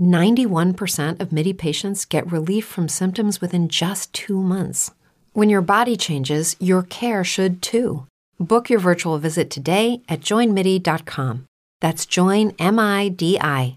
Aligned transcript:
91% 0.00 1.20
of 1.20 1.32
MIDI 1.32 1.52
patients 1.52 2.04
get 2.04 2.32
relief 2.32 2.66
from 2.66 2.88
symptoms 2.88 3.40
within 3.40 3.68
just 3.68 4.12
two 4.12 4.40
months. 4.40 4.90
When 5.32 5.50
your 5.50 5.62
body 5.62 5.96
changes, 5.96 6.56
your 6.58 6.82
care 6.82 7.22
should 7.22 7.62
too. 7.62 8.06
Book 8.38 8.70
your 8.70 8.80
virtual 8.80 9.18
visit 9.18 9.50
today 9.50 10.02
at 10.08 10.20
joinmidi.com. 10.20 11.44
That's 11.80 12.06
joinmidi.com. 12.06 13.76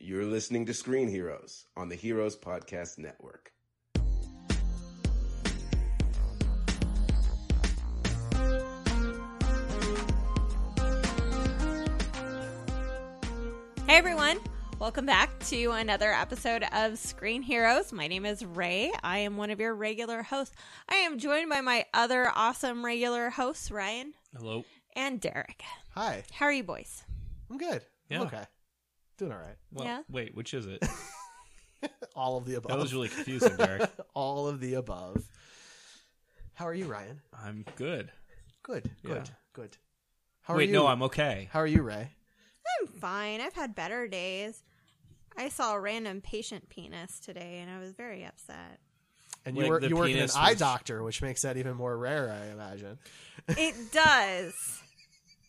You're 0.00 0.24
listening 0.24 0.66
to 0.66 0.74
Screen 0.74 1.08
Heroes 1.08 1.66
on 1.76 1.88
the 1.88 1.94
Heroes 1.94 2.36
Podcast 2.36 2.98
Network. 2.98 3.52
Hey 13.92 13.98
everyone, 13.98 14.38
welcome 14.82 15.06
back 15.06 15.38
to 15.38 15.70
another 15.70 16.10
episode 16.12 16.64
of 16.72 16.98
Screen 16.98 17.40
Heroes. 17.40 17.92
My 17.92 18.08
name 18.08 18.26
is 18.26 18.44
Ray. 18.44 18.90
I 19.04 19.18
am 19.18 19.36
one 19.36 19.50
of 19.50 19.60
your 19.60 19.76
regular 19.76 20.24
hosts. 20.24 20.56
I 20.88 20.96
am 20.96 21.20
joined 21.20 21.48
by 21.48 21.60
my 21.60 21.86
other 21.94 22.28
awesome 22.34 22.84
regular 22.84 23.30
hosts, 23.30 23.70
Ryan 23.70 24.12
Hello. 24.36 24.64
and 24.96 25.20
Derek. 25.20 25.62
Hi, 25.90 26.24
How 26.32 26.46
are 26.46 26.52
you 26.52 26.64
boys? 26.64 27.04
I'm 27.48 27.58
good. 27.58 27.82
Yeah. 28.08 28.22
I'm 28.22 28.26
okay. 28.26 28.42
Doing 29.18 29.30
all 29.30 29.38
right. 29.38 29.54
Well, 29.70 29.86
Yeah. 29.86 30.02
wait, 30.10 30.34
which 30.34 30.52
is 30.52 30.66
it? 30.66 30.84
All 32.16 32.36
of 32.36 32.44
the 32.44 32.56
above. 32.56 32.72
That 32.72 32.80
was 32.80 32.92
really 32.92 33.08
confusing, 33.08 33.54
Derek. 33.56 33.88
All 34.14 34.48
of 34.48 34.58
the 34.58 34.74
above. 34.74 35.28
How 36.54 36.66
are 36.66 36.74
you, 36.74 36.86
Ryan? 36.86 37.20
I'm 37.32 37.64
good. 37.76 38.10
Good. 38.64 38.90
Good. 39.04 39.12
Yeah. 39.12 39.24
Good. 39.52 39.76
How 40.40 40.56
wait, 40.56 40.64
are 40.64 40.66
you? 40.66 40.72
no, 40.72 40.88
I'm 40.88 41.04
okay. 41.04 41.48
How 41.52 41.60
are 41.60 41.68
you, 41.68 41.82
Ray? 41.82 42.10
I'm 42.80 42.88
fine. 42.88 43.40
I've 43.40 43.52
had 43.54 43.76
better 43.76 44.08
days. 44.08 44.64
I 45.36 45.48
saw 45.48 45.74
a 45.74 45.80
random 45.80 46.20
patient 46.20 46.68
penis 46.68 47.20
today 47.20 47.58
and 47.60 47.70
I 47.70 47.78
was 47.78 47.92
very 47.92 48.24
upset. 48.24 48.78
And 49.44 49.56
you 49.56 49.62
Like 49.62 49.70
work—you 49.72 49.96
work 49.96 50.06
in 50.08 50.12
an 50.12 50.18
penis 50.18 50.36
eye 50.36 50.54
doctor, 50.54 51.02
which 51.02 51.20
makes 51.20 51.42
that 51.42 51.56
even 51.56 51.74
more 51.74 51.96
rare, 51.96 52.30
I 52.30 52.52
imagine. 52.52 52.98
It 53.48 53.74
does. 53.92 54.82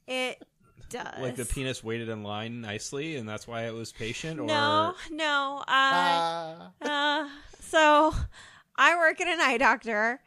it 0.07 0.44
does. 0.89 1.19
Like 1.19 1.35
the 1.35 1.45
penis 1.45 1.83
waited 1.83 2.09
in 2.09 2.23
line 2.23 2.59
nicely, 2.61 3.17
and 3.17 3.29
that's 3.29 3.47
why 3.47 3.67
it 3.67 3.73
was 3.73 3.91
patient. 3.91 4.39
Or 4.39 4.45
No, 4.47 4.95
no. 5.11 5.59
Uh, 5.59 5.63
Ah. 5.67 6.71
Uh, 6.81 7.29
so 7.59 8.15
I 8.75 8.95
work 8.97 9.21
at 9.21 9.27
an 9.27 9.39
eye 9.39 9.57
doctor. 9.59 10.19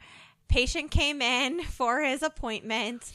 Patient 0.49 0.93
came 0.93 1.21
in 1.21 1.65
for 1.65 2.03
his 2.03 2.23
appointment, 2.23 3.11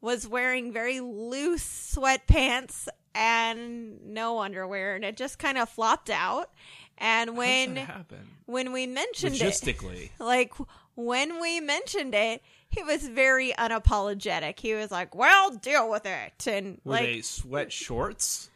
was 0.00 0.26
wearing 0.26 0.72
very 0.72 0.98
loose 0.98 1.94
sweatpants 1.96 2.88
and 3.14 4.04
no 4.12 4.40
underwear, 4.40 4.94
and 4.94 5.04
it 5.04 5.16
just 5.16 5.38
kind 5.38 5.58
of 5.58 5.68
flopped 5.68 6.10
out. 6.10 6.50
And 6.98 7.30
How 7.30 7.34
does 7.34 7.38
when 7.38 7.74
that 7.74 7.86
happen? 7.86 8.28
when 8.46 8.72
we 8.72 8.86
mentioned 8.86 9.40
it, 9.40 10.10
like 10.20 10.52
when 10.94 11.40
we 11.40 11.60
mentioned 11.60 12.14
it, 12.14 12.42
he 12.68 12.82
was 12.82 13.06
very 13.08 13.52
unapologetic. 13.52 14.60
He 14.60 14.74
was 14.74 14.90
like, 14.90 15.14
"Well, 15.14 15.50
deal 15.50 15.90
with 15.90 16.06
it," 16.06 16.46
and 16.46 16.80
were 16.84 16.92
like, 16.92 17.02
they 17.06 17.20
sweat 17.20 17.72
shorts? 17.72 18.50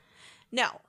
no, 0.53 0.81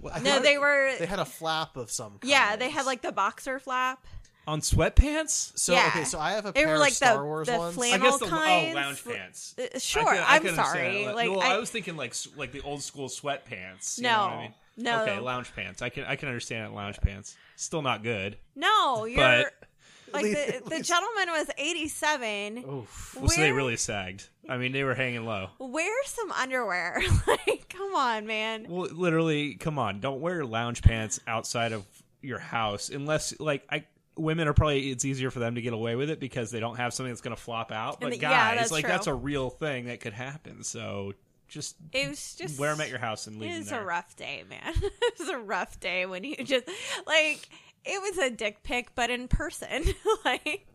Well, 0.00 0.22
no, 0.22 0.40
they 0.40 0.58
were. 0.58 0.92
They 0.98 1.06
had 1.06 1.18
a 1.18 1.24
flap 1.24 1.76
of 1.76 1.90
some 1.90 2.18
kind. 2.18 2.30
yeah, 2.30 2.56
they 2.56 2.70
had 2.70 2.86
like 2.86 3.02
the 3.02 3.12
boxer 3.12 3.58
flap. 3.58 4.04
On 4.50 4.60
sweatpants? 4.60 5.56
So 5.58 5.72
yeah. 5.72 5.88
okay, 5.88 6.04
so 6.04 6.18
I 6.18 6.32
have 6.32 6.46
a 6.46 6.52
They 6.52 6.64
pair 6.64 6.74
were 6.74 6.78
like 6.78 6.90
of 6.90 6.96
Star 6.96 7.16
the- 7.18 7.24
Wars 7.24 7.46
the 7.48 7.58
ones. 7.58 7.74
flam- 7.74 8.00
I 8.00 8.04
guess 8.04 8.18
the 8.18 8.26
Flannel 8.26 8.70
oh 8.70 8.74
lounge 8.74 9.04
pants. 9.04 9.54
Uh, 9.58 9.78
Sure, 9.78 10.04
could- 10.04 10.18
I 10.18 10.36
I'm 10.36 10.42
could 10.42 10.54
sorry. 10.54 11.06
Like 11.06 11.30
well, 11.30 11.40
I, 11.40 11.54
I, 11.54 11.58
was 11.58 11.70
thinking 11.70 11.96
like 11.96 12.14
like 12.36 12.52
the 12.52 12.60
old 12.62 12.82
school 12.82 13.08
sweatpants. 13.08 13.98
you 13.98 14.04
No, 14.04 14.10
know 14.10 14.18
what 14.26 14.32
I 14.32 14.40
mean? 14.42 14.54
no. 14.76 15.02
Okay, 15.02 15.18
lounge 15.20 15.54
pants. 15.54 15.82
I 15.82 15.88
can 15.88 16.04
I 16.04 16.16
can 16.16 16.28
understand 16.28 16.72
it. 16.72 16.74
Lounge 16.76 17.00
pants. 17.00 17.36
Still 17.56 17.82
not 17.82 18.02
good. 18.02 18.36
no, 18.56 19.04
you're 19.04 19.16
But- 19.18 19.36
like 19.38 19.44
At 20.12 20.22
the, 20.22 20.28
least- 20.28 20.64
the 20.64 20.82
gentleman 20.82 21.28
was 21.28 21.48
87. 21.56 22.58
Oof. 22.68 23.16
Well, 23.20 23.28
so 23.28 23.40
they 23.40 23.52
really 23.52 23.76
sagged. 23.76 24.28
I 24.48 24.56
mean, 24.56 24.72
they 24.72 24.82
were 24.82 24.94
hanging 24.96 25.24
low. 25.24 25.50
Wear 25.60 25.94
some 26.06 26.32
underwear. 26.32 27.00
like, 27.28 27.68
come 27.68 27.94
on, 27.94 28.26
man. 28.26 28.66
Well, 28.68 28.88
literally, 28.90 29.54
come 29.54 29.78
on! 29.78 30.00
Don't 30.00 30.20
wear 30.20 30.44
lounge 30.44 30.82
pants 30.82 31.20
outside 31.28 31.70
of 31.72 31.84
your 32.22 32.40
house 32.40 32.88
unless, 32.90 33.38
like, 33.38 33.62
I 33.70 33.84
women 34.20 34.46
are 34.48 34.52
probably 34.52 34.90
it's 34.90 35.04
easier 35.04 35.30
for 35.30 35.38
them 35.38 35.54
to 35.56 35.60
get 35.62 35.72
away 35.72 35.96
with 35.96 36.10
it 36.10 36.20
because 36.20 36.50
they 36.50 36.60
don't 36.60 36.76
have 36.76 36.92
something 36.94 37.10
that's 37.10 37.20
going 37.20 37.34
to 37.36 37.40
flop 37.42 37.72
out. 37.72 38.00
But 38.00 38.10
the- 38.12 38.18
guys, 38.18 38.30
yeah, 38.30 38.54
that's 38.56 38.70
like, 38.70 38.84
true. 38.84 38.92
that's 38.92 39.06
a 39.06 39.14
real 39.14 39.50
thing 39.50 39.86
that 39.86 40.00
could 40.00 40.12
happen. 40.12 40.62
So 40.62 41.14
just 41.48 41.76
It 41.92 42.08
was 42.08 42.34
just 42.36 42.58
wear 42.60 42.70
them 42.70 42.80
at 42.80 42.88
your 42.90 42.98
house 43.00 43.26
and 43.26 43.38
leave 43.40 43.50
It 43.50 43.52
them 43.54 43.60
was 43.60 43.70
there. 43.70 43.82
a 43.82 43.84
rough 43.84 44.14
day, 44.16 44.44
man. 44.48 44.72
it 44.82 45.18
was 45.18 45.28
a 45.28 45.38
rough 45.38 45.80
day 45.80 46.06
when 46.06 46.22
you 46.24 46.36
just 46.36 46.66
like 47.06 47.48
it 47.84 48.00
was 48.00 48.18
a 48.18 48.30
dick 48.30 48.62
pic, 48.62 48.94
but 48.94 49.10
in 49.10 49.26
person. 49.28 49.84
like 50.24 50.66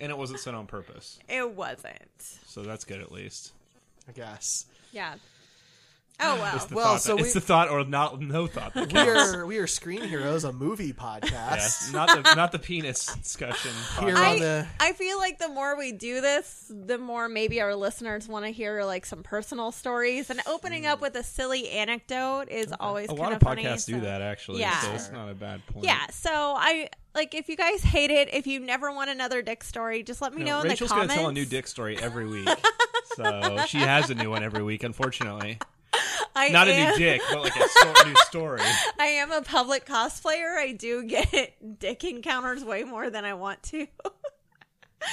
and 0.00 0.10
it 0.10 0.18
wasn't 0.18 0.40
sent 0.40 0.56
on 0.56 0.66
purpose, 0.66 1.18
it 1.28 1.52
wasn't. 1.54 1.94
so 2.46 2.62
that's 2.62 2.84
good 2.84 3.00
at 3.00 3.12
least. 3.12 3.52
I 4.08 4.12
guess. 4.12 4.66
Yeah. 4.92 5.14
Oh 6.18 6.36
well. 6.36 6.52
It's 6.56 6.64
the 6.66 6.74
Well, 6.74 6.84
thought 6.84 7.02
so 7.02 7.08
that, 7.10 7.16
we- 7.16 7.22
it's 7.22 7.34
the 7.34 7.40
thought 7.40 7.68
or 7.68 7.84
not 7.84 8.20
no 8.20 8.46
thought. 8.46 8.74
We 8.74 8.98
are 8.98 9.46
we 9.46 9.58
are 9.58 9.66
Screen 9.66 10.02
Heroes, 10.02 10.44
a 10.44 10.52
movie 10.52 10.92
podcast. 10.92 11.30
Yes, 11.30 11.92
not 11.92 12.08
the 12.08 12.34
not 12.34 12.52
the 12.52 12.58
penis 12.58 13.06
discussion. 13.16 13.72
Here 14.00 14.14
podcast. 14.14 14.16
on 14.16 14.24
I, 14.24 14.38
the 14.38 14.66
I 14.80 14.92
feel 14.92 15.18
like 15.18 15.38
the 15.38 15.48
more 15.48 15.76
we 15.76 15.92
do 15.92 16.20
this, 16.20 16.70
the 16.70 16.98
more 16.98 17.28
maybe 17.28 17.60
our 17.60 17.74
listeners 17.74 18.28
want 18.28 18.44
to 18.46 18.50
hear 18.50 18.82
like 18.84 19.04
some 19.04 19.22
personal 19.22 19.72
stories. 19.72 20.30
And 20.30 20.40
opening 20.46 20.86
up 20.86 20.98
mm. 20.98 21.02
with 21.02 21.16
a 21.16 21.22
silly 21.22 21.68
anecdote 21.70 22.48
is 22.48 22.72
always 22.80 23.06
a 23.06 23.08
kind 23.08 23.20
lot 23.20 23.32
of 23.32 23.40
funny, 23.40 23.64
podcasts 23.64 23.86
do 23.86 24.00
that 24.00 24.22
actually. 24.22 24.60
Yeah. 24.60 24.78
so 24.80 24.92
it's 24.92 25.10
not 25.10 25.28
a 25.28 25.34
bad 25.34 25.64
point. 25.66 25.84
Yeah, 25.84 26.06
so 26.10 26.30
I 26.30 26.88
like 27.14 27.34
if 27.34 27.48
you 27.48 27.56
guys 27.56 27.82
hate 27.82 28.10
it, 28.10 28.32
if 28.32 28.46
you 28.46 28.60
never 28.60 28.90
want 28.90 29.10
another 29.10 29.42
dick 29.42 29.62
story, 29.62 30.02
just 30.02 30.22
let 30.22 30.34
me 30.34 30.44
No, 30.44 30.46
know 30.46 30.56
in 30.58 30.62
the 30.64 30.68
Rachel's 30.70 30.90
the 30.90 30.96
gonna 30.96 31.12
tell 31.12 31.28
a 31.28 31.32
new 31.32 31.44
dick 31.44 31.66
story 31.66 31.98
every 31.98 32.26
week. 32.26 32.48
so 33.16 33.64
she 33.66 33.78
has 33.78 34.08
a 34.08 34.14
new 34.14 34.30
one 34.30 34.42
every 34.42 34.62
week, 34.62 34.82
unfortunately. 34.82 35.58
I 36.34 36.48
Not 36.50 36.68
a 36.68 36.76
new 36.76 36.96
dick, 36.96 37.22
but 37.30 37.42
like 37.42 37.56
a 37.56 37.68
sto- 37.68 38.08
new 38.08 38.14
story. 38.26 38.60
I 39.00 39.06
am 39.06 39.32
a 39.32 39.42
public 39.42 39.86
cosplayer. 39.86 40.56
I 40.56 40.72
do 40.72 41.02
get 41.04 41.56
dick 41.78 42.04
encounters 42.04 42.64
way 42.64 42.84
more 42.84 43.10
than 43.10 43.24
I 43.24 43.34
want 43.34 43.62
to. 43.64 43.86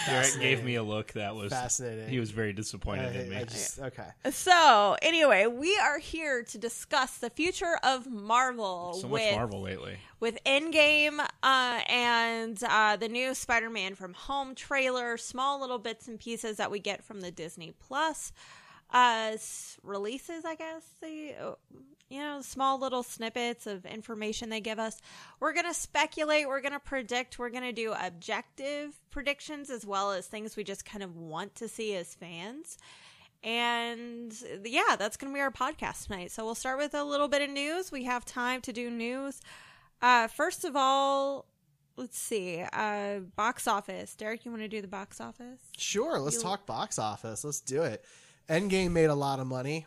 Derek 0.08 0.40
gave 0.40 0.64
me 0.64 0.76
a 0.76 0.84
look 0.84 1.14
that 1.14 1.36
was 1.36 1.52
Fascinating. 1.52 2.10
He 2.10 2.20
was 2.20 2.32
very 2.32 2.54
disappointed 2.54 3.16
in 3.16 3.30
me. 3.30 3.36
I, 3.36 3.42
I 3.42 3.44
just 3.44 3.80
okay. 3.80 4.08
so 4.32 4.96
anyway, 5.02 5.46
we 5.46 5.78
are 5.78 6.00
here 6.00 6.44
to 6.44 6.58
discuss 6.58 7.18
the 7.18 7.30
future 7.30 7.78
of 7.84 8.10
Marvel 8.10 8.94
so 8.96 9.08
with 9.08 9.22
much 9.22 9.36
Marvel 9.36 9.62
lately. 9.62 9.98
with 10.20 10.40
Endgame 10.46 11.20
uh, 11.44 11.82
and 11.88 12.58
uh, 12.68 12.96
the 12.96 13.08
new 13.10 13.34
Spider-Man 13.36 13.96
from 13.96 14.14
Home 14.14 14.56
trailer, 14.56 15.18
small 15.18 15.60
little 15.62 15.80
bits 15.80 16.08
and 16.08 16.20
pieces 16.20 16.58
that 16.58 16.72
we 16.72 16.80
get 16.80 17.04
from 17.04 17.22
the 17.22 17.32
Disney 17.32 17.74
Plus 17.80 18.32
uh, 18.94 19.36
releases, 19.84 20.46
I 20.46 20.56
guess. 20.56 20.84
They, 21.02 21.36
uh, 21.36 21.56
you 22.10 22.20
know, 22.20 22.42
small 22.42 22.80
little 22.80 23.02
snippets 23.04 23.66
of 23.66 23.86
information 23.86 24.50
they 24.50 24.62
give 24.62 24.78
us. 24.80 25.02
We're 25.40 25.54
going 25.54 25.66
to 25.66 25.74
speculate, 25.74 26.48
we're 26.48 26.62
going 26.62 26.74
to 26.74 26.80
predict, 26.80 27.40
we're 27.40 27.50
going 27.50 27.64
to 27.64 27.72
do 27.74 27.94
objective 28.00 29.00
predictions 29.10 29.70
as 29.72 29.86
well 29.86 30.12
as 30.12 30.28
things 30.28 30.56
we 30.56 30.64
just 30.64 30.86
kind 30.86 31.04
of 31.04 31.16
want 31.18 31.56
to 31.56 31.68
see 31.68 31.96
as 31.96 32.14
fans. 32.14 32.78
And 33.44 34.34
yeah, 34.64 34.96
that's 34.98 35.18
going 35.18 35.34
to 35.34 35.36
be 35.36 35.42
our 35.42 35.52
podcast 35.52 36.06
tonight. 36.06 36.32
So 36.32 36.46
we'll 36.46 36.56
start 36.56 36.78
with 36.78 36.94
a 36.94 37.04
little 37.04 37.28
bit 37.28 37.42
of 37.42 37.50
news. 37.50 37.92
We 37.92 38.06
have 38.06 38.24
time 38.26 38.62
to 38.62 38.72
do 38.72 38.90
news. 38.90 39.42
Uh, 40.02 40.28
first 40.28 40.64
of 40.64 40.76
all, 40.76 41.46
let's 41.98 42.18
see. 42.18 42.64
Uh, 42.72 43.20
box 43.36 43.68
office. 43.68 44.16
Derek, 44.16 44.46
you 44.46 44.52
want 44.52 44.64
to 44.64 44.70
do 44.70 44.82
the 44.82 44.88
box 44.88 45.20
office? 45.20 45.60
Sure, 45.78 46.20
let's 46.20 46.38
You- 46.38 46.44
talk 46.44 46.66
box 46.66 46.98
office. 47.00 47.44
Let's 47.44 47.60
do 47.60 47.82
it. 47.84 48.06
Endgame 48.50 48.92
made 48.92 49.06
a 49.06 49.16
lot 49.16 49.40
of 49.40 49.48
money. 49.48 49.86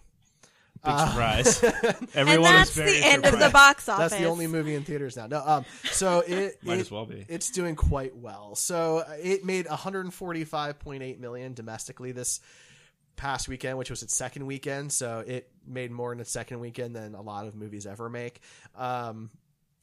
Big 0.85 0.99
surprise. 0.99 1.63
and 1.63 2.09
Everyone 2.15 2.53
that's 2.53 2.71
is 2.71 2.77
very 2.77 2.93
the 3.01 3.07
end 3.07 3.25
of 3.27 3.39
the 3.39 3.51
box 3.51 3.89
office. 3.89 4.11
That's 4.11 4.23
the 4.23 4.29
only 4.29 4.47
movie 4.47 4.75
in 4.75 4.85
theaters 4.85 5.17
now. 5.17 5.27
No, 5.27 5.43
um, 5.45 5.65
so 5.85 6.21
it 6.27 6.63
Might 6.63 6.79
it- 6.79 6.81
as 6.81 6.91
well 6.91 7.07
be. 7.07 7.25
It's 7.29 7.51
doing 7.51 7.75
quite 7.75 8.17
well. 8.17 8.55
So 8.55 8.99
uh, 8.99 9.15
it 9.21 9.45
made 9.45 9.67
145.8 9.67 11.19
million 11.19 11.55
domestically 11.55 12.13
this 12.13 12.41
past 13.17 13.49
weekend, 13.49 13.79
which 13.79 13.91
was 13.91 14.03
its 14.03 14.15
second 14.15 14.47
weekend. 14.47 14.93
So 14.93 15.25
it 15.27 15.51
made 15.67 15.91
more 15.91 16.13
in 16.13 16.21
its 16.21 16.31
second 16.31 16.61
weekend 16.61 16.95
than 16.95 17.15
a 17.15 17.23
lot 17.23 17.47
of 17.47 17.55
movies 17.55 17.87
ever 17.87 18.09
make, 18.09 18.41
um, 18.77 19.31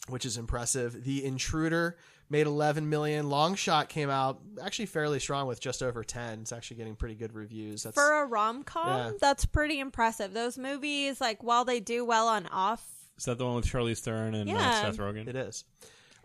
which 0.07 0.25
is 0.25 0.37
impressive. 0.37 1.03
The 1.03 1.25
Intruder 1.25 1.97
made 2.33 2.47
11 2.47 2.89
million. 2.89 3.29
Long 3.29 3.53
Shot 3.55 3.87
came 3.89 4.09
out 4.09 4.41
actually 4.61 4.87
fairly 4.87 5.19
strong 5.19 5.47
with 5.47 5.59
just 5.61 5.83
over 5.83 6.03
10. 6.03 6.39
It's 6.41 6.51
actually 6.51 6.77
getting 6.77 6.95
pretty 6.95 7.13
good 7.15 7.33
reviews. 7.33 7.83
That's 7.83 7.93
For 7.93 8.21
a 8.23 8.25
rom 8.25 8.63
com, 8.63 8.87
Yeah. 8.87 9.11
that's 9.21 9.45
pretty 9.45 9.79
impressive. 9.79 10.33
Those 10.33 10.57
movies, 10.57 11.21
like, 11.21 11.43
while 11.43 11.63
they 11.63 11.79
do 11.79 12.03
well 12.03 12.27
on 12.27 12.47
off, 12.47 12.83
Is 13.17 13.25
that 13.25 13.37
the 13.37 13.45
one 13.45 13.55
with 13.55 13.65
Charlize 13.65 13.99
Theron 13.99 14.33
and 14.33 14.49
uh, 14.49 14.81
Seth 14.81 14.97
Rogen? 14.97 15.27
It 15.27 15.35
is. 15.35 15.63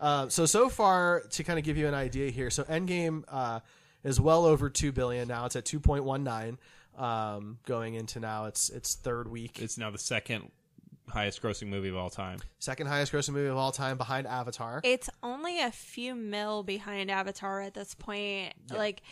Uh, 0.01 0.29
so 0.31 0.47
so 0.47 0.69
far, 0.71 1.25
to 1.31 1.45
kind 1.45 1.59
of 1.59 1.65
give 1.65 1.77
you 1.77 1.87
an 1.87 1.95
idea 1.95 2.31
here, 2.31 2.49
so 2.51 2.63
Endgame 2.65 3.25
uh, 3.29 3.61
is 4.03 4.19
well 4.19 4.47
over 4.47 4.71
two 4.71 4.93
billion 4.93 5.29
now. 5.29 5.45
It's 5.45 5.57
at 5.57 5.67
two 5.67 5.79
point 5.81 6.05
one 6.05 6.25
nine, 6.25 6.59
um, 6.97 7.59
going 7.67 7.95
into 7.95 8.19
now 8.21 8.47
its 8.47 8.71
its 8.71 8.95
third 8.95 9.29
week, 9.29 9.61
It's 9.61 9.77
now 9.77 9.91
the 9.91 9.99
second 9.99 10.51
highest 11.11 11.43
grossing 11.43 11.69
movie 11.69 11.89
of 11.89 11.97
all 11.97 12.11
time. 12.11 12.39
second 12.59 12.87
highest 12.87 13.13
grossing 13.13 13.33
movie 13.35 13.49
of 13.49 13.57
all 13.57 13.73
time 13.73 13.97
behind 13.97 14.27
Avatar. 14.27 14.81
it's 14.85 15.11
only 15.23 15.61
a 15.61 15.71
few 15.71 16.15
mil 16.15 16.63
behind 16.63 17.11
Avatar 17.11 17.61
at 17.61 17.75
this 17.75 17.95
point. 17.95 18.53
Like, 18.73 19.03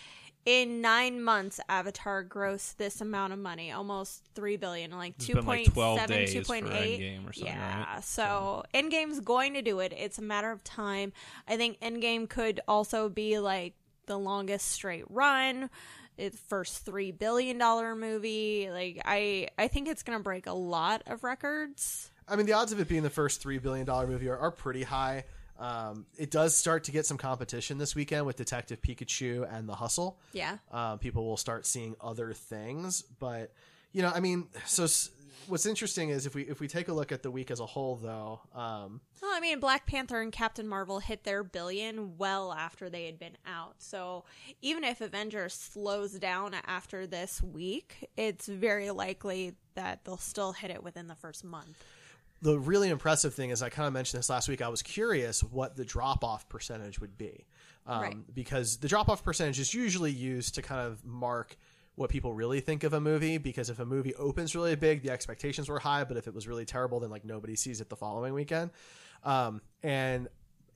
in 0.44 0.80
nine 0.80 1.20
months, 1.20 1.58
Avatar 1.68 2.24
grossed 2.24 2.76
this 2.76 3.00
amount 3.00 3.32
of 3.32 3.38
money, 3.40 3.72
almost 3.72 4.22
three 4.36 4.56
billion, 4.56 4.92
like 4.92 5.14
It's 5.16 5.26
two 5.26 5.34
been 5.34 5.44
like 5.46 5.74
point 5.74 5.98
seven, 5.98 6.16
days 6.18 6.32
two 6.32 6.40
for 6.42 6.46
point. 6.46 6.66
Endgame 6.66 7.28
or 7.28 7.32
something, 7.32 7.52
Yeah, 7.52 7.94
right? 7.94 8.04
so 8.04 8.62
Endgame's 8.72 9.18
going 9.18 9.54
to 9.54 9.62
do 9.62 9.80
it. 9.80 9.92
It's 9.96 10.18
a 10.18 10.22
matter 10.22 10.52
of 10.52 10.62
time. 10.62 11.12
I 11.48 11.56
think 11.56 11.80
Endgame 11.80 12.28
could 12.28 12.60
also 12.68 13.08
be 13.08 13.40
like 13.40 13.74
the 14.06 14.16
longest 14.18 14.68
straight 14.70 15.04
run. 15.10 15.68
Its 16.18 16.38
first 16.38 16.84
three 16.84 17.10
billion 17.12 17.58
dollar 17.58 17.94
movie. 17.94 18.68
Like 18.70 19.02
I, 19.04 19.48
I 19.58 19.68
think 19.68 19.88
it's 19.88 20.02
gonna 20.02 20.20
break 20.20 20.46
a 20.46 20.52
lot 20.52 21.02
of 21.06 21.24
records. 21.24 22.10
I 22.28 22.36
mean, 22.36 22.46
the 22.46 22.54
odds 22.54 22.72
of 22.72 22.80
it 22.80 22.88
being 22.88 23.02
the 23.02 23.10
first 23.10 23.40
three 23.40 23.58
billion 23.58 23.86
dollar 23.86 24.06
movie 24.06 24.28
are, 24.28 24.36
are 24.38 24.50
pretty 24.50 24.82
high. 24.82 25.24
Um, 25.58 26.04
it 26.18 26.30
does 26.30 26.54
start 26.56 26.84
to 26.84 26.92
get 26.92 27.06
some 27.06 27.16
competition 27.16 27.78
this 27.78 27.94
weekend 27.94 28.26
with 28.26 28.36
Detective 28.36 28.82
Pikachu 28.82 29.50
and 29.50 29.66
The 29.68 29.74
Hustle. 29.74 30.18
Yeah. 30.32 30.58
um, 30.70 30.98
people 30.98 31.24
will 31.24 31.38
start 31.38 31.64
seeing 31.64 31.96
other 32.00 32.32
things. 32.34 33.02
But 33.18 33.52
you 33.92 34.02
know, 34.02 34.12
I 34.14 34.20
mean, 34.20 34.48
so 34.66 34.84
s- 34.84 35.08
what's 35.46 35.66
interesting 35.66 36.08
is 36.10 36.26
if 36.26 36.34
we 36.34 36.42
if 36.42 36.60
we 36.60 36.68
take 36.68 36.88
a 36.88 36.92
look 36.92 37.12
at 37.12 37.22
the 37.22 37.30
week 37.30 37.50
as 37.50 37.60
a 37.60 37.66
whole, 37.66 37.96
though, 37.96 38.40
um, 38.54 39.00
Well, 39.22 39.30
I 39.34 39.40
mean, 39.40 39.60
Black 39.60 39.86
Panther 39.86 40.20
and 40.20 40.32
Captain 40.32 40.66
Marvel 40.66 40.98
hit 41.00 41.24
their 41.24 41.42
billion 41.44 42.16
well 42.18 42.52
after 42.52 42.88
they 42.90 43.06
had 43.06 43.18
been 43.18 43.36
out. 43.46 43.74
So 43.78 44.24
even 44.62 44.84
if 44.84 45.00
Avengers 45.00 45.54
slows 45.54 46.12
down 46.18 46.54
after 46.66 47.06
this 47.06 47.42
week, 47.42 48.08
it's 48.16 48.46
very 48.46 48.90
likely 48.90 49.54
that 49.74 50.04
they'll 50.04 50.16
still 50.16 50.52
hit 50.52 50.70
it 50.70 50.82
within 50.82 51.06
the 51.06 51.14
first 51.14 51.44
month. 51.44 51.84
the 52.42 52.58
really 52.58 52.90
impressive 52.90 53.34
thing 53.34 53.48
is 53.50 53.62
I 53.62 53.70
kind 53.70 53.86
of 53.86 53.92
mentioned 53.94 54.18
this 54.18 54.28
last 54.28 54.46
week. 54.48 54.60
I 54.60 54.68
was 54.68 54.82
curious 54.82 55.42
what 55.42 55.74
the 55.76 55.84
drop 55.86 56.22
off 56.22 56.48
percentage 56.50 57.00
would 57.00 57.16
be, 57.16 57.46
um, 57.86 58.00
Right. 58.02 58.34
because 58.34 58.76
the 58.76 58.88
drop 58.88 59.08
off 59.08 59.24
percentage 59.24 59.58
is 59.58 59.72
usually 59.72 60.12
used 60.12 60.54
to 60.56 60.62
kind 60.62 60.80
of 60.82 61.02
mark 61.04 61.56
what 61.96 62.10
people 62.10 62.32
really 62.32 62.60
think 62.60 62.84
of 62.84 62.92
a 62.92 63.00
movie. 63.00 63.38
Because 63.38 63.68
if 63.68 63.80
a 63.80 63.84
movie 63.84 64.14
opens 64.14 64.54
really 64.54 64.76
big, 64.76 65.02
the 65.02 65.10
expectations 65.10 65.68
were 65.68 65.80
high, 65.80 66.04
but 66.04 66.16
if 66.16 66.26
it 66.28 66.34
was 66.34 66.46
really 66.46 66.64
terrible, 66.64 67.00
then 67.00 67.10
like 67.10 67.24
nobody 67.24 67.56
sees 67.56 67.80
it 67.80 67.88
the 67.88 67.96
following 67.96 68.32
weekend. 68.32 68.70
Um, 69.24 69.60
and 69.82 70.28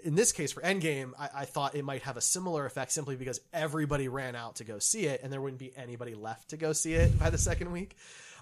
in 0.02 0.14
this 0.14 0.32
case 0.32 0.52
for 0.52 0.62
Endgame, 0.62 1.12
I, 1.18 1.28
I 1.34 1.44
thought 1.44 1.74
it 1.74 1.84
might 1.84 2.02
have 2.02 2.16
a 2.16 2.20
similar 2.20 2.66
effect 2.66 2.92
simply 2.92 3.16
because 3.16 3.40
everybody 3.52 4.08
ran 4.08 4.34
out 4.34 4.56
to 4.56 4.64
go 4.64 4.78
see 4.78 5.06
it, 5.06 5.20
and 5.22 5.32
there 5.32 5.40
wouldn't 5.40 5.60
be 5.60 5.72
anybody 5.76 6.14
left 6.14 6.50
to 6.50 6.56
go 6.56 6.72
see 6.72 6.94
it 6.94 7.18
by 7.20 7.30
the 7.30 7.38
second 7.38 7.70
week. 7.72 7.96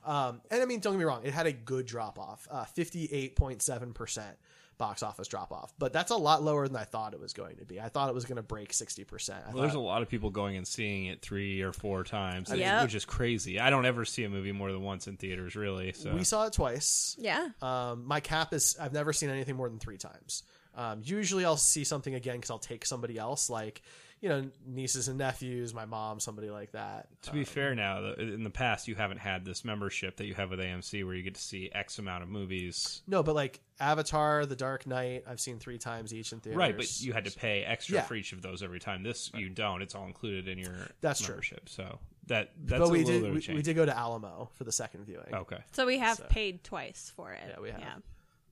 Um, 0.04 0.40
and 0.50 0.62
I 0.62 0.64
mean, 0.64 0.80
don't 0.80 0.94
get 0.94 0.98
me 1.00 1.04
wrong, 1.04 1.22
it 1.24 1.34
had 1.34 1.46
a 1.46 1.52
good 1.52 1.84
drop 1.84 2.18
off, 2.18 2.46
uh, 2.50 2.64
fifty-eight 2.64 3.36
point 3.36 3.60
seven 3.62 3.92
percent 3.92 4.38
box 4.78 5.02
office 5.02 5.28
drop 5.28 5.52
off, 5.52 5.72
but 5.78 5.92
that's 5.92 6.10
a 6.10 6.16
lot 6.16 6.42
lower 6.42 6.66
than 6.68 6.76
I 6.76 6.84
thought 6.84 7.12
it 7.12 7.20
was 7.20 7.32
going 7.32 7.56
to 7.56 7.64
be. 7.64 7.80
I 7.80 7.88
thought 7.88 8.08
it 8.08 8.14
was 8.14 8.24
going 8.24 8.36
to 8.36 8.42
break 8.42 8.72
sixty 8.72 9.04
percent. 9.04 9.44
Well, 9.52 9.62
there's 9.62 9.74
a 9.74 9.78
lot 9.80 10.02
of 10.02 10.08
people 10.08 10.30
going 10.30 10.56
and 10.56 10.66
seeing 10.66 11.06
it 11.06 11.20
three 11.20 11.60
or 11.62 11.72
four 11.72 12.04
times, 12.04 12.52
Yep. 12.54 12.82
which 12.84 12.94
is 12.94 13.04
crazy. 13.04 13.58
I 13.60 13.70
don't 13.70 13.84
ever 13.86 14.04
see 14.04 14.24
a 14.24 14.28
movie 14.30 14.52
more 14.52 14.72
than 14.72 14.82
once 14.82 15.06
in 15.08 15.16
theaters, 15.16 15.56
really. 15.56 15.92
So 15.92 16.14
We 16.14 16.24
saw 16.24 16.46
it 16.46 16.52
twice. 16.52 17.16
Yeah. 17.18 17.48
Um, 17.60 18.04
my 18.06 18.20
cap 18.20 18.54
is 18.54 18.76
I've 18.80 18.92
never 18.92 19.12
seen 19.12 19.30
anything 19.30 19.56
more 19.56 19.68
than 19.68 19.78
three 19.78 19.98
times. 19.98 20.44
Um, 20.74 21.00
usually 21.04 21.44
I'll 21.44 21.56
see 21.56 21.82
something 21.82 22.14
again 22.14 22.36
because 22.36 22.50
I'll 22.50 22.58
take 22.60 22.84
somebody 22.86 23.18
else, 23.18 23.50
like 23.50 23.82
you 24.20 24.28
know 24.28 24.50
nieces 24.66 25.08
and 25.08 25.18
nephews, 25.18 25.72
my 25.74 25.84
mom, 25.84 26.18
somebody 26.20 26.50
like 26.50 26.72
that. 26.72 27.08
to 27.22 27.32
be 27.32 27.44
fair, 27.44 27.74
now 27.74 28.12
in 28.14 28.42
the 28.44 28.50
past 28.50 28.88
you 28.88 28.94
haven't 28.94 29.18
had 29.18 29.44
this 29.44 29.64
membership 29.64 30.16
that 30.16 30.26
you 30.26 30.34
have 30.34 30.50
with 30.50 30.58
AMC, 30.58 31.04
where 31.04 31.14
you 31.14 31.22
get 31.22 31.34
to 31.36 31.40
see 31.40 31.70
X 31.72 31.98
amount 31.98 32.22
of 32.22 32.28
movies. 32.28 33.02
No, 33.06 33.22
but 33.22 33.34
like 33.34 33.60
Avatar, 33.80 34.44
The 34.46 34.56
Dark 34.56 34.86
Knight, 34.86 35.24
I've 35.28 35.40
seen 35.40 35.58
three 35.58 35.78
times 35.78 36.12
each 36.12 36.32
in 36.32 36.40
theaters. 36.40 36.58
Right, 36.58 36.76
but 36.76 37.00
you 37.00 37.12
had 37.12 37.24
to 37.26 37.30
pay 37.38 37.62
extra 37.64 37.96
Yeah. 37.96 38.02
for 38.02 38.14
each 38.14 38.32
of 38.32 38.42
those 38.42 38.62
every 38.62 38.80
time. 38.80 39.02
This 39.02 39.30
you 39.34 39.48
don't; 39.48 39.82
it's 39.82 39.94
all 39.94 40.06
included 40.06 40.48
in 40.48 40.58
your 40.58 40.74
That's 41.00 41.20
true. 41.20 41.40
So 41.66 41.98
that 42.26 42.50
that's 42.64 42.80
but 42.80 42.88
a 42.88 42.90
we 42.90 43.04
little 43.04 43.12
did 43.12 43.20
bit 43.22 43.28
of 43.30 43.48
we, 43.48 43.52
a 43.52 43.56
we 43.56 43.62
did 43.62 43.74
go 43.76 43.86
to 43.86 43.96
Alamo 43.96 44.50
for 44.54 44.64
the 44.64 44.72
second 44.72 45.04
viewing. 45.06 45.32
Okay, 45.32 45.58
So 45.72 45.86
we 45.86 45.98
have 45.98 46.16
So- 46.18 46.24
paid 46.28 46.64
twice 46.64 47.12
for 47.14 47.32
it. 47.32 47.40
Yeah, 47.48 47.60
we 47.60 47.70
have. 47.70 47.80
Yeah. 47.80 47.94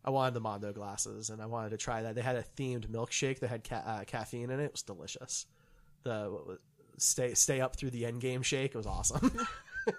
I 0.05 0.11
wanted 0.11 0.35
the 0.35 0.41
Mondo 0.41 0.73
glasses, 0.73 1.31
and 1.31 1.43
I 1.43 1.47
wanted 1.47 1.71
to 1.71 1.77
try 1.77 2.03
that. 2.03 2.15
They 2.15 2.20
had 2.23 2.37
a 2.37 2.44
themed 2.56 2.87
milkshake 2.87 3.41
that 3.41 3.49
had 3.49 3.65
ca- 3.69 3.82
uh, 3.85 4.05
caffeine 4.05 4.51
in 4.51 4.61
it. 4.61 4.65
It 4.67 4.70
was 4.73 4.82
delicious. 4.82 5.46
The 6.06 6.31
what 6.31 6.46
was, 6.46 6.58
stay 6.98 7.34
stay 7.34 7.60
up 7.60 7.75
through 7.77 7.91
the 7.91 8.06
end 8.06 8.20
game 8.20 8.43
shake. 8.43 8.75
It 8.75 8.77
was 8.77 8.86
awesome. 8.86 9.32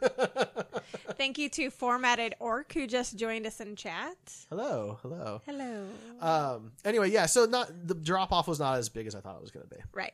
Thank 1.18 1.38
you 1.38 1.50
to 1.50 1.70
Formatted 1.70 2.36
Orc 2.40 2.72
who 2.74 2.88
just 2.88 3.18
joined 3.18 3.46
us 3.46 3.60
in 3.60 3.76
chat. 3.76 4.18
hello, 4.50 5.00
hello. 5.02 5.42
Hello. 5.46 5.86
Um. 6.22 6.72
Anyway, 6.86 7.12
yeah. 7.12 7.26
So 7.26 7.46
not 7.46 7.72
the 7.88 7.94
drop 7.94 8.32
off 8.32 8.48
was 8.48 8.60
not 8.60 8.78
as 8.78 8.88
big 8.90 9.08
as 9.08 9.16
I 9.16 9.20
thought 9.20 9.36
it 9.36 9.42
was 9.42 9.52
going 9.52 9.68
to 9.68 9.76
be. 9.76 9.82
Right. 9.94 10.14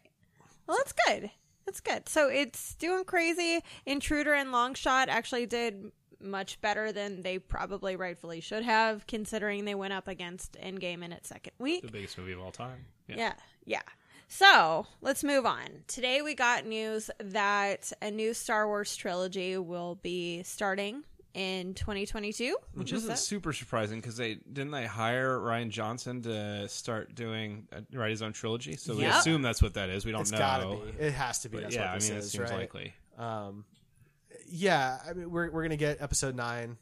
Well, 0.68 0.78
that's 0.78 0.94
good. 1.08 1.30
That's 1.66 1.80
good. 1.80 2.10
So 2.10 2.28
it's 2.30 2.74
doing 2.76 3.04
crazy. 3.04 3.62
Intruder 3.86 4.34
and 4.34 4.50
Longshot 4.50 5.08
actually 5.10 5.46
did 5.46 5.92
much 6.20 6.60
better 6.62 6.92
than 6.92 7.22
they 7.22 7.38
probably 7.38 7.96
rightfully 7.96 8.40
should 8.42 8.64
have, 8.64 9.06
considering 9.08 9.66
they 9.66 9.76
went 9.76 9.94
up 9.94 10.08
against 10.08 10.54
Endgame 10.62 11.04
in 11.04 11.12
its 11.12 11.30
second 11.30 11.54
week. 11.60 11.82
the 11.84 11.92
biggest 11.92 12.18
movie 12.18 12.32
of 12.34 12.40
all 12.42 12.52
time. 12.52 12.86
Yeah. 13.08 13.16
Yeah, 13.18 13.34
yeah. 13.66 13.82
So 14.38 14.88
let's 15.02 15.24
move 15.24 15.46
on. 15.46 15.68
Today 15.88 16.24
we 16.24 16.34
got 16.34 16.66
news 16.66 17.12
that 17.20 17.92
a 18.02 18.10
new 18.10 18.34
Star 18.34 18.66
Wars 18.68 18.96
trilogy 18.96 19.60
will 19.60 20.00
be 20.02 20.42
starting 20.42 21.04
in 21.36 21.76
2022. 21.76 22.58
Which 22.74 22.94
isn't 22.94 23.20
super 23.20 23.54
surprising 23.54 24.02
because 24.02 24.18
they 24.18 24.40
didn't 24.52 24.72
they 24.72 24.88
hire 24.88 25.38
Rian 25.38 25.70
Johnson 25.70 26.24
to 26.24 26.68
start 26.68 27.14
doing 27.14 27.68
uh, 27.72 27.82
write 27.94 28.10
his 28.10 28.24
own 28.24 28.34
trilogy. 28.34 28.76
So 28.76 28.96
we 28.96 29.04
Yep. 29.04 29.14
assume 29.18 29.44
that's 29.44 29.62
what 29.62 29.76
that 29.76 29.90
is. 29.90 30.04
We 30.04 30.12
don't 30.12 30.22
It's 30.22 30.32
know. 30.32 30.40
gotta 30.40 30.78
be. 30.78 31.00
It 31.06 31.12
has 31.14 31.38
to 31.42 31.50
be. 31.50 31.58
But 31.58 31.64
That's 31.66 31.76
yeah, 31.76 31.82
what 31.82 31.90
I 31.92 31.96
this 32.00 32.10
mean, 32.10 32.18
it 32.18 32.24
is, 32.24 32.32
seems 32.32 32.50
right? 32.50 32.60
likely. 32.60 32.94
Um, 33.20 33.66
yeah, 34.48 34.98
I 35.08 35.14
mean, 35.14 35.30
we're 35.30 35.52
we're 35.52 35.62
gonna 35.62 35.78
get 35.78 36.02
episode 36.02 36.36
nine, 36.36 36.78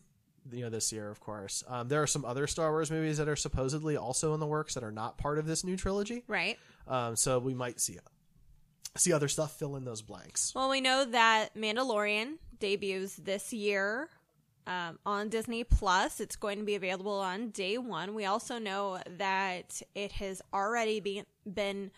you 0.54 0.62
know, 0.62 0.70
this 0.70 0.94
year, 0.94 1.10
of 1.12 1.20
course. 1.20 1.66
Um, 1.68 1.90
there 1.90 2.02
are 2.02 2.08
some 2.08 2.24
other 2.24 2.48
Star 2.48 2.72
Wars 2.72 2.90
movies 2.90 3.18
that 3.18 3.28
are 3.28 3.36
supposedly 3.36 3.98
also 3.98 4.34
in 4.34 4.40
the 4.40 4.48
works 4.48 4.74
that 4.76 4.86
are 4.86 4.92
not 4.92 5.18
part 5.18 5.38
of 5.38 5.46
this 5.46 5.66
new 5.66 5.76
trilogy. 5.76 6.24
Right. 6.30 6.58
Um, 6.88 7.16
so 7.16 7.40
we 7.40 7.54
might 7.54 7.80
see 7.80 7.98
see 8.98 9.14
other 9.14 9.28
stuff 9.28 9.58
fill 9.58 9.76
in 9.78 9.86
those 9.86 10.02
blanks. 10.02 10.54
Well, 10.54 10.70
we 10.70 10.82
know 10.82 11.06
that 11.06 11.56
Mandalorian 11.56 12.38
debuts 12.60 13.16
this 13.16 13.54
year 13.54 14.10
um, 14.68 15.00
on 15.06 15.30
Disney 15.30 15.64
Plus. 15.64 16.20
It's 16.20 16.36
going 16.36 16.58
to 16.60 16.66
be 16.66 16.76
available 16.76 17.20
on 17.20 17.50
day 17.52 17.78
one. 17.78 18.14
We 18.14 18.26
also 18.26 18.58
know 18.60 19.00
that 19.18 19.82
it 19.96 20.12
has 20.14 20.42
already 20.54 21.00
been 21.00 21.26
been 21.52 21.92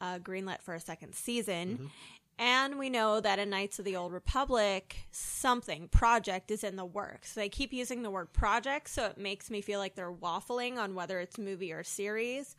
uh, 0.00 0.18
greenlit 0.18 0.62
for 0.62 0.74
a 0.74 0.80
second 0.80 1.14
season, 1.14 1.90
And 2.38 2.78
we 2.78 2.90
know 2.90 3.20
that 3.20 3.38
in 3.38 3.48
Knights 3.48 3.78
of 3.78 3.86
the 3.86 3.96
Old 3.96 4.12
Republic, 4.12 4.96
something 5.10 5.88
project 5.88 6.50
is 6.50 6.62
in 6.64 6.76
the 6.76 6.84
works. 6.84 7.32
They 7.32 7.48
keep 7.48 7.72
using 7.72 8.02
the 8.02 8.10
word 8.10 8.32
project, 8.34 8.90
so 8.90 9.06
it 9.06 9.16
makes 9.16 9.50
me 9.50 9.62
feel 9.62 9.80
like 9.80 9.94
they're 9.94 10.12
waffling 10.12 10.76
on 10.76 10.94
whether 10.94 11.18
it's 11.18 11.38
movie 11.38 11.72
or 11.72 11.82
series. 11.82 12.54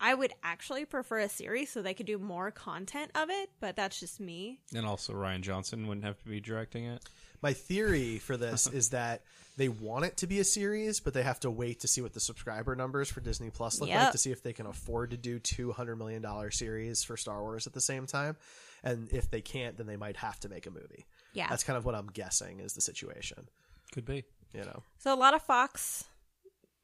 I 0.00 0.14
would 0.14 0.32
actually 0.42 0.84
prefer 0.84 1.20
a 1.20 1.28
series 1.28 1.70
so 1.70 1.82
they 1.82 1.94
could 1.94 2.06
do 2.06 2.18
more 2.18 2.50
content 2.50 3.10
of 3.14 3.30
it, 3.30 3.50
but 3.60 3.76
that's 3.76 4.00
just 4.00 4.20
me. 4.20 4.60
And 4.74 4.86
also, 4.86 5.12
Rian 5.12 5.40
Johnson 5.40 5.86
wouldn't 5.86 6.04
have 6.04 6.18
to 6.22 6.28
be 6.28 6.40
directing 6.40 6.84
it. 6.84 7.04
My 7.42 7.52
theory 7.52 8.18
for 8.26 8.36
this 8.36 8.66
is 8.66 8.90
that 8.90 9.22
they 9.56 9.68
want 9.68 10.04
it 10.04 10.16
to 10.18 10.26
be 10.26 10.40
a 10.40 10.44
series, 10.44 11.00
but 11.00 11.14
they 11.14 11.22
have 11.22 11.40
to 11.40 11.50
wait 11.50 11.80
to 11.80 11.88
see 11.88 12.00
what 12.00 12.12
the 12.12 12.20
subscriber 12.20 12.74
numbers 12.74 13.08
for 13.10 13.20
Disney 13.20 13.50
Plus 13.50 13.80
look 13.80 13.88
like 13.90 14.12
to 14.12 14.18
see 14.18 14.32
if 14.32 14.42
they 14.42 14.52
can 14.52 14.66
afford 14.66 15.10
to 15.10 15.16
do 15.16 15.38
two 15.38 15.72
hundred 15.72 15.96
million 15.96 16.22
dollar 16.22 16.50
series 16.50 17.04
for 17.04 17.16
Star 17.16 17.40
Wars 17.40 17.66
at 17.66 17.72
the 17.72 17.80
same 17.80 18.06
time. 18.06 18.36
And 18.82 19.08
if 19.12 19.30
they 19.30 19.40
can't, 19.40 19.76
then 19.78 19.86
they 19.86 19.96
might 19.96 20.16
have 20.16 20.38
to 20.40 20.48
make 20.48 20.66
a 20.66 20.70
movie. 20.70 21.06
Yeah. 21.32 21.48
That's 21.48 21.64
kind 21.64 21.76
of 21.76 21.84
what 21.84 21.94
I'm 21.94 22.08
guessing 22.08 22.60
is 22.60 22.74
the 22.74 22.80
situation. 22.80 23.48
Could 23.92 24.04
be. 24.04 24.24
You 24.52 24.60
know, 24.60 24.82
So 24.98 25.12
a 25.12 25.16
lot 25.16 25.34
of 25.34 25.42
Fox 25.42 26.04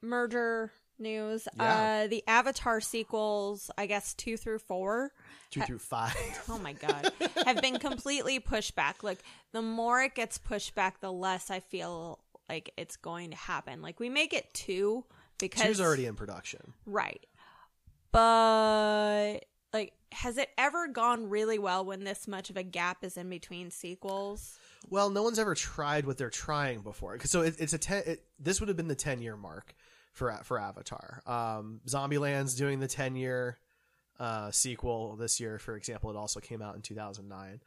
merger 0.02 0.72
news. 1.00 1.48
Yeah. 1.56 2.02
Uh, 2.04 2.06
the 2.06 2.22
Avatar 2.26 2.80
sequels, 2.80 3.70
I 3.78 3.86
guess 3.86 4.14
two 4.14 4.36
through 4.36 4.58
four. 4.60 5.12
two 5.50 5.62
through 5.62 5.78
five. 5.78 6.14
Oh 6.48 6.58
my 6.58 6.72
god, 6.74 7.12
have 7.46 7.60
been 7.62 7.78
completely 7.78 8.38
pushed 8.38 8.74
back. 8.74 9.02
Like 9.02 9.22
the 9.52 9.62
more 9.62 10.02
it 10.02 10.14
gets 10.14 10.38
pushed 10.38 10.74
back, 10.74 11.00
the 11.00 11.12
less 11.12 11.50
I 11.50 11.60
feel 11.60 12.20
like 12.48 12.72
it's 12.76 12.96
going 12.96 13.30
to 13.30 13.36
happen. 13.36 13.82
Like 13.82 13.98
we 14.00 14.08
make 14.08 14.32
it 14.32 14.52
two 14.52 15.04
because 15.38 15.66
Two's 15.66 15.80
already 15.80 16.06
in 16.06 16.14
production. 16.16 16.74
right, 16.86 17.24
but 18.12 19.38
like 19.72 19.92
has 20.12 20.36
it 20.38 20.50
ever 20.58 20.88
gone 20.88 21.30
really 21.30 21.58
well 21.58 21.84
when 21.84 22.02
this 22.04 22.26
much 22.26 22.50
of 22.50 22.56
a 22.56 22.62
gap 22.64 23.04
is 23.04 23.16
in 23.16 23.30
between 23.30 23.70
sequels? 23.70 24.58
Well, 24.88 25.10
no 25.10 25.22
one's 25.22 25.38
ever 25.38 25.54
tried 25.54 26.06
what 26.06 26.16
they're 26.18 26.30
trying 26.30 26.80
before. 26.80 27.18
So 27.20 27.42
it, 27.42 27.56
it's 27.58 27.72
a 27.74 27.78
ten. 27.78 28.02
It, 28.06 28.24
this 28.38 28.60
would 28.60 28.68
have 28.68 28.76
been 28.76 28.88
the 28.88 28.94
ten 28.94 29.20
year 29.22 29.36
mark 29.36 29.74
for 30.12 30.38
for 30.44 30.58
Avatar. 30.58 31.22
Um, 31.26 31.80
Zombieland's 31.86 32.54
doing 32.54 32.80
the 32.80 32.88
ten 32.88 33.16
year 33.16 33.58
uh, 34.18 34.50
sequel 34.50 35.16
this 35.16 35.40
year. 35.40 35.58
For 35.58 35.76
example, 35.76 36.10
it 36.10 36.16
also 36.16 36.40
came 36.40 36.62
out 36.62 36.76
in 36.76 36.82
two 36.82 36.94
thousand 36.94 37.28
nine. 37.28 37.60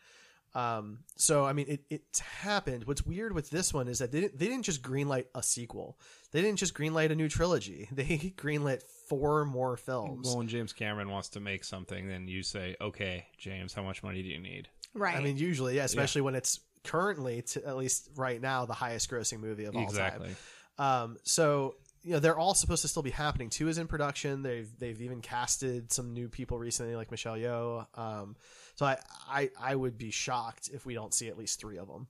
Um, 0.56 1.00
so 1.16 1.46
I 1.46 1.54
mean, 1.54 1.66
it, 1.68 1.82
it's 1.90 2.20
happened. 2.20 2.86
What's 2.86 3.06
weird 3.06 3.34
with 3.34 3.50
this 3.50 3.74
one 3.74 3.88
is 3.88 4.00
that 4.00 4.12
they 4.12 4.22
didn't, 4.22 4.38
they 4.38 4.48
didn't 4.48 4.66
just 4.66 4.84
greenlight 4.84 5.26
a 5.34 5.42
sequel. 5.42 5.98
They 6.32 6.42
didn't 6.42 6.60
just 6.60 6.76
greenlight 6.76 7.12
a 7.12 7.16
new 7.16 7.30
trilogy. 7.30 7.90
They 8.04 8.34
greenlit 8.38 8.84
four 9.08 9.46
more 9.46 9.78
films. 9.78 10.28
Well, 10.28 10.38
when 10.38 10.48
James 10.48 10.74
Cameron 10.74 11.10
wants 11.10 11.30
to 11.30 11.40
make 11.40 11.64
something, 11.64 12.08
then 12.08 12.28
you 12.28 12.44
say, 12.44 12.76
"Okay, 12.80 13.26
James, 13.38 13.74
how 13.74 13.84
much 13.84 14.04
money 14.04 14.22
do 14.22 14.30
you 14.30 14.40
need?" 14.40 14.68
Right. 14.94 15.16
I 15.16 15.22
mean, 15.22 15.38
usually, 15.38 15.78
yeah, 15.78 15.86
especially 15.86 16.22
when 16.22 16.36
it's 16.36 16.60
currently, 16.84 17.42
to, 17.42 17.68
at 17.68 17.78
least 17.78 18.10
right 18.16 18.40
now, 18.40 18.66
the 18.66 18.74
highest 18.74 19.10
grossing 19.10 19.40
movie 19.40 19.66
of 19.66 19.76
all 19.76 19.84
Exactly. 19.84 20.36
time. 20.78 21.04
Um, 21.04 21.18
so 21.24 21.76
you 22.04 22.12
know 22.12 22.20
they're 22.20 22.38
all 22.38 22.54
supposed 22.54 22.82
to 22.82 22.88
still 22.88 23.04
be 23.04 23.12
happening. 23.12 23.50
Two 23.50 23.70
is 23.70 23.78
in 23.78 23.88
production. 23.88 24.44
They've 24.44 24.70
they've 24.78 25.02
even 25.02 25.22
casted 25.22 25.92
some 25.92 26.14
new 26.14 26.28
people 26.28 26.60
recently, 26.60 26.96
like 26.96 27.12
Michelle 27.12 27.36
Yeoh. 27.36 27.88
Um, 27.98 28.36
so 28.76 28.86
I, 28.86 28.98
I 29.28 29.50
I 29.60 29.76
would 29.76 29.98
be 29.98 30.12
shocked 30.12 30.70
if 30.74 30.86
we 30.86 30.94
don't 30.94 31.14
see 31.14 31.30
at 31.30 31.38
least 31.38 31.60
three 31.60 31.78
of 31.78 31.88
them. 31.88 32.08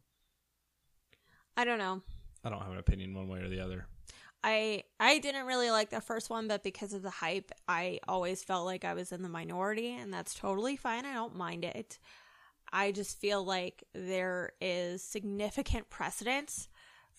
I 1.55 1.63
don't 1.65 1.77
know. 1.77 2.01
I 2.43 2.49
don't 2.49 2.61
have 2.61 2.71
an 2.71 2.79
opinion 2.79 3.13
one 3.13 3.27
way 3.27 3.39
or 3.39 3.49
the 3.49 3.59
other. 3.59 3.85
I 4.43 4.83
I 4.99 5.19
didn't 5.19 5.45
really 5.45 5.69
like 5.69 5.91
the 5.91 6.01
first 6.01 6.29
one, 6.29 6.47
but 6.47 6.63
because 6.63 6.93
of 6.93 7.03
the 7.03 7.11
hype, 7.11 7.51
I 7.67 7.99
always 8.07 8.43
felt 8.43 8.65
like 8.65 8.83
I 8.83 8.95
was 8.95 9.11
in 9.11 9.21
the 9.21 9.29
minority, 9.29 9.95
and 9.95 10.11
that's 10.11 10.33
totally 10.33 10.75
fine. 10.75 11.05
I 11.05 11.13
don't 11.13 11.35
mind 11.35 11.63
it. 11.63 11.99
I 12.71 12.91
just 12.91 13.19
feel 13.19 13.43
like 13.43 13.83
there 13.93 14.53
is 14.59 15.03
significant 15.03 15.91
precedence 15.91 16.67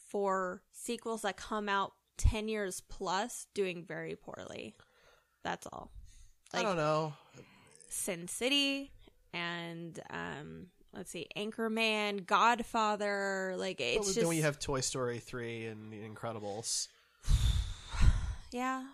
for 0.09 0.62
sequels 0.73 1.23
that 1.23 1.37
come 1.37 1.69
out 1.69 1.93
10 2.18 2.49
years 2.49 2.80
plus 2.88 3.47
doing 3.54 3.83
very 3.85 4.16
poorly. 4.16 4.75
That's 5.42 5.66
all. 5.73 5.90
I 6.52 6.62
don't 6.62 6.76
know. 6.76 7.14
Sin 7.88 8.28
City 8.28 8.92
and 9.33 9.99
um 10.11 10.66
let's 10.92 11.11
see 11.11 11.26
Anchorman, 11.37 12.25
Godfather, 12.25 13.54
like 13.56 13.80
it's 13.80 14.06
then 14.06 14.14
just 14.14 14.28
we 14.28 14.40
have 14.40 14.59
Toy 14.61 14.80
Story 14.80 15.18
three 15.18 15.66
and 15.66 15.92
The 15.92 15.99
Incredibles. 16.09 16.88
yeah. 18.52 18.85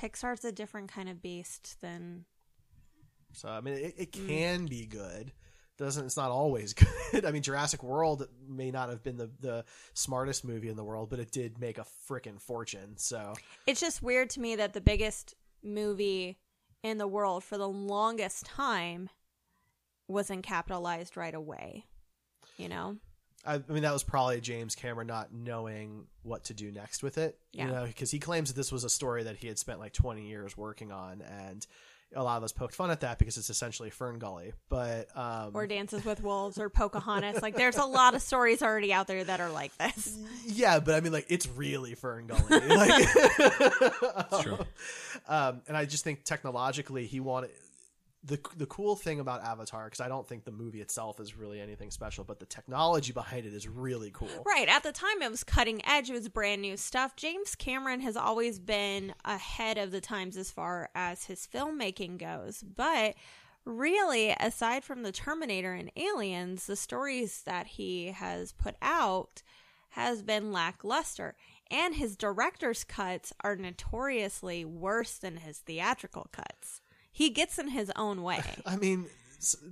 Pixar's 0.00 0.44
a 0.44 0.52
different 0.52 0.90
kind 0.92 1.08
of 1.08 1.20
beast 1.22 1.80
than 1.80 2.24
So 3.32 3.48
I 3.48 3.60
mean, 3.60 3.74
it, 3.74 3.94
it 3.98 4.12
Mm. 4.12 4.26
can 4.28 4.66
be 4.66 4.86
good. 4.86 5.32
Doesn't 5.78 6.06
it's 6.06 6.16
not 6.16 6.30
always 6.30 6.74
good. 7.12 7.24
I 7.24 7.30
mean, 7.30 7.42
Jurassic 7.42 7.82
World 7.82 8.28
may 8.48 8.70
not 8.70 8.88
have 8.88 9.02
been 9.02 9.16
the 9.16 9.30
the 9.40 9.64
smartest 9.94 10.44
movie 10.44 10.68
in 10.68 10.76
the 10.76 10.84
world, 10.84 11.08
but 11.08 11.20
it 11.20 11.30
did 11.30 11.58
make 11.58 11.78
a 11.78 11.86
freaking 12.08 12.40
fortune. 12.40 12.96
So 12.96 13.34
it's 13.66 13.80
just 13.80 14.02
weird 14.02 14.30
to 14.30 14.40
me 14.40 14.56
that 14.56 14.72
the 14.72 14.80
biggest 14.80 15.34
movie 15.62 16.38
in 16.82 16.98
the 16.98 17.06
world 17.06 17.44
for 17.44 17.56
the 17.56 17.68
longest 17.68 18.46
time 18.46 19.08
wasn't 20.08 20.42
capitalized 20.42 21.16
right 21.16 21.34
away. 21.34 21.86
You 22.56 22.68
know? 22.68 22.96
I, 23.44 23.54
I 23.54 23.72
mean, 23.72 23.82
that 23.82 23.92
was 23.92 24.02
probably 24.02 24.40
James 24.40 24.74
Cameron 24.74 25.06
not 25.06 25.32
knowing 25.32 26.06
what 26.22 26.44
to 26.44 26.54
do 26.54 26.72
next 26.72 27.02
with 27.02 27.18
it. 27.18 27.38
Yeah. 27.52 27.66
You 27.66 27.72
know, 27.72 27.86
because 27.86 28.10
he 28.10 28.18
claims 28.18 28.52
that 28.52 28.56
this 28.56 28.72
was 28.72 28.84
a 28.84 28.90
story 28.90 29.22
that 29.24 29.36
he 29.36 29.46
had 29.46 29.58
spent 29.58 29.78
like 29.78 29.92
20 29.92 30.26
years 30.26 30.56
working 30.56 30.90
on, 30.90 31.22
and 31.22 31.64
a 32.14 32.22
lot 32.22 32.38
of 32.38 32.42
us 32.42 32.52
poked 32.52 32.74
fun 32.74 32.90
at 32.90 33.00
that 33.00 33.18
because 33.18 33.36
it's 33.36 33.50
essentially 33.50 33.90
FernGully. 33.90 34.52
But 34.68 35.08
um, 35.16 35.50
Or 35.54 35.66
Dances 35.66 36.04
with 36.04 36.22
Wolves 36.22 36.58
or 36.58 36.70
Pocahontas. 36.70 37.42
like 37.42 37.54
there's 37.54 37.76
a 37.76 37.84
lot 37.84 38.14
of 38.14 38.22
stories 38.22 38.62
already 38.62 38.92
out 38.92 39.06
there 39.06 39.22
that 39.24 39.40
are 39.40 39.50
like 39.50 39.76
this. 39.78 40.18
yeah, 40.46 40.80
but 40.80 40.94
I 40.94 41.00
mean, 41.00 41.12
like 41.12 41.26
it's 41.28 41.46
really 41.48 41.94
FernGully. 41.94 42.68
like, 44.30 44.42
true. 44.42 44.58
Um, 45.28 45.60
and 45.68 45.76
I 45.76 45.84
just 45.84 46.04
think 46.04 46.24
technologically, 46.24 47.04
he 47.06 47.20
wanted 47.20 47.50
the 48.24 48.40
the 48.56 48.66
cool 48.66 48.96
thing 48.96 49.20
about 49.20 49.42
Avatar 49.42 49.84
because 49.84 50.00
I 50.00 50.08
don't 50.08 50.26
think 50.26 50.44
the 50.44 50.50
movie 50.50 50.80
itself 50.80 51.20
is 51.20 51.36
really 51.36 51.60
anything 51.60 51.90
special, 51.90 52.24
but 52.24 52.40
the 52.40 52.46
technology 52.46 53.12
behind 53.12 53.46
it 53.46 53.54
is 53.54 53.68
really 53.68 54.10
cool. 54.12 54.28
Right. 54.44 54.68
At 54.68 54.82
the 54.82 54.92
time, 54.92 55.22
it 55.22 55.30
was 55.30 55.44
cutting 55.44 55.84
edge. 55.86 56.10
It 56.10 56.14
was 56.14 56.28
brand 56.28 56.62
new 56.62 56.76
stuff. 56.76 57.14
James 57.16 57.54
Cameron 57.54 58.00
has 58.00 58.16
always 58.16 58.58
been 58.58 59.14
ahead 59.24 59.78
of 59.78 59.92
the 59.92 60.00
times 60.00 60.36
as 60.36 60.50
far 60.50 60.90
as 60.94 61.24
his 61.24 61.46
filmmaking 61.52 62.18
goes. 62.18 62.62
But 62.62 63.14
really, 63.64 64.30
aside 64.40 64.82
from 64.82 65.02
the 65.02 65.12
Terminator 65.12 65.72
and 65.72 65.92
Aliens, 65.96 66.66
the 66.66 66.76
stories 66.76 67.42
that 67.42 67.66
he 67.66 68.06
has 68.06 68.52
put 68.52 68.74
out 68.82 69.42
has 69.90 70.22
been 70.22 70.52
lackluster. 70.52 71.36
And 71.70 71.94
his 71.94 72.16
director's 72.16 72.82
cuts 72.82 73.32
are 73.42 73.54
notoriously 73.54 74.64
worse 74.64 75.18
than 75.18 75.38
his 75.38 75.58
theatrical 75.58 76.28
cuts. 76.32 76.80
He 77.18 77.30
gets 77.30 77.58
in 77.58 77.66
his 77.66 77.90
own 77.96 78.22
way. 78.22 78.40
I 78.64 78.76
mean, 78.76 79.06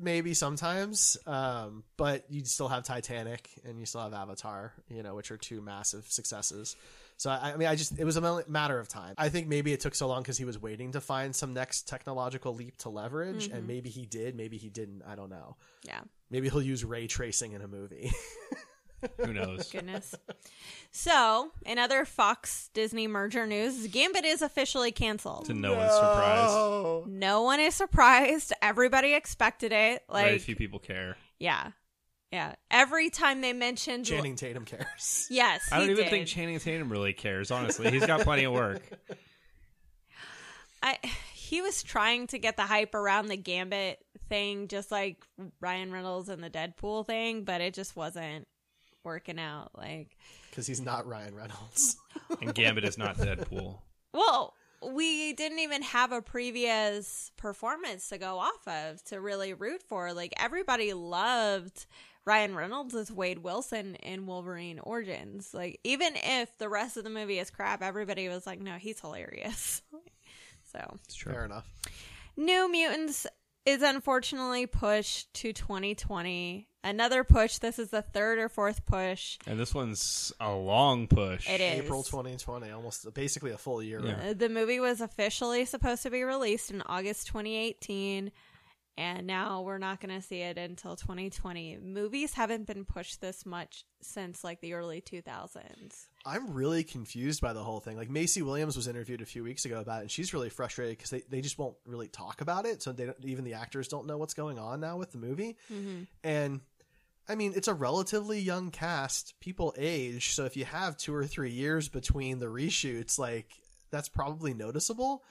maybe 0.00 0.34
sometimes, 0.34 1.16
um, 1.28 1.84
but 1.96 2.24
you 2.28 2.44
still 2.44 2.66
have 2.66 2.82
Titanic 2.82 3.48
and 3.64 3.78
you 3.78 3.86
still 3.86 4.00
have 4.00 4.12
Avatar, 4.12 4.72
you 4.88 5.04
know, 5.04 5.14
which 5.14 5.30
are 5.30 5.36
two 5.36 5.60
massive 5.60 6.06
successes. 6.08 6.74
So 7.18 7.30
I, 7.30 7.52
I 7.52 7.56
mean, 7.56 7.68
I 7.68 7.76
just 7.76 7.96
it 8.00 8.04
was 8.04 8.16
a 8.16 8.44
matter 8.48 8.80
of 8.80 8.88
time. 8.88 9.14
I 9.16 9.28
think 9.28 9.46
maybe 9.46 9.72
it 9.72 9.78
took 9.78 9.94
so 9.94 10.08
long 10.08 10.22
because 10.22 10.36
he 10.36 10.44
was 10.44 10.60
waiting 10.60 10.90
to 10.90 11.00
find 11.00 11.36
some 11.36 11.54
next 11.54 11.86
technological 11.86 12.52
leap 12.52 12.78
to 12.78 12.88
leverage, 12.88 13.46
and 13.46 13.68
maybe 13.68 13.90
he 13.90 14.06
did, 14.06 14.34
maybe 14.34 14.56
he 14.56 14.68
didn't. 14.68 15.02
I 15.06 15.14
don't 15.14 15.30
know. 15.30 15.54
Yeah. 15.84 16.00
Maybe 16.30 16.48
he'll 16.48 16.60
use 16.60 16.84
ray 16.84 17.06
tracing 17.06 17.52
in 17.52 17.62
a 17.62 17.68
movie. 17.68 18.10
Who 19.18 19.32
knows? 19.32 19.68
Goodness. 19.72 20.14
So, 20.90 21.50
in 21.64 21.78
other 21.78 22.04
Fox 22.04 22.70
Disney 22.72 23.06
merger 23.06 23.46
news, 23.46 23.86
Gambit 23.88 24.24
is 24.24 24.42
officially 24.42 24.92
canceled. 24.92 25.46
to 25.46 25.54
no 25.54 25.74
one's 25.74 25.92
surprise. 25.92 27.04
No 27.06 27.42
one 27.42 27.60
is 27.60 27.74
surprised. 27.74 28.52
Everybody 28.62 29.14
expected 29.14 29.72
it. 29.72 30.02
Like 30.08 30.24
very 30.26 30.38
few 30.38 30.56
people 30.56 30.78
care. 30.78 31.16
yeah, 31.38 31.72
yeah. 32.32 32.54
Every 32.70 33.10
time 33.10 33.40
they 33.40 33.52
mentioned, 33.52 34.06
Channing 34.06 34.36
Tatum 34.36 34.64
cares. 34.64 35.26
yes, 35.30 35.68
I 35.70 35.78
don't 35.78 35.90
even 35.90 36.04
did. 36.04 36.10
think 36.10 36.26
Channing 36.26 36.58
Tatum 36.58 36.90
really 36.90 37.12
cares. 37.12 37.50
Honestly, 37.50 37.90
he's 37.90 38.06
got 38.06 38.20
plenty 38.20 38.44
of 38.44 38.52
work. 38.52 38.82
I, 40.82 40.98
he 41.34 41.62
was 41.62 41.82
trying 41.82 42.26
to 42.28 42.38
get 42.38 42.56
the 42.56 42.62
hype 42.62 42.94
around 42.94 43.26
the 43.28 43.36
Gambit 43.36 43.98
thing, 44.28 44.68
just 44.68 44.90
like 44.90 45.24
Ryan 45.60 45.90
Reynolds 45.92 46.28
and 46.28 46.42
the 46.42 46.50
Deadpool 46.50 47.06
thing, 47.06 47.44
but 47.44 47.60
it 47.60 47.74
just 47.74 47.96
wasn't 47.96 48.46
working 49.06 49.38
out. 49.38 49.70
Like, 49.74 50.18
Because 50.50 50.66
he's 50.66 50.82
not 50.82 51.06
Ryan 51.06 51.34
Reynolds. 51.34 51.96
And 52.42 52.54
Gambit 52.54 52.84
is 52.84 52.98
not 52.98 53.16
Deadpool. 53.16 53.78
well, 54.12 54.54
we 54.82 55.32
didn't 55.32 55.60
even 55.60 55.80
have 55.82 56.12
a 56.12 56.20
previous 56.20 57.30
performance 57.36 58.08
to 58.08 58.18
go 58.18 58.38
off 58.38 58.66
of 58.66 59.02
to 59.04 59.20
really 59.20 59.54
root 59.54 59.82
for. 59.82 60.12
Like, 60.12 60.34
everybody 60.38 60.92
loved 60.92 61.86
Ryan 62.24 62.54
Reynolds 62.56 62.94
as 62.94 63.12
Wade 63.12 63.38
Wilson 63.38 63.94
in 63.96 64.26
Wolverine 64.26 64.80
Origins. 64.80 65.54
Like, 65.54 65.78
even 65.84 66.14
if 66.16 66.56
the 66.58 66.68
rest 66.68 66.96
of 66.96 67.04
the 67.04 67.10
movie 67.10 67.38
is 67.38 67.50
crap, 67.50 67.82
everybody 67.82 68.28
was 68.28 68.46
like, 68.46 68.60
no, 68.60 68.72
he's 68.74 69.00
hilarious. 69.00 69.82
so. 70.72 70.96
It's 71.04 71.14
true. 71.14 71.32
Fair 71.32 71.44
enough. 71.44 71.70
New 72.36 72.70
Mutants 72.70 73.26
is 73.66 73.82
unfortunately 73.82 74.66
pushed 74.66 75.34
to 75.34 75.52
2020. 75.52 76.68
Another 76.84 77.24
push. 77.24 77.58
This 77.58 77.80
is 77.80 77.90
the 77.90 78.00
third 78.00 78.38
or 78.38 78.48
fourth 78.48 78.86
push. 78.86 79.38
And 79.44 79.58
this 79.58 79.74
one's 79.74 80.32
a 80.38 80.52
long 80.52 81.08
push. 81.08 81.50
It 81.50 81.60
is. 81.60 81.82
April 81.82 82.04
2020, 82.04 82.70
almost 82.70 83.12
basically 83.12 83.50
a 83.50 83.58
full 83.58 83.82
year. 83.82 84.00
Yeah. 84.00 84.26
right? 84.28 84.38
The 84.38 84.48
movie 84.48 84.78
was 84.78 85.00
officially 85.00 85.64
supposed 85.64 86.04
to 86.04 86.10
be 86.10 86.22
released 86.22 86.70
in 86.70 86.82
August 86.82 87.26
2018, 87.26 88.30
and 88.96 89.26
now 89.26 89.62
we're 89.62 89.78
not 89.78 90.00
going 90.00 90.14
to 90.14 90.24
see 90.24 90.42
it 90.42 90.58
until 90.58 90.94
2020. 90.94 91.78
Movies 91.82 92.34
haven't 92.34 92.68
been 92.68 92.84
pushed 92.84 93.20
this 93.20 93.44
much 93.44 93.84
since 94.00 94.44
like 94.44 94.60
the 94.60 94.74
early 94.74 95.00
2000s. 95.00 96.06
I'm 96.26 96.52
really 96.52 96.82
confused 96.82 97.40
by 97.40 97.52
the 97.52 97.62
whole 97.62 97.78
thing. 97.78 97.96
Like 97.96 98.10
Maisie 98.10 98.42
Williams 98.42 98.76
was 98.76 98.88
interviewed 98.88 99.22
a 99.22 99.26
few 99.26 99.44
weeks 99.44 99.64
ago 99.64 99.80
about 99.80 99.98
it, 99.98 100.02
and 100.02 100.10
she's 100.10 100.34
really 100.34 100.50
frustrated 100.50 100.98
because 100.98 101.10
they, 101.10 101.22
they 101.30 101.40
just 101.40 101.58
won't 101.58 101.76
really 101.86 102.08
talk 102.08 102.40
about 102.40 102.66
it. 102.66 102.82
So 102.82 102.92
they 102.92 103.06
don't, 103.06 103.24
even 103.24 103.44
the 103.44 103.54
actors 103.54 103.88
don't 103.88 104.06
know 104.06 104.18
what's 104.18 104.34
going 104.34 104.58
on 104.58 104.80
now 104.80 104.96
with 104.96 105.12
the 105.12 105.18
movie. 105.18 105.56
Mm-hmm. 105.72 106.02
And 106.24 106.60
I 107.28 107.36
mean, 107.36 107.52
it's 107.54 107.68
a 107.68 107.74
relatively 107.74 108.40
young 108.40 108.70
cast. 108.70 109.38
People 109.40 109.74
age, 109.78 110.32
so 110.32 110.44
if 110.44 110.56
you 110.56 110.64
have 110.64 110.96
two 110.96 111.14
or 111.14 111.26
three 111.26 111.52
years 111.52 111.88
between 111.88 112.40
the 112.40 112.46
reshoots, 112.46 113.18
like 113.18 113.48
that's 113.90 114.08
probably 114.08 114.52
noticeable. 114.52 115.22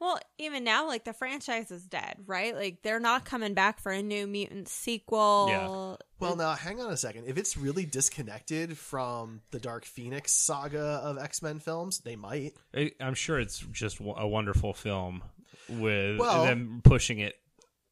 Well, 0.00 0.18
even 0.38 0.62
now, 0.62 0.86
like 0.86 1.04
the 1.04 1.12
franchise 1.12 1.70
is 1.72 1.84
dead, 1.84 2.16
right? 2.26 2.54
Like 2.54 2.82
they're 2.82 3.00
not 3.00 3.24
coming 3.24 3.54
back 3.54 3.80
for 3.80 3.90
a 3.90 4.00
New 4.02 4.26
Mutant 4.28 4.68
sequel. 4.68 5.46
Yeah. 5.48 5.96
Well, 6.20 6.36
now 6.36 6.52
hang 6.54 6.80
on 6.80 6.92
a 6.92 6.96
second. 6.96 7.24
If 7.26 7.36
it's 7.36 7.56
really 7.56 7.84
disconnected 7.84 8.78
from 8.78 9.40
the 9.50 9.58
Dark 9.58 9.84
Phoenix 9.84 10.32
saga 10.32 11.00
of 11.02 11.18
X 11.18 11.42
Men 11.42 11.58
films, 11.58 11.98
they 12.00 12.14
might. 12.16 12.52
I- 12.74 12.92
I'm 13.00 13.14
sure 13.14 13.40
it's 13.40 13.58
just 13.72 13.98
a 14.00 14.26
wonderful 14.26 14.72
film 14.72 15.24
with 15.68 16.18
Well- 16.18 16.44
them 16.46 16.80
pushing 16.84 17.18
it, 17.18 17.34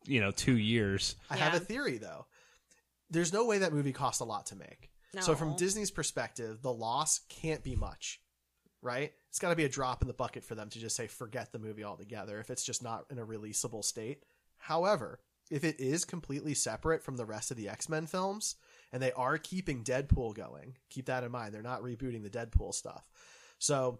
you 0.04 0.20
know, 0.20 0.30
two 0.30 0.56
years. 0.56 1.16
I 1.28 1.36
have 1.36 1.54
a 1.54 1.60
theory 1.60 1.98
though. 1.98 2.26
There's 3.10 3.32
no 3.32 3.44
way 3.46 3.58
that 3.58 3.72
movie 3.72 3.92
cost 3.92 4.20
a 4.20 4.24
lot 4.24 4.46
to 4.46 4.56
make. 4.56 4.90
So 5.20 5.34
from 5.34 5.56
Disney's 5.56 5.90
perspective, 5.90 6.60
the 6.60 6.72
loss 6.72 7.20
can't 7.30 7.62
be 7.64 7.74
much, 7.74 8.20
right? 8.82 9.12
It's 9.36 9.40
got 9.42 9.50
to 9.50 9.54
be 9.54 9.66
a 9.66 9.68
drop 9.68 10.00
in 10.00 10.08
the 10.08 10.14
bucket 10.14 10.46
for 10.46 10.54
them 10.54 10.70
to 10.70 10.78
just 10.78 10.96
say 10.96 11.08
forget 11.08 11.52
the 11.52 11.58
movie 11.58 11.84
altogether 11.84 12.40
if 12.40 12.48
it's 12.48 12.64
just 12.64 12.82
not 12.82 13.04
in 13.10 13.18
a 13.18 13.26
releasable 13.26 13.84
state. 13.84 14.22
However, 14.56 15.20
if 15.50 15.62
it 15.62 15.78
is 15.78 16.06
completely 16.06 16.54
separate 16.54 17.02
from 17.02 17.18
the 17.18 17.26
rest 17.26 17.50
of 17.50 17.58
the 17.58 17.68
X-Men 17.68 18.06
films 18.06 18.56
and 18.94 19.02
they 19.02 19.12
are 19.12 19.36
keeping 19.36 19.84
Deadpool 19.84 20.32
going, 20.32 20.78
keep 20.88 21.04
that 21.04 21.22
in 21.22 21.30
mind. 21.30 21.52
They're 21.52 21.60
not 21.60 21.82
rebooting 21.82 22.22
the 22.22 22.30
Deadpool 22.30 22.72
stuff. 22.72 23.04
So, 23.58 23.98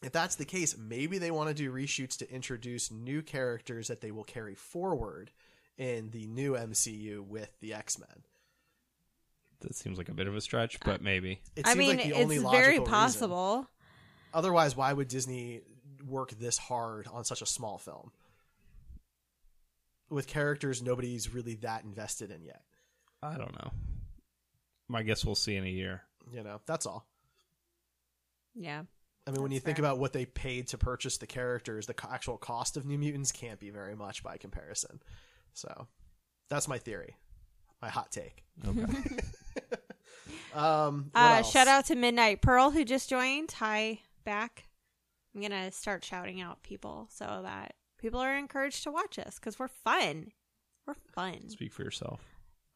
if 0.00 0.12
that's 0.12 0.36
the 0.36 0.44
case, 0.44 0.76
maybe 0.78 1.18
they 1.18 1.32
want 1.32 1.48
to 1.48 1.54
do 1.54 1.72
reshoots 1.72 2.16
to 2.18 2.32
introduce 2.32 2.92
new 2.92 3.20
characters 3.20 3.88
that 3.88 4.00
they 4.00 4.12
will 4.12 4.22
carry 4.22 4.54
forward 4.54 5.32
in 5.76 6.10
the 6.10 6.28
new 6.28 6.52
MCU 6.52 7.26
with 7.26 7.50
the 7.58 7.74
X 7.74 7.98
Men. 7.98 8.22
That 9.58 9.74
seems 9.74 9.98
like 9.98 10.08
a 10.08 10.14
bit 10.14 10.28
of 10.28 10.36
a 10.36 10.40
stretch, 10.40 10.78
but 10.84 11.02
maybe. 11.02 11.40
It 11.56 11.66
I 11.66 11.72
seems 11.72 11.78
mean, 11.78 11.96
like 11.96 12.04
the 12.04 12.10
it's 12.10 12.18
only 12.20 12.38
very 12.38 12.78
possible. 12.78 13.56
reason. 13.56 13.66
Possible. 14.32 14.38
Otherwise, 14.38 14.76
why 14.76 14.92
would 14.92 15.08
Disney 15.08 15.62
work 16.06 16.30
this 16.38 16.58
hard 16.58 17.06
on 17.12 17.24
such 17.24 17.42
a 17.42 17.46
small 17.46 17.78
film 17.78 18.12
with 20.10 20.26
characters 20.26 20.82
nobody's 20.82 21.32
really 21.32 21.54
that 21.56 21.84
invested 21.84 22.30
in 22.30 22.44
yet? 22.44 22.62
I 23.22 23.36
don't 23.36 23.54
know. 23.54 23.72
I 24.94 25.02
guess 25.02 25.24
we'll 25.24 25.34
see 25.34 25.56
in 25.56 25.64
a 25.64 25.68
year. 25.68 26.02
You 26.32 26.42
know, 26.42 26.60
that's 26.66 26.86
all. 26.86 27.06
Yeah. 28.54 28.82
I 29.26 29.30
mean, 29.30 29.42
when 29.42 29.50
That's 29.50 29.54
you 29.56 29.60
think 29.60 29.78
about 29.78 29.98
what 29.98 30.14
they 30.14 30.24
paid 30.24 30.68
to 30.68 30.78
purchase 30.78 31.18
the 31.18 31.26
characters, 31.26 31.86
the 31.86 31.94
actual 32.10 32.38
cost 32.38 32.78
of 32.78 32.86
New 32.86 32.96
Mutants 32.96 33.30
can't 33.30 33.60
be 33.60 33.68
very 33.68 33.94
much 33.94 34.22
by 34.22 34.38
comparison. 34.38 35.00
So, 35.52 35.86
that's 36.48 36.66
my 36.66 36.78
theory, 36.78 37.16
my 37.82 37.90
hot 37.90 38.10
take. 38.10 38.44
Okay. 38.66 38.86
Um, 40.54 41.10
Uh, 41.14 41.42
shout 41.42 41.68
out 41.68 41.86
to 41.86 41.94
Midnight 41.94 42.40
Pearl 42.40 42.70
who 42.70 42.84
just 42.84 43.08
joined. 43.10 43.52
Hi, 43.52 44.00
back. 44.28 44.64
I'm 45.34 45.40
gonna 45.40 45.72
start 45.72 46.04
shouting 46.04 46.40
out 46.40 46.62
people 46.62 47.06
so 47.10 47.40
that 47.44 47.74
people 47.98 48.20
are 48.20 48.36
encouraged 48.36 48.82
to 48.84 48.90
watch 48.90 49.18
us 49.18 49.38
because 49.38 49.58
we're 49.58 49.68
fun. 49.68 50.32
We're 50.86 50.94
fun. 51.14 51.48
Speak 51.48 51.72
for 51.72 51.82
yourself. 51.82 52.20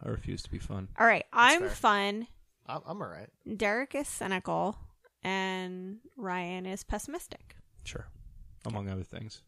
I 0.04 0.08
refuse 0.08 0.42
to 0.42 0.50
be 0.50 0.58
fun. 0.58 0.88
All 0.98 1.06
right, 1.06 1.24
I'm 1.32 1.60
fair. 1.60 1.68
fun. 1.68 2.26
I'm, 2.66 2.80
I'm 2.86 3.02
all 3.02 3.08
right. 3.08 3.28
Derek 3.56 3.94
is 3.94 4.08
cynical, 4.08 4.78
and 5.22 5.98
Ryan 6.16 6.64
is 6.66 6.84
pessimistic. 6.84 7.56
Sure. 7.84 8.06
Among 8.64 8.88
other 8.88 9.04
things. 9.04 9.42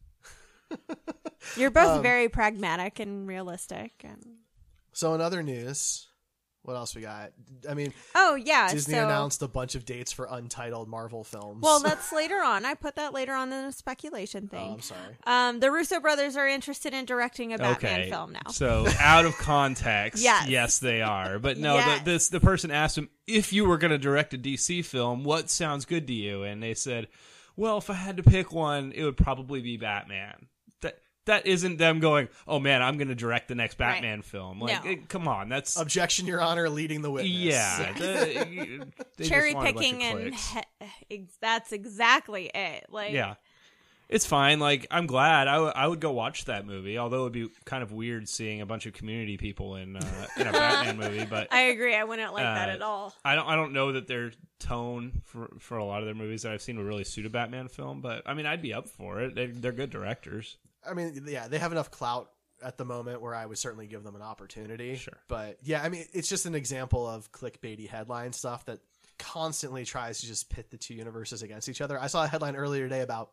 You're 1.57 1.71
both 1.71 1.87
Um, 1.97 2.03
very 2.03 2.29
pragmatic 2.29 2.99
and 2.99 3.27
realistic. 3.27 3.93
And 4.03 4.23
So, 4.93 5.13
in 5.13 5.21
other 5.21 5.41
news, 5.43 6.07
what 6.65 6.75
else 6.75 6.95
we 6.95 7.01
got? 7.01 7.31
I 7.69 7.73
mean, 7.73 7.93
oh 8.15 8.35
yeah, 8.35 8.71
Disney 8.71 8.95
so 8.95 9.05
announced 9.05 9.41
a 9.41 9.47
bunch 9.47 9.75
of 9.75 9.85
dates 9.85 10.11
for 10.11 10.27
untitled 10.29 10.87
Marvel 10.89 11.23
films. 11.23 11.61
well, 11.61 11.79
that's 11.79 12.11
later 12.13 12.41
on. 12.43 12.65
I 12.65 12.73
put 12.73 12.95
that 12.97 13.13
later 13.13 13.33
on 13.33 13.51
in 13.53 13.67
the 13.67 13.71
speculation 13.71 14.49
Oh, 14.51 14.55
thing. 14.57 14.73
I'm 14.73 14.81
sorry. 14.81 15.15
Um, 15.25 15.59
the 15.59 15.71
Russo 15.71 15.99
brothers 15.99 16.35
are 16.35 16.47
interested 16.47 16.93
in 16.93 17.05
directing 17.05 17.53
a 17.53 17.57
Batman 17.57 17.99
okay. 18.01 18.09
film 18.09 18.33
now. 18.33 18.51
So 18.51 18.85
out 18.99 19.25
of 19.25 19.37
context, 19.37 20.23
Yes. 20.23 20.47
yes, 20.49 20.79
they 20.79 21.01
are. 21.01 21.39
But 21.39 21.57
no, 21.57 21.75
Yes. 21.75 21.99
the, 21.99 22.11
this 22.11 22.29
the 22.29 22.39
person 22.39 22.71
asked 22.71 22.97
him 22.97 23.09
if 23.27 23.53
you 23.53 23.65
were 23.65 23.77
going 23.77 23.91
to 23.91 23.97
direct 23.97 24.33
a 24.33 24.37
DC 24.37 24.83
film, 24.85 25.23
what 25.23 25.49
sounds 25.49 25.85
good 25.85 26.07
to 26.07 26.13
you? 26.13 26.43
And 26.43 26.61
they 26.61 26.73
said, 26.73 27.07
well, 27.55 27.77
if 27.77 27.89
I 27.89 27.93
had 27.93 28.17
to 28.17 28.23
pick 28.23 28.51
one, 28.51 28.91
it 28.93 29.03
would 29.03 29.17
probably 29.17 29.61
be 29.61 29.77
Batman. 29.77 30.47
That 31.25 31.43
that 31.43 31.47
isn't 31.47 31.77
them 31.77 31.99
going, 31.99 32.29
oh 32.47 32.59
man, 32.59 32.81
I'm 32.83 32.97
going 32.97 33.07
to 33.07 33.15
direct 33.15 33.47
the 33.47 33.55
next 33.55 33.79
Right. 33.79 33.93
Batman 33.95 34.21
film. 34.21 34.59
Like, 34.61 34.83
No. 34.85 34.91
eh, 34.91 34.95
come 35.07 35.27
on, 35.27 35.49
that's 35.49 35.75
Objection, 35.79 36.27
Your 36.27 36.39
Honor, 36.41 36.69
leading 36.69 37.01
the 37.01 37.09
witness. 37.11 37.31
yeah. 37.33 37.93
the- 37.93 38.87
they 39.17 39.25
Cherry 39.27 39.53
want 39.53 39.69
a 39.69 39.73
bunch 39.73 39.85
of 39.85 39.91
picking 39.99 40.03
and 40.03 40.35
he- 41.09 41.25
that's 41.41 41.71
exactly 41.71 42.51
it. 42.53 42.85
Like 42.89 43.11
Yeah. 43.13 43.35
It's 44.07 44.25
fine. 44.27 44.59
Like 44.59 44.85
I'm 44.91 45.07
glad. 45.07 45.47
I, 45.47 45.53
w- 45.55 45.71
I 45.75 45.87
would 45.87 45.99
go 45.99 46.11
watch 46.11 46.45
that 46.45 46.63
movie. 46.67 46.99
Although 46.99 47.21
it 47.21 47.23
would 47.23 47.33
be 47.33 47.49
kind 47.65 47.81
of 47.81 47.91
weird 47.91 48.29
seeing 48.29 48.61
a 48.61 48.65
bunch 48.67 48.85
of 48.85 48.93
community 48.93 49.35
people 49.35 49.77
in 49.77 49.95
uh, 49.97 50.27
in 50.37 50.45
a 50.45 50.51
Batman 50.51 50.97
movie. 50.97 51.25
But 51.29 51.51
I 51.51 51.61
agree. 51.61 51.95
I 51.95 52.03
wouldn't 52.03 52.31
like 52.31 52.43
that 52.43 52.69
Uh, 52.69 52.73
at 52.73 52.81
all. 52.83 53.15
I 53.25 53.33
don't. 53.33 53.47
I 53.47 53.55
don't 53.55 53.73
know 53.73 53.93
that 53.93 54.05
their 54.07 54.31
tone 54.59 55.23
for 55.23 55.49
for 55.57 55.77
a 55.79 55.83
lot 55.83 56.01
of 56.01 56.05
their 56.05 56.13
movies 56.13 56.43
that 56.43 56.51
I've 56.51 56.61
seen 56.61 56.77
would 56.77 56.85
really 56.85 57.03
suit 57.03 57.25
a 57.25 57.31
Batman 57.31 57.67
film. 57.67 58.01
But 58.01 58.21
I 58.27 58.35
mean, 58.35 58.45
I'd 58.45 58.61
be 58.61 58.75
up 58.75 58.87
for 58.87 59.21
it. 59.21 59.33
They, 59.33 59.47
they're 59.47 59.71
good 59.71 59.89
directors. 59.89 60.57
I 60.89 60.93
mean, 60.93 61.23
yeah, 61.27 61.47
they 61.47 61.59
have 61.59 61.71
enough 61.71 61.91
clout 61.91 62.29
at 62.63 62.77
the 62.77 62.85
moment 62.85 63.21
where 63.21 63.35
I 63.35 63.45
would 63.45 63.57
certainly 63.57 63.87
give 63.87 64.03
them 64.03 64.15
an 64.15 64.21
opportunity. 64.21 64.95
Sure. 64.95 65.17
But 65.27 65.57
yeah, 65.63 65.83
I 65.83 65.89
mean, 65.89 66.05
it's 66.13 66.29
just 66.29 66.45
an 66.45 66.55
example 66.55 67.05
of 67.07 67.31
clickbaity 67.31 67.87
headline 67.87 68.33
stuff 68.33 68.65
that 68.65 68.79
constantly 69.19 69.85
tries 69.85 70.21
to 70.21 70.27
just 70.27 70.49
pit 70.49 70.69
the 70.71 70.77
two 70.77 70.93
universes 70.93 71.41
against 71.41 71.69
each 71.69 71.81
other. 71.81 71.99
I 71.99 72.07
saw 72.07 72.23
a 72.23 72.27
headline 72.27 72.55
earlier 72.55 72.83
today 72.83 73.01
about 73.01 73.31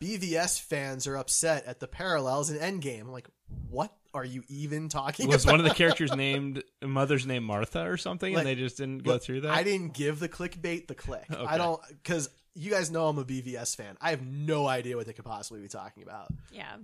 BVS 0.00 0.60
fans 0.60 1.06
are 1.06 1.16
upset 1.16 1.64
at 1.66 1.78
the 1.80 1.86
parallels 1.86 2.50
in 2.50 2.58
Endgame. 2.58 3.02
I'm 3.02 3.12
like, 3.12 3.28
what 3.70 3.92
are 4.14 4.24
you 4.24 4.42
even 4.48 4.88
talking 4.88 5.28
Was 5.28 5.44
about? 5.44 5.52
one 5.52 5.60
of 5.60 5.66
the 5.66 5.74
characters 5.74 6.14
named 6.14 6.62
mother's 6.82 7.26
name 7.26 7.44
Martha 7.44 7.88
or 7.88 7.96
something, 7.96 8.34
Like, 8.34 8.40
and 8.40 8.48
they 8.48 8.54
just 8.60 8.76
didn't 8.76 9.04
go 9.04 9.12
Look, 9.12 9.22
through 9.22 9.42
that? 9.42 9.52
I 9.52 9.62
didn't 9.62 9.94
give 9.94 10.18
the 10.18 10.28
clickbait 10.28 10.88
the 10.88 10.94
click. 10.94 11.24
Okay. 11.32 11.44
I 11.46 11.56
don't 11.58 11.80
because 11.88 12.28
you 12.54 12.70
guys 12.70 12.90
know 12.90 13.06
I'm 13.08 13.18
a 13.18 13.24
BVS 13.24 13.74
fan. 13.76 13.96
I 14.00 14.10
have 14.10 14.22
no 14.26 14.66
idea 14.66 14.96
what 14.96 15.06
they 15.06 15.12
could 15.12 15.24
possibly 15.24 15.60
be 15.62 15.68
talking 15.68 16.02
about. 16.02 16.28
Yeah, 16.52 16.76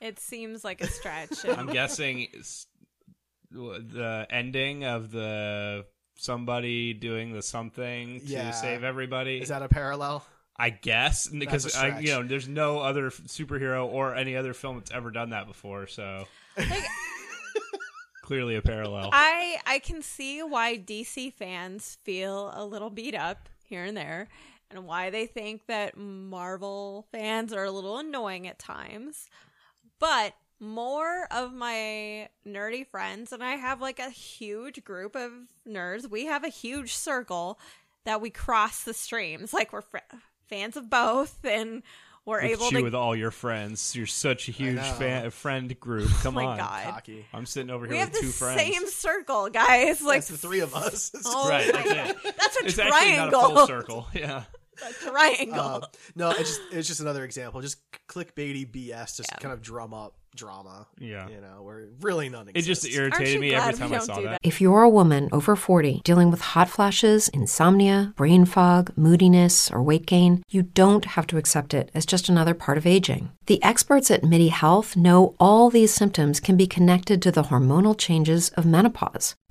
it 0.00 0.18
seems 0.18 0.64
like 0.64 0.80
a 0.80 0.86
stretch. 0.86 1.44
I'm 1.48 1.66
guessing 1.68 2.28
the 3.50 4.26
ending 4.30 4.84
of 4.84 5.10
the 5.10 5.86
somebody 6.16 6.92
doing 6.94 7.32
the 7.32 7.42
something 7.42 8.20
to 8.20 8.26
Yeah. 8.26 8.50
save 8.52 8.84
everybody. 8.84 9.38
Is 9.38 9.48
that 9.48 9.62
a 9.62 9.68
parallel? 9.68 10.24
I 10.56 10.70
guess 10.70 11.26
because 11.26 11.64
That's 11.64 11.74
a 11.76 11.78
I, 11.78 11.88
stretch. 11.90 12.04
you 12.04 12.10
know, 12.12 12.22
there's 12.22 12.46
no 12.48 12.78
other 12.78 13.10
superhero 13.10 13.86
or 13.86 14.14
any 14.14 14.36
other 14.36 14.54
film 14.54 14.78
that's 14.78 14.92
ever 14.92 15.10
done 15.10 15.30
that 15.30 15.48
before. 15.48 15.88
So 15.88 16.26
clearly 18.22 18.56
a 18.56 18.62
parallel. 18.62 19.10
I 19.12 19.58
I 19.66 19.78
can 19.80 20.02
see 20.02 20.42
why 20.42 20.78
DC 20.78 21.32
fans 21.34 21.98
feel 22.04 22.52
a 22.54 22.64
little 22.64 22.90
beat 22.90 23.14
up 23.14 23.48
here 23.64 23.84
and 23.84 23.96
there, 23.96 24.28
and 24.70 24.86
why 24.86 25.10
they 25.10 25.26
think 25.26 25.66
that 25.66 25.96
Marvel 25.96 27.06
fans 27.12 27.52
are 27.52 27.64
a 27.64 27.70
little 27.70 27.98
annoying 27.98 28.46
at 28.46 28.58
times. 28.58 29.28
But 29.98 30.34
more 30.60 31.26
of 31.30 31.52
my 31.52 32.28
nerdy 32.46 32.86
friends, 32.86 33.32
and 33.32 33.42
I 33.42 33.56
have 33.56 33.80
like 33.80 33.98
a 33.98 34.10
huge 34.10 34.84
group 34.84 35.14
of 35.14 35.32
nerds. 35.68 36.08
We 36.08 36.26
have 36.26 36.44
a 36.44 36.48
huge 36.48 36.94
circle 36.94 37.58
that 38.04 38.20
we 38.20 38.30
cross 38.30 38.82
the 38.82 38.94
streams. 38.94 39.52
Like 39.52 39.72
we're 39.72 39.82
fr- 39.82 39.98
fans 40.48 40.76
of 40.76 40.90
both, 40.90 41.44
and 41.44 41.82
we're 42.26 42.42
with 42.42 42.50
able 42.52 42.70
you 42.70 42.78
to 42.78 42.82
with 42.82 42.94
all 42.94 43.14
your 43.14 43.30
friends. 43.30 43.94
You're 43.94 44.06
such 44.06 44.48
a 44.48 44.52
huge 44.52 44.76
know. 44.76 44.82
fan, 44.82 45.30
friend 45.30 45.78
group. 45.78 46.10
Come 46.22 46.36
Oh 46.36 46.40
my 46.42 46.46
on, 46.46 46.58
God. 46.58 46.84
Cocky. 46.84 47.26
I'm 47.32 47.46
sitting 47.46 47.70
over 47.70 47.84
here 47.86 47.92
we 47.94 47.98
have 47.98 48.10
with 48.10 48.20
the 48.20 48.26
two 48.26 48.32
friends. 48.32 48.60
same 48.60 48.86
circle, 48.88 49.48
guys. 49.50 50.00
Like 50.02 50.16
That's 50.18 50.28
the 50.28 50.38
three 50.38 50.60
of 50.60 50.74
us. 50.74 51.10
Oh 51.24 51.48
Right, 51.50 51.72
my 51.72 51.82
that's 51.82 52.24
it. 52.24 52.36
That's 52.36 52.56
a 52.60 52.64
It's 52.66 52.74
triangle. 52.74 52.94
actually 52.94 53.30
not 53.30 53.34
a 53.34 53.54
full 53.56 53.66
circle. 53.66 54.06
Yeah. 54.14 54.44
a 54.88 54.92
triangle. 54.92 55.60
Uh, 55.60 55.80
no, 56.16 56.30
it's 56.30 56.40
just 56.56 56.60
it's 56.72 56.88
just 56.88 57.00
another 57.00 57.24
example. 57.24 57.60
Just 57.60 57.78
clickbaity 58.08 58.68
BS, 58.70 59.16
just 59.16 59.30
Yeah. 59.32 59.38
kind 59.38 59.52
of 59.52 59.62
drum 59.62 59.92
up 59.94 60.14
drama. 60.34 60.86
Yeah. 60.98 61.28
you 61.28 61.40
know, 61.40 61.62
where 61.62 61.88
really 62.00 62.28
none 62.28 62.50
It 62.54 62.62
just 62.62 62.86
irritated 62.86 63.40
me 63.40 63.54
every 63.54 63.74
time 63.74 63.92
I 63.92 63.98
saw 63.98 64.16
that. 64.16 64.22
that? 64.22 64.40
If 64.42 64.60
you're 64.60 64.82
a 64.82 64.88
woman 64.88 65.28
over 65.32 65.56
40 65.56 66.00
dealing 66.04 66.30
with 66.30 66.40
hot 66.40 66.68
flashes, 66.68 67.28
insomnia, 67.28 68.12
brain 68.16 68.44
fog, 68.44 68.92
moodiness, 68.96 69.70
or 69.70 69.82
weight 69.82 70.06
gain, 70.06 70.42
you 70.48 70.62
don't 70.62 71.04
have 71.04 71.26
to 71.28 71.36
accept 71.36 71.74
it 71.74 71.90
as 71.94 72.06
just 72.06 72.28
another 72.28 72.54
part 72.54 72.78
of 72.78 72.86
aging. 72.86 73.30
The 73.46 73.62
experts 73.62 74.10
at 74.10 74.24
MIDI 74.24 74.48
Health 74.48 74.96
know 74.96 75.34
all 75.38 75.68
these 75.68 75.92
symptoms 75.92 76.40
can 76.40 76.56
be 76.56 76.66
connected 76.66 77.20
to 77.22 77.30
the 77.30 77.44
hormonal 77.44 77.96
changes 77.96 78.48
of 78.50 78.64
menopause. 78.64 79.34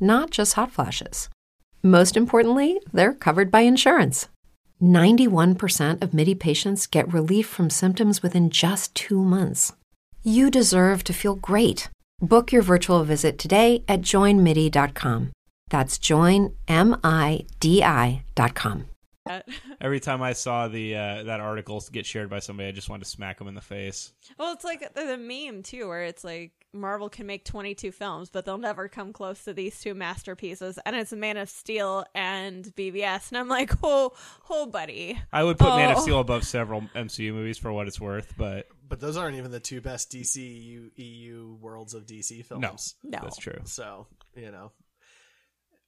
not 0.00 0.30
just 0.30 0.54
hot 0.54 0.72
flashes. 0.72 1.28
Most 1.82 2.16
importantly, 2.16 2.80
they're 2.92 3.12
covered 3.12 3.50
by 3.50 3.60
insurance. 3.60 4.28
91% 4.82 6.02
of 6.02 6.12
MIDI 6.12 6.34
patients 6.34 6.86
get 6.86 7.12
relief 7.12 7.46
from 7.46 7.70
symptoms 7.70 8.22
within 8.22 8.50
just 8.50 8.94
two 8.94 9.22
months. 9.22 9.72
You 10.22 10.50
deserve 10.50 11.04
to 11.04 11.12
feel 11.12 11.34
great. 11.36 11.88
Book 12.20 12.52
your 12.52 12.62
virtual 12.62 13.04
visit 13.04 13.38
today 13.38 13.84
at 13.88 14.02
joinmidi.com. 14.02 15.32
That's 15.68 15.98
joinmidi.com. 15.98 16.54
Every 19.80 20.00
time 20.00 20.22
I 20.22 20.32
saw 20.32 20.68
the 20.68 20.94
uh, 20.94 21.22
that 21.24 21.40
article 21.40 21.82
get 21.92 22.06
shared 22.06 22.30
by 22.30 22.38
somebody, 22.38 22.68
I 22.68 22.72
just 22.72 22.88
wanted 22.88 23.04
to 23.04 23.10
smack 23.10 23.38
them 23.38 23.48
in 23.48 23.54
the 23.54 23.60
face. 23.60 24.12
Well, 24.38 24.52
it's 24.52 24.64
like 24.64 24.94
the, 24.94 25.04
the 25.04 25.18
meme 25.18 25.62
too, 25.62 25.88
where 25.88 26.04
it's 26.04 26.22
like 26.24 26.52
Marvel 26.76 27.08
can 27.08 27.26
make 27.26 27.44
22 27.44 27.92
films, 27.92 28.30
but 28.30 28.44
they'll 28.44 28.58
never 28.58 28.88
come 28.88 29.12
close 29.12 29.44
to 29.44 29.52
these 29.52 29.80
two 29.80 29.94
masterpieces, 29.94 30.78
and 30.86 30.94
it's 30.96 31.12
Man 31.12 31.36
of 31.36 31.48
Steel 31.48 32.04
and 32.14 32.64
BVS, 32.76 33.30
and 33.30 33.38
I'm 33.38 33.48
like, 33.48 33.72
oh, 33.82 34.12
oh, 34.50 34.66
buddy. 34.66 35.20
I 35.32 35.42
would 35.44 35.58
put 35.58 35.76
Man 35.76 35.90
of 35.92 35.98
Oh. 35.98 36.00
Steel 36.02 36.20
above 36.20 36.44
several 36.44 36.82
MCU 36.94 37.32
movies 37.32 37.58
for 37.58 37.72
what 37.72 37.86
it's 37.88 38.00
worth, 38.00 38.34
but 38.36 38.68
But 38.88 39.00
those 39.00 39.16
aren't 39.16 39.36
even 39.36 39.50
the 39.50 39.60
two 39.60 39.80
best 39.80 40.10
DC 40.12 40.36
EU, 40.36 40.90
EU 40.96 41.56
worlds 41.60 41.94
of 41.94 42.06
DC 42.06 42.44
films. 42.44 42.94
no, 43.02 43.10
No. 43.10 43.18
that's 43.22 43.36
true. 43.38 43.60
So 43.64 44.06
you 44.36 44.50
know, 44.50 44.72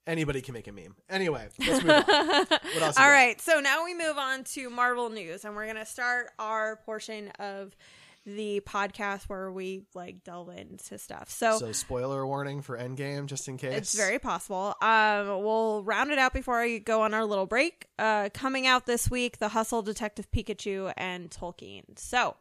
anybody 0.07 0.41
can 0.41 0.55
make 0.55 0.67
a 0.69 0.73
meme. 0.73 0.97
Anyway, 1.09 1.49
let's 1.67 1.83
move 1.83 1.91
on. 1.93 2.05
What 2.09 2.53
else? 2.53 2.73
you 2.75 2.81
All 2.83 2.93
got? 2.93 3.09
right, 3.09 3.41
so 3.41 3.61
now 3.61 3.85
we 3.85 3.95
move 3.95 4.17
on 4.19 4.45
to 4.45 4.71
Marvel 4.71 5.11
news, 5.11 5.45
and 5.45 5.55
we're 5.55 5.67
gonna 5.67 5.87
start 5.87 6.31
our 6.39 6.77
portion 6.77 7.29
of 7.39 7.77
the 8.27 8.61
podcast 8.61 9.25
where 9.25 9.51
we 9.51 9.85
like 9.95 10.23
delve 10.25 10.51
into 10.51 10.99
stuff. 10.99 11.31
So, 11.31 11.59
So 11.59 11.73
spoiler 11.73 12.27
warning 12.27 12.61
for 12.63 12.77
Endgame, 12.79 13.27
just 13.27 13.49
in 13.49 13.57
case. 13.57 13.75
it's 13.75 13.95
very 13.97 14.19
possible. 14.19 14.75
Um, 14.83 15.27
we'll 15.43 15.83
round 15.83 16.11
it 16.11 16.19
out 16.19 16.33
before 16.35 16.61
I 16.61 16.79
go 16.79 17.03
on 17.03 17.15
our 17.15 17.25
little 17.25 17.47
break. 17.47 17.87
Uh, 17.99 18.29
coming 18.35 18.67
out 18.67 18.85
this 18.87 19.11
week, 19.11 19.39
The 19.39 19.49
Hustle, 19.49 19.83
Detective 19.83 20.31
Pikachu, 20.31 20.93
and 20.97 21.31
Tolkien. 21.31 21.85
So 21.99 22.37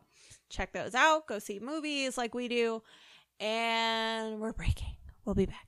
check 0.49 0.73
those 0.73 0.93
out. 0.93 1.27
Go 1.27 1.39
see 1.39 1.59
movies 1.59 2.17
like 2.17 2.33
we 2.35 2.47
do, 2.49 2.81
and 3.39 4.39
we're 4.39 4.53
breaking. 4.53 4.95
We'll 5.25 5.35
be 5.35 5.45
back. 5.45 5.67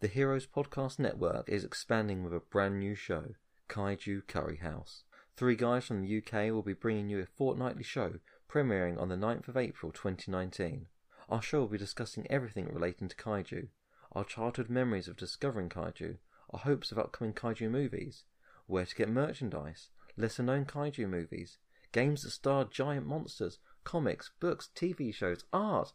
The 0.00 0.08
Heroes 0.08 0.46
Podcast 0.46 0.98
Network 0.98 1.48
is 1.48 1.64
expanding 1.64 2.22
with 2.24 2.34
a 2.34 2.40
brand 2.40 2.78
new 2.78 2.94
show, 2.94 3.24
Kaiju 3.68 4.26
Curry 4.26 4.58
House. 4.58 5.04
Three 5.36 5.56
guys 5.56 5.86
from 5.86 6.02
the 6.02 6.18
UK 6.18 6.52
will 6.52 6.62
be 6.62 6.74
bringing 6.74 7.08
you 7.08 7.20
a 7.20 7.26
fortnightly 7.26 7.82
show 7.82 8.14
premiering 8.54 8.96
on 9.00 9.08
the 9.08 9.16
9th 9.16 9.48
of 9.48 9.56
April 9.56 9.90
2019. 9.90 10.86
Our 11.28 11.42
show 11.42 11.58
will 11.58 11.66
be 11.66 11.76
discussing 11.76 12.24
everything 12.30 12.68
relating 12.72 13.08
to 13.08 13.16
kaiju, 13.16 13.66
our 14.12 14.22
childhood 14.24 14.70
memories 14.70 15.08
of 15.08 15.16
discovering 15.16 15.68
kaiju, 15.68 16.18
our 16.50 16.60
hopes 16.60 16.92
of 16.92 16.98
upcoming 17.00 17.34
kaiju 17.34 17.68
movies, 17.68 18.22
where 18.68 18.86
to 18.86 18.94
get 18.94 19.08
merchandise, 19.08 19.88
lesser 20.16 20.44
known 20.44 20.66
kaiju 20.66 21.08
movies, 21.08 21.58
games 21.90 22.22
that 22.22 22.30
star 22.30 22.64
giant 22.64 23.08
monsters, 23.08 23.58
comics, 23.82 24.30
books, 24.38 24.68
TV 24.72 25.12
shows, 25.12 25.42
art. 25.52 25.92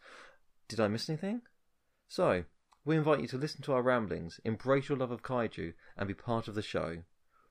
Did 0.67 0.82
I 0.82 0.89
miss 0.89 1.08
anything? 1.08 1.43
So, 2.10 2.43
we 2.84 2.98
invite 2.98 3.22
you 3.22 3.28
to 3.30 3.38
listen 3.38 3.62
to 3.62 3.72
our 3.72 3.82
ramblings, 3.82 4.41
embrace 4.43 4.89
your 4.89 4.98
love 4.98 5.12
of 5.12 5.24
kaiju, 5.24 5.76
and 5.95 6.08
be 6.10 6.13
part 6.13 6.50
of 6.50 6.56
the 6.56 6.62
show. 6.62 7.04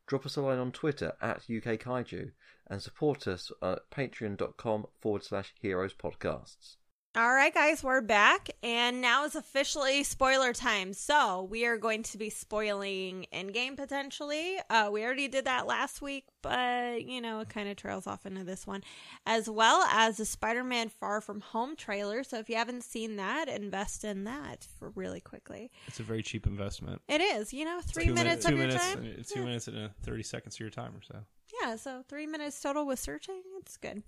Drop 0.09 0.25
us 0.25 0.37
a 0.37 0.41
line 0.41 0.59
on 0.59 0.73
Twitter 0.73 1.13
at 1.21 1.51
UK 1.51 1.79
Kaiju 1.79 2.33
and 2.67 2.83
support 2.83 3.29
us 3.29 3.53
at 3.61 3.91
patreon.com 3.91 4.87
forward 4.99 5.23
slash 5.23 5.53
heroes 5.61 5.93
podcasts. 5.93 6.77
All 7.19 7.35
right, 7.35 7.53
guys, 7.53 7.83
we're 7.83 8.01
back, 8.01 8.49
and 8.63 9.01
now 9.01 9.25
is 9.25 9.35
officially 9.35 10.05
spoiler 10.05 10.53
time. 10.53 10.93
So 10.93 11.43
we 11.51 11.67
are 11.67 11.77
going 11.77 12.05
to 12.05 12.17
be 12.17 12.31
spoiling 12.31 13.27
Endgame 13.33 13.77
potentially. 13.77 14.59
Uh, 14.71 14.91
we 14.93 15.03
already 15.05 15.27
did 15.27 15.47
that 15.47 15.67
last 15.67 16.01
week, 16.01 16.27
but 16.43 17.03
you 17.05 17.21
know 17.21 17.41
it 17.41 17.49
kind 17.49 17.69
of 17.69 17.75
trails 17.77 18.07
off 18.07 18.25
into 18.25 18.45
this 18.45 18.69
one, 18.69 18.85
as 19.27 19.51
well 19.51 19.83
as 19.91 20.19
the 20.19 20.25
Spider-Man 20.25 20.91
Far 20.91 21.21
From 21.21 21.41
Home 21.41 21.75
trailer. 21.75 22.23
So 22.23 22.39
if 22.39 22.49
you 22.49 22.55
haven't 22.55 22.85
seen 22.85 23.17
that, 23.17 23.49
invest 23.49 24.05
in 24.05 24.23
that 24.23 24.69
for 24.79 24.91
really 24.91 25.21
quickly. 25.21 25.73
It's 25.89 25.99
a 25.99 26.05
very 26.05 26.23
cheap 26.23 26.47
investment. 26.47 27.03
It 27.09 27.21
is, 27.21 27.53
you 27.53 27.65
know, 27.65 27.81
three 27.85 28.05
Two 28.07 28.15
minutes 28.15 28.45
two 28.47 28.53
of 28.53 28.59
your 28.61 28.69
minutes, 28.69 28.93
time. 28.95 29.03
and- 29.03 29.27
Two 29.27 29.41
Yeah. 29.41 29.45
minutes 29.45 29.67
and 29.67 29.91
thirty 30.05 30.23
seconds 30.23 30.55
of 30.55 30.61
your 30.61 30.71
time 30.71 30.95
or 30.95 31.03
so. 31.03 31.19
Yeah, 31.65 31.75
so 31.75 32.05
three 32.09 32.29
minutes 32.29 32.61
total 32.61 32.87
with 32.87 33.01
searching. 33.01 33.43
It's 33.59 33.77
good. 33.77 34.05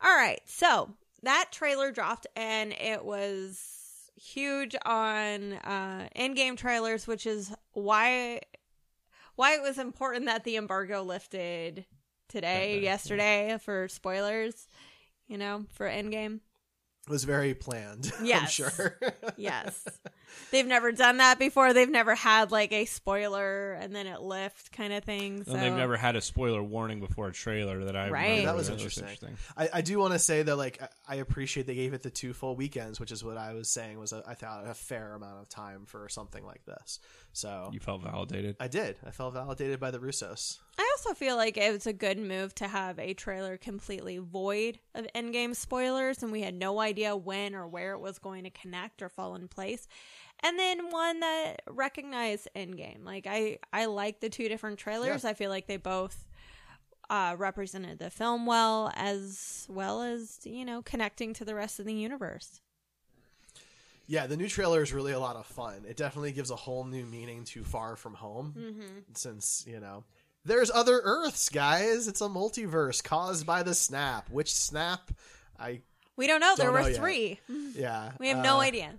All 0.00 0.14
right, 0.14 0.40
so 0.44 0.94
that 1.24 1.50
trailer 1.50 1.90
dropped, 1.92 2.26
and 2.36 2.72
it 2.72 3.04
was 3.04 4.10
huge 4.16 4.74
on 4.84 5.54
uh, 5.54 6.08
in-game 6.14 6.56
trailers, 6.56 7.06
which 7.06 7.26
is 7.26 7.52
why 7.72 8.40
why 9.36 9.54
it 9.54 9.62
was 9.62 9.78
important 9.78 10.26
that 10.26 10.44
the 10.44 10.56
embargo 10.56 11.02
lifted 11.02 11.84
today, 12.28 12.80
yesterday 12.80 13.58
for 13.60 13.88
spoilers. 13.88 14.68
You 15.26 15.38
know, 15.38 15.64
for 15.72 15.88
Endgame. 15.88 16.40
It 17.06 17.10
was 17.10 17.24
very 17.24 17.54
planned. 17.54 18.12
I'm 18.42 18.46
sure. 18.46 18.98
Yes. 19.36 19.86
They've 20.50 20.66
never 20.66 20.92
done 20.92 21.16
that 21.18 21.38
before. 21.38 21.72
They've 21.72 21.90
never 21.90 22.14
had 22.14 22.52
like 22.52 22.72
a 22.72 22.84
spoiler 22.84 23.72
and 23.72 23.94
then 23.94 24.06
it 24.06 24.20
lift 24.20 24.70
kind 24.72 24.92
of 24.92 25.02
thing. 25.04 25.44
So 25.44 25.52
And 25.52 25.62
they've 25.62 25.72
never 25.72 25.96
had 25.96 26.16
a 26.16 26.20
spoiler 26.20 26.62
warning 26.62 27.00
before 27.00 27.28
a 27.28 27.32
trailer 27.32 27.84
that 27.84 27.96
I 27.96 28.08
Right. 28.10 28.22
remember. 28.28 28.46
that 28.46 28.56
was 28.56 28.68
interesting. 28.68 29.36
I, 29.56 29.68
I 29.74 29.80
do 29.80 29.98
want 29.98 30.12
to 30.12 30.18
say 30.18 30.42
that 30.42 30.56
like 30.56 30.80
I- 30.82 30.88
I 31.06 31.16
appreciate 31.16 31.66
they 31.66 31.74
gave 31.74 31.92
it 31.92 32.02
the 32.02 32.10
two 32.10 32.32
full 32.32 32.56
weekends, 32.56 32.98
which 33.00 33.12
is 33.12 33.22
what 33.24 33.36
I 33.36 33.52
was 33.52 33.68
saying 33.68 33.98
was 33.98 34.12
a, 34.12 34.22
I 34.26 34.34
thought 34.34 34.66
a 34.66 34.74
fair 34.74 35.14
amount 35.14 35.40
of 35.42 35.48
time 35.48 35.84
for 35.86 36.08
something 36.08 36.44
like 36.44 36.64
this. 36.64 36.98
So 37.32 37.70
You 37.72 37.80
felt 37.80 38.02
validated. 38.02 38.56
I 38.60 38.68
did. 38.68 38.96
I 39.04 39.10
felt 39.10 39.34
validated 39.34 39.80
by 39.80 39.90
the 39.90 39.98
Russos. 39.98 40.58
I 40.78 40.88
also 40.96 41.14
feel 41.14 41.36
like 41.36 41.56
it 41.56 41.72
was 41.72 41.86
a 41.86 41.92
good 41.92 42.18
move 42.18 42.54
to 42.56 42.68
have 42.68 42.98
a 42.98 43.12
trailer 43.14 43.56
completely 43.56 44.18
void 44.18 44.78
of 44.94 45.06
endgame 45.14 45.54
spoilers 45.54 46.22
and 46.22 46.32
we 46.32 46.40
had 46.42 46.54
no 46.54 46.80
idea 46.80 47.14
when 47.16 47.54
or 47.54 47.66
where 47.68 47.92
it 47.92 48.00
was 48.00 48.18
going 48.18 48.44
to 48.44 48.50
connect 48.50 49.02
or 49.02 49.08
fall 49.08 49.34
in 49.34 49.46
place. 49.48 49.86
And 50.44 50.58
then 50.58 50.90
one 50.90 51.20
that 51.20 51.62
recognized 51.68 52.48
endgame. 52.54 53.04
Like 53.04 53.26
I 53.26 53.58
I 53.72 53.86
like 53.86 54.20
the 54.20 54.28
two 54.28 54.48
different 54.48 54.78
trailers. 54.78 55.24
I 55.24 55.32
feel 55.34 55.50
like 55.50 55.66
they 55.66 55.78
both 55.78 56.26
uh 57.10 57.34
represented 57.38 57.98
the 57.98 58.10
film 58.10 58.46
well 58.46 58.92
as 58.94 59.66
well 59.68 60.02
as, 60.02 60.38
you 60.44 60.64
know, 60.64 60.82
connecting 60.82 61.32
to 61.34 61.44
the 61.44 61.54
rest 61.54 61.80
of 61.80 61.86
the 61.86 61.94
universe. 61.94 62.60
Yeah, 64.06 64.26
the 64.26 64.36
new 64.36 64.48
trailer 64.48 64.82
is 64.82 64.92
really 64.92 65.12
a 65.12 65.18
lot 65.18 65.36
of 65.36 65.46
fun. 65.46 65.84
It 65.88 65.96
definitely 65.96 66.32
gives 66.32 66.50
a 66.50 66.56
whole 66.56 66.84
new 66.84 67.06
meaning 67.06 67.44
to 67.46 67.64
Far 67.64 67.96
From 67.96 68.12
Home, 68.14 68.54
Mm-hmm. 68.56 68.86
since 69.14 69.64
you 69.66 69.80
know 69.80 70.04
there's 70.44 70.70
other 70.70 71.00
Earths, 71.02 71.48
guys. 71.48 72.06
It's 72.06 72.20
a 72.20 72.28
multiverse 72.28 73.02
caused 73.02 73.46
by 73.46 73.62
the 73.62 73.74
snap. 73.74 74.28
Which 74.28 74.54
snap? 74.54 75.10
I 75.58 75.80
We 76.16 76.26
don't 76.26 76.40
know. 76.40 76.54
there 76.54 76.66
Don't 76.66 76.74
were 76.74 76.80
know 76.82 76.86
yet. 76.88 76.96
three. 77.00 77.40
yeah. 77.74 78.12
We 78.20 78.28
have 78.28 78.42
no 78.44 78.56
uh, 78.56 78.60
idea. 78.60 78.92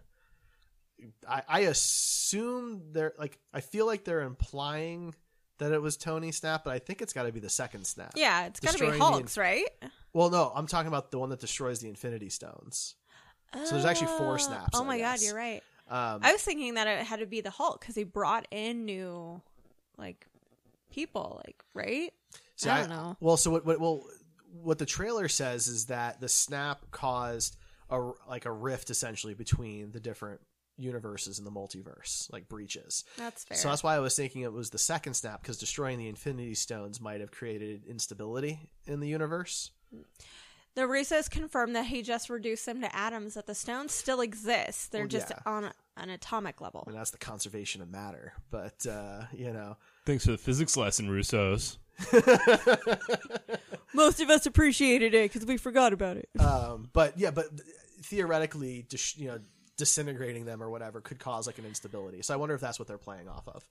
I, 1.28 1.44
I 1.48 1.60
assume 1.62 2.84
they're 2.92 3.14
like 3.18 3.40
I 3.54 3.62
feel 3.62 3.86
like 3.86 4.04
they're 4.04 4.22
implying 4.22 5.14
that 5.58 5.72
it 5.72 5.82
was 5.82 5.98
Tony 5.98 6.32
Snap, 6.32 6.64
but 6.64 6.72
I 6.72 6.80
think 6.80 7.02
it's 7.02 7.14
got 7.14 7.24
to 7.24 7.32
be 7.32 7.40
the 7.40 7.50
second 7.50 7.86
Snap. 7.86 8.14
Yeah, 8.16 8.46
it's 8.48 8.60
got 8.60 8.76
to 8.76 8.92
be 8.92 8.98
Hulk's, 8.98 9.38
right? 9.38 9.68
Well, 10.14 10.30
no, 10.30 10.52
I'm 10.54 10.68
talking 10.68 10.88
about 10.88 11.12
the 11.12 11.20
one 11.20 11.30
that 11.30 11.40
destroys 11.40 11.80
the 11.80 11.88
Infinity 11.88 12.30
Stones. 12.30 12.96
So 13.54 13.76
there's 13.76 13.86
actually 13.86 14.18
four 14.18 14.38
snaps, 14.38 14.72
Oh 14.74 14.84
I 14.84 14.88
my 14.88 15.00
god, 15.00 15.22
you're 15.22 15.36
right. 15.36 15.64
Um, 15.88 16.20
I 16.24 16.34
was 16.34 16.42
thinking 16.42 16.74
that 16.74 16.88
it 16.88 17.06
had 17.06 17.20
to 17.20 17.26
be 17.26 17.42
the 17.42 17.52
Hulk 17.52 17.80
because 17.80 17.96
he 17.96 18.04
brought 18.04 18.48
in 18.52 18.86
new, 18.86 19.42
like, 19.98 20.26
people, 20.92 21.42
like, 21.46 21.64
right? 21.74 22.12
See, 22.56 22.70
I 22.70 22.80
don't 22.80 22.90
know. 22.90 23.16
Well, 23.20 23.38
so 23.38 23.52
what, 23.52 23.66
what? 23.66 23.80
Well, 23.80 24.08
what 24.62 24.78
the 24.78 24.86
trailer 24.86 25.28
says 25.28 25.68
is 25.68 25.86
that 25.86 26.20
the 26.20 26.28
snap 26.28 26.86
caused 26.92 27.56
a 27.90 28.12
like 28.28 28.46
a 28.46 28.52
rift 28.52 28.90
essentially 28.90 29.34
between 29.34 29.92
the 29.92 30.00
different 30.00 30.42
universes 30.78 31.40
in 31.40 31.46
the 31.46 31.52
multiverse, 31.52 32.32
like 32.32 32.48
breaches. 32.50 33.04
That's 33.18 33.44
fair. 33.46 33.58
So 33.58 33.70
that's 33.70 33.84
why 33.84 33.96
I 33.96 34.00
was 34.00 34.16
thinking 34.16 34.42
it 34.42 34.52
was 34.54 34.70
the 34.70 34.78
second 34.78 35.14
snap 35.14 35.42
because 35.42 35.58
destroying 35.58 35.98
the 36.00 36.08
Infinity 36.10 36.56
Stones 36.56 37.00
might 37.00 37.22
have 37.22 37.32
created 37.32 37.84
instability 37.88 38.70
in 38.86 39.00
the 39.00 39.08
universe. 39.08 39.72
the 40.76 40.82
Russos 40.82 41.30
confirmed 41.30 41.76
that 41.76 41.86
he 41.86 42.02
just 42.02 42.30
reduced 42.30 42.66
them 42.66 42.82
to 42.82 42.96
atoms. 42.96 43.36
That 43.36 43.48
the 43.48 43.56
stones 43.56 43.94
still 43.94 44.20
exist. 44.22 44.92
They're 44.92 45.02
Well, 45.04 45.08
just 45.10 45.30
yeah. 45.30 45.40
on 45.46 45.72
an 45.98 46.10
atomic 46.10 46.60
level. 46.60 46.84
I 46.86 46.90
mean, 46.90 46.98
that's 46.98 47.12
the 47.12 47.18
conservation 47.18 47.82
of 47.82 47.90
matter. 47.90 48.34
But 48.52 48.86
uh, 48.86 49.24
you 49.34 49.54
know, 49.54 49.78
Thanks 50.06 50.26
for 50.26 50.32
the 50.32 50.38
physics 50.38 50.76
lesson, 50.76 51.08
Russos. 51.10 51.78
Most 53.94 54.20
of 54.20 54.30
us 54.30 54.46
appreciated 54.46 55.14
it 55.14 55.32
because 55.32 55.48
we 55.48 55.58
forgot 55.58 55.94
about 55.94 56.18
it. 56.18 56.28
um, 56.40 56.90
but 56.92 57.18
yeah, 57.18 57.32
but 57.32 57.46
theoretically, 58.02 58.86
dis- 58.90 59.18
you 59.18 59.28
know, 59.30 59.40
disintegrating 59.78 60.46
them 60.46 60.62
or 60.64 60.70
whatever 60.70 61.02
could 61.02 61.20
cause 61.20 61.48
like 61.48 61.58
an 61.58 61.66
instability. 61.66 62.22
So 62.22 62.34
I 62.34 62.38
wonder 62.38 62.56
if 62.56 62.62
that's 62.62 62.80
what 62.80 62.88
they're 62.88 62.98
playing 62.98 63.28
off 63.30 63.48
of. 63.48 63.64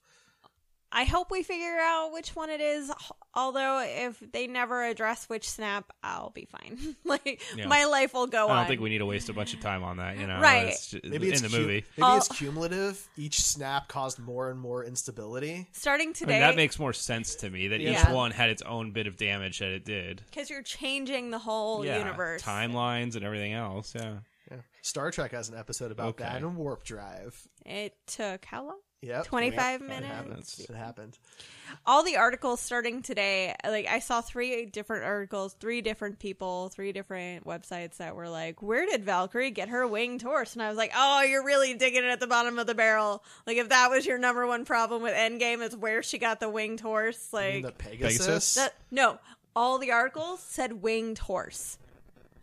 I 0.91 1.03
hope 1.03 1.29
we 1.29 1.43
figure 1.43 1.77
out 1.77 2.11
which 2.13 2.37
one 2.37 2.49
it 2.49 2.61
is. 2.61 2.89
Although 3.33 3.83
if 3.85 4.17
they 4.31 4.47
never 4.47 4.81
address 4.85 5.27
which 5.27 5.49
snap, 5.49 5.91
I'll 6.01 6.29
be 6.29 6.45
fine. 6.45 6.95
like 7.03 7.41
Yeah. 7.57 7.67
my 7.67 7.83
life 7.83 8.13
will 8.13 8.27
go 8.27 8.45
on. 8.45 8.51
I 8.51 8.59
don't 8.61 8.67
think 8.67 8.79
we 8.79 8.89
need 8.91 8.99
to 8.99 9.05
waste 9.05 9.27
a 9.27 9.33
bunch 9.33 9.53
of 9.53 9.59
time 9.59 9.83
on 9.83 9.97
that. 9.97 10.17
You 10.17 10.25
know, 10.27 10.39
Right. 10.39 10.67
It's 10.67 10.91
ju- 10.91 11.01
Maybe 11.03 11.27
it's 11.29 11.41
in 11.41 11.51
the 11.51 11.57
cu- 11.57 11.61
movie. 11.63 11.73
Maybe 11.73 11.83
it's 11.97 12.29
I'll- 12.31 12.37
cumulative. 12.37 13.05
Each 13.17 13.41
snap 13.41 13.89
caused 13.89 14.19
more 14.19 14.49
and 14.49 14.57
more 14.59 14.85
instability. 14.85 15.67
Starting 15.73 16.09
I 16.09 16.13
today, 16.13 16.31
mean, 16.33 16.41
that 16.41 16.55
makes 16.55 16.79
more 16.79 16.93
sense 16.93 17.35
to 17.37 17.49
me 17.49 17.67
that 17.69 17.81
each 17.81 18.05
one 18.07 18.31
had 18.31 18.49
its 18.51 18.61
own 18.61 18.91
bit 18.91 19.07
of 19.07 19.17
damage 19.17 19.59
that 19.59 19.69
it 19.71 19.83
did. 19.83 20.21
because 20.29 20.49
you're 20.49 20.61
changing 20.61 21.29
the 21.31 21.39
whole 21.39 21.83
yeah, 21.85 21.97
universe. 21.97 22.41
timelines 22.41 23.15
and 23.17 23.25
everything 23.25 23.51
else. 23.51 23.93
Yeah, 23.93 24.19
Yeah. 24.51 24.57
Star 24.81 25.11
Trek 25.11 25.31
has 25.31 25.49
an 25.49 25.57
episode 25.57 25.91
about 25.91 26.09
Okay. 26.09 26.23
that 26.23 26.37
and 26.37 26.55
warp 26.55 26.83
drive. 26.83 27.35
It 27.65 27.95
took 28.07 28.45
how 28.45 28.65
long? 28.65 28.79
Yep. 29.01 29.25
25 29.25 29.81
Yep. 29.81 29.89
minutes? 29.89 30.05
It 30.07 30.07
happened. 30.15 30.69
It 30.69 30.75
happened. 30.75 31.19
all 31.85 32.03
the 32.03 32.15
articles 32.17 32.61
starting 32.61 33.01
today 33.01 33.53
like 33.65 33.85
i 33.87 33.99
saw 33.99 34.21
three 34.21 34.65
different 34.65 35.03
articles 35.03 35.53
three 35.59 35.81
different 35.81 36.17
people 36.19 36.69
three 36.69 36.91
different 36.91 37.45
websites 37.45 37.97
that 37.97 38.15
were 38.15 38.29
like 38.29 38.61
where 38.61 38.85
did 38.85 39.03
valkyrie 39.03 39.49
get 39.51 39.67
her 39.69 39.85
winged 39.87 40.21
horse 40.21 40.53
and 40.53 40.61
i 40.61 40.69
was 40.69 40.77
like 40.77 40.91
oh 40.95 41.21
you're 41.23 41.43
really 41.43 41.73
digging 41.73 42.03
it 42.03 42.07
at 42.09 42.19
the 42.19 42.27
bottom 42.27 42.57
of 42.59 42.65
the 42.67 42.75
barrel 42.75 43.23
like 43.47 43.57
if 43.57 43.69
that 43.69 43.89
was 43.89 44.05
your 44.05 44.17
number 44.17 44.45
one 44.47 44.63
problem 44.63 45.01
with 45.01 45.13
endgame 45.13 45.61
is 45.61 45.75
where 45.75 46.01
she 46.03 46.17
got 46.19 46.39
the 46.39 46.49
winged 46.49 46.79
horse 46.79 47.29
like 47.33 47.63
the 47.63 47.71
Pegasus. 47.71 48.17
Pegasus? 48.25 48.53
that, 48.55 48.73
no 48.91 49.19
all 49.55 49.77
the 49.79 49.91
articles 49.91 50.39
said 50.39 50.81
winged 50.83 51.17
horse 51.19 51.77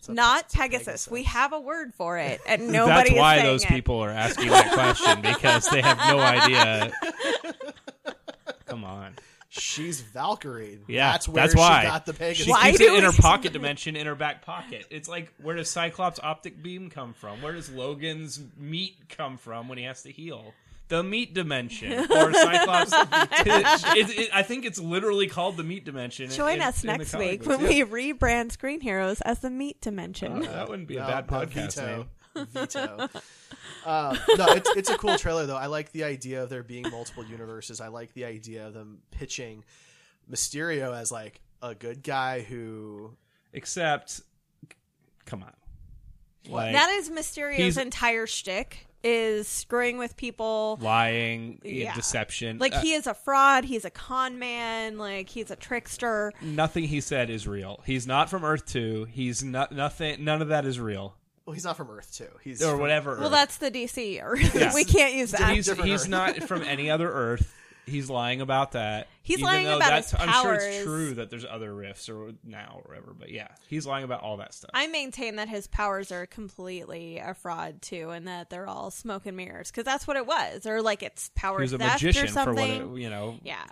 It's 0.02 0.08
a- 0.08 0.14
not 0.14 0.46
it's 0.46 0.54
a 0.54 0.58
pegasus. 0.58 1.08
we 1.08 1.22
have 1.22 1.52
a 1.52 1.60
word 1.60 1.94
for 1.94 2.18
it 2.18 2.40
and 2.44 2.68
nobody 2.72 2.94
that's 2.94 3.10
is 3.10 3.16
why 3.18 3.36
saying 3.36 3.46
those 3.46 3.62
it. 3.64 3.68
people 3.68 4.00
are 4.00 4.10
asking 4.10 4.48
that 4.50 4.72
question 4.72 5.22
because 5.22 5.68
they 5.68 5.80
have 5.80 5.96
no 6.08 6.18
idea. 6.18 6.92
Come 8.66 8.84
on. 8.84 9.14
She's 9.48 10.00
Valkyrie. 10.00 10.80
Yeah, 10.88 11.12
That's 11.12 11.28
where 11.28 11.42
that's 11.42 11.52
she 11.52 11.58
why. 11.58 11.82
got 11.84 12.06
the 12.06 12.14
Pegasus. 12.14 12.46
She 12.46 12.50
Why 12.50 12.70
keeps 12.70 12.80
it 12.80 12.94
in 12.94 13.04
her 13.04 13.10
we- 13.10 13.16
pocket 13.18 13.52
dimension 13.52 13.96
in 13.96 14.06
her 14.06 14.14
back 14.14 14.42
pocket. 14.42 14.86
It's 14.90 15.08
like 15.08 15.32
where 15.42 15.54
does 15.54 15.68
Cyclops' 15.70 16.18
optic 16.22 16.62
beam 16.62 16.88
come 16.90 17.12
from? 17.12 17.40
Where 17.42 17.52
does 17.52 17.70
Logan's 17.70 18.40
meat 18.56 18.96
come 19.10 19.36
from 19.36 19.68
when 19.68 19.76
he 19.78 19.84
has 19.84 20.02
to 20.04 20.10
heal? 20.10 20.54
The 20.88 21.02
meat 21.02 21.32
dimension, 21.32 21.92
or 22.10 22.32
Cyclops. 22.34 22.92
it, 23.46 24.18
it, 24.18 24.30
I 24.34 24.42
think 24.42 24.66
it's 24.66 24.78
literally 24.78 25.26
called 25.26 25.56
the 25.56 25.62
meat 25.62 25.84
dimension. 25.86 26.28
join 26.30 26.56
in- 26.56 26.62
us 26.62 26.84
in 26.84 26.88
next 26.88 27.16
week 27.16 27.46
when 27.46 27.60
Yeah. 27.60 27.84
we 27.84 28.12
rebrand 28.12 28.52
screen 28.52 28.80
heroes 28.80 29.20
as 29.22 29.38
the 29.38 29.48
meat 29.50 29.80
dimension 29.80 30.32
Oh, 30.38 30.42
that 30.42 30.68
wouldn't 30.68 30.88
be 30.88 30.96
a 30.96 31.00
bad 31.06 31.30
no, 31.30 31.38
podcast 31.38 31.76
veto. 31.76 32.06
name. 32.34 32.46
Veto. 32.46 33.08
uh, 33.86 34.16
no, 34.36 34.46
it's 34.48 34.70
it's 34.76 34.90
a 34.90 34.96
cool 34.98 35.16
trailer 35.16 35.46
though. 35.46 35.56
I 35.56 35.66
like 35.66 35.92
the 35.92 36.04
idea 36.04 36.42
of 36.42 36.48
there 36.50 36.62
being 36.62 36.84
multiple 36.90 37.24
universes. 37.24 37.80
I 37.80 37.88
like 37.88 38.12
the 38.14 38.24
idea 38.26 38.66
of 38.66 38.74
them 38.74 38.98
pitching 39.10 39.64
Mysterio 40.30 40.94
as 40.98 41.10
like 41.12 41.40
a 41.62 41.74
good 41.74 42.02
guy 42.02 42.40
who 42.40 43.16
Except, 43.54 44.20
come 45.26 45.42
on. 45.42 45.52
Like, 46.48 46.72
that 46.72 46.88
is 46.90 47.10
Mysterio's 47.10 47.76
entire 47.78 48.26
shtick 48.26 48.86
is 49.04 49.48
screwing 49.48 49.98
with 49.98 50.16
people. 50.16 50.78
lying, 50.80 51.58
Yeah. 51.64 51.94
deception. 51.94 52.58
Like 52.58 52.74
Uh, 52.74 52.80
he 52.80 52.92
is 52.92 53.06
a 53.06 53.14
fraud, 53.14 53.64
he's 53.64 53.84
a 53.84 53.90
con 53.90 54.38
man, 54.38 54.98
like 54.98 55.28
he's 55.28 55.50
a 55.50 55.56
trickster. 55.56 56.32
nothing 56.40 56.84
he 56.84 57.00
said 57.00 57.30
is 57.30 57.46
real. 57.46 57.82
He's 57.86 58.06
not 58.06 58.30
from 58.30 58.44
Earth 58.44 58.66
Two. 58.66 59.06
He's 59.10 59.42
not 59.42 59.72
nothing. 59.72 60.24
None 60.24 60.40
of 60.42 60.48
that 60.48 60.64
is 60.64 60.78
real, 60.78 61.16
well, 61.46 61.54
he's 61.54 61.64
not 61.64 61.76
from 61.76 61.90
Earth 61.90 62.14
too. 62.14 62.28
He's 62.44 62.62
or 62.62 62.72
from- 62.72 62.80
whatever. 62.80 63.16
Well, 63.16 63.26
Earth. 63.26 63.32
that's 63.32 63.56
the 63.58 63.70
DC. 63.70 64.22
Or 64.22 64.36
Yes. 64.54 64.74
we 64.74 64.84
can't 64.84 65.14
use 65.14 65.32
that. 65.32 65.52
he's 65.54 65.70
he's 65.82 66.06
not 66.08 66.36
from 66.44 66.62
any 66.62 66.88
other 66.90 67.10
Earth. 67.12 67.52
He's 67.86 68.08
lying 68.08 68.40
about 68.40 68.72
that. 68.72 69.08
He's 69.22 69.40
lying 69.40 69.66
about 69.66 69.80
that's, 69.80 70.10
his 70.12 70.20
I'm 70.20 70.42
sure 70.42 70.54
it's 70.54 70.84
true 70.84 71.14
that 71.14 71.30
there's 71.30 71.44
other 71.44 71.74
rifts 71.74 72.08
or 72.08 72.32
now 72.44 72.76
or 72.76 72.82
whatever. 72.88 73.14
But 73.18 73.30
yeah, 73.30 73.48
he's 73.68 73.86
lying 73.86 74.04
about 74.04 74.22
all 74.22 74.36
that 74.38 74.54
stuff. 74.54 74.70
I 74.74 74.86
maintain 74.86 75.36
that 75.36 75.48
his 75.48 75.66
powers 75.66 76.12
are 76.12 76.26
completely 76.26 77.18
a 77.18 77.34
fraud 77.34 77.82
too, 77.82 78.10
and 78.10 78.28
that 78.28 78.50
they're 78.50 78.68
all 78.68 78.90
smoke 78.90 79.26
and 79.26 79.36
mirrors 79.36 79.70
because 79.70 79.84
that's 79.84 80.06
what 80.06 80.16
it 80.16 80.26
was, 80.26 80.66
or 80.66 80.82
like 80.82 81.02
it's 81.02 81.30
power 81.34 81.58
he 81.58 81.62
was 81.62 81.72
a 81.72 81.78
theft 81.78 82.02
magician 82.02 82.24
or 82.24 82.26
for 82.28 82.32
something. 82.32 82.90
what 82.90 82.98
it, 82.98 83.02
you 83.02 83.10
know, 83.10 83.38
yeah, 83.42 83.64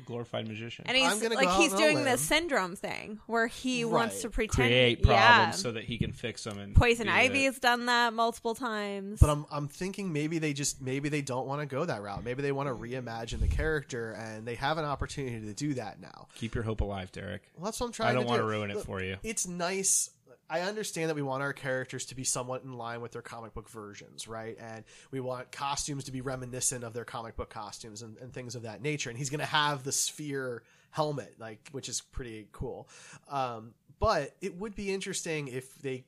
glorified 0.00 0.48
magician. 0.48 0.84
and 0.88 0.96
I'm 0.96 1.12
he's 1.12 1.22
gonna 1.22 1.34
go 1.34 1.40
like 1.40 1.48
out 1.48 1.60
he's 1.60 1.72
on 1.72 1.78
a 1.78 1.82
doing 1.82 1.96
the 1.98 2.02
limb. 2.04 2.16
syndrome 2.18 2.76
thing 2.76 3.20
where 3.26 3.46
he 3.46 3.84
wants 3.84 4.14
Right. 4.16 4.22
to 4.22 4.30
pretend 4.30 4.68
Create 4.68 5.02
problems 5.02 5.18
Yeah. 5.18 5.50
so 5.52 5.72
that 5.72 5.84
he 5.84 5.98
can 5.98 6.12
fix 6.12 6.44
them. 6.44 6.58
And 6.58 6.74
Poison 6.74 7.06
be 7.06 7.12
Ivy 7.12 7.44
has 7.44 7.58
done 7.58 7.86
that 7.86 8.12
multiple 8.12 8.54
times. 8.54 9.20
But 9.20 9.30
I'm 9.30 9.46
I'm 9.50 9.68
thinking 9.68 10.12
maybe 10.12 10.38
they 10.38 10.52
just 10.52 10.80
maybe 10.80 11.08
they 11.08 11.22
don't 11.22 11.46
want 11.46 11.60
to 11.60 11.66
go 11.66 11.84
that 11.84 12.02
route. 12.02 12.24
Maybe 12.24 12.42
they 12.42 12.52
want 12.52 12.68
to 12.68 12.74
reimagine 12.74 13.40
the 13.40 13.48
character, 13.48 14.12
and 14.12 14.46
they 14.46 14.54
have 14.56 14.78
an 14.78 14.84
opportunity 14.84 15.46
to 15.46 15.52
do 15.54 15.74
that 15.74 16.00
now. 16.00 16.28
keep 16.34 16.54
your 16.54 16.64
hope 16.64 16.80
alive, 16.80 17.12
Derek. 17.12 17.42
Well, 17.56 17.66
that's 17.66 17.78
what 17.80 17.86
I'm 17.86 17.92
trying. 17.92 18.10
I 18.10 18.12
don't 18.14 18.24
to 18.24 18.28
wanna 18.28 18.44
ruin 18.44 18.70
it 18.70 18.76
Look, 18.76 18.86
for 18.86 19.02
you. 19.02 19.16
It's 19.22 19.46
nice. 19.46 20.10
I 20.50 20.62
understand 20.62 21.08
that 21.08 21.14
we 21.14 21.22
want 21.22 21.42
our 21.42 21.52
characters 21.52 22.06
to 22.06 22.16
be 22.16 22.24
somewhat 22.24 22.64
in 22.64 22.72
line 22.72 23.00
with 23.00 23.12
their 23.12 23.22
comic 23.22 23.54
book 23.54 23.70
versions, 23.70 24.26
right? 24.26 24.58
And 24.60 24.84
we 25.12 25.20
want 25.20 25.52
costumes 25.52 26.04
to 26.04 26.12
be 26.12 26.20
reminiscent 26.20 26.82
of 26.82 26.92
their 26.92 27.04
comic 27.04 27.36
book 27.36 27.50
costumes 27.50 28.02
and, 28.02 28.16
and 28.18 28.32
things 28.32 28.56
of 28.56 28.62
that 28.62 28.82
nature. 28.82 29.10
And 29.10 29.18
he's 29.18 29.30
going 29.30 29.40
to 29.40 29.46
have 29.46 29.84
the 29.84 29.92
sphere 29.92 30.64
helmet, 30.90 31.36
like 31.38 31.68
which 31.70 31.88
is 31.88 32.00
pretty 32.00 32.48
cool. 32.50 32.88
Um, 33.28 33.74
but 34.00 34.34
it 34.40 34.56
would 34.56 34.74
be 34.74 34.92
interesting 34.92 35.46
if 35.46 35.72
they 35.76 36.04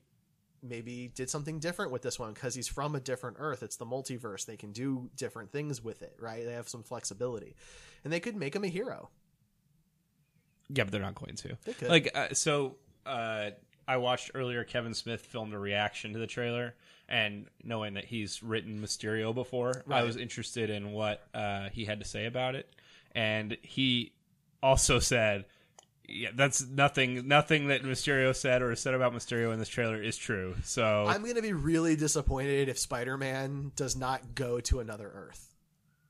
maybe 0.61 1.11
did 1.13 1.29
something 1.29 1.59
different 1.59 1.91
with 1.91 2.01
this 2.01 2.19
one 2.19 2.33
because 2.33 2.53
he's 2.53 2.67
from 2.67 2.95
a 2.95 2.99
different 2.99 3.37
Earth. 3.39 3.63
It's 3.63 3.77
the 3.77 3.85
multiverse. 3.85 4.45
They 4.45 4.57
can 4.57 4.71
do 4.71 5.09
different 5.15 5.51
things 5.51 5.81
with 5.81 6.01
it, 6.01 6.15
right? 6.19 6.43
They 6.43 6.53
have 6.53 6.67
some 6.67 6.83
flexibility, 6.83 7.55
and 8.03 8.11
they 8.11 8.19
could 8.19 8.35
make 8.35 8.55
him 8.55 8.63
a 8.63 8.67
hero. 8.67 9.09
Yeah, 10.69 10.83
but 10.83 10.91
they're 10.91 11.01
not 11.01 11.15
going 11.15 11.35
to. 11.35 11.57
They 11.65 11.73
could. 11.73 11.89
Like, 11.89 12.11
uh, 12.15 12.33
so 12.33 12.77
uh, 13.05 13.51
I 13.87 13.97
watched 13.97 14.31
earlier. 14.33 14.63
Kevin 14.63 14.93
Smith 14.93 15.21
filmed 15.21 15.53
a 15.53 15.59
reaction 15.59 16.13
to 16.13 16.19
the 16.19 16.27
trailer, 16.27 16.75
and 17.09 17.47
knowing 17.63 17.95
that 17.95 18.05
he's 18.05 18.41
written 18.41 18.79
Mysterio 18.79 19.33
before, 19.33 19.83
I 19.89 20.03
was 20.03 20.15
interested 20.15 20.69
in 20.69 20.91
what 20.91 21.27
uh, 21.33 21.69
he 21.69 21.85
had 21.85 21.99
to 21.99 22.05
say 22.05 22.25
about 22.25 22.55
it. 22.55 22.73
And 23.13 23.57
he 23.61 24.13
also 24.61 24.99
said, 24.99 25.45
"Yeah, 26.07 26.29
that's 26.33 26.65
nothing. 26.65 27.27
Nothing 27.27 27.67
that 27.67 27.83
Mysterio 27.83 28.35
said 28.35 28.61
or 28.61 28.75
said 28.75 28.93
about 28.93 29.13
Mysterio 29.13 29.53
in 29.53 29.59
this 29.59 29.69
trailer 29.69 30.01
is 30.01 30.17
true." 30.17 30.55
So 30.63 31.05
I'm 31.07 31.21
going 31.23 31.35
to 31.35 31.41
be 31.41 31.53
really 31.53 31.95
disappointed 31.95 32.69
if 32.69 32.79
Spider 32.79 33.17
Man 33.17 33.71
does 33.75 33.95
not 33.95 34.33
go 34.33 34.59
to 34.61 34.79
another 34.79 35.11
Earth 35.13 35.53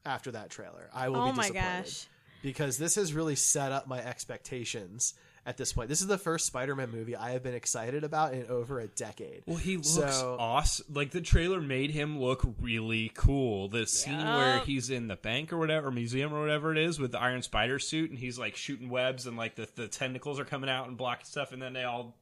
after 0.06 0.32
that 0.32 0.50
trailer. 0.50 0.90
I 0.94 1.10
will 1.10 1.22
oh 1.22 1.32
be 1.32 1.38
my 1.38 1.50
disappointed 1.50 1.84
gosh. 1.84 2.08
because 2.42 2.78
this 2.78 2.96
has 2.96 3.14
really 3.14 3.36
set 3.36 3.72
up 3.72 3.88
my 3.88 4.00
expectations 4.00 5.16
at 5.46 5.58
this 5.58 5.74
point. 5.74 5.90
This 5.90 6.02
is 6.02 6.08
the 6.08 6.18
first 6.18 6.46
Spider 6.46 6.76
Man 6.76 6.90
movie 6.92 7.16
I 7.16 7.32
have 7.32 7.44
been 7.44 7.54
excited 7.54 8.04
about 8.04 8.34
in 8.34 8.46
over 8.48 8.80
a 8.80 8.88
decade. 8.88 9.44
Well, 9.46 9.58
he 9.58 9.76
looks 9.78 9.90
So- 9.90 10.38
awesome. 10.40 10.86
Like 10.94 11.12
the 11.12 11.22
trailer 11.22 11.60
made 11.62 11.92
him 11.92 12.20
look 12.20 12.44
really 12.62 13.12
cool. 13.14 13.68
The 13.68 13.86
scene 13.86 14.18
where 14.24 14.60
he's 14.60 14.90
in 14.90 15.08
the 15.08 15.16
bank 15.18 15.52
or 15.52 15.58
whatever, 15.58 15.88
or 15.88 15.92
museum 15.92 16.34
or 16.34 16.40
whatever 16.42 16.72
it 16.72 16.78
is, 16.78 17.00
with 17.00 17.12
the 17.12 17.20
Iron 17.20 17.42
Spider 17.42 17.80
suit, 17.80 18.10
and 18.10 18.18
he's 18.20 18.40
like 18.40 18.56
shooting 18.56 18.90
webs, 18.90 19.28
and 19.28 19.36
like 19.38 19.56
the, 19.56 19.68
the 19.76 19.88
tentacles 19.88 20.40
are 20.40 20.46
coming 20.46 20.70
out 20.70 20.88
and 20.88 20.98
blocking 20.98 21.26
stuff, 21.26 21.52
and 21.52 21.62
then 21.62 21.74
they 21.74 21.84
all, 21.84 22.16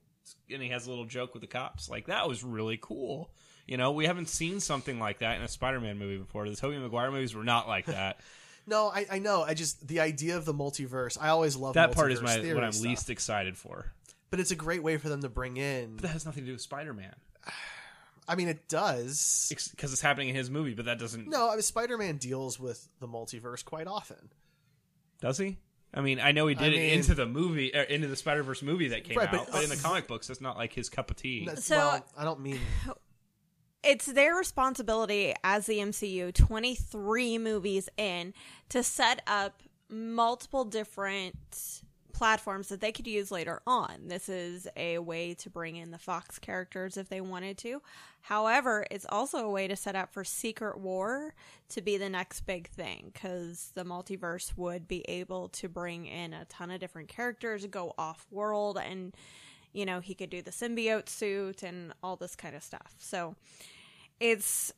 and 0.52 0.62
he 0.62 0.70
has 0.70 0.88
a 0.88 0.90
little 0.90 1.06
joke 1.06 1.34
with 1.34 1.42
the 1.42 1.48
cops. 1.48 1.90
Like 1.90 2.08
that 2.08 2.28
was 2.28 2.44
really 2.44 2.80
cool. 2.82 3.30
You 3.68 3.78
know, 3.78 3.92
we 3.92 4.06
haven't 4.08 4.28
seen 4.28 4.60
something 4.60 5.00
like 5.00 5.20
that 5.20 5.38
in 5.38 5.44
a 5.44 5.48
Spider-Man 5.48 5.98
movie 5.98 6.18
before. 6.18 6.50
The 6.50 6.56
Tobey 6.56 6.78
Maguire 6.80 7.12
movies 7.12 7.36
were 7.36 7.44
not 7.44 7.68
like 7.68 7.86
that. 7.86 8.20
No, 8.68 8.88
I, 8.88 9.06
I 9.12 9.20
know. 9.20 9.44
I 9.44 9.54
just 9.54 9.88
the 9.88 10.00
idea 10.00 10.38
of 10.38 10.46
the 10.46 10.54
multiverse. 10.54 11.18
I 11.20 11.30
always 11.30 11.56
love 11.56 11.74
that 11.76 11.92
part 11.94 12.12
is 12.12 12.20
multiverse 12.20 12.48
my 12.48 12.54
what 12.54 12.64
I'm 12.64 12.72
stuff. 12.72 12.88
least 12.88 13.10
excited 13.10 13.58
for. 13.58 13.92
But 14.30 14.40
it's 14.40 14.52
a 14.52 14.56
great 14.56 14.82
way 14.82 14.98
for 14.98 15.10
them 15.10 15.22
to 15.24 15.30
bring 15.30 15.58
in. 15.58 15.96
But 15.96 16.04
that 16.04 16.08
has 16.10 16.26
nothing 16.26 16.44
to 16.44 16.48
do 16.48 16.54
with 16.54 16.62
Spider-Man 16.62 17.14
I 18.28 18.36
mean, 18.36 18.48
it 18.48 18.70
does. 18.70 19.52
because 19.76 19.92
it's 19.92 20.02
happening 20.02 20.30
in 20.30 20.36
his 20.36 20.50
movie. 20.50 20.74
But 20.74 20.86
that 20.86 21.00
doesn't. 21.00 21.28
No, 21.28 21.50
I 21.50 21.54
mean, 21.54 21.62
Spider-Man 21.64 22.18
deals 22.18 22.60
with 22.60 22.88
the 23.00 23.08
multiverse 23.08 23.66
quite 23.66 23.88
often. 23.88 24.30
Does 25.20 25.38
he? 25.38 25.58
I 25.94 26.00
mean, 26.02 26.20
I 26.22 26.32
know 26.32 26.48
he 26.48 26.56
did 26.56 26.74
I 26.74 26.78
it 26.78 26.94
into 26.94 27.14
the 27.14 27.26
movie, 27.26 27.76
er, 27.76 27.82
into 27.82 28.08
the 28.08 28.16
Spider 28.16 28.44
Verse 28.44 28.62
movie 28.62 28.90
that 28.90 29.04
came 29.04 29.18
Right, 29.18 29.28
out, 29.28 29.48
but- 29.48 29.52
but, 29.52 29.64
in 29.64 29.70
the 29.70 29.76
comic 29.84 30.08
books, 30.08 30.28
that's 30.28 30.40
not 30.40 30.56
like 30.56 30.72
his 30.72 30.88
cup 30.90 31.12
of 31.12 31.18
tea. 31.18 31.50
So- 31.56 31.76
well, 31.76 32.06
I 32.18 32.24
don't 32.24 32.40
mean 32.40 32.60
it's 33.84 34.06
their 34.06 34.36
responsibility 34.36 35.34
as 35.44 35.66
the 35.66 35.80
MCU 35.80 36.34
23 36.34 37.38
movies 37.38 37.90
in 37.98 38.34
to 38.70 38.84
set 38.84 39.22
up 39.28 39.62
multiple 39.90 40.66
different 40.66 41.82
platforms 42.14 42.70
that 42.70 42.80
they 42.82 42.92
could 42.92 43.08
use 43.08 43.32
later 43.32 43.62
on. 43.66 44.08
This 44.08 44.30
is 44.30 44.68
a 44.78 45.00
way 45.00 45.34
to 45.34 45.50
bring 45.50 45.76
in 45.76 45.90
the 45.90 45.98
Fox 45.98 46.38
characters 46.38 46.96
if 46.96 47.10
they 47.10 47.20
wanted 47.20 47.58
to. 47.60 47.82
However, 48.22 48.86
it's 48.92 49.08
also 49.10 49.40
a 49.40 49.50
way 49.50 49.68
to 49.68 49.76
set 49.76 49.96
up 49.96 50.14
for 50.14 50.24
Secret 50.24 50.80
War 50.80 51.34
to 51.70 51.82
be 51.82 51.98
the 51.98 52.10
next 52.10 52.42
big 52.42 52.70
thing 52.70 53.12
cuz 53.16 53.72
the 53.74 53.84
multiverse 53.84 54.56
would 54.56 54.88
be 54.88 55.02
able 55.10 55.50
to 55.50 55.68
bring 55.68 56.06
in 56.06 56.32
a 56.34 56.46
ton 56.46 56.70
of 56.70 56.80
different 56.80 57.10
characters, 57.10 57.66
go 57.66 57.96
off 57.98 58.28
world 58.30 58.78
and 58.78 59.16
you 59.74 59.86
know, 59.86 60.00
he 60.00 60.14
could 60.16 60.30
do 60.30 60.42
the 60.42 60.52
symbiote 60.52 61.10
suit 61.10 61.64
and 61.64 61.94
all 62.04 62.16
this 62.16 62.36
kind 62.36 62.56
of 62.56 62.64
stuff. 62.64 62.96
So, 63.00 63.36
it's 64.20 64.74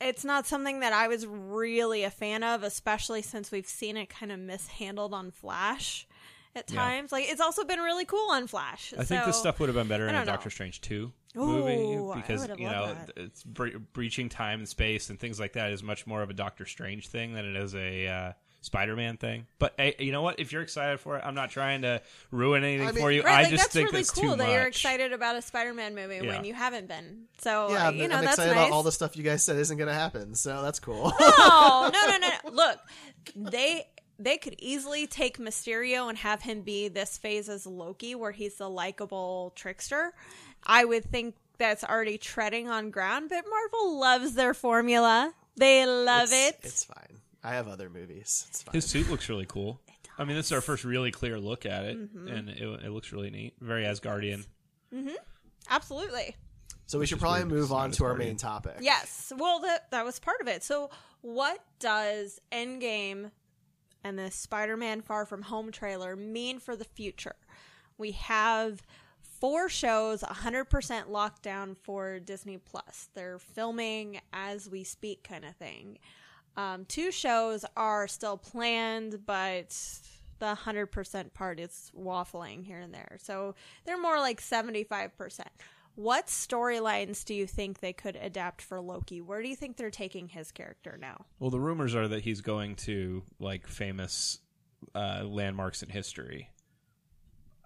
it's 0.00 0.24
not 0.24 0.46
something 0.46 0.80
that 0.80 0.92
I 0.92 1.06
was 1.08 1.26
really 1.26 2.02
a 2.02 2.10
fan 2.10 2.42
of, 2.42 2.62
especially 2.64 3.22
since 3.22 3.52
we've 3.52 3.66
seen 3.68 3.96
it 3.96 4.08
kind 4.08 4.32
of 4.32 4.38
mishandled 4.40 5.14
on 5.14 5.30
Flash 5.30 6.08
at 6.56 6.68
Yeah. 6.70 6.76
times. 6.80 7.12
Like 7.12 7.26
it's 7.28 7.40
also 7.40 7.64
been 7.64 7.78
really 7.78 8.04
cool 8.04 8.30
on 8.30 8.46
Flash. 8.48 8.92
I 8.98 9.04
think 9.04 9.24
this 9.24 9.38
stuff 9.38 9.60
would 9.60 9.68
have 9.68 9.76
been 9.76 9.88
better 9.88 10.08
in 10.08 10.14
a 10.14 10.20
know. 10.20 10.24
Doctor 10.24 10.50
Strange 10.50 10.80
two 10.80 11.12
Ooh, 11.36 11.46
movie 11.46 12.20
because 12.20 12.48
you 12.58 12.68
know 12.68 12.94
that. 12.94 13.12
it's 13.16 13.42
bre- 13.44 13.78
breaching 13.92 14.28
time 14.28 14.58
and 14.58 14.68
space 14.68 15.08
and 15.08 15.18
things 15.20 15.38
like 15.40 15.52
that 15.54 15.70
is 15.70 15.82
much 15.82 16.06
more 16.06 16.20
of 16.22 16.30
a 16.30 16.34
Doctor 16.34 16.66
Strange 16.66 17.08
thing 17.08 17.34
than 17.34 17.44
it 17.44 17.56
is 17.56 17.74
a 17.74 18.06
uh, 18.08 18.32
Spider 18.62 18.96
Man 18.96 19.16
thing. 19.16 19.46
But 19.58 19.74
hey, 19.76 19.96
you 19.98 20.12
know 20.12 20.22
what? 20.22 20.40
If 20.40 20.52
you're 20.52 20.62
excited 20.62 21.00
for 21.00 21.18
it, 21.18 21.22
I'm 21.24 21.34
not 21.34 21.50
trying 21.50 21.82
to 21.82 22.00
ruin 22.30 22.64
anything 22.64 22.88
I 22.88 22.92
mean- 22.92 23.02
for 23.02 23.10
you. 23.10 23.22
Right, 23.22 23.34
I 23.34 23.42
like 23.42 23.50
just 23.50 23.64
that's 23.64 23.74
think 23.74 23.90
really 23.90 23.98
that's 23.98 24.10
cool 24.10 24.30
too 24.30 24.36
that 24.36 24.50
you're 24.50 24.66
excited 24.66 25.12
about 25.12 25.36
a 25.36 25.42
Spider-Man 25.42 25.94
movie 25.94 26.20
Yeah. 26.22 26.28
when 26.36 26.44
you 26.44 26.54
haven't 26.54 26.88
been. 26.88 27.24
So 27.38 27.70
yeah. 27.70 27.86
uh, 27.86 27.88
I'm, 27.88 27.96
you 27.96 28.08
know 28.08 28.16
I'm 28.16 28.24
that's 28.24 28.38
excited 28.38 28.54
nice. 28.54 28.66
about 28.68 28.74
all 28.74 28.82
the 28.82 28.92
stuff 28.92 29.16
you 29.16 29.24
guys 29.24 29.44
said 29.44 29.56
isn't 29.56 29.76
going 29.76 29.88
to 29.88 29.94
happen. 29.94 30.34
So 30.34 30.62
that's 30.62 30.78
cool. 30.78 31.12
no, 31.20 31.90
no, 31.92 32.06
no, 32.06 32.18
no. 32.18 32.28
no. 32.44 32.50
Look, 32.50 32.78
they 33.34 33.84
they 34.18 34.38
could 34.38 34.54
easily 34.58 35.06
take 35.06 35.38
Mysterio 35.38 36.08
and 36.08 36.16
have 36.18 36.42
him 36.42 36.62
be 36.62 36.88
this 36.88 37.18
phase 37.18 37.48
as 37.48 37.66
Loki, 37.66 38.14
where 38.14 38.30
he's 38.30 38.54
the 38.56 38.70
likable 38.70 39.52
trickster. 39.56 40.12
I 40.64 40.84
would 40.84 41.04
think 41.04 41.34
that's 41.58 41.82
already 41.82 42.18
treading 42.18 42.68
on 42.68 42.90
ground, 42.90 43.30
but 43.30 43.44
Marvel 43.48 43.98
loves 43.98 44.34
their 44.34 44.54
formula. 44.54 45.32
They 45.56 45.84
love 45.84 46.28
it's, 46.30 46.32
it. 46.32 46.58
It's 46.62 46.84
fine. 46.84 47.18
I 47.44 47.54
have 47.54 47.68
other 47.68 47.90
movies. 47.90 48.46
It's 48.48 48.62
fine. 48.62 48.72
His 48.74 48.84
suit 48.86 49.10
looks 49.10 49.28
really 49.28 49.46
cool. 49.46 49.80
I 50.18 50.24
mean, 50.24 50.36
this 50.36 50.46
is 50.46 50.52
our 50.52 50.60
first 50.60 50.84
really 50.84 51.10
clear 51.10 51.38
look 51.40 51.66
at 51.66 51.84
it, 51.84 51.98
Mm-hmm. 51.98 52.28
and 52.28 52.48
it, 52.50 52.62
it 52.84 52.90
looks 52.90 53.12
really 53.12 53.30
neat. 53.30 53.54
Very 53.60 53.84
Asgardian. 53.84 54.46
Absolutely. 55.70 56.36
so 56.86 56.98
we 56.98 57.06
should 57.06 57.18
probably 57.20 57.40
weird, 57.44 57.50
move 57.52 57.72
on 57.72 57.90
to 57.92 58.04
our 58.04 58.14
main 58.14 58.36
topic. 58.36 58.76
Yes. 58.80 59.32
Well, 59.36 59.60
that 59.60 59.90
that 59.90 60.04
was 60.04 60.18
part 60.18 60.40
of 60.40 60.48
it. 60.48 60.62
So, 60.62 60.90
what 61.22 61.60
does 61.78 62.40
Endgame 62.50 63.30
and 64.04 64.18
the 64.18 64.30
Spider-Man 64.30 65.00
Far 65.02 65.24
From 65.24 65.42
Home 65.42 65.70
trailer 65.72 66.16
mean 66.16 66.58
for 66.58 66.76
the 66.76 66.84
future? 66.84 67.36
We 67.96 68.12
have 68.12 68.82
four 69.40 69.68
shows 69.68 70.22
100% 70.22 71.08
locked 71.08 71.42
down 71.42 71.74
for 71.74 72.18
Disney 72.20 72.58
Plus. 72.58 73.08
They're 73.14 73.38
filming 73.38 74.20
as 74.32 74.68
we 74.68 74.84
speak 74.84 75.22
kind 75.26 75.44
of 75.44 75.54
thing. 75.56 75.98
Um, 76.56 76.84
two 76.86 77.10
shows 77.10 77.64
are 77.76 78.06
still 78.08 78.36
planned, 78.36 79.24
but 79.26 79.74
the 80.38 80.56
100% 80.64 81.32
part 81.34 81.60
is 81.60 81.90
waffling 81.98 82.64
here 82.64 82.80
and 82.80 82.92
there. 82.92 83.16
So 83.22 83.54
they're 83.84 84.00
more 84.00 84.18
like 84.18 84.40
75%. 84.40 85.40
What 85.94 86.26
storylines 86.26 87.24
do 87.24 87.34
you 87.34 87.46
think 87.46 87.80
they 87.80 87.92
could 87.92 88.16
adapt 88.16 88.62
for 88.62 88.80
Loki? 88.80 89.20
Where 89.20 89.42
do 89.42 89.48
you 89.48 89.56
think 89.56 89.76
they're 89.76 89.90
taking 89.90 90.28
his 90.28 90.50
character 90.50 90.98
now? 91.00 91.26
Well, 91.38 91.50
the 91.50 91.60
rumors 91.60 91.94
are 91.94 92.08
that 92.08 92.22
he's 92.22 92.40
going 92.40 92.76
to 92.76 93.22
like 93.38 93.66
famous 93.66 94.38
uh, 94.94 95.22
landmarks 95.24 95.82
in 95.82 95.90
history. 95.90 96.48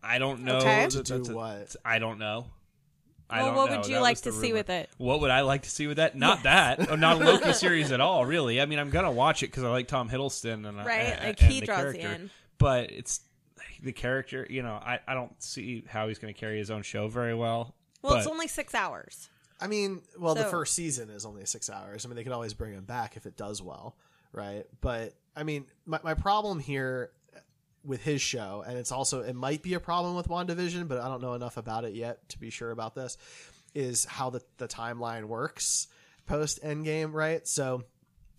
I 0.03 0.18
don't 0.18 0.42
know. 0.42 0.57
Okay. 0.59 0.87
that 0.87 1.07
To 1.07 1.18
do 1.20 1.33
a- 1.33 1.35
what? 1.35 1.77
I 1.85 1.99
don't 1.99 2.18
know. 2.18 2.46
I 3.29 3.39
Well, 3.43 3.47
don't 3.49 3.57
what 3.57 3.71
know. 3.71 3.77
would 3.79 3.87
you 3.89 3.95
That 3.95 4.03
like 4.03 4.12
was 4.17 4.21
the 4.23 4.31
to 4.31 4.37
see 4.37 4.53
with 4.53 4.71
it? 4.71 4.89
What 4.99 5.21
would 5.21 5.31
I 5.31 5.41
like 5.41 5.62
to 5.62 5.71
see 5.71 5.87
with 5.87 5.97
that? 5.97 6.17
Not 6.17 6.43
that. 6.45 6.91
Oh, 6.91 6.97
not 6.97 7.21
a 7.21 7.25
Loki 7.25 7.53
series 7.53 7.91
at 7.93 8.01
all, 8.01 8.25
really. 8.25 8.61
I 8.61 8.67
mean, 8.67 8.79
I'm 8.79 8.91
gonna 8.91 9.11
watch 9.11 9.43
it 9.43 9.47
because 9.49 9.65
I 9.65 9.69
like 9.69 9.89
Tom 9.89 10.09
Hiddleston 10.09 10.67
and 10.69 10.81
I- 10.81 10.85
Right, 10.85 11.09
like, 11.25 11.43
and 11.43 11.53
he 11.53 11.61
the 11.61 11.67
draws 11.67 11.79
you 11.95 12.01
character. 12.01 12.23
in. 12.23 12.31
But 12.59 12.91
it's 12.93 13.21
the 13.83 13.93
character. 13.93 14.47
You 14.49 14.62
know, 14.62 14.75
I, 14.75 15.01
I 15.09 15.15
don't 15.15 15.41
see 15.43 15.85
how 15.89 16.09
he's 16.09 16.19
gonna 16.19 16.33
carry 16.33 16.59
his 16.59 16.71
own 16.71 16.83
show 16.83 17.09
very 17.09 17.35
well. 17.35 17.75
Well, 18.03 18.12
but 18.15 18.19
it's 18.19 18.29
only 18.29 18.47
six 18.49 18.75
hours. 18.75 19.29
I 19.61 19.67
mean, 19.67 20.03
well, 20.19 20.35
the 20.35 20.45
first 20.45 20.75
season 20.75 21.09
is 21.11 21.25
only 21.27 21.45
six 21.47 21.69
hours. 21.71 22.05
I 22.05 22.09
mean, 22.09 22.17
they 22.17 22.23
can 22.25 22.33
always 22.33 22.53
bring 22.55 22.75
him 22.75 22.85
back 22.85 23.17
if 23.17 23.25
it 23.27 23.37
does 23.39 23.61
well, 23.62 23.97
right? 24.33 24.65
But 24.83 25.15
I 25.35 25.43
mean, 25.45 25.65
my, 25.87 25.99
my 26.05 26.15
problem 26.15 26.61
here 26.61 27.11
with 27.87 28.03
his 28.03 28.20
show, 28.20 28.64
and 28.66 28.77
it's 28.77 28.92
also 28.92 29.20
it 29.22 29.35
might 29.35 29.62
be 29.62 29.75
a 29.75 29.81
problem 29.81 30.16
with 30.16 30.29
WandaVision, 30.29 30.88
but 30.88 30.99
I 30.99 31.09
don't 31.09 31.22
know 31.22 31.35
enough 31.35 31.57
about 31.57 31.85
it 31.85 31.94
yet 31.94 32.29
to 32.31 32.38
be 32.38 32.51
sure 32.51 32.70
about 32.70 32.94
this. 32.94 33.16
Is 33.75 34.05
how 34.05 34.31
the 34.31 34.42
the 34.59 34.68
timeline 34.68 35.25
works 35.25 35.88
post 36.27 36.62
Endgame, 36.62 37.12
right? 37.12 37.46
So. 37.46 37.85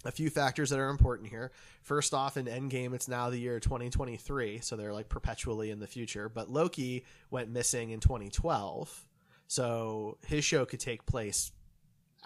A 0.06 0.12
few 0.12 0.30
factors 0.30 0.70
that 0.70 0.80
are 0.80 0.90
important 0.90 1.28
here. 1.28 1.52
First 1.82 2.14
off, 2.14 2.38
in 2.38 2.46
Endgame, 2.46 2.94
it's 2.94 3.08
now 3.08 3.30
the 3.32 3.38
year 3.38 3.60
2023, 3.60 4.60
so 4.60 4.76
they're 4.76 4.94
like 4.94 5.10
perpetually 5.10 5.72
in 5.72 5.80
the 5.80 5.88
future. 5.88 6.30
But 6.30 6.50
Loki 6.50 7.04
went 7.32 7.50
missing 7.50 7.90
in 7.90 8.00
2012, 8.00 9.06
so 9.48 10.18
his 10.28 10.46
show 10.46 10.66
could 10.66 10.80
take 10.80 11.06
place 11.08 11.52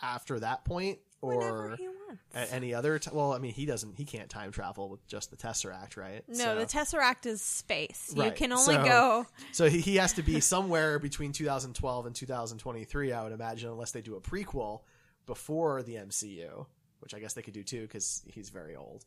after 0.02 0.40
that 0.42 0.66
point 0.66 1.00
or 1.22 1.38
Whenever 1.38 1.76
he 1.78 1.88
wants. 1.88 1.91
At 2.34 2.52
any 2.54 2.74
other 2.74 2.98
t- 3.00 3.10
well 3.14 3.34
i 3.34 3.38
mean 3.40 3.54
he 3.54 3.66
doesn't 3.66 3.96
he 3.98 4.06
can't 4.06 4.30
time 4.30 4.52
travel 4.52 4.90
with 4.90 5.06
just 5.08 5.32
the 5.32 5.38
tesseract 5.38 5.98
right 5.98 6.24
No, 6.28 6.36
so, 6.36 6.56
the 6.56 6.66
Tesseract 6.66 7.26
is 7.26 7.42
space. 7.42 8.14
You 8.16 8.32
can 8.32 8.52
only 8.52 8.76
so- 8.76 8.84
go. 8.84 9.28
so 9.52 9.70
he, 9.70 9.80
he 9.80 9.96
has 9.98 10.14
to 10.14 10.24
be 10.24 10.40
somewhere 10.40 11.00
between 11.00 11.32
2012 11.32 12.06
and 12.06 12.16
2023 12.16 13.12
i 13.14 13.24
would 13.24 13.32
imagine 13.34 13.70
unless 13.70 13.92
they 13.92 14.02
do 14.02 14.16
a 14.16 14.22
prequel 14.22 14.82
before 15.26 15.84
the 15.84 15.96
mcu 15.96 16.66
which 17.00 17.14
i 17.14 17.20
guess 17.20 17.34
they 17.34 17.42
could 17.42 17.54
do 17.54 17.64
too 17.64 17.82
because 17.82 18.24
he's 18.26 18.50
very 18.50 18.76
old 18.76 19.04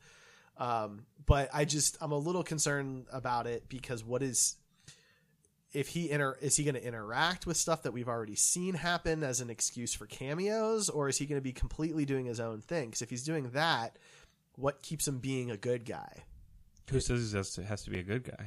um, 0.57 1.05
but 1.27 1.49
i 1.53 1.64
just 1.64 1.97
i'm 2.01 2.12
a 2.12 2.19
little 2.19 2.43
concerned 2.45 3.07
about 3.12 3.47
it 3.47 3.69
because 3.69 4.05
what 4.05 4.23
is 4.23 4.57
if 5.75 5.89
he 5.89 6.11
inter 6.11 6.37
is 6.41 6.57
he 6.57 6.65
going 6.65 6.75
to 6.75 6.87
interact 6.87 7.47
with 7.47 7.57
stuff 7.57 7.83
that 7.83 7.93
we've 7.93 8.09
already 8.09 8.37
seen 8.37 8.75
happen 8.75 9.23
as 9.23 9.41
an 9.41 9.51
excuse 9.51 9.93
for 9.93 10.07
cameos 10.07 10.89
or 10.89 11.09
is 11.09 11.19
he 11.19 11.27
going 11.27 11.41
to 11.41 11.45
be 11.45 11.53
completely 11.53 12.05
doing 12.05 12.25
his 12.27 12.41
own 12.41 12.61
thing 12.61 12.87
because 12.87 13.03
if 13.03 13.11
he's 13.11 13.25
doing 13.25 13.51
that 13.51 13.99
what 14.57 14.81
keeps 14.83 15.07
him 15.09 15.19
being 15.19 15.51
a 15.51 15.57
good 15.57 15.85
guy 15.85 16.23
who 16.91 17.01
says 17.01 17.31
he 17.33 17.37
has 17.37 17.51
to, 17.55 17.65
has 17.65 17.83
to 17.83 17.91
be 17.91 17.99
a 17.99 18.03
good 18.03 18.25
guy? 18.25 18.47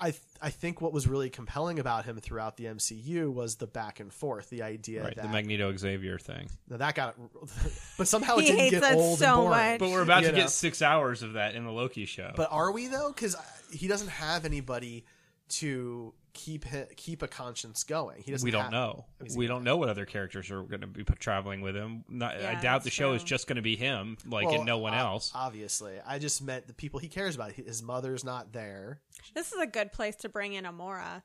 I 0.00 0.10
th- 0.10 0.22
I 0.42 0.50
think 0.50 0.80
what 0.80 0.92
was 0.92 1.06
really 1.06 1.30
compelling 1.30 1.78
about 1.78 2.04
him 2.04 2.16
throughout 2.18 2.56
the 2.56 2.64
MCU 2.64 3.32
was 3.32 3.56
the 3.56 3.68
back 3.68 4.00
and 4.00 4.12
forth, 4.12 4.50
the 4.50 4.62
idea 4.62 5.04
right, 5.04 5.14
that 5.14 5.22
the 5.22 5.28
Magneto 5.28 5.74
Xavier 5.76 6.18
thing. 6.18 6.48
now 6.68 6.78
that 6.78 6.96
got, 6.96 7.14
but 7.98 8.08
somehow 8.08 8.36
it 8.38 8.42
He 8.42 8.46
didn't 8.48 8.60
hates 8.60 8.80
get 8.80 8.94
old 8.94 9.18
so 9.20 9.26
and 9.26 9.36
boring. 9.36 9.50
much. 9.50 9.78
But 9.78 9.90
we're 9.90 10.02
about 10.02 10.22
You 10.22 10.30
to 10.30 10.32
know? 10.34 10.38
get 10.42 10.50
six 10.50 10.82
hours 10.82 11.22
of 11.22 11.34
that 11.34 11.54
in 11.54 11.64
the 11.64 11.70
Loki 11.70 12.06
show. 12.06 12.32
But 12.34 12.48
are 12.50 12.72
we 12.72 12.88
though? 12.88 13.12
Because 13.14 13.36
uh, 13.36 13.42
he 13.70 13.86
doesn't 13.86 14.08
have 14.08 14.44
anybody 14.44 15.04
to 15.50 16.12
keep 16.34 16.64
hi- 16.64 16.88
keep 16.96 17.22
a 17.22 17.28
conscience 17.28 17.82
going. 17.84 18.22
He 18.22 18.30
doesn't. 18.32 18.44
we 18.44 18.50
don't 18.50 18.64
have- 18.64 18.72
know. 18.72 19.06
I 19.20 19.24
mean, 19.24 19.36
We 19.36 19.46
don't 19.46 19.64
know 19.64 19.76
what 19.78 19.88
other 19.88 20.04
characters 20.04 20.50
are 20.50 20.62
going 20.62 20.82
to 20.82 20.86
be 20.86 21.02
traveling 21.04 21.60
with 21.62 21.74
him. 21.74 22.04
Not, 22.08 22.34
I 22.36 22.54
doubt 22.60 22.82
the 22.82 22.84
that's 22.86 22.94
show 22.96 23.12
is 23.14 23.22
just 23.24 23.46
going 23.46 23.56
to 23.56 23.62
be 23.62 23.76
him, 23.76 24.18
like, 24.26 24.46
Well, 24.46 24.56
and 24.56 24.66
no 24.66 24.78
one 24.78 24.92
ob- 24.92 25.00
else. 25.00 25.32
Obviously, 25.34 25.94
I 26.06 26.18
just 26.18 26.42
meant 26.42 26.66
the 26.66 26.74
people 26.74 27.00
he 27.00 27.08
cares 27.08 27.34
about. 27.34 27.52
His 27.52 27.82
mother's 27.82 28.24
not 28.24 28.52
there. 28.52 29.00
This 29.34 29.52
is 29.52 29.60
a 29.60 29.66
good 29.66 29.92
place 29.92 30.16
to 30.16 30.28
bring 30.28 30.52
in 30.52 30.64
Amora, 30.64 31.22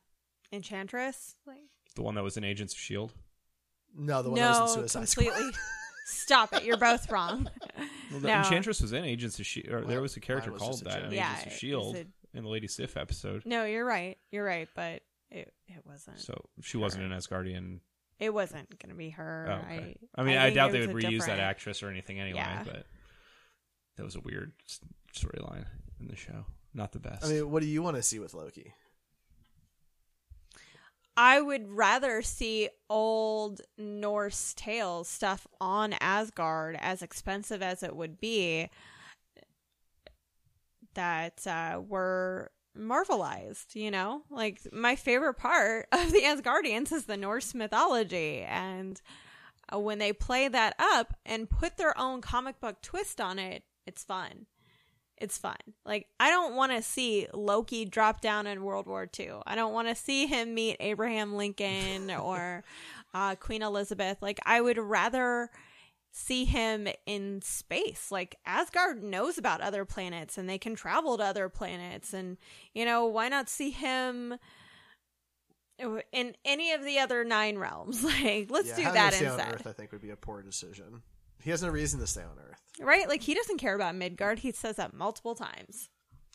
Enchantress. 0.53 1.35
Like, 1.45 1.57
The 1.95 2.01
one 2.03 2.15
that 2.15 2.23
was 2.23 2.37
in 2.37 2.43
Agents 2.43 2.73
of 2.73 2.79
Shield. 2.79 3.13
No, 3.97 4.21
the 4.21 4.29
one 4.29 4.39
that 4.39 4.51
no, 4.53 4.61
was 4.61 4.71
in 4.75 4.79
Suicide 4.81 5.09
Squad. 5.09 5.25
completely. 5.27 5.51
Stop 6.05 6.53
it! 6.55 6.63
You're 6.63 6.77
both 6.77 7.11
wrong. 7.11 7.47
Well, 8.11 8.19
the 8.19 8.27
No. 8.27 8.37
Enchantress 8.39 8.81
was 8.81 8.93
in 8.93 9.03
Agents 9.05 9.37
of 9.39 9.45
Shield. 9.45 9.71
Or 9.71 9.81
there 9.85 10.01
was 10.01 10.17
a 10.17 10.19
character 10.19 10.51
was 10.51 10.59
called 10.61 10.83
that 10.85 11.03
in. 11.05 11.11
Yeah, 11.11 11.29
Agents 11.31 11.45
of 11.45 11.51
it 11.51 11.55
Shield 11.59 11.93
was 11.95 12.05
in 12.39 12.45
the 12.45 12.49
Lady 12.49 12.67
Sif 12.67 12.97
episode. 12.97 13.43
No, 13.45 13.65
you're 13.65 13.85
right. 13.85 14.17
You're 14.31 14.45
right, 14.45 14.67
but 14.75 15.03
it 15.29 15.53
it 15.67 15.83
wasn't. 15.85 16.19
So 16.19 16.49
she 16.61 16.77
wasn't 16.77 17.03
an 17.03 17.11
Asgardian 17.11 17.79
it 18.19 18.33
wasn't 18.33 18.77
going 18.79 18.89
to 18.89 18.97
be 18.97 19.11
her. 19.11 19.47
Oh, 19.49 19.65
okay. 19.65 19.97
I, 20.15 20.21
I 20.21 20.23
mean, 20.25 20.37
I, 20.37 20.45
think 20.45 20.55
doubt 20.55 20.71
they 20.73 20.85
would 20.85 20.89
a 20.89 20.93
reuse 20.93 21.25
that 21.25 21.39
actress 21.39 21.81
or 21.81 21.89
anything 21.89 22.19
anyway. 22.19 22.39
Yeah. 22.39 22.63
But 22.65 22.85
that 23.95 24.03
was 24.03 24.15
a 24.15 24.19
weird 24.19 24.51
storyline 25.13 25.65
in 25.99 26.07
the 26.07 26.15
show. 26.15 26.45
Not 26.73 26.91
the 26.91 26.99
best. 26.99 27.25
I 27.25 27.29
mean, 27.29 27.49
what 27.49 27.61
do 27.61 27.67
you 27.67 27.81
want 27.81 27.95
to 27.95 28.03
see 28.03 28.19
with 28.19 28.33
Loki? 28.33 28.73
I 31.15 31.41
would 31.41 31.69
rather 31.71 32.21
see 32.21 32.69
old 32.89 33.61
Norse 33.77 34.53
tales 34.55 35.07
stuff 35.07 35.47
on 35.59 35.93
Asgard, 35.99 36.77
as 36.79 37.01
expensive 37.01 37.61
as 37.61 37.83
it 37.83 37.95
would 37.95 38.19
be, 38.21 38.69
that 40.99 41.47
uh, 41.47 41.79
were 41.79 42.51
Marvelized, 42.77 43.73
you 43.73 43.89
know? 43.89 44.23
Like, 44.29 44.59
my 44.73 44.97
favorite 44.97 45.35
part 45.35 45.87
of 45.93 46.11
the 46.11 46.21
Asgardians 46.21 46.91
is 46.91 47.05
the 47.05 47.15
Norse 47.15 47.55
mythology. 47.55 48.41
And 48.41 49.01
uh, 49.73 49.79
when 49.79 49.97
they 49.97 50.11
play 50.11 50.49
that 50.49 50.75
up 50.77 51.15
and 51.25 51.49
put 51.49 51.77
their 51.77 51.97
own 51.97 52.19
comic 52.19 52.59
book 52.59 52.81
twist 52.81 53.21
on 53.21 53.39
it, 53.39 53.63
it's 53.87 54.03
fun. 54.03 54.45
It's 55.17 55.37
fun. 55.37 55.57
Like, 55.85 56.07
I 56.19 56.29
don't 56.29 56.55
want 56.55 56.73
to 56.73 56.81
see 56.81 57.27
Loki 57.33 57.85
drop 57.85 58.19
down 58.19 58.45
in 58.45 58.63
World 58.63 58.87
War 58.87 59.09
II. 59.17 59.31
I 59.45 59.55
don't 59.55 59.73
want 59.73 59.87
to 59.87 59.95
see 59.95 60.27
him 60.27 60.53
meet 60.53 60.75
Abraham 60.81 61.35
Lincoln 61.35 62.11
or 62.19 62.65
uh, 63.13 63.35
Queen 63.35 63.61
Elizabeth. 63.61 64.17
Like, 64.21 64.39
I 64.45 64.59
would 64.59 64.77
rather 64.77 65.49
see 66.11 66.45
him 66.45 66.87
in 67.05 67.41
space. 67.41 68.07
Like, 68.11 68.37
Asgard 68.45 69.03
knows 69.03 69.37
about 69.37 69.61
other 69.61 69.85
planets 69.85 70.37
and 70.37 70.49
they 70.49 70.57
can 70.57 70.75
travel 70.75 71.17
to 71.17 71.23
other 71.23 71.49
planets. 71.49 72.13
And, 72.13 72.37
you 72.73 72.85
know, 72.85 73.05
why 73.05 73.29
not 73.29 73.49
see 73.49 73.69
him 73.69 74.35
in 76.11 76.35
any 76.43 76.73
of 76.73 76.83
the 76.83 76.99
other 76.99 77.23
nine 77.23 77.57
realms? 77.57 78.03
Like, 78.09 78.49
let's 78.49 78.69
yeah, 78.69 78.75
do 78.75 78.83
that 78.83 79.13
stay 79.13 79.25
instead. 79.25 79.47
on 79.47 79.53
Earth, 79.53 79.67
I 79.67 79.71
think, 79.73 79.91
would 79.91 80.01
be 80.01 80.09
a 80.09 80.15
poor 80.15 80.41
decision. 80.41 81.03
He 81.41 81.51
has 81.51 81.61
no 81.63 81.69
reason 81.69 81.99
to 81.99 82.07
stay 82.07 82.21
on 82.21 82.37
Earth. 82.37 82.59
Right? 82.81 83.07
Like, 83.07 83.21
he 83.21 83.33
doesn't 83.33 83.57
care 83.57 83.75
about 83.75 83.95
Midgard. 83.95 84.39
He 84.39 84.51
says 84.51 84.75
that 84.77 84.93
multiple 84.93 85.35
times. 85.35 85.89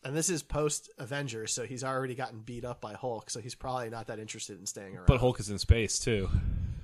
And 0.04 0.14
this 0.14 0.28
is 0.28 0.42
post 0.42 0.90
Avengers, 0.98 1.52
so 1.52 1.64
he's 1.64 1.82
already 1.82 2.14
gotten 2.14 2.40
beat 2.40 2.64
up 2.64 2.82
by 2.82 2.92
Hulk, 2.92 3.30
so 3.30 3.40
he's 3.40 3.54
probably 3.54 3.88
not 3.88 4.08
that 4.08 4.18
interested 4.18 4.58
in 4.58 4.66
staying 4.66 4.94
around. 4.96 5.06
but 5.06 5.18
Hulk 5.18 5.40
is 5.40 5.48
in 5.48 5.58
space 5.58 5.98
too, 5.98 6.28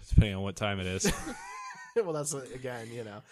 depending 0.08 0.36
on 0.36 0.42
what 0.42 0.56
time 0.56 0.80
it 0.80 0.86
is. 0.86 1.12
well, 2.04 2.12
that's 2.12 2.32
again, 2.32 2.88
you 2.92 3.04
know, 3.04 3.22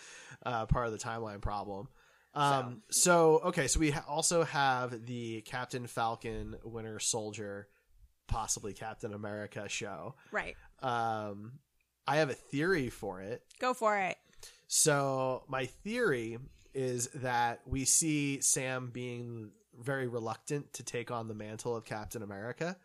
uh, 0.45 0.67
part 0.67 0.87
of 0.87 0.93
the 0.93 0.99
timeline 0.99 1.41
problem. 1.41 1.89
Um, 2.35 2.83
so. 2.91 3.41
okay, 3.47 3.67
so 3.67 3.81
we 3.81 3.91
ha- 3.91 4.05
also 4.07 4.45
have 4.45 5.07
the 5.07 5.41
Captain 5.43 5.87
Falcon, 5.87 6.57
Winter 6.63 7.01
Soldier, 7.01 7.69
possibly 8.29 8.75
Captain 8.75 9.13
America 9.13 9.69
show. 9.69 10.15
Right. 10.31 10.55
Um, 10.81 11.53
I 12.07 12.17
have 12.17 12.31
a 12.31 12.35
theory 12.35 12.91
for 12.91 13.21
it. 13.21 13.43
Go 13.59 13.75
for 13.75 13.99
it. 13.99 14.17
So 14.69 15.45
my 15.49 15.67
theory 15.67 16.39
is 16.75 17.09
that 17.17 17.61
we 17.67 17.85
see 17.85 18.41
Sam 18.41 18.91
being 18.93 19.51
very 19.79 20.07
reluctant 20.07 20.73
to 20.75 20.83
take 20.83 21.11
on 21.11 21.29
the 21.29 21.35
mantle 21.35 21.75
of 21.77 21.85
Captain 21.85 22.23
America 22.23 22.77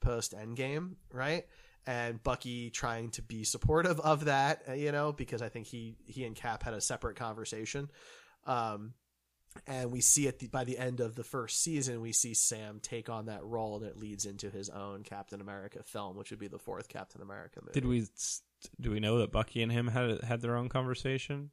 post 0.00 0.34
Endgame, 0.34 0.94
right? 1.12 1.44
And 1.86 2.22
Bucky 2.22 2.70
trying 2.70 3.10
to 3.10 3.22
be 3.22 3.42
supportive 3.42 3.98
of 4.00 4.26
that, 4.26 4.62
uh, 4.68 4.72
you 4.74 4.92
know, 4.92 5.12
because 5.12 5.42
I 5.42 5.48
think 5.48 5.66
he 5.66 5.96
he 6.06 6.24
and 6.24 6.36
Cap 6.36 6.62
had 6.62 6.74
a 6.74 6.80
separate 6.80 7.16
conversation. 7.16 7.90
Um, 8.46 8.94
and 9.66 9.90
we 9.90 10.00
see 10.00 10.28
at 10.28 10.38
the 10.38 10.46
by 10.46 10.64
the 10.64 10.78
end 10.78 11.00
of 11.00 11.14
the 11.14 11.24
first 11.24 11.62
season, 11.62 12.00
we 12.00 12.12
see 12.12 12.34
Sam 12.34 12.80
take 12.80 13.08
on 13.08 13.26
that 13.26 13.44
role, 13.44 13.76
and 13.76 13.86
it 13.86 13.96
leads 13.96 14.26
into 14.26 14.48
his 14.48 14.70
own 14.70 15.02
Captain 15.02 15.40
America 15.40 15.82
film, 15.82 16.16
which 16.16 16.30
would 16.30 16.38
be 16.38 16.48
the 16.48 16.58
fourth 16.58 16.88
Captain 16.88 17.20
America 17.20 17.60
movie. 17.60 17.72
Did 17.72 17.86
we? 17.86 18.06
Do 18.80 18.92
we 18.92 19.00
know 19.00 19.18
that 19.18 19.32
Bucky 19.32 19.62
and 19.62 19.72
him 19.72 19.88
had 19.88 20.22
had 20.22 20.40
their 20.40 20.56
own 20.56 20.68
conversation? 20.68 21.50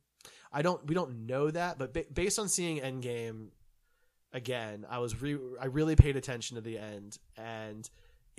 I 0.52 0.62
don't. 0.62 0.86
We 0.88 0.96
don't 0.96 1.26
know 1.26 1.50
that, 1.52 1.78
but 1.78 1.94
ba- 1.94 2.06
based 2.14 2.40
on 2.40 2.50
seeing 2.50 2.80
Endgame 2.80 3.50
again, 4.32 4.86
I 4.90 5.00
was 5.00 5.22
re- 5.22 5.40
I 5.60 5.66
really 5.66 5.96
paid 5.96 6.16
attention 6.16 6.56
to 6.56 6.62
the 6.62 6.78
end, 6.78 7.18
and 7.38 7.90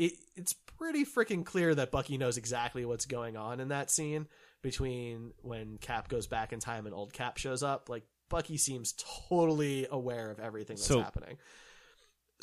it 0.04 0.12
it's 0.36 0.52
pretty 0.78 1.04
freaking 1.04 1.44
clear 1.44 1.74
that 1.74 1.90
Bucky 1.90 2.16
knows 2.18 2.36
exactly 2.36 2.84
what's 2.84 3.06
going 3.06 3.36
on 3.36 3.60
in 3.60 3.68
that 3.68 3.90
scene 3.90 4.26
between 4.62 5.32
when 5.42 5.78
Cap 5.78 6.08
goes 6.08 6.26
back 6.26 6.52
in 6.52 6.60
time 6.60 6.86
and 6.86 6.94
old 6.94 7.12
Cap 7.12 7.36
shows 7.38 7.62
up. 7.62 7.88
Like 7.88 8.04
Bucky 8.28 8.56
seems 8.56 8.94
totally 9.28 9.86
aware 9.90 10.30
of 10.30 10.38
everything 10.40 10.76
that's 10.76 10.86
So- 10.86 11.02
happening. 11.02 11.36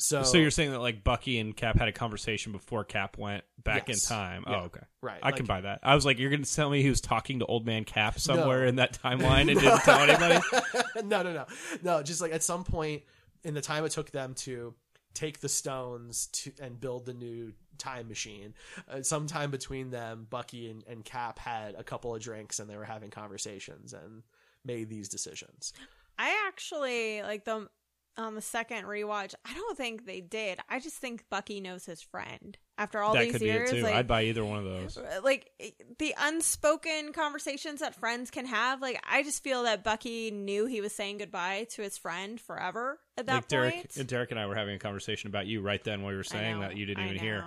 So, 0.00 0.22
So 0.22 0.38
you're 0.38 0.52
saying 0.52 0.70
that 0.70 0.78
like 0.78 1.02
Bucky 1.02 1.40
and 1.40 1.56
Cap 1.56 1.76
had 1.76 1.88
a 1.88 1.92
conversation 1.92 2.52
before 2.52 2.84
Cap 2.84 3.18
went 3.18 3.42
back 3.64 3.88
Yes. 3.88 4.08
in 4.08 4.16
time? 4.16 4.44
Yeah. 4.46 4.60
Oh, 4.60 4.64
okay. 4.66 4.82
right? 5.02 5.18
I 5.24 5.32
can 5.32 5.44
buy 5.44 5.62
that. 5.62 5.80
I 5.82 5.96
was 5.96 6.06
like, 6.06 6.20
you're 6.20 6.30
going 6.30 6.44
to 6.44 6.54
tell 6.54 6.70
me 6.70 6.82
he 6.82 6.88
was 6.88 7.00
talking 7.00 7.40
to 7.40 7.46
old 7.46 7.66
man 7.66 7.82
Cap 7.84 8.20
somewhere 8.20 8.64
in 8.66 8.76
that 8.76 8.92
timeline 9.02 9.50
and 9.50 9.58
didn't 9.58 9.80
tell 9.80 9.98
anybody? 9.98 10.38
no, 11.04 11.22
no, 11.24 11.32
no, 11.32 11.46
no. 11.82 12.02
Just 12.04 12.20
like 12.20 12.30
at 12.32 12.44
some 12.44 12.62
point 12.62 13.02
in 13.42 13.54
the 13.54 13.60
time 13.60 13.84
it 13.84 13.90
took 13.90 14.12
them 14.12 14.34
to 14.34 14.72
take 15.14 15.40
the 15.40 15.48
stones 15.48 16.26
to 16.28 16.52
and 16.60 16.80
build 16.80 17.06
the 17.06 17.14
new 17.14 17.52
time 17.78 18.08
machine, 18.08 18.54
uh, 18.88 19.02
sometime 19.02 19.50
between 19.50 19.90
them, 19.90 20.26
Bucky 20.28 20.70
and, 20.70 20.84
and 20.86 21.04
Cap 21.04 21.38
had 21.38 21.74
a 21.76 21.84
couple 21.84 22.14
of 22.14 22.22
drinks 22.22 22.58
and 22.58 22.68
they 22.68 22.76
were 22.76 22.84
having 22.84 23.10
conversations 23.10 23.92
and 23.92 24.22
made 24.64 24.88
these 24.88 25.08
decisions. 25.08 25.72
I 26.18 26.46
actually 26.48 27.22
like 27.22 27.44
the 27.44 27.68
on 28.18 28.34
the 28.34 28.42
second 28.42 28.84
rewatch. 28.84 29.34
I 29.44 29.54
don't 29.54 29.76
think 29.76 30.04
they 30.04 30.20
did. 30.20 30.58
I 30.68 30.80
just 30.80 30.96
think 30.96 31.24
Bucky 31.30 31.60
knows 31.60 31.86
his 31.86 32.02
friend 32.02 32.58
after 32.76 33.00
all 33.00 33.14
that 33.14 33.22
these 33.24 33.32
could 33.32 33.40
years. 33.42 33.70
be 33.70 33.76
it 33.76 33.80
too. 33.80 33.86
like, 33.86 33.94
I'd 33.94 34.06
buy 34.06 34.24
either 34.24 34.44
one 34.44 34.58
of 34.58 34.64
those. 34.64 34.98
Uh, 34.98 35.20
like 35.22 35.50
the 35.98 36.14
unspoken 36.18 37.12
conversations 37.12 37.80
that 37.80 37.94
friends 37.94 38.30
can 38.30 38.44
have. 38.46 38.82
Like 38.82 39.00
I 39.08 39.22
just 39.22 39.42
feel 39.42 39.62
that 39.62 39.84
Bucky 39.84 40.30
knew 40.30 40.66
he 40.66 40.80
was 40.80 40.92
saying 40.92 41.18
goodbye 41.18 41.66
to 41.70 41.82
his 41.82 41.96
friend 41.96 42.40
forever 42.40 42.98
at 43.16 43.26
that 43.26 43.34
Like 43.34 43.48
Derek, 43.48 43.74
point. 43.74 43.96
and 43.96 44.06
Derek 44.08 44.30
and 44.32 44.38
I 44.40 44.46
were 44.46 44.54
having 44.56 44.74
a 44.74 44.78
conversation 44.78 45.28
about 45.28 45.46
you 45.46 45.60
right 45.62 45.82
then 45.82 46.02
while 46.02 46.10
you 46.12 46.18
were 46.18 46.24
saying 46.24 46.56
know, 46.56 46.68
that 46.68 46.76
you 46.76 46.86
didn't 46.86 47.04
I 47.04 47.06
even 47.06 47.18
hear. 47.18 47.44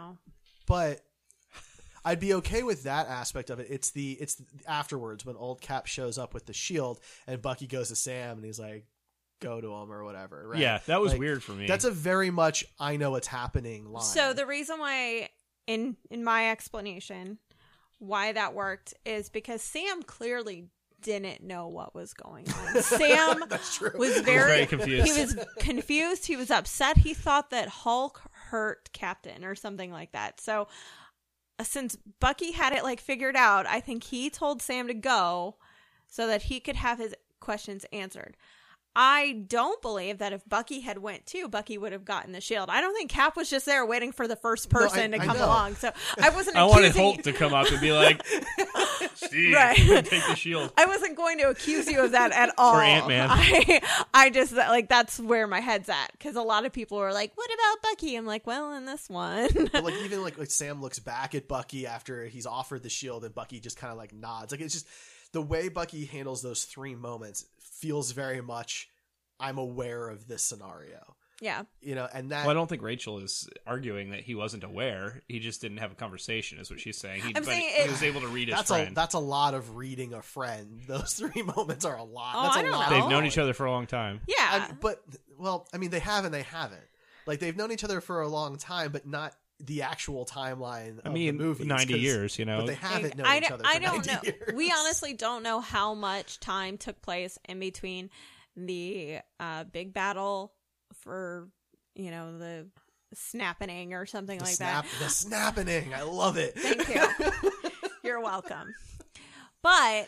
But 0.67 1.01
I'd 2.03 2.19
be 2.19 2.33
okay 2.35 2.63
with 2.63 2.83
that 2.83 3.07
aspect 3.07 3.49
of 3.49 3.59
it. 3.59 3.67
It's 3.69 3.91
the 3.91 4.13
it's 4.13 4.35
the, 4.35 4.45
afterwards 4.67 5.25
when 5.25 5.35
old 5.35 5.61
Cap 5.61 5.85
shows 5.85 6.17
up 6.17 6.33
with 6.33 6.45
the 6.45 6.53
shield 6.53 6.99
and 7.27 7.41
Bucky 7.41 7.67
goes 7.67 7.89
to 7.89 7.95
Sam 7.95 8.37
and 8.37 8.45
he's 8.45 8.59
like, 8.59 8.85
"Go 9.41 9.59
to 9.59 9.67
him" 9.67 9.91
or 9.91 10.03
whatever. 10.05 10.47
Right? 10.47 10.59
Yeah, 10.59 10.79
that 10.85 11.01
was 11.01 11.11
Like, 11.11 11.19
weird 11.19 11.43
for 11.43 11.51
me. 11.51 11.67
That's 11.67 11.85
a 11.85 11.91
very 11.91 12.29
much 12.31 12.63
I 12.79 12.95
know 12.95 13.11
what's 13.11 13.27
happening 13.27 13.91
line. 13.91 14.03
So 14.03 14.33
the 14.33 14.45
reason 14.45 14.79
why, 14.79 15.29
in 15.67 15.97
in 16.09 16.23
my 16.23 16.49
explanation, 16.49 17.39
why 17.99 18.31
that 18.31 18.53
worked 18.53 18.93
is 19.05 19.29
because 19.29 19.61
Sam 19.61 20.01
clearly 20.03 20.69
didn't 21.01 21.43
know 21.43 21.67
what 21.67 21.93
was 21.93 22.13
going 22.13 22.47
on. 22.51 22.81
Sam 22.81 23.43
was 23.95 24.19
very, 24.21 24.23
very 24.23 24.65
confused. 24.65 25.07
He 25.07 25.21
was 25.21 25.35
confused. 25.59 26.27
He 26.27 26.35
was 26.35 26.51
upset. 26.51 26.97
He 26.97 27.13
thought 27.13 27.49
that 27.49 27.67
Hulk 27.67 28.21
hurt 28.49 28.89
Captain 28.93 29.43
or 29.43 29.55
something 29.55 29.91
like 29.91 30.11
that. 30.11 30.39
So 30.39 30.67
uh, 31.59 31.63
since 31.63 31.97
Bucky 32.19 32.51
had 32.51 32.73
it 32.73 32.83
like 32.83 32.99
figured 32.99 33.35
out, 33.35 33.65
I 33.65 33.79
think 33.79 34.03
he 34.05 34.29
told 34.29 34.61
Sam 34.61 34.87
to 34.87 34.93
go 34.93 35.57
so 36.07 36.27
that 36.27 36.43
he 36.43 36.59
could 36.59 36.75
have 36.75 36.99
his 36.99 37.15
questions 37.39 37.85
answered. 37.91 38.35
I 38.95 39.43
don't 39.47 39.81
believe 39.81 40.17
that 40.17 40.33
if 40.33 40.41
Bucky 40.47 40.81
had 40.81 40.97
went 40.97 41.25
too, 41.25 41.47
Bucky 41.47 41.77
would 41.77 41.93
have 41.93 42.03
gotten 42.03 42.33
the 42.33 42.41
shield. 42.41 42.69
I 42.69 42.81
don't 42.81 42.93
think 42.93 43.09
Cap 43.09 43.37
was 43.37 43.49
just 43.49 43.65
there 43.65 43.85
waiting 43.85 44.11
for 44.11 44.27
the 44.27 44.35
first 44.35 44.69
person 44.69 45.13
I- 45.13 45.17
to 45.17 45.23
come 45.25 45.37
along. 45.37 45.75
So 45.75 45.91
I 46.21 46.29
wasn't. 46.29 46.57
I 46.57 46.63
wanted 46.65 46.91
accusing 46.91 47.01
Hulk 47.03 47.21
to 47.23 47.33
come 47.33 47.53
up 47.53 47.71
and 47.71 47.79
be 47.79 47.93
like, 47.93 48.21
Steve, 49.15 49.53
Right. 49.53 49.77
take 49.77 50.25
the 50.27 50.35
shield. 50.35 50.73
I 50.77 50.85
wasn't 50.85 51.15
going 51.15 51.37
to 51.39 51.49
accuse 51.49 51.87
you 51.89 52.01
of 52.03 52.11
that 52.11 52.31
at 52.33 52.53
all. 52.57 52.75
Ant-Man. 52.75 53.27
I, 53.31 53.81
I 54.13 54.29
just 54.29 54.51
like 54.53 54.89
that's 54.89 55.19
where 55.19 55.47
my 55.47 55.59
head's 55.61 55.87
at 55.89 56.11
because 56.11 56.35
a 56.35 56.41
lot 56.41 56.65
of 56.65 56.73
people 56.73 56.97
were 56.97 57.13
like, 57.13 57.31
"What 57.35 57.49
about 57.53 57.81
Bucky?" 57.91 58.15
I'm 58.15 58.25
like, 58.25 58.45
"Well, 58.45 58.73
in 58.73 58.85
this 58.85 59.09
one, 59.09 59.47
but 59.71 59.83
like 59.83 59.95
even 60.03 60.21
like 60.21 60.37
like 60.37 60.51
Sam 60.51 60.81
looks 60.81 60.99
back 60.99 61.33
at 61.33 61.47
Bucky 61.47 61.87
after 61.87 62.25
he's 62.25 62.45
offered 62.45 62.83
the 62.83 62.89
shield 62.89 63.23
and 63.23 63.33
Bucky 63.33 63.59
just 63.59 63.77
kind 63.77 63.91
of 63.91 63.97
like 63.97 64.13
nods. 64.13 64.51
Like 64.51 64.61
it's 64.61 64.73
just 64.73 64.87
the 65.31 65.41
way 65.41 65.69
Bucky 65.69 66.05
handles 66.05 66.41
those 66.41 66.65
three 66.65 66.93
moments 66.95 67.45
feels 67.81 68.11
very 68.11 68.41
much 68.41 68.87
I'm 69.39 69.57
aware 69.57 70.07
of 70.09 70.27
this 70.27 70.43
scenario. 70.43 71.15
yeah, 71.41 71.63
You 71.81 71.95
know, 71.95 72.07
and 72.13 72.29
that 72.31 72.43
Well, 72.45 72.51
I 72.51 72.53
don't 72.53 72.67
think 72.69 72.83
Rachel 72.83 73.17
is 73.19 73.49
arguing 73.65 74.11
that 74.11 74.19
he 74.19 74.35
wasn't 74.35 74.63
aware. 74.63 75.21
He 75.27 75.39
just 75.39 75.61
didn't 75.61 75.77
have 75.77 75.91
a 75.91 75.95
conversation, 75.95 76.59
is 76.59 76.69
what 76.69 76.79
she's 76.79 76.97
saying. 76.99 77.21
He, 77.23 77.27
I'm 77.29 77.33
but 77.33 77.45
saying 77.45 77.61
he 77.61 77.81
it- 77.81 77.89
was 77.89 78.03
able 78.03 78.21
to 78.21 78.27
read 78.27 78.49
his 78.49 78.57
that's 78.57 78.69
a 78.69 78.75
friend. 78.75 78.95
that's 78.95 79.15
a 79.15 79.19
lot 79.19 79.55
of 79.55 79.75
reading 79.75 80.13
a 80.13 80.21
friend. 80.21 80.79
Those 80.87 81.13
three 81.13 81.41
moments 81.41 81.83
are 81.85 81.97
a 81.97 82.03
lot. 82.03 82.33
Oh, 82.35 82.43
that's 82.43 82.55
a 82.57 82.59
I 82.59 82.61
don't 82.61 82.71
lot. 82.71 82.91
know. 82.91 82.99
They've 83.01 83.09
known 83.09 83.25
each 83.25 83.39
other 83.39 83.53
for 83.53 83.65
a 83.65 83.71
long 83.71 83.87
time. 83.87 84.21
yeah." 84.27 84.67
I- 84.69 84.73
but 84.79 85.01
well, 85.39 85.67
I 85.73 85.77
mean, 85.77 85.89
they 85.89 85.99
have 85.99 86.23
and 86.25 86.33
they 86.33 86.43
haven't. 86.43 86.79
Like 87.25 87.39
they've 87.39 87.57
known 87.57 87.71
each 87.71 87.83
other 87.83 87.99
for 88.01 88.21
a 88.21 88.27
long 88.27 88.57
time, 88.57 88.91
but 88.91 89.07
not 89.07 89.33
the 89.65 89.81
actual 89.83 90.25
timeline. 90.25 90.99
Of 90.99 91.05
I 91.07 91.09
mean, 91.09 91.37
the 91.37 91.43
movies, 91.43 91.65
90 91.67 91.93
'cause- 91.93 92.01
years, 92.01 92.39
you 92.39 92.45
know. 92.45 92.59
But 92.59 92.67
they 92.67 92.73
haven't 92.75 93.17
known 93.17 93.27
I, 93.27 93.37
each 93.37 93.43
don't- 93.43 93.51
other. 93.53 93.63
For 93.63 93.69
I 93.69 93.79
don't 93.79 94.05
90 94.07 94.11
know. 94.11 94.19
Years. 94.23 94.53
We 94.55 94.71
honestly 94.71 95.13
don't 95.13 95.43
know 95.43 95.59
how 95.61 95.93
much 95.93 96.39
time 96.39 96.77
took 96.77 97.01
place 97.01 97.37
in 97.47 97.59
between 97.59 98.09
the 98.55 99.19
uh, 99.39 99.63
big 99.65 99.93
battle 99.93 100.53
for 100.93 101.47
you 101.95 102.11
know 102.11 102.37
the 102.37 102.67
snapping 103.13 103.93
or 103.93 104.05
something 104.05 104.37
the 104.39 104.45
like 104.45 104.55
snap, 104.55 104.85
that. 104.85 105.03
the 105.05 105.09
snapping. 105.09 105.93
I 105.93 106.03
love 106.03 106.37
it. 106.37 106.53
Thank 106.57 106.87
you. 106.89 107.31
You're 108.03 108.21
welcome. 108.21 108.73
But 109.61 110.07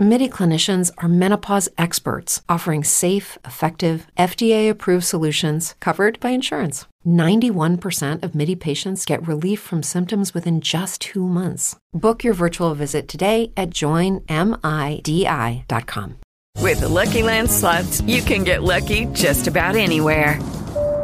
MIDI 0.00 0.30
clinicians 0.30 0.90
are 0.96 1.08
menopause 1.08 1.68
experts 1.76 2.40
offering 2.48 2.82
safe, 2.82 3.36
effective, 3.44 4.06
FDA 4.16 4.70
approved 4.70 5.04
solutions 5.04 5.74
covered 5.78 6.18
by 6.20 6.30
insurance. 6.30 6.86
91% 7.06 8.22
of 8.22 8.34
MIDI 8.34 8.56
patients 8.56 9.04
get 9.04 9.26
relief 9.28 9.60
from 9.60 9.82
symptoms 9.82 10.32
within 10.32 10.62
just 10.62 11.02
two 11.02 11.28
months. 11.28 11.76
Book 11.92 12.24
your 12.24 12.32
virtual 12.32 12.72
visit 12.72 13.08
today 13.08 13.52
at 13.58 13.68
joinmidi.com. 13.72 14.24
With 16.62 16.80
the 16.80 16.88
Lucky 16.88 17.22
Land 17.22 17.50
slots, 17.50 18.00
you 18.02 18.22
can 18.22 18.42
get 18.42 18.62
lucky 18.62 19.04
just 19.12 19.46
about 19.48 19.76
anywhere. 19.76 20.38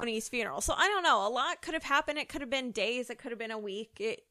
Tony's 0.00 0.28
funeral. 0.28 0.60
So 0.60 0.74
I 0.76 0.86
don't 0.88 1.02
know. 1.02 1.26
A 1.26 1.30
lot 1.30 1.60
could 1.62 1.74
have 1.74 1.82
happened. 1.82 2.18
It 2.18 2.28
could 2.28 2.40
have 2.40 2.50
been 2.50 2.70
days. 2.70 3.10
It 3.10 3.18
could 3.18 3.32
have 3.32 3.38
been 3.38 3.50
a 3.50 3.58
week. 3.58 3.96
It, 3.98 4.22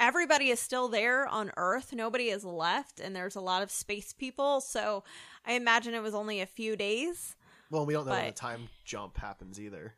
everybody 0.00 0.48
is 0.48 0.58
still 0.58 0.88
there 0.88 1.26
on 1.26 1.52
Earth. 1.56 1.92
Nobody 1.92 2.28
is 2.28 2.44
left, 2.44 2.98
and 2.98 3.14
there's 3.14 3.36
a 3.36 3.40
lot 3.40 3.62
of 3.62 3.70
space 3.70 4.12
people. 4.12 4.60
So 4.60 5.04
I 5.46 5.52
imagine 5.52 5.94
it 5.94 6.02
was 6.02 6.14
only 6.14 6.40
a 6.40 6.46
few 6.46 6.76
days. 6.76 7.36
Well, 7.70 7.86
we 7.86 7.94
don't 7.94 8.06
know 8.06 8.12
when 8.12 8.26
the 8.26 8.32
time 8.32 8.68
jump 8.84 9.16
happens 9.18 9.60
either. 9.60 9.94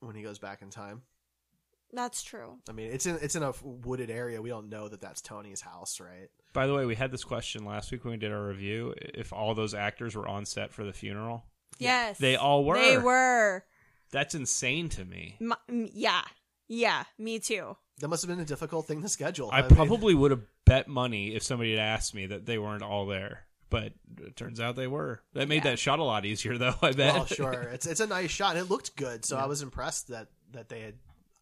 When 0.00 0.14
he 0.14 0.22
goes 0.22 0.38
back 0.38 0.62
in 0.62 0.70
time, 0.70 1.02
That's 1.92 2.22
true. 2.22 2.58
I 2.68 2.72
mean, 2.72 2.92
it's 2.92 3.06
in 3.06 3.18
it's 3.20 3.34
in 3.34 3.42
a 3.42 3.52
wooded 3.62 4.10
area. 4.10 4.40
We 4.40 4.48
don't 4.48 4.68
know 4.68 4.88
that 4.88 5.00
that's 5.00 5.20
Tony's 5.20 5.60
house, 5.60 5.98
right? 5.98 6.28
By 6.52 6.66
the 6.68 6.74
way, 6.74 6.86
we 6.86 6.94
had 6.94 7.10
this 7.10 7.24
question 7.24 7.64
last 7.64 7.90
week 7.90 8.04
when 8.04 8.12
we 8.12 8.18
did 8.18 8.30
our 8.30 8.46
review. 8.46 8.94
If 8.96 9.32
all 9.32 9.54
those 9.54 9.74
actors 9.74 10.14
were 10.14 10.28
on 10.28 10.46
set 10.46 10.72
for 10.72 10.84
the 10.84 10.92
funeral, 10.92 11.44
Yes, 11.78 12.18
They 12.18 12.36
all 12.36 12.64
were. 12.64 12.76
They 12.76 12.98
were. 12.98 13.64
That's 14.10 14.34
insane 14.34 14.88
to 14.90 15.04
me. 15.04 15.36
M- 15.40 15.54
m- 15.68 15.88
yeah, 15.92 16.22
yeah. 16.68 17.04
Me 17.18 17.38
too. 17.38 17.76
That 18.00 18.08
must 18.08 18.22
have 18.22 18.28
been 18.28 18.40
a 18.40 18.44
difficult 18.44 18.86
thing 18.86 19.02
to 19.02 19.08
schedule. 19.08 19.50
I 19.52 19.62
mean, 19.62 19.70
probably 19.70 20.14
would 20.14 20.30
have 20.30 20.42
bet 20.64 20.86
money 20.88 21.34
if 21.34 21.42
somebody 21.42 21.70
had 21.72 21.80
asked 21.80 22.14
me 22.14 22.26
that 22.26 22.46
they 22.46 22.56
weren't 22.58 22.82
all 22.84 23.06
there, 23.06 23.46
but 23.70 23.92
it 24.20 24.36
turns 24.36 24.60
out 24.60 24.76
they 24.76 24.86
were. 24.86 25.20
That 25.32 25.48
made 25.48 25.64
Yeah. 25.64 25.70
that 25.72 25.78
shot 25.78 25.98
a 25.98 26.04
lot 26.04 26.24
easier, 26.24 26.56
though. 26.58 26.74
I 26.80 26.92
bet. 26.92 27.14
Well, 27.14 27.26
sure. 27.26 27.62
It's 27.72 27.86
it's 27.86 28.00
a 28.00 28.06
nice 28.06 28.30
shot. 28.30 28.56
and 28.56 28.64
It 28.64 28.70
looked 28.70 28.94
good, 28.96 29.24
so 29.24 29.36
I 29.36 29.46
was 29.46 29.62
impressed 29.62 30.08
that 30.08 30.28
that 30.52 30.68
they 30.68 30.80
had. 30.80 30.94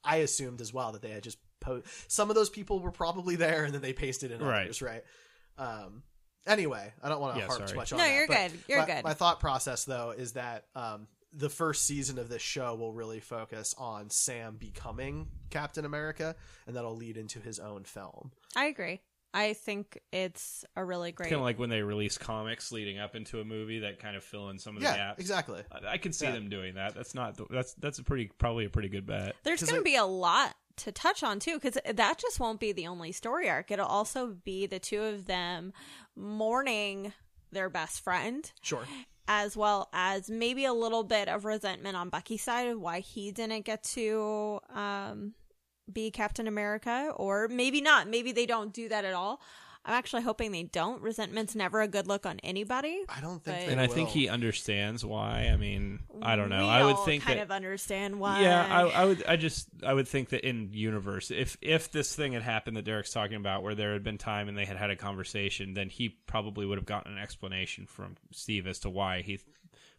I 0.02 0.16
assumed 0.18 0.60
as 0.60 0.72
well 0.72 0.92
that 0.92 1.02
they 1.02 1.10
had 1.10 1.22
just 1.24 1.38
po- 1.60 1.82
some 2.08 2.30
of 2.30 2.36
those 2.36 2.48
people 2.48 2.78
were 2.80 2.92
probably 2.92 3.36
there, 3.36 3.64
and 3.64 3.74
then 3.74 3.82
they 3.82 3.92
pasted 3.92 4.30
in 4.30 4.40
Right. 4.42 4.62
others, 4.62 4.80
right? 4.80 5.02
Um. 5.58 6.02
Anyway, 6.46 6.92
I 7.02 7.08
don't 7.08 7.20
want 7.20 7.34
to 7.34 7.40
Yeah, 7.40 7.46
harp 7.48 7.66
too 7.66 7.74
much 7.74 7.92
on 7.92 7.98
No, 7.98 8.04
that. 8.04 8.10
No, 8.10 8.14
you're 8.16 8.26
good. 8.28 8.52
You're 8.68 8.78
my, 8.80 8.86
good. 8.86 9.04
My 9.04 9.14
thought 9.14 9.40
process, 9.40 9.84
though, 9.84 10.10
is 10.16 10.34
that 10.34 10.66
um, 10.76 11.08
the 11.36 11.48
first 11.50 11.84
season 11.84 12.18
of 12.18 12.28
this 12.28 12.42
show 12.42 12.74
will 12.74 12.92
really 12.92 13.20
focus 13.20 13.74
on 13.76 14.08
Sam 14.10 14.56
becoming 14.56 15.28
Captain 15.50 15.84
America, 15.84 16.34
and 16.66 16.74
that'll 16.74 16.96
lead 16.96 17.16
into 17.16 17.40
his 17.40 17.58
own 17.58 17.84
film. 17.84 18.30
I 18.56 18.66
agree. 18.66 19.00
I 19.34 19.52
think 19.52 19.98
it's 20.12 20.64
a 20.76 20.84
really 20.84 21.12
great. 21.12 21.28
kind 21.28 21.36
of 21.40 21.44
like 21.44 21.58
when 21.58 21.68
they 21.68 21.82
release 21.82 22.16
comics 22.16 22.72
leading 22.72 22.98
up 22.98 23.14
into 23.14 23.40
a 23.40 23.44
movie 23.44 23.80
that 23.80 23.98
kind 23.98 24.16
of 24.16 24.24
fill 24.24 24.48
in 24.48 24.58
some 24.58 24.76
of 24.76 24.82
the 24.82 24.88
gaps. 24.88 25.20
exactly. 25.20 25.62
I, 25.70 25.92
I 25.94 25.98
can 25.98 26.12
see 26.14 26.24
Yeah. 26.24 26.32
them 26.32 26.48
doing 26.48 26.76
that. 26.76 26.94
That's 26.94 27.14
not. 27.14 27.38
That's 27.50 27.74
that's 27.74 27.98
a 27.98 28.02
pretty 28.04 28.30
probably 28.38 28.64
a 28.64 28.70
pretty 28.70 28.88
good 28.88 29.04
bet. 29.04 29.34
There's 29.44 29.62
going 29.62 29.74
I- 29.74 29.78
to 29.78 29.84
be 29.84 29.96
a 29.96 30.06
lot 30.06 30.54
to 30.78 30.92
touch 30.92 31.22
on 31.22 31.38
too, 31.38 31.58
because 31.60 31.76
that 31.94 32.18
just 32.18 32.40
won't 32.40 32.60
be 32.60 32.72
the 32.72 32.86
only 32.86 33.12
story 33.12 33.50
arc. 33.50 33.70
It'll 33.70 33.84
also 33.84 34.28
be 34.42 34.64
the 34.66 34.78
two 34.78 35.02
of 35.02 35.26
them 35.26 35.74
mourning 36.16 37.12
their 37.52 37.68
best 37.70 38.02
friend, 38.02 38.50
Sure. 38.62 38.84
As 39.28 39.56
well 39.56 39.88
as 39.92 40.30
maybe 40.30 40.64
a 40.64 40.72
little 40.72 41.02
bit 41.02 41.28
of 41.28 41.44
resentment 41.44 41.96
on 41.96 42.08
Bucky's 42.08 42.42
side 42.42 42.68
of 42.68 42.80
why 42.80 43.00
he 43.00 43.32
didn't 43.32 43.64
get 43.64 43.82
to 43.82 44.60
um, 44.72 45.34
be 45.92 46.10
Captain 46.10 46.46
America, 46.46 47.12
or 47.16 47.48
maybe 47.48 47.80
not. 47.80 48.08
Maybe 48.08 48.32
they 48.32 48.46
don't 48.46 48.72
do 48.72 48.88
that 48.88 49.04
at 49.04 49.14
all. 49.14 49.40
I'm 49.86 49.94
actually 49.94 50.22
hoping 50.22 50.50
they 50.50 50.64
don't. 50.64 51.00
Resentment's 51.00 51.54
never 51.54 51.80
a 51.80 51.86
good 51.86 52.08
look 52.08 52.26
on 52.26 52.40
anybody. 52.42 53.04
I 53.08 53.20
don't 53.20 53.42
think. 53.42 53.56
But- 53.56 53.66
they 53.66 53.72
And 53.72 53.80
I 53.80 53.86
think 53.86 54.08
he 54.08 54.28
understands 54.28 55.04
why. 55.04 55.48
I 55.52 55.56
mean, 55.56 56.00
I 56.20 56.34
don't 56.34 56.50
know. 56.50 56.64
We 56.64 56.68
I 56.68 56.84
would 56.84 56.96
all 56.96 57.04
think 57.04 57.22
kind 57.22 57.38
that 57.38 57.44
of 57.44 57.50
understand 57.52 58.18
why. 58.18 58.42
Yeah, 58.42 58.66
I, 58.68 59.02
I 59.02 59.04
would. 59.04 59.24
I 59.26 59.36
just, 59.36 59.68
I 59.86 59.94
would 59.94 60.08
think 60.08 60.30
that 60.30 60.46
in 60.46 60.70
universe, 60.72 61.30
if 61.30 61.56
if 61.62 61.92
this 61.92 62.16
thing 62.16 62.32
had 62.32 62.42
happened 62.42 62.76
that 62.76 62.84
Derek's 62.84 63.12
talking 63.12 63.36
about, 63.36 63.62
where 63.62 63.76
there 63.76 63.92
had 63.92 64.02
been 64.02 64.18
time 64.18 64.48
and 64.48 64.58
they 64.58 64.64
had 64.64 64.76
had 64.76 64.90
a 64.90 64.96
conversation, 64.96 65.74
then 65.74 65.88
he 65.88 66.08
probably 66.26 66.66
would 66.66 66.78
have 66.78 66.86
gotten 66.86 67.12
an 67.12 67.18
explanation 67.18 67.86
from 67.86 68.16
Steve 68.32 68.66
as 68.66 68.80
to 68.80 68.90
why 68.90 69.22
he. 69.22 69.38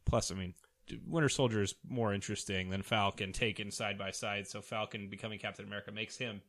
Plus, 0.05 0.31
I 0.31 0.35
mean, 0.35 0.53
Winter 1.05 1.29
Soldier 1.29 1.61
is 1.61 1.75
more 1.87 2.13
interesting 2.13 2.69
than 2.69 2.81
Falcon 2.81 3.31
taken 3.31 3.71
side 3.71 3.97
by 3.97 4.11
side. 4.11 4.47
So 4.47 4.61
Falcon 4.61 5.09
becoming 5.09 5.39
Captain 5.39 5.65
America 5.65 5.91
makes 5.91 6.17
him 6.17 6.41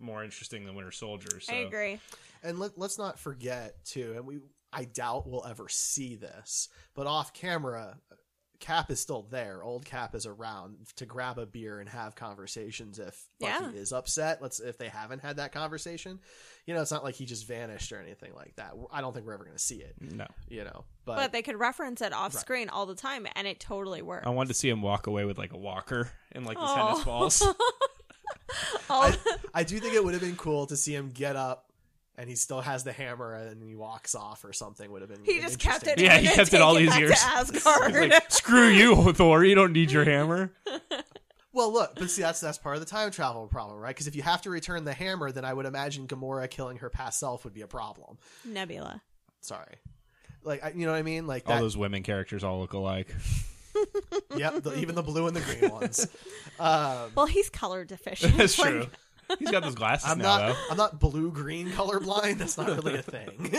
more 0.00 0.22
interesting 0.24 0.64
than 0.64 0.74
Winter 0.74 0.90
Soldier. 0.92 1.40
So 1.40 1.52
I 1.52 1.56
agree. 1.58 2.00
And 2.42 2.58
let, 2.58 2.78
let's 2.78 2.98
not 2.98 3.18
forget 3.18 3.84
too, 3.84 4.14
and 4.16 4.26
we 4.26 4.38
I 4.72 4.84
doubt 4.84 5.26
we'll 5.28 5.46
ever 5.46 5.68
see 5.68 6.14
this, 6.16 6.68
but 6.94 7.06
off 7.06 7.32
camera, 7.32 7.96
Cap 8.60 8.90
is 8.90 9.00
still 9.00 9.22
there. 9.30 9.62
Old 9.62 9.84
Cap 9.84 10.14
is 10.16 10.26
around 10.26 10.76
to 10.96 11.06
grab 11.06 11.38
a 11.38 11.46
beer 11.46 11.78
and 11.80 11.88
have 11.88 12.14
conversations 12.16 12.98
if 12.98 13.28
Bucky 13.40 13.52
Yeah. 13.52 13.70
is 13.70 13.92
upset. 13.92 14.42
Let's 14.42 14.58
if 14.60 14.76
they 14.78 14.88
haven't 14.88 15.20
had 15.20 15.36
that 15.36 15.52
conversation. 15.52 16.18
You 16.66 16.74
know, 16.74 16.82
it's 16.82 16.90
not 16.90 17.02
like 17.04 17.14
he 17.14 17.24
just 17.24 17.46
vanished 17.46 17.92
or 17.92 18.00
anything 18.00 18.34
like 18.34 18.56
that. 18.56 18.72
I 18.92 19.00
don't 19.00 19.14
think 19.14 19.26
we're 19.26 19.34
ever 19.34 19.44
going 19.44 19.56
to 19.56 19.62
see 19.62 19.76
it. 19.76 19.94
No, 20.00 20.26
You 20.48 20.64
know, 20.64 20.84
but, 21.06 21.16
But 21.16 21.32
they 21.32 21.40
could 21.40 21.56
reference 21.58 22.02
it 22.02 22.12
off 22.12 22.32
screen 22.34 22.68
all 22.68 22.84
the 22.84 22.94
time, 22.96 23.26
and 23.36 23.46
it 23.46 23.58
totally 23.60 24.02
works. 24.02 24.26
I 24.26 24.30
wanted 24.30 24.48
to 24.48 24.54
see 24.54 24.68
him 24.68 24.82
walk 24.82 25.06
away 25.06 25.24
with 25.24 25.38
like 25.38 25.52
a 25.52 25.58
walker 25.58 26.10
and 26.32 26.44
like 26.44 26.58
the 26.58 26.64
Aw. 26.64 26.88
tennis 26.90 27.04
balls. 27.04 27.42
All- 28.90 29.02
I, 29.04 29.16
I 29.54 29.62
do 29.64 29.78
think 29.78 29.94
it 29.94 30.04
would 30.04 30.14
have 30.14 30.22
been 30.22 30.36
cool 30.36 30.66
to 30.66 30.76
see 30.76 30.94
him 30.94 31.10
get 31.12 31.36
up. 31.36 31.64
And 32.20 32.28
he 32.28 32.34
still 32.34 32.60
has 32.60 32.82
the 32.82 32.90
hammer, 32.92 33.32
and 33.32 33.62
he 33.62 33.76
walks 33.76 34.16
off 34.16 34.44
or 34.44 34.52
something. 34.52 34.90
Would 34.90 35.02
have 35.02 35.08
been. 35.08 35.24
he 35.24 35.38
just 35.38 35.60
kept 35.60 35.86
it. 35.86 36.00
Yeah, 36.00 36.18
he 36.18 36.26
kept 36.26 36.52
it 36.52 36.60
all 36.60 36.74
these 36.74 36.98
years. 36.98 37.12
Asgard. 37.24 37.94
Like, 37.94 38.32
Screw 38.32 38.66
you, 38.66 39.12
Thor! 39.12 39.44
You 39.44 39.54
don't 39.54 39.72
need 39.72 39.92
your 39.92 40.04
hammer. 40.16 40.50
Well, 41.52 41.72
look, 41.72 41.92
but 41.94 42.10
see, 42.10 42.22
that's 42.22 42.40
that's 42.40 42.58
part 42.58 42.74
of 42.74 42.80
the 42.80 42.86
time 42.90 43.12
travel 43.12 43.46
problem, 43.46 43.78
right? 43.78 43.94
Because 43.94 44.08
if 44.08 44.16
you 44.16 44.22
have 44.22 44.42
to 44.42 44.50
return 44.50 44.84
the 44.84 44.92
hammer, 44.94 45.30
then 45.30 45.44
I 45.44 45.54
would 45.54 45.64
imagine 45.64 46.08
Gamora 46.08 46.50
killing 46.50 46.78
her 46.78 46.90
past 46.90 47.20
self 47.20 47.44
would 47.44 47.54
be 47.54 47.60
a 47.60 47.68
problem. 47.68 48.18
Nebula. 48.44 49.00
Sorry, 49.40 49.76
like 50.42 50.62
you 50.74 50.86
know 50.86 50.92
what 50.92 50.98
I 50.98 51.02
mean? 51.02 51.28
Like 51.28 51.44
All 51.46 51.54
that. 51.54 51.60
those 51.60 51.76
women 51.76 52.02
characters 52.02 52.42
all 52.42 52.58
look 52.58 52.72
alike. 52.72 53.14
Yep, 54.36 54.62
the, 54.62 54.74
even 54.78 54.94
the 54.94 55.02
blue 55.02 55.26
and 55.26 55.36
the 55.36 55.40
green 55.40 55.70
ones. 55.72 56.06
Um, 56.60 57.12
Well, 57.14 57.26
he's 57.26 57.48
color 57.50 57.84
deficient. 57.84 58.36
That's 58.36 58.58
Like, 58.58 58.68
true. 58.70 58.86
He's 59.38 59.50
got 59.50 59.62
those 59.62 59.74
glasses 59.76 60.10
I'm 60.10 60.18
now, 60.18 60.38
not. 60.38 60.48
though. 60.48 60.56
I'm 60.70 60.76
not 60.76 60.98
blue 60.98 61.30
green 61.30 61.68
colorblind. 61.70 62.38
That's 62.38 62.56
not 62.58 62.66
really 62.68 62.96
a 62.96 63.02
thing. 63.02 63.28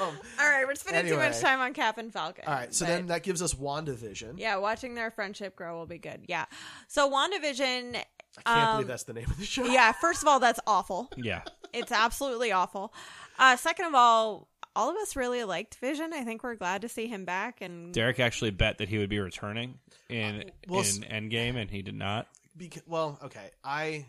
um, 0.00 0.16
All 0.38 0.48
right, 0.48 0.64
we're 0.66 0.74
spending 0.76 1.12
too 1.12 1.18
much 1.18 1.40
time 1.40 1.60
on 1.60 1.74
Cap 1.74 1.98
and 1.98 2.10
Falcon. 2.12 2.44
all 2.46 2.54
right, 2.54 2.72
so 2.74 2.84
but- 2.86 2.90
then 2.92 3.06
that 3.08 3.22
gives 3.22 3.42
us 3.42 3.52
Wandavision. 3.54 4.34
yeah, 4.38 4.56
watching 4.56 4.94
their 4.94 5.10
friendship 5.10 5.56
grow 5.56 5.76
will 5.76 5.86
be 5.86 5.98
good. 5.98 6.22
Yeah. 6.28 6.46
So 6.88 7.10
WandaVision. 7.10 7.96
I 7.96 8.42
can't 8.46 8.68
um, 8.68 8.74
believe 8.76 8.86
that's 8.88 9.02
the 9.02 9.12
name 9.12 9.26
of 9.28 9.36
the 9.38 9.44
show. 9.44 9.64
Yeah. 9.64 9.90
First 9.92 10.22
of 10.22 10.28
all, 10.28 10.38
that's 10.40 10.60
awful. 10.66 11.10
Yeah. 11.16 11.42
It's 11.74 11.92
absolutely 11.92 12.52
awful. 12.52 12.94
Uh, 13.38 13.56
second 13.56 13.86
of 13.86 13.94
all, 13.94 14.48
all 14.80 14.90
of 14.90 14.96
us 14.96 15.14
really 15.16 15.44
liked 15.44 15.74
Vision. 15.76 16.12
I 16.14 16.24
think 16.24 16.42
we're 16.42 16.54
glad 16.54 16.82
to 16.82 16.88
see 16.88 17.06
him 17.06 17.24
back. 17.24 17.60
And 17.60 17.92
Derek 17.92 18.18
actually 18.18 18.50
bet 18.50 18.78
that 18.78 18.88
he 18.88 18.98
would 18.98 19.10
be 19.10 19.18
returning 19.18 19.78
in 20.08 20.40
uh, 20.40 20.44
well, 20.68 20.80
s- 20.80 20.96
in 20.98 21.02
Endgame, 21.04 21.56
and 21.56 21.70
he 21.70 21.82
did 21.82 21.94
not. 21.94 22.26
Beca- 22.58 22.86
well, 22.86 23.18
okay. 23.24 23.50
I 23.62 24.06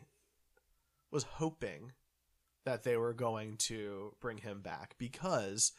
was 1.11 1.24
hoping 1.24 1.91
that 2.65 2.84
they 2.84 2.95
were 2.95 3.13
going 3.13 3.57
to 3.57 4.13
bring 4.22 4.38
him 4.38 4.61
back 4.61 4.95
because 4.97 5.74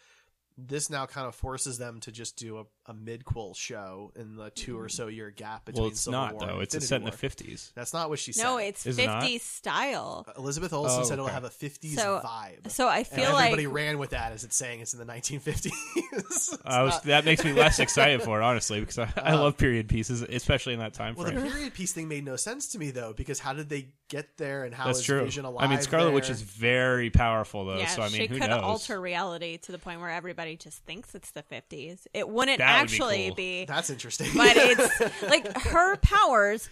this 0.59 0.91
now 0.91 1.07
kind 1.07 1.27
of 1.27 1.35
forces 1.35 1.79
them 1.79 2.01
to 2.01 2.13
just 2.13 2.37
do 2.37 2.59
a, 2.59 2.65
a 2.87 2.95
midquel 2.95 3.57
show 3.57 4.13
in 4.17 4.35
the 4.35 4.51
two 4.51 4.77
or 4.77 4.83
mm-hmm. 4.83 4.89
so 4.89 5.07
year 5.07 5.31
gap 5.31 5.65
between 5.67 5.83
Well, 5.83 5.91
it's 5.91 6.01
Civil 6.01 6.21
not 6.21 6.35
War 6.35 6.47
though. 6.47 6.61
It's 6.61 6.87
set 6.87 7.01
in 7.01 7.05
the 7.05 7.13
fifties. 7.13 7.73
That's 7.75 7.93
not 7.93 8.09
what 8.09 8.19
she 8.19 8.33
said. 8.33 8.43
No, 8.43 8.59
it's 8.59 8.87
Is 8.87 8.99
it 8.99 9.07
not? 9.07 9.23
50s 9.23 9.41
style. 9.41 10.25
Uh, 10.29 10.33
Elizabeth 10.37 10.73
Olsen 10.73 11.01
Oh, 11.01 11.05
said 11.05 11.15
it'll 11.15 11.27
okay. 11.27 11.35
have 11.35 11.45
a 11.45 11.51
50s 11.51 11.95
So- 11.95 12.21
vibe. 12.25 12.71
So 12.71 12.89
I 12.89 12.99
and 12.99 13.07
feel 13.07 13.37
everybody 13.37 13.67
like 13.67 13.75
ran 13.75 13.99
with 13.99 14.11
that 14.11 14.33
as 14.33 14.45
it's 14.45 14.57
saying 14.57 14.81
it's 14.81 14.95
in 14.95 14.99
the 14.99 15.07
1950s. 15.07 15.71
It's 16.13 16.59
I 16.65 16.83
was 16.83 16.95
not- 16.95 17.05
that 17.05 17.25
makes 17.25 17.45
me 17.45 17.53
less 17.63 17.79
excited 17.79 18.23
for 18.23 18.41
it 18.41 18.45
honestly 18.45 18.81
because 18.81 18.99
I, 18.99 19.13
I 19.17 19.33
uh, 19.33 19.41
love 19.41 19.57
period 19.57 19.89
pieces, 19.89 20.23
especially 20.23 20.73
in 20.73 20.81
that 20.81 20.95
time 20.95 21.15
well, 21.15 21.27
the 21.27 21.33
frame. 21.33 21.53
period 21.53 21.75
piece 21.75 21.93
thing 21.93 22.09
made 22.09 22.25
no 22.25 22.37
sense 22.37 22.69
to 22.69 22.79
me 22.79 22.91
though, 22.91 23.13
because 23.13 23.39
how 23.39 23.53
did 23.53 23.69
they 23.69 23.89
get 24.09 24.37
there, 24.37 24.65
and 24.65 24.75
how 24.75 24.87
That's 24.87 24.99
is 24.99 25.05
true. 25.05 25.25
Vision 25.25 25.45
alive? 25.45 25.65
I 25.67 25.73
mean, 25.73 25.81
Scarlet 25.81 26.13
Witch 26.13 26.29
is 26.29 26.43
very 26.43 27.09
powerful 27.11 27.65
though, 27.65 27.79
yeah, 27.79 27.87
so 27.87 28.03
I 28.03 28.09
mean, 28.09 28.23
she 28.23 28.27
who 28.27 28.39
could 28.39 28.51
knows? 28.51 28.63
alter 28.63 29.01
reality 29.01 29.57
to 29.59 29.73
the 29.73 29.79
point 29.79 30.01
where 30.01 30.11
everybody 30.11 30.57
just 30.57 30.85
thinks 30.85 31.15
it's 31.15 31.31
the 31.31 31.43
50s. 31.43 32.07
It 32.13 32.29
wouldn't 32.29 32.59
That 32.73 32.81
would 32.83 32.89
be 32.89 32.95
actually 32.95 33.27
cool. 33.29 33.35
be 33.37 33.65
That's 33.67 33.91
interesting. 33.91 34.29
but 34.37 34.57
it's 34.57 35.23
like 35.23 35.57
her 35.63 35.97
powers 35.97 36.69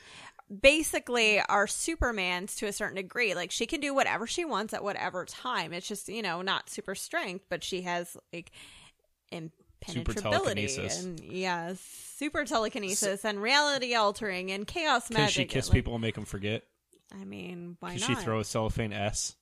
basically 0.61 1.41
are 1.41 1.67
Superman's 1.67 2.57
to 2.57 2.67
a 2.67 2.73
certain 2.73 2.97
degree. 2.97 3.35
Like 3.35 3.51
she 3.51 3.67
can 3.67 3.81
do 3.81 3.95
whatever 3.95 4.27
she 4.27 4.45
wants 4.45 4.75
at 4.75 4.83
whatever 4.83 5.25
time. 5.25 5.73
It's 5.73 5.87
just, 5.87 6.09
you 6.09 6.23
know, 6.23 6.43
not 6.43 6.69
super 6.69 6.95
strength, 6.95 7.45
but 7.49 7.63
she 7.63 7.83
has 7.83 8.17
like 8.33 8.51
impenetrability 9.31 10.21
telekinesis. 10.67 11.05
and 11.05 11.21
yeah, 11.21 11.75
super 11.79 12.45
telekinesis 12.45 13.25
and 13.25 13.41
reality 13.41 13.95
altering 13.95 14.51
and 14.51 14.67
chaos 14.67 15.09
Can 15.09 15.19
magic. 15.19 15.33
she 15.35 15.45
kiss 15.45 15.67
and, 15.67 15.75
like, 15.75 15.79
people 15.79 15.95
and 15.95 16.03
make 16.03 16.15
them 16.17 16.25
forget? 16.25 16.65
I 17.13 17.25
mean, 17.25 17.77
why 17.81 17.97
Can 17.97 18.01
not? 18.01 18.19
she 18.19 18.25
throw 18.25 18.41
a 18.41 18.45
cellophane 18.45 18.93
S? 18.93 19.37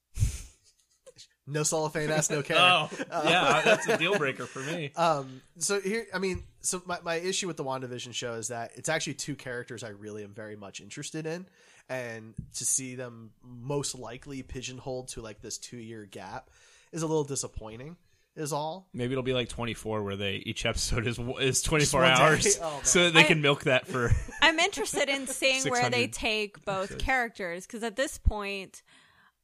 No 1.48 1.62
cellophane 1.62 2.10
S, 2.10 2.30
no 2.30 2.42
care. 2.42 2.56
Oh, 2.58 2.90
yeah, 3.24 3.62
that's 3.64 3.88
a 3.88 3.96
deal 3.96 4.16
breaker 4.18 4.46
for 4.46 4.60
me. 4.60 4.92
Um, 4.96 5.40
so 5.58 5.80
here, 5.80 6.06
I 6.12 6.18
mean, 6.18 6.42
so 6.60 6.82
my, 6.86 6.98
my 7.02 7.14
issue 7.16 7.46
with 7.46 7.56
the 7.56 7.64
WandaVision 7.64 8.12
show 8.14 8.34
is 8.34 8.48
that 8.48 8.72
it's 8.76 8.88
actually 8.88 9.14
two 9.14 9.34
characters 9.36 9.82
I 9.82 9.88
really 9.90 10.22
am 10.24 10.32
very 10.34 10.56
much 10.56 10.80
interested 10.80 11.26
in. 11.26 11.46
And 11.88 12.34
to 12.56 12.64
see 12.66 12.94
them 12.96 13.30
most 13.42 13.98
likely 13.98 14.42
pigeonholed 14.42 15.08
to 15.08 15.22
like 15.22 15.40
this 15.40 15.56
two 15.58 15.78
year 15.78 16.04
gap 16.04 16.50
is 16.92 17.02
a 17.02 17.06
little 17.06 17.24
disappointing, 17.24 17.96
is 18.36 18.52
all. 18.52 18.88
Maybe 18.92 19.12
it'll 19.12 19.22
be 19.22 19.32
like 19.32 19.48
24, 19.48 20.02
where 20.02 20.16
they 20.16 20.34
each 20.44 20.66
episode 20.66 21.06
is 21.06 21.18
is 21.40 21.62
24 21.62 22.04
hours, 22.04 22.58
Oh, 22.62 22.80
so 22.82 23.04
that 23.04 23.14
they 23.14 23.20
I- 23.20 23.24
can 23.24 23.40
milk 23.40 23.64
that 23.64 23.86
for. 23.86 24.10
I'm 24.42 24.58
interested 24.58 25.08
in 25.08 25.26
seeing 25.26 25.62
where 25.70 25.88
they 25.88 26.06
take 26.08 26.62
both 26.64 26.98
characters 26.98 27.66
because 27.66 27.82
at 27.82 27.96
this 27.96 28.18
point, 28.18 28.82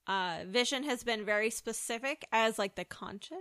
uh, 0.07 0.38
Vision 0.46 0.82
has 0.84 1.02
been 1.05 1.24
very 1.24 1.50
specific 1.50 2.24
as 2.32 2.59
like 2.59 2.74
the 2.74 2.84
conscience 2.84 3.40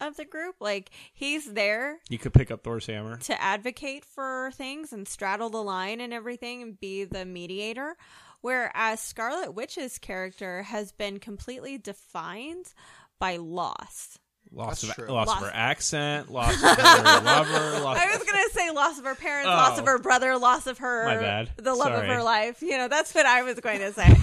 of 0.00 0.16
the 0.16 0.24
group. 0.24 0.56
Like 0.60 0.90
he's 1.12 1.52
there 1.52 1.98
You 2.08 2.18
could 2.18 2.32
pick 2.32 2.50
up 2.50 2.62
Thor's 2.64 2.86
hammer. 2.86 3.16
to 3.18 3.40
advocate 3.42 4.04
for 4.04 4.50
things 4.54 4.92
and 4.92 5.06
straddle 5.06 5.50
the 5.50 5.62
line 5.62 6.00
and 6.00 6.12
everything 6.14 6.62
and 6.62 6.80
be 6.80 7.04
the 7.04 7.24
mediator. 7.24 7.96
Whereas 8.40 9.00
Scarlet 9.00 9.52
Witch's 9.54 9.98
character 9.98 10.62
has 10.62 10.92
been 10.92 11.18
completely 11.18 11.76
defined 11.76 12.72
by 13.18 13.36
loss. 13.36 14.18
Loss 14.52 14.80
That's 14.82 14.98
of 14.98 15.04
true. 15.04 15.14
loss 15.14 15.30
of 15.30 15.38
her 15.46 15.50
accent, 15.54 16.28
loss 16.28 16.54
of 16.54 16.60
her 16.76 17.20
lover, 17.22 17.80
loss. 17.84 17.98
I 17.98 18.06
was 18.16 18.24
gonna 18.24 18.48
say 18.50 18.70
loss 18.72 18.98
of 18.98 19.04
her 19.04 19.14
parents, 19.14 19.46
loss 19.46 19.78
of 19.78 19.84
Oh. 19.84 19.92
her 19.92 19.98
brother, 20.00 20.36
loss 20.38 20.66
of 20.66 20.78
her 20.78 21.04
My 21.06 21.16
bad. 21.18 21.50
the 21.56 21.72
love 21.72 21.92
of 21.92 22.04
her 22.04 22.20
life. 22.20 22.60
You 22.60 22.76
know, 22.76 22.88
that's 22.88 23.14
what 23.14 23.26
I 23.26 23.42
was 23.42 23.60
going 23.60 23.78
to 23.78 23.92
say. 23.92 24.08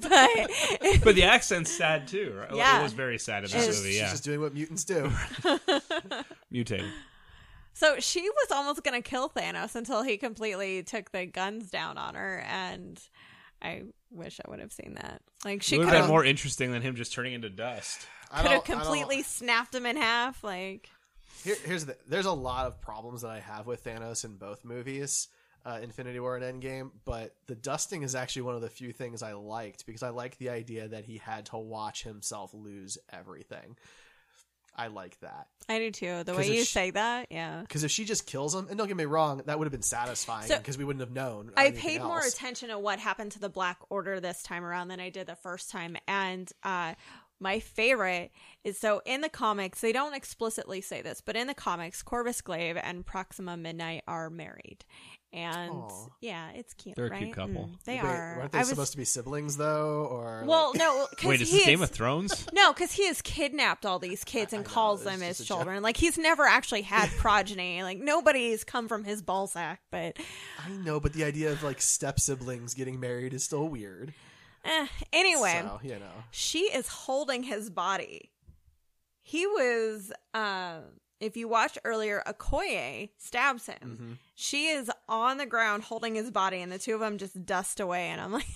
but 0.00 1.04
but 1.04 1.14
the 1.14 1.24
accent's 1.24 1.70
sad 1.70 2.08
too. 2.08 2.34
Right? 2.38 2.54
Yeah. 2.56 2.80
it 2.80 2.82
was 2.84 2.94
very 2.94 3.18
sad 3.18 3.44
in 3.44 3.50
She's 3.50 3.58
this 3.58 3.66
just, 3.66 3.78
movie. 3.80 3.90
she's 3.92 4.00
Yeah, 4.00 4.10
just 4.10 4.24
doing 4.24 4.40
what 4.40 4.54
mutants 4.54 4.84
do. 4.84 5.10
mutating. 6.52 6.90
so 7.72 7.96
she 8.00 8.22
was 8.22 8.50
almost 8.50 8.82
gonna 8.82 9.02
kill 9.02 9.28
Thanos 9.28 9.74
until 9.74 10.02
he 10.02 10.16
completely 10.16 10.82
took 10.82 11.10
the 11.12 11.26
guns 11.26 11.70
down 11.70 11.98
on 11.98 12.14
her, 12.14 12.44
and 12.48 12.98
I 13.64 13.82
wish 14.10 14.40
I 14.44 14.50
would 14.50 14.60
have 14.60 14.72
seen 14.72 14.94
that. 15.00 15.22
Like 15.44 15.62
she 15.62 15.76
could 15.76 15.86
have 15.86 15.94
have 15.94 16.04
been 16.04 16.10
more 16.10 16.24
interesting 16.24 16.70
than 16.72 16.82
him 16.82 16.94
just 16.96 17.12
turning 17.12 17.32
into 17.32 17.48
dust. 17.50 18.06
Could 18.28 18.36
have 18.36 18.44
don't- 18.44 18.52
I 18.52 18.54
don't- 18.54 18.64
completely 18.66 19.22
snapped 19.22 19.74
him 19.74 19.86
in 19.86 19.96
half. 19.96 20.44
Like 20.44 20.90
Here, 21.42 21.56
here's 21.64 21.86
the 21.86 21.96
there's 22.06 22.26
a 22.26 22.32
lot 22.32 22.66
of 22.66 22.80
problems 22.80 23.22
that 23.22 23.30
I 23.30 23.40
have 23.40 23.66
with 23.66 23.84
Thanos 23.84 24.24
in 24.24 24.36
both 24.36 24.64
movies, 24.64 25.28
uh, 25.64 25.80
Infinity 25.82 26.20
War 26.20 26.36
and 26.36 26.62
Endgame. 26.62 26.90
But 27.04 27.34
the 27.46 27.54
dusting 27.54 28.02
is 28.02 28.14
actually 28.14 28.42
one 28.42 28.54
of 28.54 28.60
the 28.60 28.68
few 28.70 28.92
things 28.92 29.22
I 29.22 29.32
liked 29.32 29.86
because 29.86 30.02
I 30.02 30.10
like 30.10 30.36
the 30.38 30.50
idea 30.50 30.88
that 30.88 31.04
he 31.06 31.18
had 31.18 31.46
to 31.46 31.56
watch 31.56 32.02
himself 32.04 32.52
lose 32.54 32.98
everything. 33.10 33.76
I 34.76 34.88
like 34.88 35.18
that 35.20 35.46
I 35.68 35.78
do 35.78 35.90
too. 35.90 36.24
The 36.24 36.34
way 36.34 36.46
you 36.46 36.60
she- 36.60 36.64
say 36.64 36.90
that, 36.90 37.28
yeah. 37.30 37.62
because 37.62 37.84
if 37.84 37.90
she 37.90 38.04
just 38.04 38.26
kills 38.26 38.54
him, 38.54 38.66
and 38.68 38.76
don't 38.76 38.88
get 38.88 38.96
me 38.96 39.04
wrong, 39.06 39.42
that 39.46 39.58
would 39.58 39.64
have 39.64 39.72
been 39.72 39.82
satisfying 39.82 40.46
So- 40.46 40.58
because 40.58 40.76
we 40.76 40.84
wouldn't 40.84 41.00
have 41.00 41.12
known. 41.12 41.52
I 41.56 41.70
paid 41.70 42.02
more 42.02 42.20
attention 42.20 42.68
to 42.68 42.78
what 42.78 42.98
happened 42.98 43.32
to 43.32 43.40
the 43.40 43.48
Black 43.48 43.78
Order 43.88 44.20
this 44.20 44.42
time 44.42 44.64
around 44.64 44.88
than 44.88 45.00
I 45.00 45.10
did 45.10 45.26
the 45.26 45.36
first 45.36 45.70
time. 45.70 45.96
And 46.06 46.50
uh, 46.62 46.94
my 47.40 47.60
favorite 47.60 48.30
is 48.62 48.78
so 48.78 49.00
in 49.06 49.20
the 49.20 49.28
comics, 49.28 49.80
they 49.80 49.92
don't 49.92 50.14
explicitly 50.14 50.80
say 50.80 51.02
this, 51.02 51.20
but 51.20 51.36
in 51.36 51.46
the 51.46 51.54
comics, 51.54 52.02
Corvus 52.02 52.40
Glaive 52.40 52.76
and 52.76 53.06
Proxima 53.06 53.56
Midnight 53.56 54.02
are 54.06 54.30
married. 54.30 54.84
And 55.34 55.70
Aw. 55.72 56.06
yeah, 56.20 56.50
it's 56.54 56.74
cute. 56.74 56.94
They're 56.94 57.06
a 57.06 57.10
cute 57.10 57.22
right? 57.22 57.34
couple. 57.34 57.64
Mm, 57.68 57.82
they 57.84 57.94
Wait, 57.96 58.04
are. 58.04 58.36
weren't 58.38 58.52
they 58.52 58.58
I 58.58 58.60
was, 58.60 58.68
supposed 58.68 58.92
to 58.92 58.98
be 58.98 59.04
siblings 59.04 59.56
though? 59.56 60.06
Or 60.08 60.44
Well, 60.46 60.68
like- 60.70 60.78
no. 60.78 61.06
'cause 61.16 61.24
Wait, 61.28 61.40
is 61.40 61.50
he 61.50 61.56
this 61.58 61.66
Game 61.66 61.82
of 61.82 61.90
Thrones? 61.90 62.46
No, 62.52 62.72
because 62.72 62.92
he 62.92 63.06
has 63.08 63.20
kidnapped 63.20 63.84
all 63.84 63.98
these 63.98 64.22
kids 64.22 64.52
and 64.52 64.64
I 64.64 64.68
calls 64.70 65.00
it's 65.02 65.10
them 65.10 65.20
his 65.22 65.38
just 65.38 65.40
a 65.40 65.44
joke. 65.44 65.58
children. 65.58 65.82
Like 65.82 65.96
he's 65.96 66.16
never 66.16 66.44
actually 66.44 66.82
had 66.82 67.10
progeny. 67.18 67.82
Like 67.82 67.98
nobody's 67.98 68.62
come 68.62 68.86
from 68.86 69.02
his 69.02 69.22
ballsack. 69.24 69.78
But 69.90 70.18
I 70.64 70.70
know, 70.70 71.00
but 71.00 71.12
the 71.14 71.24
idea 71.24 71.50
of 71.50 71.64
like 71.64 71.80
step 71.82 72.20
siblings 72.20 72.72
getting 72.74 73.00
married 73.00 73.34
is 73.34 73.42
still 73.42 73.68
weird. 73.68 74.14
eh, 74.64 74.86
anyway, 75.12 75.62
so, 75.64 75.80
you 75.82 75.98
know, 75.98 76.24
she 76.30 76.60
is 76.72 76.86
holding 76.86 77.42
his 77.42 77.70
body. 77.70 78.30
He 79.20 79.46
was, 79.46 80.12
uh, 80.32 80.78
if 81.24 81.36
you 81.36 81.48
watched 81.48 81.78
earlier, 81.84 82.22
Okoye 82.26 83.10
stabs 83.18 83.66
him. 83.66 83.78
Mm-hmm. 83.84 84.12
She 84.34 84.68
is 84.68 84.90
on 85.08 85.38
the 85.38 85.46
ground 85.46 85.82
holding 85.84 86.14
his 86.14 86.30
body, 86.30 86.60
and 86.60 86.70
the 86.70 86.78
two 86.78 86.94
of 86.94 87.00
them 87.00 87.18
just 87.18 87.44
dust 87.46 87.80
away. 87.80 88.08
And 88.08 88.20
I'm 88.20 88.32
like, 88.32 88.46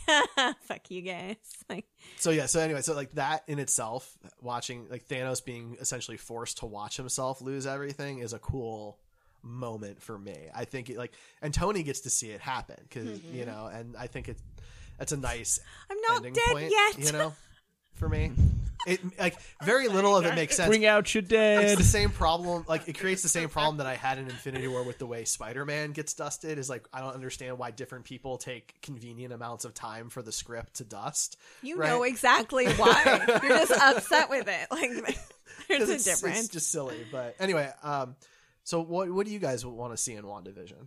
fuck 0.62 0.90
you 0.90 1.02
guys. 1.02 1.36
Like, 1.68 1.84
So 2.16 2.30
yeah, 2.30 2.46
so 2.46 2.60
anyway, 2.60 2.80
so 2.80 2.94
like 2.94 3.12
that 3.12 3.44
in 3.46 3.58
itself, 3.58 4.16
watching 4.40 4.86
like 4.88 5.06
Thanos 5.06 5.44
being 5.44 5.76
essentially 5.80 6.16
forced 6.16 6.58
to 6.58 6.66
watch 6.66 6.96
himself 6.96 7.42
lose 7.42 7.66
everything 7.66 8.20
is 8.20 8.32
a 8.32 8.38
cool 8.38 8.98
moment 9.42 10.00
for 10.00 10.18
me. 10.18 10.48
I 10.54 10.64
think 10.64 10.88
it, 10.88 10.96
like, 10.96 11.12
and 11.42 11.52
Tony 11.52 11.82
gets 11.82 12.00
to 12.00 12.10
see 12.10 12.30
it 12.30 12.40
happen 12.40 12.76
because 12.82 13.20
you 13.32 13.44
know, 13.44 13.68
and 13.72 13.96
I 13.98 14.06
think 14.06 14.28
it's 14.28 14.42
that's 14.98 15.12
a 15.12 15.16
nice 15.16 15.60
I'm 15.90 15.98
not 16.08 16.22
dead 16.22 16.34
point, 16.50 16.70
yet. 16.70 16.98
you 16.98 17.12
know, 17.12 17.34
for 17.94 18.08
me. 18.08 18.32
It 18.86 19.18
like 19.18 19.36
very 19.62 19.88
little 19.88 20.16
of 20.16 20.24
it 20.24 20.34
makes 20.34 20.56
sense. 20.56 20.68
Bring 20.68 20.86
out 20.86 21.12
your 21.14 21.22
dead. 21.22 21.64
It's 21.64 21.76
the 21.76 21.82
same 21.84 22.10
problem. 22.10 22.64
Like 22.68 22.88
it 22.88 22.98
creates 22.98 23.22
the 23.22 23.28
same 23.28 23.48
problem 23.48 23.78
that 23.78 23.86
I 23.86 23.94
had 23.96 24.18
in 24.18 24.26
Infinity 24.26 24.68
War 24.68 24.82
with 24.82 24.98
the 24.98 25.06
way 25.06 25.24
Spider-Man 25.24 25.92
gets 25.92 26.14
dusted. 26.14 26.58
Is 26.58 26.70
like 26.70 26.86
I 26.92 27.00
don't 27.00 27.14
understand 27.14 27.58
why 27.58 27.70
different 27.70 28.04
people 28.04 28.38
take 28.38 28.80
convenient 28.82 29.32
amounts 29.32 29.64
of 29.64 29.74
time 29.74 30.10
for 30.10 30.22
the 30.22 30.32
script 30.32 30.74
to 30.74 30.84
dust. 30.84 31.36
you 31.62 31.76
right? 31.76 31.88
know 31.88 32.02
exactly 32.04 32.66
why. 32.74 33.24
You're 33.42 33.50
just 33.50 33.72
upset 33.82 34.30
with 34.30 34.48
it. 34.48 34.68
Like, 34.70 34.90
there's 35.68 35.80
'Cause 35.80 35.88
a 35.90 35.94
it's, 35.94 36.04
difference. 36.04 36.38
It's 36.40 36.48
just 36.48 36.70
silly. 36.70 37.04
But 37.10 37.34
anyway, 37.40 37.70
um, 37.82 38.16
so 38.64 38.80
what 38.80 39.10
what 39.10 39.26
do 39.26 39.32
you 39.32 39.38
guys 39.40 39.66
want 39.66 39.92
to 39.92 39.96
see 39.96 40.14
in 40.14 40.24
WandaVision? 40.24 40.86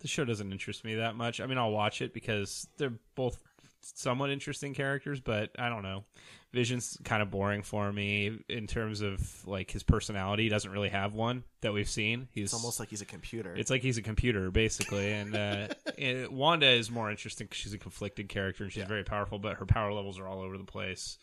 the 0.00 0.08
show 0.08 0.24
doesn't 0.24 0.50
interest 0.50 0.84
me 0.84 0.96
that 0.96 1.14
much. 1.14 1.40
I 1.40 1.46
mean, 1.46 1.58
I'll 1.58 1.70
watch 1.70 2.02
it 2.02 2.12
because 2.12 2.66
they're 2.76 2.94
both 3.14 3.40
somewhat 3.82 4.30
interesting 4.30 4.74
characters, 4.74 5.20
but 5.20 5.50
I 5.58 5.68
don't 5.68 5.82
know. 5.84 6.04
Vision's 6.52 6.98
kind 7.04 7.22
of 7.22 7.30
boring 7.30 7.62
for 7.62 7.90
me 7.92 8.38
in 8.48 8.66
terms 8.66 9.00
of 9.00 9.46
like 9.46 9.70
his 9.70 9.82
personality. 9.82 10.44
He 10.44 10.48
doesn't 10.50 10.70
really 10.70 10.90
have 10.90 11.14
one 11.14 11.44
that 11.62 11.72
we've 11.72 11.88
seen. 11.88 12.28
He's 12.32 12.44
It's 12.44 12.54
almost 12.54 12.78
like 12.78 12.90
he's 12.90 13.00
a 13.00 13.06
computer. 13.06 13.54
It's 13.54 13.70
like 13.70 13.80
he's 13.80 13.96
a 13.96 14.02
computer, 14.02 14.50
basically. 14.50 15.12
And, 15.12 15.34
uh, 15.34 15.68
and 15.98 16.28
Wanda 16.28 16.68
is 16.68 16.90
more 16.90 17.10
interesting 17.10 17.46
because 17.46 17.58
she's 17.58 17.72
a 17.72 17.78
conflicted 17.78 18.28
character 18.28 18.64
and 18.64 18.72
she's 18.72 18.84
very 18.84 19.04
powerful, 19.04 19.38
but 19.38 19.56
her 19.56 19.66
power 19.66 19.92
levels 19.92 20.18
are 20.18 20.26
all 20.26 20.40
over 20.40 20.58
the 20.58 20.64
place. 20.64 21.16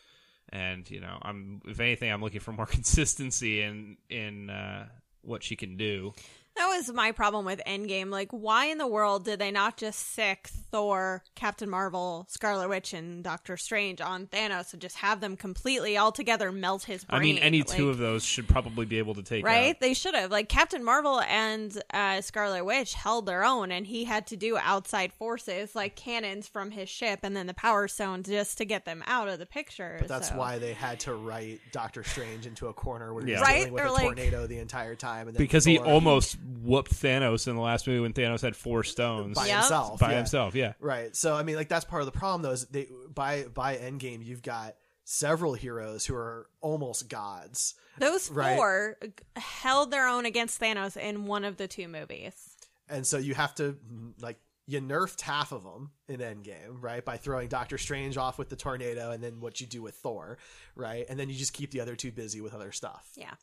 And 0.51 0.89
you 0.89 0.99
know, 0.99 1.17
I'm 1.21 1.61
if 1.67 1.79
anything, 1.79 2.11
I'm 2.11 2.21
looking 2.21 2.39
for 2.39 2.51
more 2.51 2.65
consistency 2.67 3.61
in 3.61 3.97
in 4.09 4.49
uh, 4.49 4.87
what 5.21 5.43
she 5.43 5.55
can 5.55 5.77
do. 5.77 6.13
That 6.59 6.67
was 6.67 6.91
my 6.91 7.13
problem 7.13 7.45
with 7.45 7.61
Endgame. 7.65 8.09
Like, 8.11 8.31
why 8.31 8.65
in 8.65 8.77
the 8.79 8.85
world 8.85 9.23
did 9.23 9.39
they 9.39 9.49
not 9.49 9.77
just 9.77 10.13
sick 10.13 10.49
Thor, 10.71 11.23
Captain 11.33 11.69
Marvel, 11.69 12.25
Scarlet 12.29 12.67
Witch, 12.67 12.93
and 12.93 13.23
Doctor 13.23 13.55
Strange 13.55 14.01
on 14.01 14.27
Thanos 14.27 14.73
and 14.73 14.81
just 14.81 14.97
have 14.97 15.21
them 15.21 15.37
completely 15.37 15.95
all 15.95 16.11
together 16.11 16.51
melt 16.51 16.83
his 16.83 17.05
brain? 17.05 17.21
I 17.21 17.23
mean, 17.23 17.37
any 17.37 17.63
two 17.63 17.89
of 17.89 17.97
those 17.97 18.25
should 18.25 18.49
probably 18.49 18.85
be 18.85 18.97
able 18.97 19.15
to 19.15 19.23
take 19.23 19.45
Right? 19.45 19.69
out- 19.69 19.79
They 19.79 19.93
should 19.93 20.13
have. 20.15 20.31
Like 20.31 20.49
Captain 20.49 20.83
Marvel 20.83 21.21
and 21.21 21.81
uh, 21.93 22.19
Scarlet 22.19 22.65
Witch 22.65 22.93
held 22.93 23.25
their 23.25 23.45
own, 23.45 23.71
and 23.71 23.87
he 23.87 24.03
had 24.03 24.27
to 24.27 24.35
do 24.35 24.57
outside 24.57 25.13
forces 25.13 25.75
like 25.75 25.95
cannons 25.95 26.49
from 26.49 26.71
his 26.71 26.89
ship 26.89 27.19
and 27.23 27.37
then 27.37 27.47
the 27.47 27.53
Power 27.53 27.87
Stone 27.87 28.23
just 28.23 28.57
to 28.57 28.65
get 28.65 28.83
them 28.83 29.01
out 29.07 29.29
of 29.29 29.39
the 29.39 29.45
picture. 29.45 29.95
But 29.99 30.09
that's 30.09 30.27
so- 30.27 30.35
why 30.35 30.59
they 30.59 30.73
had 30.73 30.99
to 31.01 31.13
write 31.15 31.61
Doctor 31.71 32.03
Strange 32.03 32.45
into 32.45 32.67
a 32.67 32.73
corner 32.73 33.13
where 33.13 33.23
he's 33.23 33.35
Yeah. 33.35 33.41
Right? 33.41 33.57
dealing 33.59 33.73
with 33.73 33.83
Or 33.83 33.87
a 33.87 33.91
like- 33.93 34.03
tornado 34.03 34.45
the 34.45 34.59
entire 34.59 34.95
time. 34.95 35.27
And 35.29 35.37
then 35.37 35.41
because 35.41 35.63
he 35.63 35.79
almost 35.79 36.35
whooped 36.61 36.91
Thanos 36.91 37.47
in 37.47 37.55
the 37.55 37.61
last 37.61 37.85
movie 37.87 37.99
when 37.99 38.13
Thanos 38.13 38.41
had 38.41 38.55
four 38.55 38.83
stones 38.83 39.35
by 39.35 39.47
Yep. 39.47 39.57
himself. 39.59 39.99
by 39.99 40.11
yeah. 40.11 40.17
himself. 40.17 40.55
Yeah, 40.55 40.73
Right. 40.79 41.15
So 41.15 41.35
I 41.35 41.43
mean, 41.43 41.55
like 41.55 41.69
that's 41.69 41.85
part 41.85 42.01
of 42.01 42.05
the 42.05 42.17
problem, 42.17 42.41
though. 42.41 42.51
Is 42.51 42.65
they 42.67 42.87
by 43.13 43.43
by 43.43 43.75
Endgame, 43.77 44.25
you've 44.25 44.41
got 44.41 44.75
several 45.05 45.53
heroes 45.55 46.05
who 46.05 46.15
are 46.15 46.47
almost 46.61 47.09
gods. 47.09 47.75
Those 47.97 48.29
Right. 48.29 48.55
four 48.55 48.97
held 49.35 49.91
their 49.91 50.07
own 50.07 50.25
against 50.25 50.59
Thanos 50.61 50.95
in 50.97 51.25
one 51.25 51.43
of 51.45 51.57
the 51.57 51.67
two 51.67 51.87
movies. 51.87 52.55
and 52.87 53.05
so 53.05 53.17
you 53.17 53.35
have 53.35 53.53
to 53.55 53.77
like 54.19 54.39
you 54.65 54.79
nerfed 54.79 55.21
half 55.21 55.51
of 55.51 55.63
them 55.63 55.91
in 56.07 56.19
Endgame, 56.19 56.77
right? 56.79 57.03
By 57.03 57.17
throwing 57.17 57.47
Doctor 57.47 57.79
Strange 57.79 58.17
off 58.17 58.37
with 58.37 58.49
the 58.49 58.55
tornado, 58.55 59.09
and 59.09 59.23
then 59.23 59.39
what 59.39 59.59
you 59.59 59.65
do 59.65 59.81
with 59.81 59.95
Thor, 59.95 60.37
right? 60.75 61.05
And 61.09 61.19
then 61.19 61.27
you 61.27 61.35
just 61.35 61.53
keep 61.53 61.71
the 61.71 61.81
other 61.81 61.95
two 61.95 62.11
busy 62.11 62.39
with 62.39 62.53
other 62.53 62.71
stuff. 62.71 63.09
Yeah. 63.15 63.33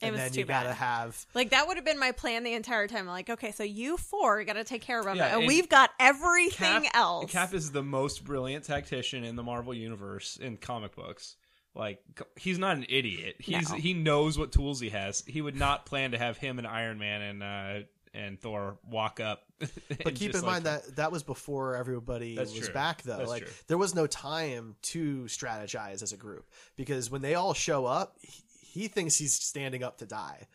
It 0.00 0.06
and 0.06 0.12
was 0.12 0.20
then 0.20 0.30
too 0.32 0.40
you 0.40 0.46
gotta 0.46 0.72
have 0.72 1.26
Like 1.34 1.50
that 1.50 1.66
would 1.66 1.76
have 1.76 1.84
been 1.84 1.98
my 1.98 2.12
plan 2.12 2.42
the 2.44 2.54
entire 2.54 2.86
time. 2.86 3.06
Like, 3.06 3.30
okay, 3.30 3.52
so 3.52 3.62
you 3.62 3.96
four 3.96 4.42
got 4.44 4.54
to 4.54 4.64
take 4.64 4.82
care 4.82 4.98
of 4.98 5.06
them, 5.06 5.16
Yeah, 5.16 5.26
and, 5.26 5.38
and 5.40 5.46
we've 5.46 5.68
got 5.68 5.90
everything 5.98 6.82
Cap, 6.82 6.96
else. 6.96 7.30
Cap 7.30 7.54
is 7.54 7.70
the 7.70 7.82
most 7.82 8.24
brilliant 8.24 8.64
tactician 8.64 9.24
in 9.24 9.36
the 9.36 9.42
Marvel 9.42 9.74
universe 9.74 10.36
in 10.40 10.56
comic 10.56 10.94
books. 10.94 11.36
Like 11.74 12.00
he's 12.36 12.58
not 12.58 12.76
an 12.76 12.86
idiot. 12.88 13.36
He's 13.38 13.70
No. 13.70 13.76
he 13.76 13.92
knows 13.92 14.38
what 14.38 14.50
tools 14.52 14.80
he 14.80 14.88
has. 14.90 15.22
He 15.26 15.42
would 15.42 15.56
not 15.56 15.84
plan 15.86 16.12
to 16.12 16.18
have 16.18 16.38
him 16.38 16.58
and 16.58 16.66
Iron 16.66 16.98
Man 16.98 17.22
and 17.22 17.42
uh, 17.42 17.86
and 18.14 18.40
Thor 18.40 18.78
walk 18.88 19.20
up. 19.20 19.42
But 20.04 20.14
keep 20.14 20.34
in 20.34 20.44
mind 20.44 20.64
that 20.64 20.96
that 20.96 21.10
was 21.12 21.22
before 21.22 21.76
everybody 21.76 22.36
was 22.38 22.52
true. 22.52 22.72
back, 22.72 23.02
though. 23.02 23.16
That's 23.16 23.28
like 23.28 23.44
true. 23.44 23.52
there 23.68 23.78
was 23.78 23.94
no 23.94 24.06
time 24.06 24.76
to 24.82 25.24
strategize 25.24 26.02
as 26.02 26.12
a 26.12 26.16
group 26.16 26.48
because 26.76 27.10
when 27.10 27.22
they 27.22 27.34
all 27.34 27.54
show 27.54 27.86
up, 27.86 28.16
he, 28.20 28.42
he 28.76 28.88
thinks 28.88 29.16
he's 29.16 29.34
standing 29.34 29.82
up 29.82 29.98
to 29.98 30.06
die, 30.06 30.46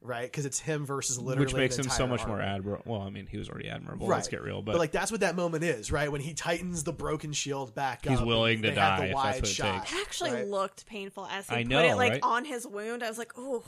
right? 0.00 0.24
Because 0.24 0.46
it's 0.46 0.58
him 0.58 0.86
versus 0.86 1.18
literally, 1.18 1.46
which 1.46 1.54
makes 1.54 1.78
him 1.78 1.84
so 1.84 2.04
entire 2.04 2.08
much 2.08 2.26
more 2.26 2.40
admirable. 2.40 2.82
Well, 2.86 3.02
I 3.02 3.10
mean, 3.10 3.26
he 3.26 3.38
was 3.38 3.48
already 3.48 3.68
admirable. 3.68 4.08
Right. 4.08 4.16
Let's 4.16 4.28
get 4.28 4.42
real, 4.42 4.62
But, 4.62 4.72
but, 4.72 4.78
like 4.78 4.92
that's 4.92 5.10
what 5.10 5.20
that 5.20 5.36
moment 5.36 5.64
is, 5.64 5.92
right? 5.92 6.10
When 6.10 6.20
he 6.20 6.34
tightens 6.34 6.84
the 6.84 6.92
broken 6.92 7.32
shield 7.32 7.74
back 7.74 8.06
up, 8.06 8.10
He's 8.10 8.22
willing 8.22 8.62
to 8.62 8.70
they 8.70 8.74
have 8.74 8.98
die 8.98 9.06
The 9.06 9.08
if 9.10 9.14
wide 9.14 9.26
that's 9.26 9.40
what 9.42 9.50
it 9.50 9.52
shot, 9.52 9.86
takes. 9.86 9.92
It 9.92 9.98
actually 10.00 10.32
right? 10.32 10.48
looked 10.48 10.86
painful 10.86 11.26
as 11.26 11.48
he 11.48 11.56
I 11.56 11.62
put 11.62 11.68
know, 11.68 11.80
it 11.80 11.94
like 11.96 12.12
right? 12.12 12.20
on 12.22 12.44
his 12.44 12.66
wound. 12.66 13.02
I 13.02 13.08
was 13.08 13.18
like, 13.18 13.36
ooh, 13.38 13.62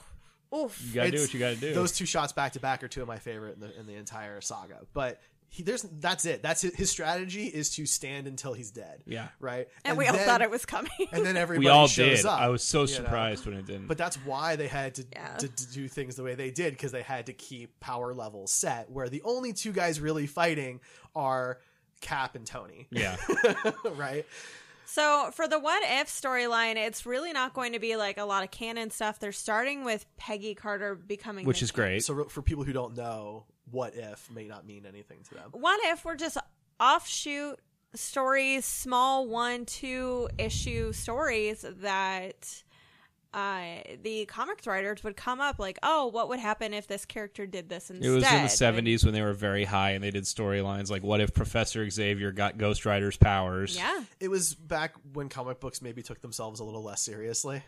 oof. 0.55 0.81
you 0.87 0.95
gotta 0.95 1.11
do 1.11 1.21
what 1.21 1.35
you 1.35 1.41
gotta 1.41 1.57
do. 1.57 1.75
Those 1.75 1.93
two 1.93 2.07
shots 2.07 2.33
back 2.33 2.53
to 2.53 2.61
back 2.61 2.83
are 2.83 2.89
two 2.89 3.03
of 3.03 3.09
my 3.09 3.19
favorite 3.19 3.55
in 3.55 3.61
the 3.61 3.79
in 3.79 3.87
the 3.87 3.95
entire 3.95 4.41
saga. 4.41 4.81
But 4.93 5.21
he, 5.51 5.63
there's 5.63 5.83
that's 5.83 6.25
it. 6.25 6.43
That's 6.43 6.61
his, 6.63 6.75
his 6.75 6.91
strategy 6.91 7.47
is 7.47 7.71
to 7.77 7.87
stand 7.87 8.27
until 8.27 8.53
he's 8.53 8.71
dead. 8.71 9.03
Yeah. 9.07 9.29
right. 9.41 9.69
And, 9.85 9.97
we 9.97 10.07
all 10.07 10.17
thought 10.17 10.43
it 10.43 10.51
was 10.51 10.67
coming. 10.67 10.91
And 11.13 11.25
then 11.25 11.37
everybody 11.39 11.67
we 11.67 11.71
all 11.71 11.89
shows 11.89 12.19
did. 12.19 12.27
up. 12.27 12.41
I 12.41 12.49
was 12.49 12.63
so 12.63 12.81
you 12.81 12.87
know? 12.87 12.93
surprised 12.95 13.47
when 13.47 13.55
it 13.57 13.67
didn't. 13.67 13.87
But 13.87 13.99
that's 13.99 14.17
why 14.25 14.57
they 14.57 14.69
had 14.69 14.95
to, 14.97 15.07
Yeah. 15.13 15.37
to, 15.39 15.49
to 15.49 15.73
do 15.73 15.89
things 15.89 16.17
the 16.17 16.23
way 16.23 16.35
they 16.35 16.51
did 16.51 16.75
because 16.75 16.93
they 16.93 17.03
had 17.03 17.27
to 17.27 17.33
keep 17.33 17.81
power 17.81 18.13
levels 18.15 18.53
set. 18.53 18.91
Where 18.91 19.09
the 19.09 19.23
only 19.23 19.53
two 19.53 19.73
guys 19.73 20.01
really 20.01 20.27
fighting 20.27 20.81
are 21.15 21.59
Cap 22.01 22.35
and 22.35 22.47
Tony. 22.47 22.87
yeah, 22.91 23.17
right. 23.97 24.25
So 24.85 25.31
for 25.35 25.47
the 25.47 25.59
what 25.59 25.83
if 25.85 26.09
storyline, 26.09 26.77
it's 26.77 27.05
really 27.05 27.33
not 27.33 27.53
going 27.53 27.73
to 27.75 27.79
be 27.79 27.97
like 27.97 28.17
a 28.17 28.25
lot 28.25 28.43
of 28.43 28.51
canon 28.51 28.91
stuff. 28.91 29.19
They're 29.19 29.33
starting 29.33 29.85
with 29.85 30.07
Peggy 30.17 30.55
Carter 30.55 30.95
becoming, 30.95 31.45
which 31.45 31.61
the 31.61 31.65
is 31.65 31.71
great. 31.73 32.05
So 32.05 32.25
for 32.25 32.41
people 32.41 32.65
who 32.65 32.73
don't 32.73 32.97
know, 32.97 33.45
what 33.71 33.95
if 33.95 34.31
may 34.31 34.47
not 34.47 34.67
mean 34.67 34.87
anything 34.87 35.19
to 35.29 35.35
them. 35.35 35.51
What 35.53 35.81
if 35.85 36.05
we're 36.05 36.17
just 36.17 36.39
offshoot 36.81 37.59
stories, 37.95 38.65
small 38.65 39.27
one, 39.27 39.65
two 39.67 40.29
issue 40.39 40.93
stories 40.93 41.65
that 41.81 42.63
uh, 43.35 43.61
the 44.03 44.25
comics 44.27 44.67
writers 44.67 45.05
would 45.05 45.17
come 45.17 45.41
up 45.41 45.59
like, 45.59 45.79
oh, 45.83 46.07
what 46.07 46.29
would 46.31 46.39
happen 46.39 46.73
if 46.73 46.87
this 46.87 47.05
character 47.05 47.47
did 47.47 47.69
this 47.69 47.91
instead? 47.91 48.07
It 48.09 48.15
was 48.15 48.25
in 48.25 48.31
the 48.31 48.37
And- 48.41 48.51
seventies 48.51 49.05
when 49.05 49.13
they 49.13 49.23
were 49.23 49.35
very 49.35 49.65
high 49.65 49.91
and 49.91 50.03
they 50.03 50.11
did 50.11 50.25
storylines 50.25 50.91
like, 50.91 51.03
"What 51.03 51.21
if 51.21 51.35
Professor 51.35 51.89
Xavier 51.91 52.33
got 52.33 52.57
Ghost 52.57 52.87
Rider's 52.87 53.17
powers?" 53.19 53.77
Yeah. 53.77 54.03
It 54.19 54.29
was 54.29 54.55
back 54.55 54.95
when 55.13 55.29
comic 55.29 55.61
books 55.61 55.83
maybe 55.83 56.03
took 56.03 56.21
themselves 56.23 56.61
a 56.61 56.65
little 56.65 56.83
less 56.83 57.03
seriously. 57.03 57.63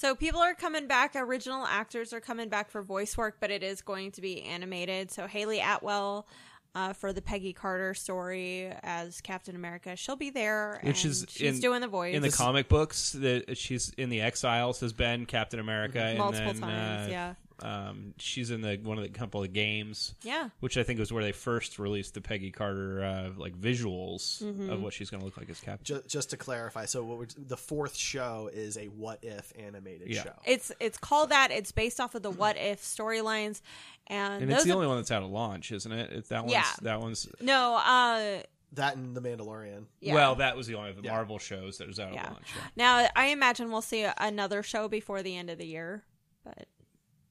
So 0.00 0.14
people 0.14 0.40
are 0.40 0.54
coming 0.54 0.86
back. 0.86 1.14
Original 1.14 1.66
actors 1.66 2.14
are 2.14 2.20
coming 2.20 2.48
back 2.48 2.70
for 2.70 2.80
voice 2.80 3.18
work, 3.18 3.36
but 3.38 3.50
it 3.50 3.62
is 3.62 3.82
going 3.82 4.12
to 4.12 4.22
be 4.22 4.40
animated. 4.40 5.10
So 5.10 5.26
Hayley 5.26 5.60
Atwell 5.60 6.26
uh, 6.74 6.94
for 6.94 7.12
the 7.12 7.20
Peggy 7.20 7.52
Carter 7.52 7.92
story 7.92 8.72
as 8.82 9.20
Captain 9.20 9.54
America, 9.54 9.94
she'll 9.96 10.16
be 10.16 10.30
there. 10.30 10.80
and 10.82 10.94
is 10.94 11.26
she's 11.28 11.42
in, 11.42 11.60
doing 11.60 11.82
the 11.82 11.86
voice 11.86 12.14
in 12.14 12.22
the 12.22 12.30
comic 12.30 12.70
books. 12.70 13.12
That 13.12 13.58
she's 13.58 13.92
in 13.98 14.08
the 14.08 14.22
Exiles 14.22 14.80
has 14.80 14.94
been 14.94 15.26
Captain 15.26 15.60
America 15.60 16.02
and 16.02 16.16
multiple 16.16 16.54
then, 16.54 16.62
times. 16.62 17.08
uh, 17.08 17.10
yeah, 17.10 17.34
Um, 17.62 18.14
she's 18.18 18.50
in 18.50 18.60
the 18.62 18.78
one 18.82 18.96
of 18.98 19.04
the 19.04 19.10
couple 19.10 19.42
of 19.42 19.52
games, 19.52 20.14
yeah. 20.22 20.48
which 20.60 20.76
I 20.78 20.82
think 20.82 20.98
was 20.98 21.12
where 21.12 21.22
they 21.22 21.32
first 21.32 21.78
released 21.78 22.14
the 22.14 22.20
Peggy 22.20 22.50
Carter 22.50 23.02
uh, 23.04 23.30
like 23.36 23.54
visuals 23.58 24.42
Mm-hmm. 24.42 24.70
of 24.70 24.82
what 24.82 24.92
she's 24.92 25.10
going 25.10 25.20
to 25.20 25.24
look 25.24 25.36
like 25.36 25.50
as 25.50 25.60
Captain. 25.60 25.84
Just, 25.84 26.08
just 26.08 26.30
to 26.30 26.36
clarify, 26.36 26.84
so 26.86 27.04
what 27.04 27.18
we're, 27.18 27.26
the 27.36 27.56
fourth 27.56 27.96
show 27.96 28.50
is 28.52 28.76
a 28.78 28.86
what 28.86 29.18
if 29.22 29.52
animated 29.58 30.08
Yeah. 30.08 30.22
show. 30.24 30.32
It's 30.44 30.72
it's 30.80 30.98
called 30.98 31.30
that. 31.30 31.50
It's 31.50 31.72
based 31.72 32.00
off 32.00 32.14
of 32.14 32.22
the 32.22 32.30
what 32.30 32.56
if 32.56 32.82
storylines, 32.82 33.60
and, 34.06 34.42
and 34.42 34.52
it's 34.52 34.64
the 34.64 34.70
are- 34.70 34.74
only 34.74 34.86
one 34.86 34.96
that's 34.96 35.10
out 35.10 35.22
of 35.22 35.30
launch, 35.30 35.72
isn't 35.72 35.92
it? 35.92 36.10
It's 36.12 36.28
that 36.28 36.42
one's 36.42 36.52
Yeah. 36.52 36.66
that 36.82 37.00
one's. 37.00 37.28
no. 37.40 37.76
Uh, 37.76 38.42
that 38.74 38.94
and 38.96 39.16
the 39.16 39.20
Mandalorian. 39.20 39.86
yeah. 40.00 40.14
Well, 40.14 40.36
that 40.36 40.56
was 40.56 40.68
the 40.68 40.74
only 40.76 40.90
of 40.90 40.96
the 40.96 41.02
Yeah. 41.02 41.10
Marvel 41.10 41.38
shows 41.40 41.78
that 41.78 41.88
was 41.88 41.98
out 41.98 42.12
Yeah. 42.14 42.26
of 42.28 42.32
launch. 42.34 42.46
Yeah. 42.54 42.62
now 42.76 43.08
I 43.16 43.26
imagine 43.26 43.72
we'll 43.72 43.82
see 43.82 44.06
another 44.18 44.62
show 44.62 44.86
before 44.86 45.22
the 45.24 45.36
end 45.36 45.50
of 45.50 45.58
the 45.58 45.66
year, 45.66 46.04
but 46.44 46.68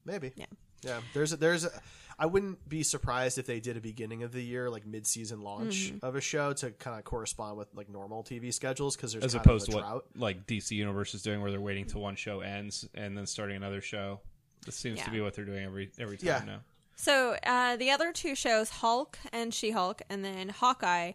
Maybe. 0.05 0.31
Yeah. 0.35 0.45
Yeah. 0.81 0.99
There's 1.13 1.33
a, 1.33 1.37
there's 1.37 1.65
a, 1.65 1.71
I 2.17 2.25
wouldn't 2.25 2.67
be 2.67 2.83
surprised 2.83 3.37
if 3.37 3.45
they 3.45 3.59
did 3.59 3.77
a 3.77 3.81
beginning 3.81 4.23
of 4.23 4.31
the 4.31 4.41
year 4.43 4.69
like 4.69 4.85
mid 4.85 5.05
season 5.07 5.41
launch 5.41 5.91
Mm-hmm. 5.91 6.05
of 6.05 6.15
a 6.15 6.21
show 6.21 6.53
to 6.53 6.71
kind 6.71 6.97
of 6.97 7.03
correspond 7.05 7.57
with 7.57 7.67
like 7.73 7.89
normal 7.89 8.23
TV 8.23 8.53
schedules 8.53 8.95
because 8.95 9.11
there's 9.13 9.23
As 9.23 9.35
opposed 9.35 9.67
of 9.69 9.73
to 9.75 9.79
a 9.79 9.81
what 9.83 9.89
drought. 9.89 10.05
like 10.15 10.45
DC 10.47 10.71
Universe 10.71 11.13
is 11.13 11.21
doing, 11.21 11.41
where 11.41 11.51
they're 11.51 11.61
waiting 11.61 11.85
till 11.85 12.01
one 12.01 12.15
show 12.15 12.39
ends 12.41 12.87
and 12.93 13.17
then 13.17 13.25
starting 13.25 13.55
another 13.57 13.81
show. 13.81 14.19
This 14.65 14.75
seems 14.75 15.01
to 15.03 15.09
be 15.11 15.21
what 15.21 15.33
they're 15.33 15.45
doing 15.45 15.63
every 15.65 15.89
every 15.99 16.17
time 16.17 16.27
Yeah. 16.27 16.43
now. 16.45 16.59
So 16.97 17.37
uh, 17.45 17.77
the 17.77 17.91
other 17.91 18.11
two 18.11 18.35
shows, 18.35 18.69
Hulk 18.69 19.17
and 19.31 19.53
She 19.53 19.71
Hulk, 19.71 20.01
and 20.09 20.23
then 20.25 20.49
Hawkeye, 20.49 21.13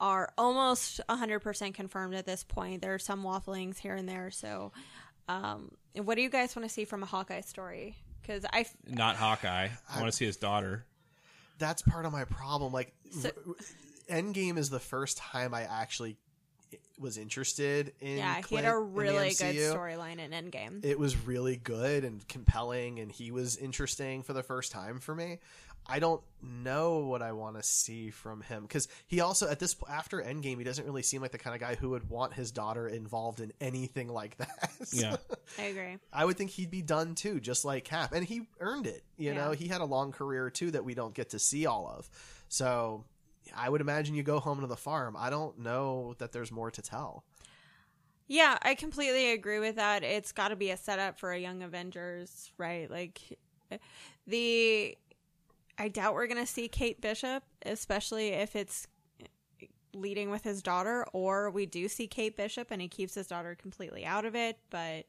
are 0.00 0.32
almost 0.38 1.00
100% 1.08 1.74
confirmed 1.74 2.14
at 2.14 2.24
this 2.26 2.44
point. 2.44 2.82
There 2.82 2.94
are 2.94 3.00
some 3.00 3.24
wafflings 3.24 3.78
here 3.78 3.94
and 3.96 4.08
there. 4.08 4.30
So, 4.30 4.70
um, 5.28 5.72
what 5.96 6.14
do 6.16 6.22
you 6.22 6.28
guys 6.30 6.54
want 6.54 6.68
to 6.68 6.72
see 6.72 6.84
from 6.84 7.02
a 7.02 7.06
Hawkeye 7.06 7.40
story? 7.40 7.96
Because 8.26 8.44
I, 8.52 8.60
f- 8.60 8.74
Not 8.88 9.16
Hawkeye. 9.16 9.68
I 9.90 10.00
want 10.00 10.10
to 10.10 10.16
see 10.16 10.24
his 10.24 10.36
daughter. 10.36 10.84
That's 11.58 11.82
part 11.82 12.06
of 12.06 12.12
my 12.12 12.24
problem. 12.24 12.72
Like, 12.72 12.94
So- 13.10 13.30
r- 13.46 13.54
Endgame 14.10 14.58
is 14.58 14.70
the 14.70 14.80
first 14.80 15.16
time 15.18 15.54
I 15.54 15.62
actually 15.62 16.16
was 16.98 17.18
interested 17.18 17.92
in. 18.00 18.18
yeah, 18.18 18.40
he 18.48 18.56
had 18.56 18.64
a 18.66 18.76
really 18.78 19.28
good 19.30 19.56
storyline 19.56 20.18
in 20.18 20.30
Endgame. 20.30 20.84
it 20.84 20.98
was 20.98 21.16
really 21.26 21.56
good 21.56 22.04
and 22.04 22.26
compelling 22.28 22.98
and 23.00 23.10
he 23.10 23.30
was 23.30 23.56
interesting 23.56 24.22
for 24.22 24.32
the 24.32 24.42
first 24.42 24.70
time 24.72 24.98
for 25.00 25.14
me 25.14 25.38
i 25.86 25.98
don't 25.98 26.22
know 26.42 26.98
what 26.98 27.22
i 27.22 27.32
want 27.32 27.56
to 27.56 27.62
see 27.62 28.10
from 28.10 28.40
him 28.42 28.62
because 28.62 28.88
he 29.06 29.20
also 29.20 29.48
at 29.48 29.58
this 29.58 29.76
after 29.88 30.18
endgame 30.22 30.58
he 30.58 30.64
doesn't 30.64 30.84
really 30.86 31.02
seem 31.02 31.20
like 31.22 31.30
the 31.32 31.38
kind 31.38 31.54
of 31.54 31.60
guy 31.60 31.74
who 31.74 31.90
would 31.90 32.08
want 32.08 32.32
his 32.32 32.50
daughter 32.50 32.88
involved 32.88 33.40
in 33.40 33.52
anything 33.60 34.08
like 34.08 34.36
that 34.36 34.70
Yeah. 34.92 35.16
I 35.58 35.62
agree. 35.64 35.98
i 36.12 36.24
would 36.24 36.36
think 36.36 36.50
he'd 36.50 36.70
be 36.70 36.82
done 36.82 37.14
too 37.14 37.40
just 37.40 37.64
like 37.64 37.84
cap 37.84 38.12
and 38.12 38.24
he 38.24 38.48
earned 38.60 38.86
it 38.86 39.02
you 39.16 39.34
know 39.34 39.52
he 39.52 39.68
had 39.68 39.80
a 39.80 39.86
long 39.86 40.12
career 40.12 40.50
too 40.50 40.70
that 40.72 40.84
we 40.84 40.94
don't 40.94 41.14
get 41.14 41.30
to 41.30 41.38
see 41.38 41.66
all 41.66 41.86
of 41.96 42.08
so 42.48 43.04
i 43.54 43.68
would 43.68 43.80
imagine 43.80 44.14
you 44.14 44.22
go 44.22 44.40
home 44.40 44.60
to 44.60 44.66
the 44.66 44.76
farm 44.76 45.16
i 45.18 45.28
don't 45.30 45.58
know 45.58 46.14
that 46.18 46.32
there's 46.32 46.50
more 46.52 46.70
to 46.70 46.82
tell 46.82 47.24
Yeah, 48.26 48.56
I 48.62 48.74
completely 48.74 49.32
agree 49.32 49.58
with 49.58 49.76
that. 49.76 50.02
It's 50.02 50.32
got 50.32 50.48
to 50.48 50.56
be 50.56 50.70
a 50.70 50.78
setup 50.78 51.18
for 51.18 51.30
a 51.32 51.38
young 51.38 51.62
Avengers, 51.62 52.50
right? 52.56 52.90
Like 52.90 53.20
the 54.26 54.96
I 55.78 55.88
doubt 55.88 56.14
we're 56.14 56.26
going 56.26 56.44
to 56.44 56.50
see 56.50 56.68
Kate 56.68 57.00
Bishop, 57.00 57.42
especially 57.64 58.28
if 58.28 58.54
it's 58.56 58.86
leading 59.92 60.30
with 60.30 60.42
his 60.42 60.62
daughter 60.62 61.06
or 61.12 61.50
we 61.50 61.66
do 61.66 61.88
see 61.88 62.06
Kate 62.06 62.36
Bishop 62.36 62.68
and 62.70 62.82
he 62.82 62.88
keeps 62.88 63.14
his 63.14 63.26
daughter 63.28 63.54
completely 63.54 64.04
out 64.04 64.24
of 64.24 64.34
it, 64.34 64.58
but 64.70 65.06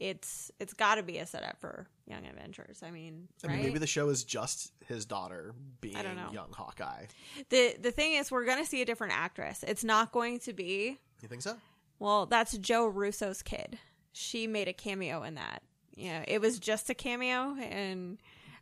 it's 0.00 0.50
it's 0.60 0.72
got 0.74 0.94
to 0.96 1.02
be 1.02 1.18
a 1.18 1.26
setup 1.26 1.58
for 1.60 1.88
Young 2.06 2.26
Avengers. 2.26 2.82
I 2.84 2.90
mean, 2.90 3.28
I 3.44 3.48
mean, 3.48 3.62
maybe 3.62 3.78
the 3.80 3.86
show 3.86 4.08
is 4.08 4.22
just 4.24 4.72
his 4.86 5.04
daughter 5.04 5.54
being 5.80 5.96
I 5.96 6.02
don't 6.02 6.16
know. 6.16 6.30
young 6.32 6.52
Hawkeye. 6.52 7.06
the 7.50 7.76
the 7.80 7.90
thing 7.90 8.14
is, 8.14 8.30
we're 8.30 8.44
gonna 8.44 8.64
see 8.64 8.80
a 8.82 8.84
different 8.84 9.14
actress. 9.16 9.64
It's 9.66 9.82
not 9.84 10.12
going 10.12 10.38
to 10.40 10.52
be 10.52 10.98
You 11.22 11.28
think 11.28 11.42
so? 11.42 11.56
well. 11.98 12.26
That's 12.26 12.56
Joe 12.58 12.86
Russo's 12.86 13.42
kid. 13.42 13.78
She 14.12 14.46
made 14.46 14.68
a 14.68 14.72
cameo 14.72 15.22
in 15.24 15.34
that. 15.34 15.62
You 15.96 16.10
know, 16.10 16.22
it 16.28 16.40
was 16.40 16.58
just 16.60 16.88
a 16.90 16.94
cameo, 16.94 17.56
and 17.60 18.18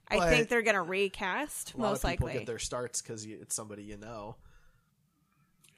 I 0.08 0.18
But 0.18 0.28
think 0.30 0.48
they're 0.48 0.62
gonna 0.62 0.82
recast 0.82 1.74
A 1.74 1.78
lot 1.78 1.88
most 1.90 2.04
of 2.04 2.10
people 2.10 2.26
likely. 2.26 2.40
get 2.40 2.46
their 2.46 2.58
starts 2.58 3.02
because 3.02 3.24
it's 3.24 3.54
somebody 3.56 3.82
you 3.82 3.96
know. 3.96 4.36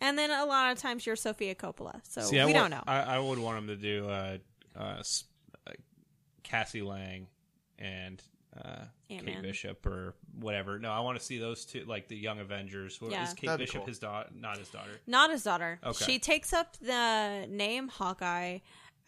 and 0.00 0.16
then 0.18 0.30
a 0.30 0.44
lot 0.44 0.72
of 0.72 0.78
times 0.78 1.06
you're 1.06 1.16
Sofia 1.16 1.54
Coppola, 1.54 2.00
so 2.08 2.20
See, 2.22 2.36
we 2.36 2.42
I 2.42 2.52
don't 2.52 2.70
know. 2.70 2.82
I, 2.86 3.00
I 3.00 3.18
would 3.18 3.38
want 3.38 3.58
him 3.58 3.66
to 3.68 3.76
do 3.76 4.08
uh, 4.08 4.38
uh, 4.78 4.96
s- 5.00 5.24
uh, 5.66 5.72
Cassie 6.42 6.82
Lang 6.82 7.26
and 7.78 8.22
uh, 8.56 8.84
Kate 9.08 9.16
Ant-Man. 9.18 9.42
Bishop 9.42 9.86
or 9.86 10.14
whatever. 10.38 10.78
No, 10.78 10.90
I 10.90 11.00
want 11.00 11.18
to 11.18 11.24
see 11.24 11.38
those 11.38 11.64
two, 11.64 11.84
like 11.86 12.08
the 12.08 12.16
Young 12.16 12.38
Avengers. 12.40 13.00
What, 13.00 13.10
Yeah. 13.12 13.24
Is 13.24 13.32
Kate 13.34 13.46
That'd 13.46 13.58
be 13.58 13.64
Bishop 13.64 13.80
cool. 13.80 13.86
his 13.86 13.98
daughter? 13.98 14.28
Not 14.34 14.58
his 14.58 14.68
daughter. 14.68 14.90
Not 15.06 15.30
his 15.30 15.42
daughter. 15.42 15.78
Okay. 15.84 16.04
She 16.04 16.18
takes 16.18 16.52
up 16.52 16.76
the 16.80 17.46
name 17.48 17.88
Hawkeye 17.88 18.58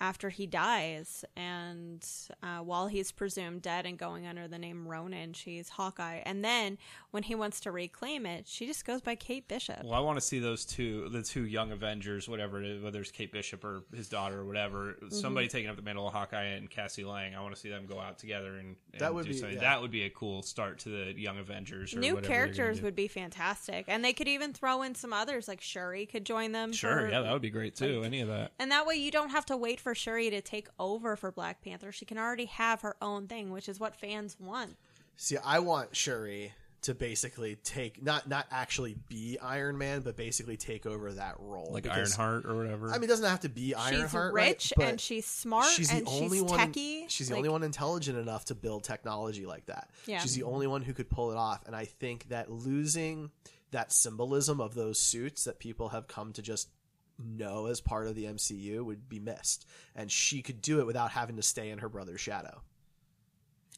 after 0.00 0.30
he 0.30 0.46
dies, 0.46 1.24
and 1.36 2.06
uh, 2.42 2.58
while 2.58 2.86
he's 2.86 3.12
presumed 3.12 3.62
dead 3.62 3.84
and 3.86 3.98
going 3.98 4.26
under 4.26 4.48
the 4.48 4.58
name 4.58 4.88
Ronin, 4.88 5.32
she's 5.34 5.68
Hawkeye. 5.68 6.20
And 6.24 6.44
then 6.44 6.78
when 7.10 7.22
he 7.24 7.34
wants 7.34 7.60
to 7.60 7.70
reclaim 7.70 8.24
it, 8.24 8.46
she 8.48 8.66
just 8.66 8.84
goes 8.86 9.00
by 9.00 9.14
Kate 9.14 9.46
Bishop. 9.46 9.84
Well, 9.84 9.92
I 9.94 10.00
want 10.00 10.16
to 10.16 10.20
see 10.24 10.38
those 10.38 10.64
two, 10.64 11.08
the 11.10 11.22
two 11.22 11.44
young 11.44 11.70
Avengers, 11.72 12.28
whatever 12.28 12.62
it 12.62 12.66
is, 12.68 12.82
whether 12.82 13.00
it's 13.00 13.10
Kate 13.10 13.30
Bishop 13.32 13.62
or 13.64 13.82
his 13.94 14.08
daughter 14.08 14.40
or 14.40 14.44
whatever. 14.46 14.94
Mm-hmm. 15.02 15.14
Somebody 15.14 15.48
taking 15.48 15.68
up 15.68 15.76
the 15.76 15.82
mantle 15.82 16.06
of 16.06 16.12
Hawkeye 16.14 16.44
and 16.44 16.70
Cassie 16.70 17.04
Lang. 17.04 17.34
I 17.34 17.40
want 17.42 17.54
to 17.54 17.60
see 17.60 17.68
them 17.68 17.86
go 17.86 18.00
out 18.00 18.18
together 18.18 18.56
and, 18.56 18.76
and 18.92 19.00
That 19.00 19.12
would 19.14 19.26
do 19.26 19.32
be- 19.32 19.36
something. 19.36 19.56
yeah. 19.56 19.62
That 19.62 19.82
would 19.82 19.90
be 19.90 20.04
a 20.04 20.10
cool 20.10 20.42
start 20.42 20.78
to 20.80 20.88
the 20.88 21.20
young 21.20 21.38
Avengers. 21.38 21.94
Or 21.94 21.98
New 21.98 22.14
whatever 22.14 22.26
they're 22.28 22.38
gonna 22.46 22.54
characters 22.54 22.82
would 22.82 22.96
be 22.96 23.08
fantastic, 23.08 23.84
and 23.88 24.04
they 24.04 24.12
could 24.12 24.28
even 24.28 24.52
throw 24.52 24.82
in 24.82 24.94
some 24.94 25.12
others 25.12 25.46
like 25.46 25.60
Shuri 25.60 26.06
could 26.06 26.24
join 26.24 26.52
them. 26.52 26.72
Sure, 26.72 27.00
for- 27.02 27.08
yeah, 27.10 27.20
that 27.20 27.32
would 27.32 27.42
be 27.42 27.50
great 27.50 27.74
too. 27.76 28.02
Any 28.04 28.20
of 28.22 28.28
that. 28.28 28.52
And 28.58 28.70
that 28.70 28.86
way 28.86 28.94
you 28.94 29.10
don't 29.10 29.30
have 29.30 29.44
to 29.46 29.56
wait 29.56 29.78
for 29.80 29.89
Shuri 29.94 30.30
to 30.30 30.40
take 30.40 30.68
over 30.78 31.16
for 31.16 31.30
Black 31.32 31.62
Panther. 31.62 31.92
She 31.92 32.04
can 32.04 32.18
already 32.18 32.46
have 32.46 32.82
her 32.82 32.96
own 33.02 33.26
thing, 33.26 33.50
which 33.50 33.68
is 33.68 33.78
what 33.80 33.96
fans 33.96 34.36
want. 34.40 34.76
See, 35.16 35.36
I 35.44 35.58
want 35.58 35.94
Shuri 35.94 36.52
to 36.82 36.94
basically 36.94 37.56
take 37.56 38.02
not 38.02 38.26
not 38.26 38.46
actually 38.50 38.96
be 39.10 39.38
Iron 39.42 39.76
Man, 39.76 40.00
but 40.00 40.16
basically 40.16 40.56
take 40.56 40.86
over 40.86 41.12
that 41.12 41.34
role. 41.38 41.68
Like 41.70 41.82
because- 41.82 42.18
Ironheart 42.18 42.46
or 42.46 42.56
whatever. 42.56 42.88
I 42.88 42.94
mean, 42.94 43.04
it 43.04 43.08
doesn't 43.08 43.28
have 43.28 43.40
to 43.40 43.50
be 43.50 43.74
Ironheart. 43.74 44.32
right? 44.32 44.46
rich 44.52 44.72
But 44.74 44.86
and 44.86 45.00
she's 45.00 45.26
smart 45.26 45.66
She's 45.66 45.90
the 45.90 45.98
and 45.98 46.08
only 46.08 46.38
she's 46.38 46.42
one. 46.50 46.72
techie, 46.72 47.04
She's 47.10 47.28
the 47.28 47.34
like- 47.34 47.38
only 47.40 47.50
one 47.50 47.62
intelligent 47.64 48.16
enough 48.16 48.46
to 48.46 48.54
build 48.54 48.84
technology 48.84 49.44
like 49.44 49.66
that. 49.66 49.90
Yeah. 50.06 50.20
She's 50.20 50.34
the 50.34 50.44
only 50.44 50.66
one 50.66 50.80
who 50.80 50.94
could 50.94 51.10
pull 51.10 51.30
it 51.30 51.36
off. 51.36 51.66
And 51.66 51.76
I 51.76 51.84
think 51.84 52.30
that 52.30 52.50
losing 52.50 53.30
that 53.72 53.92
symbolism 53.92 54.58
of 54.60 54.74
those 54.74 54.98
suits 54.98 55.44
that 55.44 55.58
people 55.58 55.90
have 55.90 56.08
come 56.08 56.32
to 56.32 56.40
just 56.40 56.70
know 57.24 57.66
as 57.66 57.80
part 57.80 58.06
of 58.06 58.14
the 58.14 58.24
MCU 58.24 58.84
would 58.84 59.08
be 59.08 59.18
missed. 59.18 59.66
And 59.94 60.10
she 60.10 60.42
could 60.42 60.60
do 60.62 60.80
it 60.80 60.86
without 60.86 61.10
having 61.10 61.36
to 61.36 61.42
stay 61.42 61.70
in 61.70 61.78
her 61.78 61.88
brother's 61.88 62.20
shadow. 62.20 62.62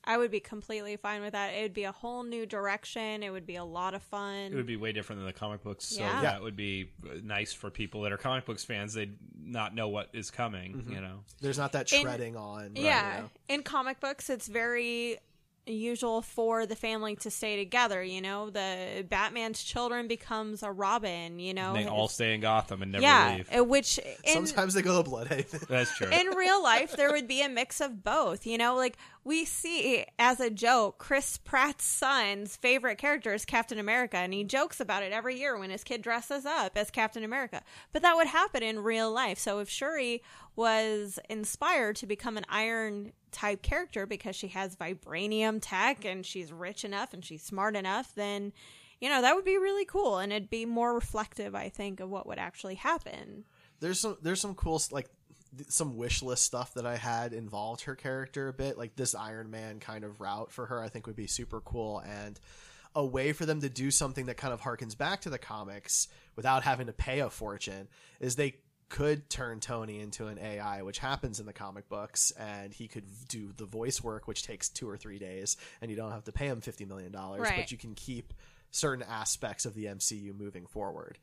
I 0.04 0.18
would 0.18 0.32
be 0.32 0.40
completely 0.40 0.96
fine 0.96 1.20
with 1.22 1.30
that. 1.32 1.50
It 1.54 1.62
would 1.62 1.74
be 1.74 1.84
a 1.84 1.92
whole 1.92 2.24
new 2.24 2.44
direction. 2.44 3.22
It 3.22 3.30
would 3.30 3.46
be 3.46 3.54
a 3.54 3.62
lot 3.64 3.94
of 3.94 4.02
fun. 4.02 4.50
It 4.52 4.54
would 4.56 4.66
be 4.66 4.76
way 4.76 4.90
different 4.90 5.20
than 5.20 5.26
the 5.26 5.32
comic 5.32 5.62
books, 5.62 5.84
so 5.84 6.00
Yeah. 6.00 6.22
that 6.22 6.42
would 6.42 6.56
be 6.56 6.90
nice 7.22 7.52
for 7.52 7.70
people 7.70 8.02
that 8.02 8.10
are 8.10 8.16
comic 8.16 8.44
books 8.44 8.64
fans. 8.64 8.94
They'd 8.94 9.16
not 9.40 9.76
know 9.76 9.88
what 9.88 10.08
is 10.12 10.28
coming, 10.32 10.74
Mm-hmm. 10.74 10.92
you 10.92 11.00
know. 11.00 11.20
There's 11.40 11.56
not 11.58 11.70
that 11.72 11.92
In- 11.92 12.02
treading 12.02 12.36
on. 12.36 12.72
yeah. 12.74 13.16
you 13.16 13.22
know? 13.22 13.30
In 13.48 13.62
comic 13.62 14.00
books, 14.00 14.28
it's 14.28 14.48
very 14.48 15.18
usual 15.66 16.22
for 16.22 16.66
the 16.66 16.74
family 16.76 17.16
to 17.16 17.30
stay 17.30 17.56
together. 17.56 18.02
You 18.02 18.20
know, 18.20 18.50
the 18.50 19.06
Batman's 19.08 19.62
children 19.62 20.08
becomes 20.08 20.62
a 20.62 20.70
Robin. 20.72 21.38
You 21.38 21.54
know, 21.54 21.74
And 21.74 21.86
they 21.86 21.90
all 21.90 22.08
stay 22.08 22.34
in 22.34 22.40
Gotham 22.40 22.82
and 22.82 22.92
never 22.92 23.02
yeah, 23.02 23.34
leave. 23.36 23.48
uh, 23.58 23.64
which 23.64 23.98
in, 24.24 24.46
Sometimes 24.46 24.74
they 24.74 24.82
go 24.82 25.02
to 25.02 25.08
Blüdhaven. 25.08 25.66
That's 25.68 25.96
true. 25.96 26.08
in 26.08 26.26
real 26.28 26.62
life 26.62 26.96
there 26.96 27.12
would 27.12 27.28
be 27.28 27.42
a 27.42 27.48
mix 27.48 27.80
of 27.80 28.02
both 28.02 28.46
you 28.46 28.58
know 28.58 28.74
like 28.74 28.96
we 29.24 29.44
see 29.44 30.04
as 30.18 30.40
a 30.40 30.50
joke 30.50 30.98
chris 30.98 31.38
pratt's 31.38 31.84
son's 31.84 32.56
favorite 32.56 32.98
character 32.98 33.32
is 33.32 33.44
captain 33.44 33.78
america 33.78 34.16
and 34.16 34.32
he 34.34 34.44
jokes 34.44 34.80
about 34.80 35.02
it 35.02 35.12
every 35.12 35.38
year 35.38 35.58
when 35.58 35.70
his 35.70 35.84
kid 35.84 36.02
dresses 36.02 36.44
up 36.44 36.76
as 36.76 36.90
captain 36.90 37.24
america 37.24 37.62
but 37.92 38.02
that 38.02 38.14
would 38.16 38.26
happen 38.26 38.62
in 38.62 38.78
real 38.80 39.10
life 39.12 39.38
so 39.38 39.58
if 39.60 39.68
shuri 39.68 40.22
was 40.56 41.18
inspired 41.28 41.96
to 41.96 42.06
become 42.06 42.36
an 42.36 42.44
iron 42.48 43.12
type 43.32 43.62
character 43.62 44.06
because 44.06 44.36
she 44.36 44.48
has 44.48 44.76
vibranium 44.76 45.58
tech 45.60 46.04
and 46.04 46.24
she's 46.24 46.52
rich 46.52 46.84
enough 46.84 47.12
and 47.12 47.24
she's 47.24 47.42
smart 47.42 47.74
enough 47.74 48.14
then 48.14 48.52
you 49.02 49.08
know 49.08 49.20
that 49.20 49.34
would 49.34 49.44
be 49.44 49.58
really 49.58 49.84
cool. 49.84 50.18
And 50.18 50.32
it'd 50.32 50.48
be 50.48 50.64
more 50.64 50.94
reflective 50.94 51.54
i 51.56 51.68
think 51.68 51.98
of 52.00 52.08
what 52.08 52.26
would 52.26 52.38
actually 52.38 52.76
happen. 52.76 53.44
There's 53.80 53.98
some 53.98 54.16
there's 54.22 54.40
some 54.40 54.54
cool 54.54 54.80
like 54.92 55.10
some 55.68 55.96
wish 55.96 56.22
list 56.22 56.44
stuff 56.44 56.72
that 56.74 56.86
I 56.86 56.96
had 56.96 57.34
involved 57.34 57.82
her 57.82 57.96
character 57.96 58.48
a 58.48 58.52
bit. 58.52 58.78
Like 58.78 58.94
this 58.94 59.16
Iron 59.16 59.50
Man 59.50 59.80
kind 59.80 60.04
of 60.04 60.20
route 60.20 60.52
for 60.52 60.66
her 60.66 60.80
I 60.80 60.88
think 60.88 61.08
would 61.08 61.16
be 61.16 61.26
super 61.26 61.60
cool. 61.60 61.98
And 61.98 62.38
a 62.94 63.04
way 63.04 63.32
for 63.32 63.44
them 63.44 63.60
to 63.62 63.68
do 63.68 63.90
something 63.90 64.26
that 64.26 64.36
kind 64.36 64.54
of 64.54 64.60
harkens 64.60 64.96
back 64.96 65.22
to 65.22 65.30
the 65.30 65.38
comics 65.38 66.06
without 66.36 66.62
having 66.62 66.86
to 66.86 66.92
pay 66.92 67.20
a 67.20 67.30
fortune 67.30 67.88
is 68.20 68.36
they 68.36 68.54
could 68.92 69.30
turn 69.30 69.58
Tony 69.58 70.00
into 70.00 70.26
an 70.26 70.38
AI, 70.38 70.82
which 70.82 70.98
happens 70.98 71.40
in 71.40 71.46
the 71.46 71.52
comic 71.54 71.88
books, 71.88 72.30
and 72.32 72.74
he 72.74 72.86
could 72.86 73.06
do 73.26 73.50
the 73.56 73.64
voice 73.64 74.02
work, 74.04 74.28
which 74.28 74.42
takes 74.42 74.68
two 74.68 74.86
or 74.86 74.98
three 74.98 75.18
days, 75.18 75.56
and 75.80 75.90
you 75.90 75.96
don't 75.96 76.10
have 76.12 76.24
to 76.24 76.32
pay 76.32 76.46
him 76.46 76.60
fifty 76.60 76.84
million 76.84 77.10
dollars, 77.10 77.40
Right. 77.40 77.56
but 77.56 77.72
you 77.72 77.78
can 77.78 77.94
keep 77.94 78.34
certain 78.70 79.02
aspects 79.08 79.64
of 79.64 79.72
the 79.74 79.86
MCU 79.86 80.34
moving 80.38 80.66
forward. 80.66 81.18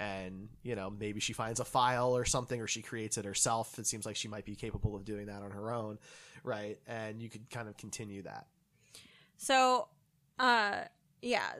And 0.00 0.48
you 0.64 0.74
know, 0.74 0.90
maybe 0.90 1.20
she 1.20 1.32
finds 1.32 1.60
a 1.60 1.64
file 1.64 2.16
or 2.16 2.24
something, 2.24 2.60
or 2.60 2.66
she 2.66 2.82
creates 2.82 3.16
it 3.16 3.24
herself. 3.24 3.78
It 3.78 3.86
seems 3.86 4.04
like 4.04 4.16
she 4.16 4.26
might 4.26 4.44
be 4.44 4.56
capable 4.56 4.96
of 4.96 5.04
doing 5.04 5.26
that 5.26 5.42
on 5.42 5.52
her 5.52 5.72
own, 5.72 6.00
right? 6.42 6.80
And 6.88 7.22
you 7.22 7.30
could 7.30 7.48
kind 7.50 7.68
of 7.68 7.76
continue 7.76 8.22
that. 8.22 8.48
So, 9.36 9.86
uh, 10.40 10.86
yeah, 11.20 11.52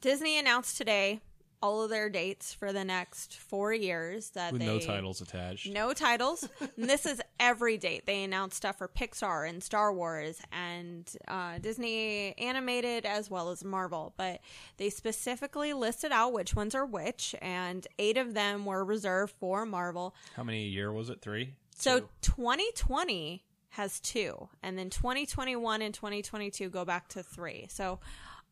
Disney 0.00 0.38
announced 0.40 0.76
today 0.76 1.20
all 1.64 1.82
of 1.82 1.88
their 1.88 2.10
dates 2.10 2.52
for 2.52 2.74
the 2.74 2.84
next 2.84 3.38
four 3.38 3.72
years 3.72 4.28
that 4.30 4.52
With 4.52 4.60
they 4.60 4.66
no 4.66 4.78
titles 4.78 5.22
attached. 5.22 5.66
no 5.72 5.94
titles. 5.94 6.46
and 6.60 6.90
this 6.90 7.06
is 7.06 7.22
every 7.40 7.78
date 7.78 8.04
they 8.04 8.22
announced 8.22 8.58
stuff 8.58 8.76
for 8.76 8.86
Pixar 8.86 9.48
and 9.48 9.62
Star 9.62 9.90
Wars 9.90 10.42
and 10.52 11.10
uh, 11.26 11.56
Disney 11.56 12.36
animated 12.36 13.06
as 13.06 13.30
well 13.30 13.48
as 13.48 13.64
Marvel. 13.64 14.12
But 14.18 14.40
they 14.76 14.90
specifically 14.90 15.72
listed 15.72 16.12
out 16.12 16.34
which 16.34 16.54
ones 16.54 16.74
are 16.74 16.84
which, 16.84 17.34
and 17.40 17.86
eight 17.98 18.18
of 18.18 18.34
them 18.34 18.66
were 18.66 18.84
reserved 18.84 19.32
for 19.40 19.64
Marvel. 19.64 20.14
How 20.36 20.44
many 20.44 20.64
a 20.64 20.68
year 20.68 20.92
was 20.92 21.08
it? 21.08 21.22
Three? 21.22 21.54
So 21.74 22.10
2020 22.20 23.42
has 23.70 24.00
two, 24.00 24.50
and 24.62 24.76
then 24.78 24.90
2021 24.90 25.80
and 25.80 25.94
2022 25.94 26.68
go 26.68 26.84
back 26.84 27.08
to 27.08 27.22
three. 27.22 27.68
So 27.70 28.00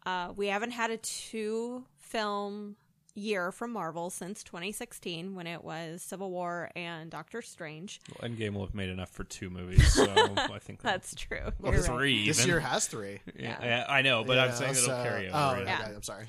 uh, 0.07 0.33
we 0.35 0.47
haven't 0.47 0.71
had 0.71 0.91
a 0.91 0.97
two 0.97 1.85
film 1.99 2.77
year 3.15 3.53
from 3.53 3.73
Marvel 3.73 4.09
since 4.11 4.43
2016 4.43 5.35
when 5.35 5.47
it 5.47 5.63
was 5.63 6.01
Civil 6.03 6.31
War 6.31 6.71
and 6.75 7.11
Doctor 7.11 7.43
Strange. 7.43 8.01
Well, 8.21 8.29
Endgame 8.31 8.55
will 8.55 8.65
have 8.65 8.75
made 8.75 8.89
enough 8.89 9.11
for 9.11 9.25
two 9.25 9.51
movies, 9.51 9.93
so 9.93 10.05
I 10.37 10.59
think 10.59 10.81
That's 10.83 11.15
true. 11.15 11.53
or 11.63 11.73
You're 11.75 11.83
three. 11.83 12.19
right. 12.21 12.27
This 12.27 12.39
even. 12.41 12.49
year 12.49 12.61
has 12.61 12.87
three. 12.87 13.21
Yeah, 13.39 13.57
yeah, 13.63 13.87
I 13.89 14.03
know, 14.03 14.25
but 14.25 14.39
I'm 14.39 14.49
Yeah, 14.51 14.55
saying 14.55 14.71
it'll 14.73 14.85
so- 14.85 15.03
carry 15.03 15.29
oh, 15.29 15.31
over. 15.31 15.37
Oh, 15.37 15.53
right? 15.53 15.63
okay, 15.63 15.71
Yeah. 15.91 15.95
I'm 15.97 16.03
sorry. 16.03 16.27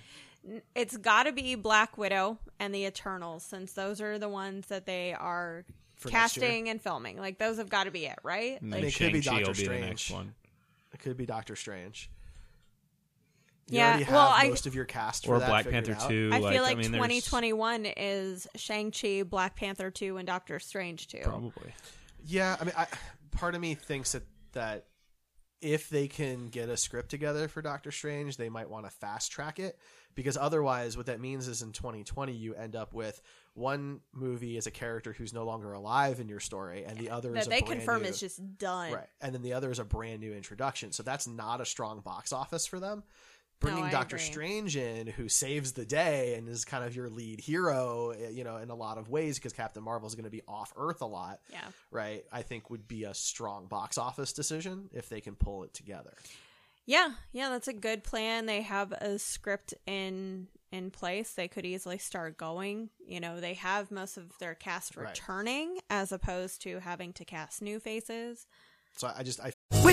It's 0.75 0.97
got 0.97 1.23
to 1.23 1.31
be 1.31 1.55
Black 1.55 1.97
Widow 1.97 2.37
and 2.59 2.75
the 2.75 2.83
Eternals 2.85 3.43
since 3.43 3.71
those 3.73 4.01
are 4.01 4.19
the 4.19 4.27
ones 4.27 4.67
that 4.67 4.85
they 4.85 5.13
are 5.13 5.63
For 5.95 6.09
casting 6.09 6.67
and 6.67 6.81
filming. 6.81 7.17
Like 7.17 7.37
those 7.39 7.57
have 7.59 7.69
got 7.69 7.85
to 7.85 7.91
be 7.91 8.05
it, 8.07 8.19
right? 8.23 8.61
And 8.61 8.71
Like, 8.71 8.83
it 8.83 8.93
could 8.95 9.13
be 9.13 9.21
Shang-Chi 9.21 9.39
Doctor 9.43 9.53
be 9.53 9.57
the 9.59 9.63
Strange. 9.63 9.85
next 9.85 10.11
one. 10.11 10.33
It 10.93 10.99
could 10.99 11.15
be 11.15 11.25
Doctor 11.25 11.55
Strange. 11.55 12.09
You 13.67 13.77
Yeah, 13.77 13.87
already 13.89 14.03
have 14.03 14.13
well, 14.13 14.27
I- 14.29 14.47
most 14.49 14.67
of 14.67 14.75
your 14.75 14.85
cast 14.85 15.25
for 15.25 15.35
Or 15.35 15.39
that 15.39 15.47
Black 15.47 15.69
Panther 15.69 15.93
out. 15.93 16.09
2. 16.09 16.29
I 16.33 16.37
like, 16.39 16.53
feel 16.53 16.63
like 16.63 16.77
mean, 16.77 16.91
there's- 16.91 17.07
2021 17.07 17.85
is 17.85 18.47
Shang-Chi, 18.55 19.23
Black 19.23 19.55
Panther 19.55 19.89
2, 19.89 20.17
and 20.17 20.27
Doctor 20.27 20.59
Strange 20.59 21.07
2. 21.07 21.19
Probably. 21.23 21.73
Yeah, 22.25 22.57
I 22.59 22.63
mean, 22.65 22.73
I, 22.77 22.87
part 23.31 23.55
of 23.55 23.61
me 23.61 23.75
thinks 23.75 24.11
that 24.13 24.23
that 24.53 24.85
if 25.61 25.89
they 25.89 26.07
can 26.09 26.49
get 26.49 26.67
a 26.69 26.75
script 26.75 27.09
together 27.09 27.47
for 27.47 27.61
Doctor 27.61 27.89
Strange, 27.89 28.35
they 28.37 28.49
might 28.49 28.69
want 28.69 28.85
to 28.85 28.91
fast 28.91 29.31
track 29.31 29.59
it 29.59 29.79
because 30.13 30.35
otherwise, 30.37 30.95
what 30.97 31.05
that 31.07 31.19
means 31.21 31.47
is 31.47 31.61
in 31.61 31.71
2020 31.71 32.33
you 32.33 32.53
end 32.53 32.75
up 32.75 32.93
with 32.93 33.19
one 33.53 34.01
movie 34.11 34.57
as 34.57 34.67
a 34.67 34.71
character 34.71 35.13
who's 35.13 35.31
no 35.33 35.45
longer 35.45 35.71
alive 35.73 36.19
in 36.19 36.27
your 36.27 36.41
story, 36.41 36.83
and 36.83 36.97
the 36.97 37.09
other 37.09 37.29
is 37.35 37.45
That 37.45 37.47
a 37.47 37.49
they 37.49 37.61
brand 37.61 37.79
confirm 37.79 38.01
new, 38.03 38.09
is 38.09 38.19
just 38.19 38.57
done. 38.57 38.91
right, 38.91 39.07
and 39.21 39.33
then 39.33 39.41
the 39.41 39.53
other 39.53 39.71
is 39.71 39.79
a 39.79 39.85
brand 39.85 40.19
new 40.19 40.33
introduction. 40.33 40.91
So 40.91 41.01
that's 41.01 41.27
not 41.27 41.61
a 41.61 41.65
strong 41.65 42.01
box 42.01 42.33
office 42.33 42.67
for 42.67 42.79
them 42.81 43.03
bringing 43.59 43.83
I 43.85 43.91
Doctor 43.91 44.17
agree. 44.17 44.25
Strange 44.25 44.75
in, 44.77 45.07
who 45.07 45.29
saves 45.29 45.71
the 45.73 45.85
day 45.85 46.35
and 46.35 46.49
is 46.49 46.65
kind 46.65 46.83
of 46.83 46.95
your 46.95 47.09
lead 47.09 47.39
hero, 47.39 48.09
eh, 48.11 48.29
you 48.29 48.43
know, 48.43 48.57
in 48.57 48.69
a 48.69 48.75
lot 48.75 48.97
of 48.97 49.09
ways 49.09 49.37
because 49.39 49.53
Captain 49.53 49.81
Marvel 49.83 50.07
is 50.07 50.15
going 50.15 50.25
to 50.25 50.29
be 50.31 50.41
off 50.47 50.73
Earth 50.75 51.01
a 51.01 51.05
lot, 51.05 51.39
Yeah. 51.49 51.61
right? 51.91 52.25
I 52.31 52.41
think 52.41 52.69
would 52.69 52.87
be 52.87 53.05
a 53.05 53.13
strong 53.13 53.67
box 53.67 53.97
office 53.97 54.33
decision 54.33 54.89
if 54.93 55.07
they 55.09 55.21
can 55.21 55.35
pull 55.35 55.63
it 55.63 55.73
together. 55.73 56.13
Yeah, 56.85 57.11
yeah, 57.31 57.49
that's 57.49 57.69
a 57.69 57.73
good 57.73 58.03
plan. 58.03 58.45
They 58.45 58.61
have 58.61 58.91
a 58.91 59.17
script 59.19 59.73
in 59.85 60.47
in 60.71 60.89
place. 60.89 61.33
They 61.33 61.47
could 61.47 61.65
easily 61.67 61.99
start 61.99 62.35
going. 62.35 62.89
You 63.05 63.19
know, 63.19 63.39
they 63.39 63.53
have 63.53 63.91
most 63.91 64.17
of 64.17 64.35
their 64.39 64.55
cast 64.55 64.97
Right. 64.97 65.09
returning 65.09 65.77
as 65.89 66.11
opposed 66.11 66.63
to 66.63 66.79
having 66.79 67.13
to 67.13 67.23
cast 67.25 67.61
new 67.61 67.79
faces. 67.79 68.47
So 68.97 69.07
I 69.07 69.19
I 69.19 69.23
just 69.23 69.39
I 69.39 69.53
With 69.83 69.92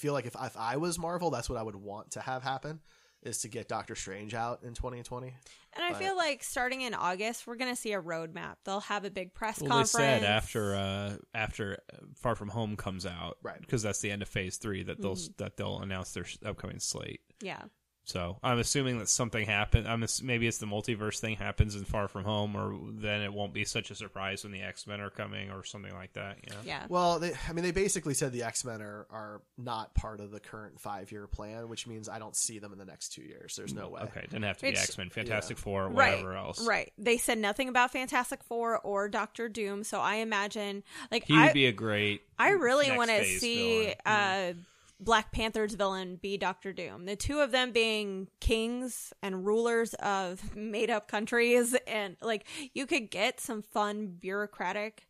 Feel 0.00 0.12
like 0.12 0.26
if 0.26 0.34
if 0.40 0.56
I 0.56 0.76
was 0.76 0.98
Marvel, 0.98 1.30
that's 1.30 1.48
what 1.48 1.58
I 1.58 1.62
would 1.62 1.76
want 1.76 2.12
to 2.12 2.20
have 2.20 2.42
happen 2.42 2.80
is 3.22 3.42
to 3.42 3.48
get 3.48 3.68
Doctor 3.68 3.94
Strange 3.94 4.32
out 4.32 4.62
in 4.62 4.72
2020. 4.72 5.26
And 5.74 5.84
I 5.84 5.90
But- 5.92 5.98
feel 5.98 6.16
like 6.16 6.42
starting 6.42 6.80
in 6.80 6.94
August, 6.94 7.46
we're 7.46 7.56
going 7.56 7.70
to 7.70 7.76
see 7.78 7.92
a 7.92 8.00
roadmap. 8.00 8.56
They'll 8.64 8.80
have 8.80 9.04
a 9.04 9.10
big 9.10 9.34
press 9.34 9.60
Well, 9.60 9.68
conference. 9.68 9.92
they 9.92 9.98
said 9.98 10.24
after 10.24 10.74
uh, 10.74 11.16
after 11.34 11.82
uh, 11.92 11.96
Far 12.16 12.34
From 12.34 12.48
Home 12.48 12.76
comes 12.76 13.04
out, 13.04 13.36
Right. 13.42 13.60
Because 13.60 13.82
that's 13.82 14.00
the 14.00 14.10
end 14.10 14.22
of 14.22 14.28
Phase 14.28 14.56
Three 14.56 14.82
that 14.84 15.02
they'll 15.02 15.16
Mm-hmm. 15.16 15.32
that 15.36 15.56
they'll 15.58 15.80
announce 15.80 16.12
their 16.12 16.24
upcoming 16.46 16.78
slate. 16.80 17.20
Yeah. 17.42 17.62
So 18.04 18.38
I'm 18.42 18.58
assuming 18.58 18.98
that 18.98 19.08
something 19.08 19.46
happened. 19.46 19.86
I'm 19.86 20.02
ass- 20.02 20.22
maybe 20.22 20.48
it's 20.48 20.58
the 20.58 20.66
multiverse 20.66 21.20
thing 21.20 21.36
happens 21.36 21.76
in 21.76 21.84
Far 21.84 22.08
From 22.08 22.24
Home, 22.24 22.56
or 22.56 22.76
then 22.92 23.22
it 23.22 23.32
won't 23.32 23.52
be 23.52 23.64
such 23.64 23.90
a 23.90 23.94
surprise 23.94 24.42
when 24.42 24.52
the 24.52 24.62
X 24.62 24.86
Men 24.86 25.00
are 25.00 25.10
coming, 25.10 25.50
or 25.50 25.62
something 25.62 25.92
like 25.94 26.14
that. 26.14 26.38
You 26.42 26.52
know? 26.52 26.60
Yeah. 26.64 26.86
Well, 26.88 27.20
they, 27.20 27.32
I 27.48 27.52
mean, 27.52 27.64
they 27.64 27.70
basically 27.70 28.14
said 28.14 28.32
the 28.32 28.42
X 28.42 28.64
Men 28.64 28.82
are, 28.82 29.06
are 29.10 29.42
not 29.56 29.94
part 29.94 30.20
of 30.20 30.32
the 30.32 30.40
current 30.40 30.80
five 30.80 31.12
year 31.12 31.26
plan, 31.26 31.68
which 31.68 31.86
means 31.86 32.08
I 32.08 32.18
don't 32.18 32.34
see 32.34 32.58
them 32.58 32.72
in 32.72 32.78
the 32.78 32.84
next 32.84 33.10
two 33.10 33.22
years. 33.22 33.54
There's 33.56 33.74
no 33.74 33.88
way. 33.88 34.02
Okay, 34.02 34.22
didn't 34.22 34.42
have 34.42 34.58
to 34.58 34.62
be 34.62 34.76
X 34.76 34.98
Men, 34.98 35.10
Fantastic 35.10 35.58
Four, 35.58 35.84
or 35.84 35.88
right, 35.90 36.12
whatever 36.12 36.34
else. 36.36 36.66
Right. 36.66 36.92
They 36.98 37.16
said 37.16 37.38
nothing 37.38 37.68
about 37.68 37.92
Fantastic 37.92 38.42
Four 38.42 38.78
or 38.78 39.08
Doctor 39.08 39.48
Doom, 39.48 39.84
so 39.84 40.00
I 40.00 40.16
imagine 40.16 40.82
like 41.12 41.24
He 41.26 41.36
I 41.36 41.44
would 41.46 41.54
be 41.54 41.66
a 41.66 41.72
great. 41.72 42.22
I 42.38 42.50
really 42.50 42.90
want 42.96 43.10
to 43.10 43.24
see 43.24 43.84
villain. 43.84 43.94
uh 44.06 44.52
Black 45.00 45.32
Panther's 45.32 45.74
villain 45.74 46.16
be 46.20 46.36
Doctor 46.36 46.72
Doom. 46.72 47.06
The 47.06 47.16
two 47.16 47.40
of 47.40 47.52
them 47.52 47.72
being 47.72 48.28
kings 48.40 49.12
and 49.22 49.46
rulers 49.46 49.94
of 49.94 50.54
made 50.56 50.90
up 50.90 51.08
countries 51.08 51.74
and 51.86 52.16
like 52.20 52.46
you 52.74 52.86
could 52.86 53.10
get 53.10 53.40
some 53.40 53.62
fun 53.62 54.08
bureaucratic 54.20 55.08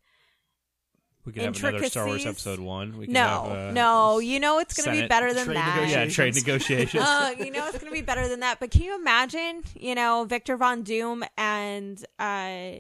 We 1.25 1.33
could 1.33 1.43
have 1.43 1.59
another 1.63 1.85
Star 1.87 2.07
Wars. 2.07 2.25
Episode 2.25 2.61
One. 2.61 2.97
We 2.97 3.07
could 3.07 3.15
No, 3.15 3.21
have, 3.21 3.47
uh, 3.47 3.71
no, 3.73 4.19
you 4.21 4.39
know 4.39 4.61
it's 4.61 4.81
going 4.81 4.97
to 4.97 5.03
be 5.03 5.09
better 5.09 5.35
than 5.35 5.45
trade 5.45 5.57
that. 5.57 5.89
Yeah, 5.91 6.07
trade 6.07 6.35
negotiations. 6.37 7.05
uh, 7.07 7.35
you 7.39 7.51
know 7.51 7.67
it's 7.67 7.79
going 7.79 7.93
to 7.93 7.99
be 7.99 8.01
better 8.03 8.29
than 8.29 8.41
that. 8.41 8.61
But 8.61 8.71
can 8.71 8.83
you 8.83 8.95
imagine, 8.95 9.63
you 9.75 9.95
know, 9.97 10.25
Victor 10.25 10.57
Von 10.57 10.83
Doom 10.83 11.25
and 11.37 12.03
uh, 12.19 12.75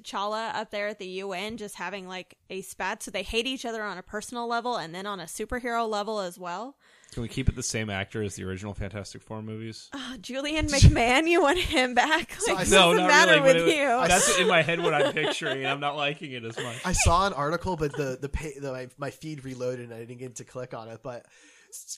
T'Challa 0.00 0.54
up 0.54 0.70
there 0.70 0.88
at 0.88 0.98
the 0.98 1.06
UN 1.06 1.56
just 1.56 1.76
having 1.76 2.06
like 2.08 2.36
a 2.50 2.62
spat, 2.62 3.02
so 3.02 3.10
they 3.10 3.22
hate 3.22 3.46
each 3.46 3.64
other 3.64 3.82
on 3.82 3.98
a 3.98 4.02
personal 4.02 4.46
level 4.46 4.76
and 4.76 4.94
then 4.94 5.06
on 5.06 5.20
a 5.20 5.24
superhero 5.24 5.88
level 5.88 6.20
as 6.20 6.38
well. 6.38 6.76
Can 7.12 7.22
we 7.22 7.28
keep 7.28 7.46
it 7.50 7.56
the 7.56 7.62
same 7.62 7.90
actor 7.90 8.22
as 8.22 8.36
the 8.36 8.44
original 8.44 8.72
Fantastic 8.72 9.20
Four 9.20 9.42
movies? 9.42 9.90
Oh, 9.92 10.16
Julian 10.18 10.66
McMahon, 10.66 11.28
you 11.28 11.42
want 11.42 11.58
him 11.58 11.92
back? 11.94 12.38
Like, 12.46 12.56
I- 12.56 12.60
what's 12.60 12.70
no, 12.70 12.94
the 12.94 13.00
not 13.00 13.08
matter 13.08 13.32
really. 13.42 13.60
with 13.60 13.68
it- 13.68 13.76
you? 13.76 13.84
That's 14.08 14.38
in 14.38 14.48
my 14.48 14.62
head 14.62 14.80
what 14.80 14.94
I'm 14.94 15.12
picturing, 15.12 15.58
and 15.58 15.66
I'm 15.68 15.80
not 15.80 15.94
liking 15.96 16.32
it 16.32 16.42
as 16.44 16.56
much. 16.56 16.76
I 16.86 16.92
saw 16.92 17.26
an 17.26 17.34
article, 17.34 17.76
but 17.76 17.92
the 17.94 18.16
the, 18.20 18.30
pay, 18.30 18.54
the 18.58 18.72
my, 18.72 18.88
my 18.96 19.10
feed 19.10 19.44
reloaded 19.44 19.90
and 19.90 19.94
I 19.94 19.98
didn't 19.98 20.18
get 20.20 20.36
to 20.36 20.44
click 20.44 20.72
on 20.72 20.88
it. 20.88 21.00
But 21.02 21.26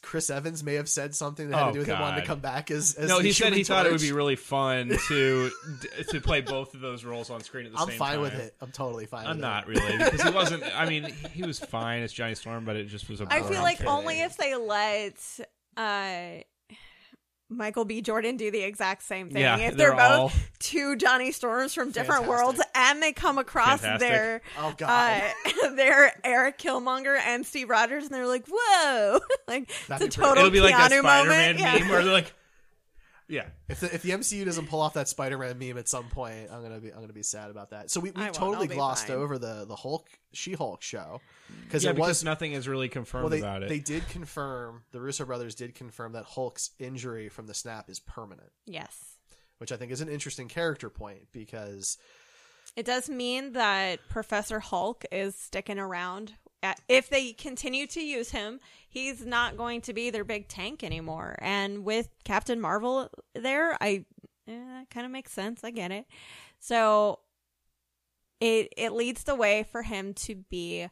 Chris 0.03 0.31
Evans 0.31 0.63
may 0.63 0.75
have 0.75 0.89
said 0.89 1.15
something 1.15 1.49
that 1.51 1.57
had 1.57 1.65
Oh, 1.65 1.67
to 1.69 1.73
do 1.73 1.79
with 1.81 1.89
him 1.89 1.99
wanting 2.01 2.21
to 2.21 2.27
come 2.27 2.41
back 2.41 2.71
as, 2.71 2.95
as 2.95 3.09
no, 3.09 3.19
he 3.19 3.33
said 3.33 3.47
Human 3.47 3.59
he 3.59 3.65
thought 3.65 3.87
it 3.87 3.93
would 3.93 4.01
be 4.01 4.13
really 4.13 4.37
fun 4.37 4.89
to 5.09 5.51
to 6.11 6.21
play 6.21 6.41
both 6.41 6.75
of 6.75 6.81
those 6.81 7.05
roles 7.05 7.31
on 7.31 7.41
screen 7.43 7.67
at 7.67 7.73
the 7.73 7.79
I'm 7.79 7.89
same 7.89 7.99
fine 7.99 8.21
with 8.21 8.35
it. 8.35 8.55
I'm 8.61 8.71
totally 8.73 9.07
fine. 9.07 9.27
I'm 9.27 9.37
with 9.37 9.41
not 9.41 9.65
it. 9.69 9.69
really 9.81 9.99
because 9.99 10.23
he 10.23 10.31
wasn't. 10.31 10.63
I 10.77 10.89
mean, 10.89 11.05
he 11.33 11.43
was 11.43 11.59
fine 11.59 12.03
as 12.03 12.13
Johnny 12.13 12.35
Storm, 12.35 12.65
but 12.65 12.77
it 12.77 12.87
just 12.89 13.09
was 13.09 13.21
a. 13.21 13.27
I 13.31 13.43
feel 13.43 13.63
like 13.63 13.79
kidding. 13.79 13.91
only 13.93 14.21
if 14.21 14.37
they 14.37 14.55
let 14.57 15.17
uh, 15.77 16.43
Michael 17.57 17.85
B. 17.85 18.01
Jordan 18.03 18.37
do 18.37 18.51
the 18.51 18.63
exact 18.63 19.03
same 19.03 19.31
thing. 19.31 19.43
Yeah, 19.43 19.57
if 19.57 19.77
they're, 19.77 19.89
they're 19.91 19.97
both 19.97 20.19
all- 20.19 20.33
two 20.59 20.97
Johnny 20.97 21.33
Storms 21.33 21.75
from 21.75 21.91
different 21.91 22.25
Fantastic. 22.25 22.29
worlds 22.29 22.61
and 22.75 23.03
they 23.03 23.13
come 23.13 23.39
across 23.39 23.81
Fantastic. 23.81 24.09
their 24.09 24.43
Oh 24.59 24.75
God. 24.77 25.23
uh, 25.65 25.71
their 25.75 26.13
Eric 26.25 26.59
Killmonger 26.59 27.19
and 27.19 27.45
Steve 27.47 27.69
Rogers, 27.71 28.05
and 28.05 28.13
they're 28.13 28.27
like, 28.27 28.47
"Whoa!" 28.49 29.21
like 29.49 29.71
That'd 29.89 30.07
it's 30.09 30.17
a 30.17 30.21
total 30.21 30.39
it'll 30.39 30.51
be 30.51 30.61
like 30.61 30.75
that 30.75 30.91
Keanu 30.91 31.01
Spider-Man 31.01 31.57
moment. 31.57 31.59
Yeah. 31.61 31.79
meme 31.79 31.89
where 31.89 32.05
they're 32.05 32.13
like, 32.13 32.33
"Yeah, 33.29 33.47
If 33.69 33.81
the, 33.81 33.95
if 33.95 34.03
the 34.03 34.11
MCU 34.11 34.45
doesn't 34.45 34.69
pull 34.69 34.81
off 34.81 34.95
that 34.95 35.09
Spider-Man 35.09 35.59
meme 35.59 35.79
at 35.79 35.89
some 35.89 36.09
point, 36.09 36.51
I'm 36.53 36.63
gonna 36.63 36.81
be 36.81 36.91
I'm 36.93 37.01
gonna 37.01 37.13
be 37.13 37.23
sad 37.23 37.51
about 37.51 37.71
that. 37.71 37.91
So 37.91 38.01
we, 38.01 38.11
we 38.11 38.23
I 38.23 38.29
totally 38.29 38.67
glossed 38.67 39.09
fine. 39.09 39.17
over 39.17 39.39
the 39.39 39.65
the 39.67 39.77
Hulk 39.77 40.09
She-Hulk 40.33 40.83
show 40.83 41.21
mm. 41.51 41.65
because 41.65 41.85
yeah," 41.85 41.91
it 41.91 41.95
because 41.95 42.09
was 42.09 42.25
nothing 42.25 42.53
is 42.53 42.69
really 42.69 42.89
confirmed 42.89 43.25
well 43.25 43.31
they 43.31 43.39
about 43.39 43.63
it. 43.63 43.69
they 43.69 43.79
did 43.79 44.07
confirm 44.09 44.83
the 44.93 45.01
Russo 45.01 45.25
brothers 45.25 45.55
did 45.55 45.75
confirm 45.75 46.13
that 46.13 46.25
Hulk's 46.25 46.71
injury 46.79 47.29
from 47.29 47.47
the 47.47 47.55
snap 47.55 47.89
is 47.89 48.01
permanent, 48.01 48.51
Yes, 48.67 49.17
which 49.59 49.73
I 49.73 49.77
think 49.77 49.93
is 49.93 50.01
an 50.01 50.09
interesting 50.09 50.49
character 50.49 50.91
point 50.91 51.29
because 51.33 51.99
it 52.77 52.87
does 52.87 53.09
mean 53.09 53.53
that 53.53 54.01
Professor 54.09 54.61
Hulk 54.61 55.05
is 55.13 55.35
sticking 55.37 55.79
around. 55.79 56.35
If 56.89 57.11
they 57.11 57.33
continue 57.33 57.87
to 57.89 58.01
use 58.01 58.31
him, 58.31 58.61
he's 58.89 59.25
not 59.25 59.57
going 59.57 59.81
to 59.83 59.93
be 59.93 60.11
their 60.11 60.25
big 60.25 60.49
tank 60.49 60.83
anymore. 60.83 61.37
And 61.41 61.85
with 61.85 62.09
Captain 62.25 62.61
Marvel 62.61 63.11
there, 63.35 63.77
I 63.81 64.05
eh, 64.49 64.85
kind 64.91 65.07
of 65.07 65.13
makes 65.13 65.33
sense. 65.33 65.65
I 65.65 65.71
get 65.71 65.91
it. 65.91 66.07
So 66.59 67.21
it 68.41 68.73
it 68.77 68.93
leads 68.93 69.25
the 69.25 69.35
way 69.35 69.65
for 69.71 69.83
him 69.83 70.15
to 70.15 70.35
be 70.35 70.89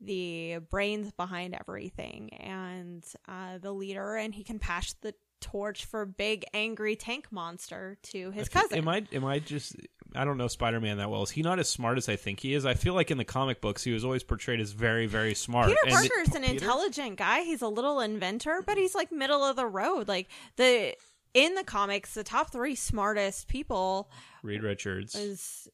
the 0.00 0.58
brains 0.70 1.12
behind 1.12 1.56
everything 1.58 2.32
and 2.34 3.04
uh, 3.26 3.58
the 3.58 3.72
leader, 3.72 4.16
and 4.16 4.34
he 4.34 4.44
can 4.44 4.58
pass 4.58 4.94
the 5.00 5.14
torch 5.40 5.84
for 5.84 6.04
big 6.04 6.44
angry 6.52 6.96
tank 6.96 7.28
monster 7.30 7.96
to 8.02 8.30
his 8.30 8.48
I 8.48 8.60
cousin. 8.60 8.78
Am 8.78 8.88
I? 8.88 9.06
Am 9.12 9.24
I 9.24 9.38
just? 9.38 9.76
I 10.18 10.24
don't 10.24 10.36
know 10.36 10.48
Spider-Man 10.48 10.98
that 10.98 11.10
well. 11.10 11.22
Is 11.22 11.30
he 11.30 11.42
not 11.42 11.58
as 11.58 11.68
smart 11.68 11.96
as 11.96 12.08
I 12.08 12.16
think 12.16 12.40
he 12.40 12.52
is? 12.54 12.66
I 12.66 12.74
feel 12.74 12.92
like 12.94 13.10
in 13.10 13.18
the 13.18 13.24
comic 13.24 13.60
books 13.60 13.84
he 13.84 13.92
was 13.92 14.04
always 14.04 14.22
portrayed 14.24 14.60
as 14.60 14.72
very, 14.72 15.06
very 15.06 15.34
smart. 15.34 15.68
Peter 15.68 15.78
And- 15.86 15.92
Parker's 15.94 16.34
an 16.34 16.44
intelligent 16.44 17.16
guy. 17.16 17.42
He's 17.42 17.62
a 17.62 17.68
little 17.68 18.00
inventor, 18.00 18.62
but 18.66 18.76
he's 18.76 18.94
like 18.94 19.12
middle 19.12 19.44
of 19.44 19.56
the 19.56 19.66
road. 19.66 20.08
Like 20.08 20.28
the 20.56 20.94
in 21.34 21.54
the 21.54 21.64
comics, 21.64 22.14
the 22.14 22.24
top 22.24 22.50
three 22.50 22.74
smartest 22.74 23.48
people 23.48 24.10
Reed 24.42 24.62
Richards. 24.62 25.14
is 25.14 25.68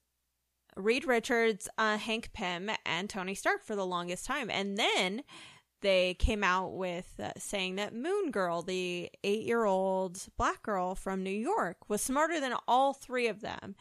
Reed 0.76 1.06
Richards, 1.06 1.68
uh, 1.78 1.96
Hank 1.96 2.30
Pym, 2.32 2.68
and 2.84 3.08
Tony 3.08 3.34
Stark 3.34 3.64
for 3.64 3.76
the 3.76 3.86
longest 3.86 4.26
time, 4.26 4.50
and 4.50 4.76
then 4.76 5.22
they 5.80 6.14
came 6.14 6.42
out 6.42 6.72
with 6.74 7.12
uh, 7.22 7.30
saying 7.38 7.76
that 7.76 7.94
Moon 7.94 8.30
Girl, 8.30 8.62
the 8.62 9.10
eight-year-old 9.22 10.26
black 10.36 10.62
girl 10.62 10.94
from 10.94 11.22
New 11.22 11.30
York, 11.30 11.76
was 11.88 12.02
smarter 12.02 12.40
than 12.40 12.54
all 12.66 12.92
three 12.92 13.26
of 13.28 13.40
them, 13.42 13.76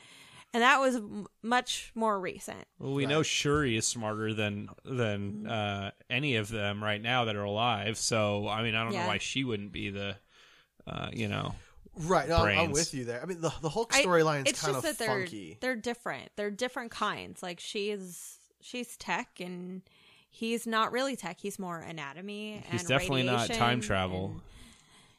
and 0.54 0.62
that 0.64 0.80
was 0.80 0.96
m- 0.98 1.28
much 1.42 1.92
more 1.96 2.20
recent. 2.20 2.66
Well, 2.80 2.94
we 2.94 3.06
know 3.06 3.24
Shuri 3.24 3.76
is 3.76 3.88
smarter 3.88 4.34
than 4.34 4.70
than 4.86 5.48
uh, 5.48 5.92
any 6.10 6.36
of 6.36 6.50
them 6.50 6.84
right 6.84 7.02
now 7.02 7.26
that 7.26 7.36
are 7.36 7.44
alive. 7.44 7.98
So 7.98 8.48
I 8.48 8.64
mean, 8.64 8.76
I 8.76 8.84
don't 8.84 8.94
Yeah. 8.94 9.02
know 9.04 9.08
why 9.08 9.18
she 9.18 9.44
wouldn't 9.44 9.72
be 9.72 9.90
the, 9.90 10.16
uh, 10.88 11.10
you 11.12 11.28
know, 11.28 11.56
right, 11.98 12.28
no, 12.30 12.38
I'm, 12.38 12.58
I'm 12.60 12.72
with 12.72 12.94
you 12.94 13.06
there. 13.06 13.22
I 13.22 13.26
mean 13.26 13.42
the 13.42 13.54
the 13.62 13.70
Hulk 13.70 13.92
storyline 13.92 14.06
storyline's 14.44 14.50
it's 14.52 14.62
kind 14.62 14.74
just 14.76 14.86
of 14.88 14.98
that 14.98 15.06
they're, 15.06 15.20
funky. 15.22 15.58
They're 15.60 15.76
different. 15.76 16.30
They're 16.36 16.52
different 16.52 16.92
kinds. 16.92 17.42
Like 17.44 17.60
she's 17.60 18.38
she's 18.62 18.96
tech 18.98 19.40
and 19.40 19.82
he's 20.30 20.66
not 20.68 20.92
really 20.92 21.16
tech. 21.16 21.38
He's 21.40 21.58
more 21.60 21.80
anatomy. 21.80 22.64
he's 22.72 22.82
and 22.82 22.90
definitely 22.90 23.24
not 23.24 23.50
time 23.50 23.82
travel. 23.82 24.42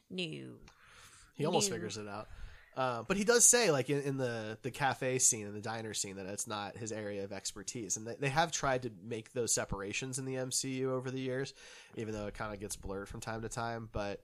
New. 0.09 0.43
No. 0.43 0.71
He 1.33 1.45
almost 1.45 1.69
New. 1.69 1.75
figures 1.75 1.97
it 1.97 2.07
out. 2.07 2.27
Uh, 2.75 3.03
but 3.07 3.15
he 3.15 3.23
does 3.23 3.45
say, 3.45 3.71
like 3.71 3.89
in, 3.89 4.01
in 4.01 4.17
the 4.17 4.57
the 4.61 4.71
cafe 4.71 5.17
scene 5.17 5.45
and 5.45 5.55
the 5.55 5.61
diner 5.61 5.93
scene, 5.93 6.17
that 6.17 6.25
it's 6.25 6.47
not 6.47 6.75
his 6.75 6.91
area 6.91 7.23
of 7.23 7.31
expertise, 7.31 7.95
and 7.95 8.05
they, 8.05 8.15
they 8.19 8.29
have 8.29 8.51
tried 8.51 8.83
to 8.83 8.91
make 9.01 9.31
those 9.31 9.53
separations 9.53 10.19
in 10.19 10.25
the 10.25 10.35
MCU 10.35 10.87
over 10.87 11.09
the 11.09 11.19
years, 11.19 11.53
even 11.95 12.13
though 12.13 12.27
it 12.27 12.33
kind 12.33 12.53
of 12.53 12.59
gets 12.59 12.75
blurred 12.75 13.07
from 13.07 13.21
time 13.21 13.41
to 13.43 13.49
time. 13.49 13.87
But 13.93 14.21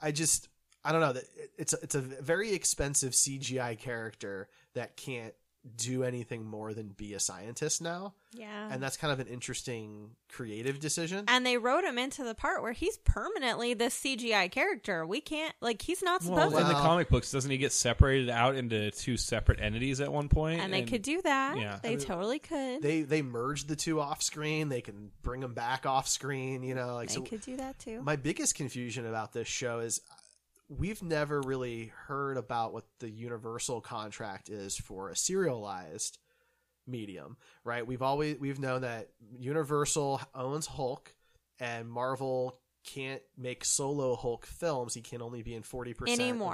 I 0.00 0.10
just 0.10 0.48
I 0.84 0.90
don't 0.90 1.00
know 1.00 1.12
that 1.12 1.24
it's 1.56 1.74
a, 1.74 1.78
it's 1.82 1.94
a 1.94 2.00
very 2.00 2.52
expensive 2.52 3.12
CGI 3.12 3.78
character 3.78 4.48
that 4.74 4.96
can't 4.96 5.34
do 5.76 6.02
anything 6.02 6.44
more 6.44 6.74
than 6.74 6.88
be 6.88 7.14
a 7.14 7.20
scientist 7.20 7.80
now, 7.80 8.14
Yeah. 8.32 8.68
and 8.72 8.82
that's 8.82 8.96
kind 8.96 9.12
of 9.12 9.20
an 9.20 9.28
interesting 9.28 10.10
creative 10.28 10.80
decision. 10.80 11.24
And 11.28 11.46
they 11.46 11.56
wrote 11.56 11.84
him 11.84 11.98
into 11.98 12.24
the 12.24 12.34
part 12.34 12.62
where 12.62 12.72
he's 12.72 12.96
permanently 12.98 13.72
this 13.72 13.94
CGI 13.94 14.50
character. 14.50 15.06
We 15.06 15.20
can't 15.20 15.54
like 15.60 15.80
he's 15.82 16.02
not 16.02 16.22
supposed 16.22 16.50
to. 16.50 16.56
Well, 16.56 16.66
in 16.66 16.68
the 16.68 16.80
comic 16.80 17.08
books, 17.10 17.30
doesn't 17.30 17.50
he 17.50 17.58
get 17.58 17.72
separated 17.72 18.28
out 18.28 18.56
into 18.56 18.90
two 18.90 19.16
separate 19.16 19.60
entities 19.60 20.00
at 20.00 20.12
one 20.12 20.28
point? 20.28 20.60
and 20.60 20.72
they 20.72 20.82
could 20.82 21.02
do 21.02 21.22
that. 21.22 21.56
Yeah. 21.56 21.78
They 21.80 21.94
totally 21.96 22.40
could. 22.40 22.82
they 22.82 23.02
they 23.02 23.22
merge 23.22 23.64
the 23.68 23.76
two 23.76 24.00
off 24.00 24.20
screen. 24.20 24.68
They 24.68 24.80
can 24.80 25.12
bring 25.22 25.40
them 25.42 25.54
back 25.54 25.86
off 25.86 26.08
screen. 26.08 26.64
You 26.64 26.74
know, 26.74 26.94
like 26.96 27.08
They 27.08 27.14
so. 27.14 27.22
could 27.22 27.42
do 27.42 27.56
that 27.58 27.78
too. 27.78 28.02
My 28.02 28.16
biggest 28.16 28.56
confusion 28.56 29.06
about 29.06 29.32
this 29.32 29.46
show 29.46 29.78
is 29.78 30.00
we've 30.78 31.02
never 31.02 31.40
really 31.40 31.92
heard 32.06 32.36
about 32.36 32.72
what 32.72 32.84
the 33.00 33.10
Universal 33.10 33.80
contract 33.80 34.48
is 34.48 34.76
for 34.76 35.08
a 35.10 35.16
serialized 35.16 36.18
medium, 36.86 37.36
right? 37.64 37.86
We've 37.86 38.02
always 38.02 38.38
we've 38.38 38.58
known 38.58 38.82
that 38.82 39.08
Universal 39.38 40.20
owns 40.34 40.66
Hulk 40.66 41.14
and 41.60 41.88
Marvel 41.88 42.58
can't 42.84 43.22
make 43.36 43.64
solo 43.64 44.16
Hulk 44.16 44.46
films. 44.46 44.94
He 44.94 45.00
can 45.02 45.22
only 45.22 45.42
be 45.42 45.54
in 45.54 45.62
40% 45.62 45.96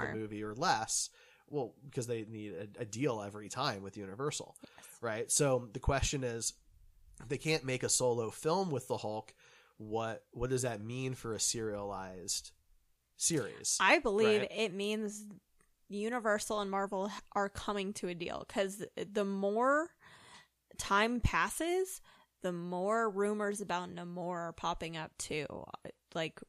of 0.08 0.12
the 0.12 0.18
movie 0.18 0.42
or 0.42 0.54
less. 0.54 1.10
Well, 1.50 1.74
because 1.84 2.06
they 2.06 2.26
need 2.28 2.52
a, 2.52 2.82
a 2.82 2.84
deal 2.84 3.22
every 3.22 3.48
time 3.48 3.82
with 3.82 3.96
Universal, 3.96 4.54
right? 5.00 5.30
So 5.30 5.68
the 5.72 5.80
question 5.80 6.24
is, 6.24 6.52
they 7.26 7.38
can't 7.38 7.64
make 7.64 7.82
a 7.82 7.88
solo 7.88 8.30
film 8.30 8.70
with 8.70 8.86
the 8.86 8.98
Hulk. 8.98 9.32
What 9.78 10.24
what 10.32 10.50
does 10.50 10.62
that 10.62 10.82
mean 10.82 11.14
for 11.14 11.32
a 11.34 11.40
serialized 11.40 12.50
series? 13.18 13.76
I 13.80 13.98
believe 13.98 14.40
Right. 14.40 14.50
it 14.50 14.72
means 14.72 15.26
Universal 15.90 16.60
and 16.60 16.70
Marvel 16.70 17.10
are 17.32 17.48
coming 17.50 17.92
to 17.94 18.08
a 18.08 18.14
deal 18.14 18.44
because 18.48 18.82
the 18.96 19.24
more 19.24 19.90
time 20.78 21.20
passes, 21.20 22.00
the 22.42 22.52
more 22.52 23.10
rumors 23.10 23.60
about 23.60 23.90
Namor 23.94 24.48
are 24.48 24.52
popping 24.52 24.96
up 24.96 25.16
too. 25.18 25.46
Like 26.14 26.40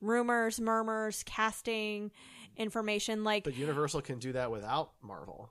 rumors, 0.00 0.60
murmurs, 0.60 1.22
casting 1.24 2.10
information. 2.56 3.24
Like 3.24 3.44
But 3.44 3.56
Universal 3.56 4.02
can 4.02 4.18
do 4.18 4.32
that 4.32 4.50
without 4.50 4.92
Marvel. 5.00 5.50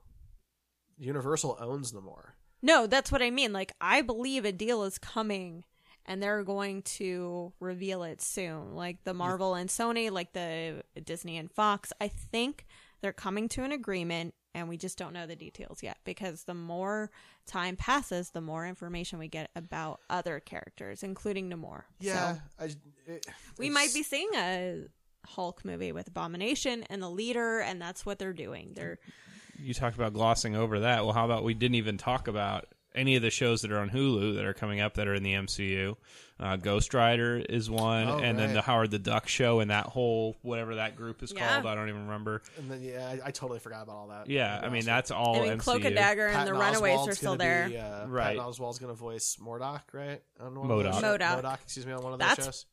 Universal 0.98 1.58
owns 1.60 1.94
Namor. 1.94 2.32
No, 2.62 2.86
that's 2.86 3.12
what 3.12 3.24
I 3.24 3.32
mean. 3.32 3.54
Like, 3.54 3.72
I 3.82 4.02
believe 4.04 4.46
a 4.46 4.52
deal 4.52 4.84
is 4.84 5.00
coming 5.00 5.64
and 6.06 6.22
they're 6.22 6.44
going 6.44 6.82
to 6.84 7.54
reveal 7.60 8.04
it 8.04 8.22
soon. 8.22 8.76
Like 8.76 9.04
the 9.04 9.14
Marvel 9.14 9.56
and 9.56 9.70
Sony, 9.70 10.12
like 10.12 10.34
the 10.34 10.84
Disney 11.04 11.38
and 11.38 11.52
Fox. 11.52 11.94
I 12.02 12.08
think 12.08 12.66
they're 13.02 13.14
coming 13.14 13.50
to 13.50 13.64
an 13.64 13.72
agreement 13.72 14.34
and 14.54 14.68
we 14.68 14.78
just 14.78 14.98
don't 14.98 15.14
know 15.14 15.26
the 15.26 15.36
details 15.36 15.82
yet 15.82 15.98
because 16.04 16.44
the 16.44 16.54
more 16.54 17.10
time 17.48 17.76
passes, 17.76 18.32
the 18.32 18.42
more 18.42 18.66
information 18.66 19.18
we 19.18 19.28
get 19.28 19.50
about 19.56 20.02
other 20.10 20.40
characters, 20.40 21.04
including 21.04 21.50
Namor. 21.50 21.84
Yeah, 22.00 22.34
So 22.34 22.40
I, 22.60 22.70
it, 23.08 23.26
we 23.58 23.70
might 23.70 23.94
be 23.94 24.04
seeing 24.04 24.30
a 24.36 24.86
Hulk 25.26 25.64
movie 25.64 25.92
with 25.92 26.08
Abomination 26.08 26.84
and 26.90 27.02
the 27.02 27.10
leader, 27.10 27.60
and 27.60 27.82
that's 27.82 28.06
what 28.06 28.20
they're 28.20 28.34
doing. 28.34 28.74
They're 28.76 29.00
you 29.58 29.74
talked 29.74 29.96
about 29.96 30.14
glossing 30.14 30.56
over 30.56 30.80
that. 30.82 31.04
Well, 31.04 31.14
how 31.14 31.26
about 31.26 31.44
we 31.44 31.54
didn't 31.54 31.76
even 31.76 31.98
talk 31.98 32.28
about 32.28 32.66
any 32.94 33.16
of 33.16 33.22
the 33.22 33.30
shows 33.30 33.62
that 33.62 33.72
are 33.72 33.80
on 33.80 33.90
Hulu 33.90 34.36
that 34.36 34.46
are 34.46 34.54
coming 34.54 34.80
up 34.82 34.96
that 34.96 35.08
are 35.08 35.14
in 35.14 35.24
the 35.24 35.34
MCU? 35.34 35.96
Uh, 36.40 36.56
Ghost 36.56 36.94
Rider 36.96 37.38
is 37.38 37.70
one, 37.70 38.08
Oh, 38.08 38.18
and 38.18 38.38
then 38.40 38.54
the 38.56 38.62
Howard 38.64 38.90
the 38.90 38.98
Duck 38.98 39.28
show 39.28 39.60
and 39.60 39.70
that 39.70 39.86
whole 39.86 40.36
whatever 40.42 40.76
that 40.76 40.96
group 40.96 41.22
is 41.22 41.32
Yeah. 41.32 41.54
called. 41.54 41.68
I 41.68 41.76
don't 41.76 41.88
even 41.90 42.02
remember. 42.08 42.42
And 42.58 42.70
then 42.72 42.82
yeah, 42.82 43.08
I, 43.24 43.28
I 43.28 43.32
totally 43.32 43.60
forgot 43.60 43.84
about 43.84 43.96
all 43.96 44.08
that. 44.08 44.28
Yeah, 44.28 44.60
I 44.64 44.70
mean 44.70 44.84
that's 44.84 45.12
all 45.12 45.36
I 45.38 45.42
mean, 45.44 45.52
MCU. 45.58 45.60
Cloak 45.60 45.86
and 45.86 45.96
Dagger 45.96 46.28
and 46.28 46.48
the 46.48 46.54
Runaways 46.54 46.98
Oswalt's 46.98 47.08
are 47.10 47.16
still 47.16 47.32
gonna 47.38 47.44
there. 47.50 47.70
Be, 47.70 47.78
uh, 47.78 48.08
Right. 48.08 48.38
Patton 48.38 48.52
Oswalt's 48.52 48.80
going 48.80 48.92
to 48.92 48.98
voice 49.00 49.38
Mordock, 49.40 49.82
right? 49.94 50.22
On 50.40 50.56
one 50.60 50.72
of 50.72 50.84
those 50.84 50.96
MODOK. 50.96 51.00
shows? 51.02 51.20
MODOK. 51.20 51.42
MODOK, 51.44 51.62
excuse 51.62 51.86
me, 51.86 51.94
on 51.94 52.04
one 52.04 52.14
of 52.14 52.20
those 52.20 52.28
That's 52.28 52.46
shows. 52.46 52.66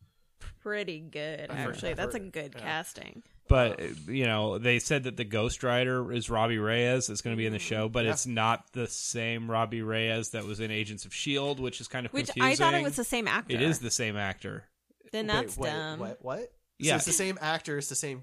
pretty 0.63 1.01
good, 1.01 1.51
I've 1.51 1.57
heard- 1.59 1.75
actually. 1.75 1.91
I've 1.91 1.97
That's 1.99 2.15
a 2.15 2.21
good 2.21 2.55
yeah. 2.57 2.63
casting. 2.63 3.23
But 3.49 3.81
you 4.07 4.27
know, 4.27 4.59
they 4.59 4.79
said 4.79 5.05
that 5.05 5.17
the 5.17 5.25
Ghost 5.25 5.63
Rider 5.63 6.13
is 6.13 6.29
Robbie 6.31 6.59
Reyes. 6.59 7.07
That's 7.07 7.23
going 7.23 7.35
to 7.35 7.39
be 7.39 7.47
in 7.47 7.53
the 7.53 7.59
show, 7.59 7.89
but 7.89 8.05
Yeah. 8.05 8.13
it's 8.13 8.27
not 8.27 8.73
the 8.73 8.87
same 8.87 9.51
Robbie 9.51 9.83
Reyes 9.83 10.31
that 10.31 10.45
was 10.45 10.61
in 10.61 10.71
Agents 10.71 11.05
of 11.05 11.15
Shield, 11.15 11.59
which 11.61 11.81
is 11.81 11.89
kind 11.89 12.07
of 12.07 12.13
Which 12.13 12.27
confusing. 12.27 12.53
I 12.53 12.55
thought 12.57 12.75
it 12.75 12.85
was 12.85 12.97
the 12.97 13.05
same 13.05 13.27
actor. 13.27 13.55
It 13.55 13.63
is 13.63 13.79
the 13.79 13.91
same 13.91 14.17
actor. 14.17 14.65
Then 15.13 15.27
that's 15.27 15.57
wait, 15.57 15.71
dumb. 15.71 15.99
What? 16.01 16.19
what? 16.21 16.53
Yeah. 16.79 16.93
So 16.93 16.97
it's 16.97 17.05
the 17.07 17.13
same 17.13 17.39
actor, 17.41 17.79
it's 17.79 17.89
the 17.89 17.95
same 17.95 18.23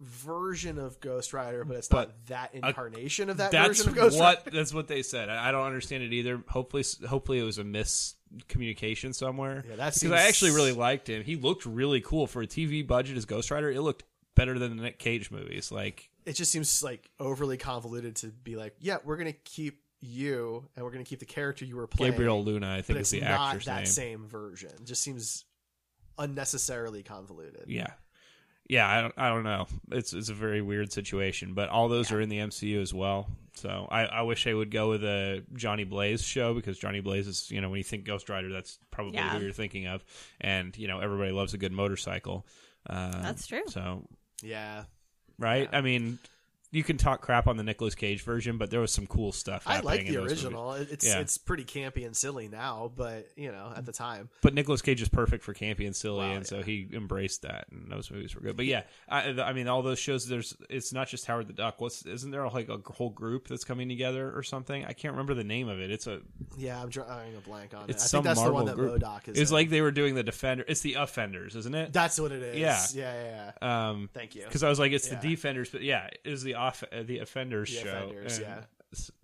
version 0.00 0.78
of 0.78 0.98
Ghost 1.00 1.32
Rider, 1.32 1.64
but 1.64 1.76
it's 1.76 1.88
But 1.88 2.08
not 2.08 2.26
that 2.26 2.54
a- 2.54 2.68
incarnation 2.68 3.30
of 3.30 3.36
that 3.38 3.50
that's 3.52 3.68
version 3.68 3.88
of 3.90 3.94
Ghost 3.94 4.18
what 4.18 4.38
Rider. 4.44 4.50
that's 4.56 4.74
what 4.74 4.88
they 4.88 5.02
said. 5.02 5.28
I, 5.28 5.48
I 5.48 5.52
don't 5.52 5.64
understand 5.66 6.02
it 6.02 6.12
either. 6.12 6.42
Hopefully, 6.48 6.84
hopefully 7.08 7.38
it 7.38 7.44
was 7.44 7.58
a 7.58 7.64
miscommunication 7.64 9.14
somewhere. 9.14 9.64
Yeah, 9.68 9.76
that's 9.76 9.98
because 9.98 10.00
seems- 10.00 10.12
I 10.12 10.28
actually 10.28 10.50
really 10.52 10.72
liked 10.72 11.08
him. 11.08 11.22
He 11.22 11.36
looked 11.36 11.66
really 11.66 12.00
cool 12.00 12.26
for 12.26 12.42
a 12.42 12.46
TV 12.46 12.86
budget 12.86 13.16
as 13.16 13.24
Ghost 13.24 13.50
Rider. 13.50 13.70
It 13.70 13.80
looked 13.80 14.04
better 14.34 14.58
than 14.58 14.76
the 14.76 14.82
Nick 14.82 14.98
Cage 14.98 15.30
movies. 15.30 15.70
Like 15.72 16.08
It 16.26 16.34
just 16.34 16.50
seems 16.52 16.82
like 16.82 17.10
overly 17.20 17.56
convoluted 17.56 18.16
to 18.16 18.28
be 18.28 18.56
like, 18.56 18.74
yeah, 18.80 18.98
we're 19.04 19.16
going 19.16 19.32
to 19.32 19.38
keep 19.44 19.80
you 20.00 20.68
and 20.74 20.84
we're 20.84 20.90
going 20.90 21.04
to 21.04 21.08
keep 21.08 21.20
the 21.20 21.26
character 21.26 21.64
you 21.64 21.76
were 21.76 21.86
playing. 21.86 22.12
Gabriel 22.12 22.42
Luna, 22.42 22.72
I 22.72 22.82
think 22.82 22.96
but 22.96 22.96
is 23.02 23.12
it's 23.12 23.22
the 23.22 23.28
not 23.28 23.48
actor's 23.48 23.64
that 23.66 23.76
name. 23.78 23.86
same 23.86 24.26
version. 24.26 24.70
It 24.70 24.84
just 24.84 25.02
seems 25.02 25.44
unnecessarily 26.18 27.02
convoluted. 27.02 27.64
Yeah. 27.68 27.88
Yeah, 28.68 28.88
I 28.88 29.00
don't, 29.02 29.14
I 29.18 29.28
don't 29.28 29.42
know. 29.42 29.66
It's 29.90 30.12
it's 30.14 30.28
a 30.28 30.34
very 30.34 30.62
weird 30.62 30.92
situation, 30.92 31.52
but 31.52 31.68
all 31.68 31.88
those 31.88 32.10
are 32.12 32.20
in 32.20 32.28
the 32.28 32.38
MCU 32.38 32.80
as 32.80 32.94
well. 32.94 33.28
So 33.54 33.86
I, 33.90 34.04
I 34.06 34.22
wish 34.22 34.44
they 34.44 34.54
would 34.54 34.70
go 34.70 34.88
with 34.88 35.04
a 35.04 35.42
Johnny 35.54 35.84
Blaze 35.84 36.22
show 36.22 36.54
because 36.54 36.78
Johnny 36.78 37.00
Blaze 37.00 37.26
is 37.26 37.50
you 37.50 37.60
know 37.60 37.68
when 37.68 37.78
you 37.78 37.84
think 37.84 38.04
Ghost 38.04 38.30
Rider, 38.30 38.50
that's 38.50 38.78
probably 38.90 39.14
Yeah. 39.14 39.30
who 39.30 39.42
you're 39.44 39.52
thinking 39.52 39.88
of, 39.88 40.02
and 40.40 40.78
you 40.78 40.86
know 40.88 41.00
everybody 41.00 41.32
loves 41.32 41.52
a 41.54 41.58
good 41.58 41.72
motorcycle. 41.72 42.46
Uh, 42.88 43.20
That's 43.20 43.46
true. 43.46 43.62
So 43.66 44.06
Yeah. 44.42 44.84
right, 45.38 45.68
I 45.72 45.80
mean, 45.80 46.18
you 46.72 46.82
can 46.82 46.96
talk 46.96 47.20
crap 47.20 47.46
on 47.46 47.56
the 47.56 47.62
Nicolas 47.62 47.94
Cage 47.94 48.22
version, 48.22 48.56
but 48.58 48.70
there 48.70 48.80
was 48.80 48.90
some 48.90 49.06
cool 49.06 49.30
stuff. 49.30 49.62
I 49.66 49.74
happening 49.74 49.86
like 49.90 50.06
in 50.06 50.14
the 50.14 50.22
original. 50.22 50.72
movies. 50.72 50.88
It's 50.90 51.04
Yeah. 51.06 51.20
it's 51.20 51.36
pretty 51.38 51.64
campy 51.64 52.04
and 52.06 52.16
silly 52.16 52.48
now, 52.48 52.90
but 52.96 53.28
you 53.36 53.52
know, 53.52 53.72
at 53.76 53.84
the 53.84 53.92
time. 53.92 54.30
But 54.40 54.54
Nicolas 54.54 54.82
Cage 54.82 55.00
is 55.02 55.08
perfect 55.10 55.44
for 55.44 55.52
campy 55.54 55.86
and 55.86 55.94
silly, 55.94 56.26
Wow, 56.26 56.32
and 56.36 56.46
so 56.46 56.62
he 56.62 56.88
embraced 56.92 57.42
that, 57.42 57.66
and 57.70 57.92
those 57.92 58.10
movies 58.10 58.34
were 58.34 58.40
good. 58.40 58.56
But 58.56 58.64
yeah, 58.66 58.82
I, 59.08 59.28
I 59.42 59.52
mean, 59.52 59.68
all 59.68 59.82
those 59.82 59.98
shows. 59.98 60.26
There's, 60.26 60.56
it's 60.70 60.92
not 60.92 61.08
just 61.08 61.26
Howard 61.26 61.46
the 61.46 61.52
Duck. 61.52 61.80
What's 61.80 62.06
isn't 62.06 62.30
there 62.30 62.48
like 62.48 62.68
a 62.70 62.78
whole 62.92 63.10
group 63.10 63.48
that's 63.48 63.64
coming 63.64 63.88
together 63.88 64.32
or 64.34 64.42
something? 64.42 64.84
I 64.84 64.94
can't 64.94 65.12
remember 65.12 65.34
the 65.34 65.44
name 65.44 65.68
of 65.68 65.78
it. 65.78 65.90
It's 65.90 66.06
a, 66.06 66.20
Yeah, 66.56 66.80
I'm 66.82 66.88
drawing 66.88 67.36
a 67.36 67.40
blank 67.40 67.74
on 67.74 67.90
it. 67.90 67.96
I 67.96 67.98
think 67.98 68.24
that's 68.24 68.40
Marvel 68.40 68.44
the 68.46 68.52
one 68.54 68.64
that 68.66 68.76
group. 68.76 69.00
MODOK 69.02 69.28
is. 69.28 69.38
it's 69.38 69.50
in. 69.50 69.54
like 69.54 69.68
they 69.68 69.82
were 69.82 69.90
doing 69.92 70.14
the 70.14 70.22
Defender. 70.22 70.64
It's 70.66 70.80
the 70.80 70.94
Offenders, 70.94 71.54
isn't 71.54 71.74
it? 71.74 71.92
that's 71.92 72.18
what 72.18 72.32
it 72.32 72.42
is. 72.42 72.56
Yeah. 72.56 72.80
yeah, 72.94 73.24
yeah. 73.24 73.52
yeah. 73.60 73.88
um, 73.90 74.08
Thank 74.14 74.34
you. 74.34 74.44
Because 74.44 74.62
I 74.62 74.70
was 74.70 74.78
like, 74.78 74.92
it's 74.92 75.06
Yeah. 75.10 75.18
the 75.20 75.28
Defenders, 75.28 75.68
but 75.68 75.82
yeah, 75.82 76.08
it 76.24 76.30
was 76.30 76.42
the 76.42 76.54
off 76.62 76.84
uh, 76.92 77.02
the 77.02 77.18
Offenders 77.18 77.70
The 77.70 77.80
show. 77.82 77.88
Offenders, 77.88 78.38
and 78.38 78.46
yeah. 78.46 78.60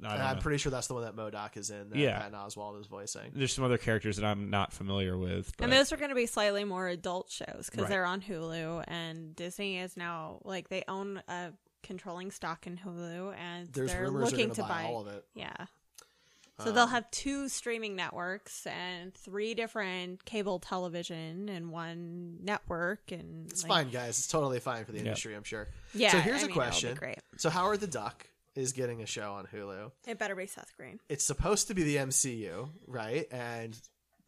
I 0.03 0.13
don't 0.17 0.21
I'm 0.27 0.37
know. 0.37 0.43
pretty 0.43 0.57
sure 0.59 0.71
that's 0.71 0.87
the 0.87 0.95
one 0.95 1.03
that 1.05 1.15
MODOK 1.15 1.57
is 1.59 1.71
in. 1.71 1.91
That 1.91 1.99
Yeah. 1.99 2.19
Patton 2.19 2.35
Oswalt 2.39 2.81
is 2.81 2.87
voicing. 2.87 3.33
There's 3.35 3.53
some 3.53 3.65
other 3.65 3.77
characters 3.77 4.17
that 4.17 4.25
I'm 4.25 4.49
not 4.49 4.73
familiar 4.73 5.19
with. 5.19 5.55
But 5.59 5.65
And 5.65 5.73
those 5.75 5.93
are 5.93 5.99
going 5.99 6.09
to 6.09 6.15
be 6.15 6.25
slightly 6.27 6.65
more 6.65 6.89
adult 6.89 7.31
shows 7.31 7.67
because 7.71 7.83
Right. 7.83 7.89
they're 7.91 8.07
on 8.07 8.23
Hulu, 8.23 8.85
and 8.89 9.37
Disney 9.37 9.79
is 9.79 9.95
now 9.97 10.41
like 10.45 10.69
they 10.71 10.85
own 10.89 11.23
a 11.29 11.53
controlling 11.83 12.31
stock 12.31 12.67
in 12.67 12.79
Hulu, 12.79 13.35
and 13.37 13.69
There's 13.73 13.93
they're 13.93 14.05
rumors 14.05 14.31
they're 14.31 14.39
looking 14.39 14.49
gonna 14.49 14.55
to 14.55 14.63
buy 14.63 14.83
buy 14.83 14.85
all 14.85 15.01
of 15.03 15.09
it. 15.09 15.25
Yeah. 15.35 15.67
So 16.61 16.73
they'll 16.73 16.85
um, 16.85 16.91
have 16.91 17.11
two 17.11 17.49
streaming 17.49 17.95
networks 17.97 18.67
and 18.67 19.15
three 19.15 19.55
different 19.55 20.25
cable 20.25 20.59
television 20.59 21.49
and 21.49 21.71
one 21.71 22.39
network, 22.43 23.13
and 23.13 23.51
It's 23.51 23.63
like- 23.63 23.69
fine, 23.71 23.91
guys. 23.91 24.19
It's 24.19 24.27
totally 24.27 24.59
fine 24.61 24.85
for 24.85 24.93
the 24.93 24.99
industry, 24.99 25.35
I'm 25.35 25.45
sure. 25.45 25.69
Yeah, 25.95 26.11
So 26.13 26.19
here's 26.19 26.43
I 26.43 26.47
a 26.47 26.49
mean, 26.49 26.51
it'll 26.51 26.63
be 26.63 26.69
question. 26.69 26.95
great. 26.97 27.19
So 27.37 27.49
Howard 27.51 27.81
the 27.81 27.87
Duck 27.87 28.27
is 28.57 28.73
getting 28.73 29.03
a 29.03 29.07
show 29.07 29.35
on 29.35 29.47
Hulu. 29.47 29.93
It 30.07 30.19
better 30.19 30.35
be 30.35 30.47
Seth 30.47 30.73
Green. 30.77 30.99
It's 31.09 31.25
supposed 31.25 31.69
to 31.69 31.75
be 31.75 31.85
the 31.85 31.97
MCU, 31.97 32.69
right? 32.89 33.27
And 33.31 33.79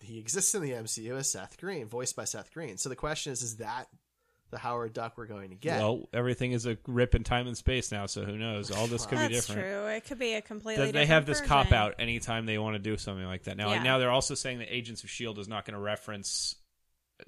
he 0.03 0.19
exists 0.19 0.55
in 0.55 0.63
the 0.63 0.71
MCU 0.73 1.17
as 1.19 1.31
Seth 1.33 1.59
Green, 1.59 1.87
voiced 1.89 2.15
by 2.15 2.25
Seth 2.25 2.53
Green. 2.55 2.77
So 2.79 2.89
the 2.89 2.97
question 2.97 3.33
is, 3.33 3.43
is 3.43 3.57
that 3.57 3.89
the 4.51 4.59
Howard 4.59 4.93
Duck 4.93 5.17
we're 5.17 5.27
going 5.27 5.51
to 5.51 5.57
get? 5.57 5.79
well, 5.81 6.09
everything 6.13 6.53
is 6.53 6.67
a 6.67 6.77
rip 6.87 7.15
in 7.15 7.25
time 7.25 7.47
and 7.47 7.57
space 7.57 7.91
now, 7.93 8.07
so 8.07 8.25
who 8.25 8.37
knows? 8.37 8.71
All 8.71 8.87
this 8.87 9.07
could 9.07 9.19
be 9.19 9.29
different. 9.29 9.33
That's 9.33 9.47
different. 9.47 9.69
true. 9.69 9.87
It 9.89 10.05
could 10.07 10.19
be 10.19 10.35
a 10.35 10.43
completely. 10.43 10.87
that 10.87 10.93
they 10.93 11.01
different 11.01 11.09
have 11.11 11.27
this 11.27 11.39
version. 11.41 11.49
cop 11.49 11.73
out 11.73 11.95
anytime 11.99 12.47
they 12.47 12.59
want 12.59 12.75
to 12.75 12.79
do 12.79 12.97
something 12.97 13.25
like 13.27 13.45
that. 13.45 13.57
Now, 13.57 13.73
Yeah. 13.73 13.83
now 13.83 13.99
they're 13.99 14.11
also 14.11 14.35
saying 14.35 14.59
that 14.59 14.75
Agents 14.75 15.03
of 15.05 15.11
Shield 15.11 15.39
is 15.39 15.49
not 15.49 15.65
going 15.65 15.75
to 15.75 15.81
reference 15.81 16.57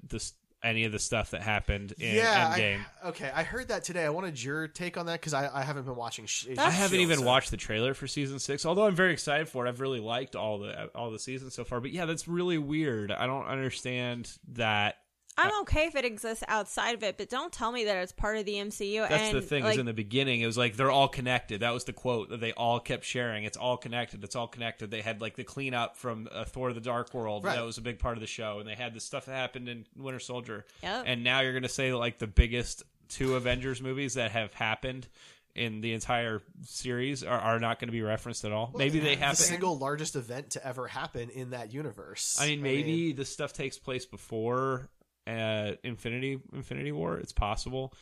this 0.07 0.33
any 0.63 0.85
of 0.85 0.93
the 0.93 0.99
stuff 0.99 1.31
that 1.31 1.41
happened 1.41 1.93
in 1.99 2.15
yeah, 2.15 2.55
Endgame. 2.55 2.85
I, 3.03 3.09
okay. 3.09 3.29
I 3.35 3.43
heard 3.43 3.67
that 3.67 3.83
today. 3.83 4.05
I 4.05 4.09
wanted 4.09 4.41
your 4.41 4.69
take 4.69 4.97
on 4.97 5.07
that 5.07 5.19
because 5.19 5.33
I, 5.33 5.49
I 5.53 5.61
haven't 5.61 5.83
been 5.83 5.97
watching. 5.97 6.25
Sh- 6.25 6.47
I 6.51 6.53
That's- 6.55 6.75
haven't 6.75 6.99
Shield, 6.99 7.01
even 7.11 7.19
so- 7.19 7.25
watched 7.25 7.51
the 7.51 7.57
trailer 7.57 7.93
for 7.93 8.07
season 8.07 8.39
six, 8.39 8.65
although 8.65 8.85
I'm 8.87 8.95
very 8.95 9.11
excited 9.11 9.49
for 9.49 9.65
it. 9.65 9.69
I've 9.69 9.81
really 9.81 9.99
liked 9.99 10.37
all 10.37 10.59
the 10.59 10.89
all 10.95 11.11
the 11.11 11.19
seasons 11.19 11.53
so 11.53 11.65
far. 11.65 11.81
But 11.81 11.91
yeah, 11.91 12.05
that's 12.05 12.29
really 12.29 12.57
weird. 12.57 13.11
I 13.11 13.27
don't 13.27 13.45
understand 13.45 14.31
that 14.53 14.95
I'm 15.37 15.61
okay 15.61 15.85
if 15.85 15.95
it 15.95 16.05
exists 16.05 16.43
outside 16.47 16.95
of 16.95 17.03
it, 17.03 17.17
but 17.17 17.29
don't 17.29 17.51
tell 17.51 17.71
me 17.71 17.85
that 17.85 17.97
it's 17.97 18.11
part 18.11 18.37
of 18.37 18.45
the 18.45 18.53
MCU. 18.53 19.07
That's 19.07 19.23
and, 19.23 19.37
the 19.37 19.41
thing. 19.41 19.63
Like, 19.63 19.73
is 19.73 19.79
in 19.79 19.85
the 19.85 19.93
beginning, 19.93 20.41
it 20.41 20.45
was 20.45 20.57
like 20.57 20.75
they're 20.75 20.91
all 20.91 21.07
connected. 21.07 21.61
That 21.61 21.73
was 21.73 21.85
the 21.85 21.93
quote 21.93 22.29
that 22.29 22.39
they 22.39 22.53
all 22.53 22.79
kept 22.79 23.03
sharing. 23.03 23.43
It's 23.43 23.57
all 23.57 23.77
connected. 23.77 24.23
It's 24.23 24.35
all 24.35 24.47
connected. 24.47 24.91
They 24.91 25.01
had 25.01 25.21
like 25.21 25.35
the 25.35 25.43
cleanup 25.43 25.97
from 25.97 26.27
uh, 26.31 26.45
Thor: 26.45 26.73
The 26.73 26.81
Dark 26.81 27.13
World. 27.13 27.43
Right. 27.43 27.55
That 27.55 27.65
was 27.65 27.77
a 27.77 27.81
big 27.81 27.99
part 27.99 28.17
of 28.17 28.21
the 28.21 28.27
show, 28.27 28.59
and 28.59 28.67
they 28.67 28.75
had 28.75 28.93
the 28.93 28.99
stuff 28.99 29.25
that 29.25 29.35
happened 29.35 29.69
in 29.69 29.85
Winter 29.95 30.19
Soldier. 30.19 30.65
Yep. 30.83 31.03
And 31.07 31.23
now 31.23 31.41
you're 31.41 31.53
going 31.53 31.63
to 31.63 31.69
say 31.69 31.93
like 31.93 32.19
the 32.19 32.27
biggest 32.27 32.83
two 33.09 33.35
Avengers 33.35 33.81
movies 33.81 34.15
that 34.15 34.31
have 34.31 34.53
happened 34.53 35.07
in 35.55 35.81
the 35.81 35.93
entire 35.93 36.41
series 36.63 37.23
are, 37.23 37.39
are 37.39 37.59
not 37.59 37.79
going 37.79 37.87
to 37.87 37.91
be 37.91 38.01
referenced 38.01 38.43
at 38.43 38.51
all. 38.51 38.73
maybe 38.75 38.99
they 38.99 39.15
have 39.15 39.37
the 39.37 39.43
single 39.43 39.77
largest 39.77 40.15
event 40.15 40.51
to 40.51 40.65
ever 40.65 40.87
happen 40.87 41.29
in 41.29 41.51
that 41.51 41.71
universe. 41.71 42.37
I 42.39 42.47
mean, 42.47 42.61
maybe 42.61 43.13
the 43.13 43.25
stuff 43.25 43.53
takes 43.53 43.77
place 43.77 44.05
before 44.05 44.89
uh, 45.27 45.71
Infinity 45.83 46.39
Infinity 46.53 46.91
War. 46.91 47.17
It's 47.17 47.33
possible. 47.33 47.93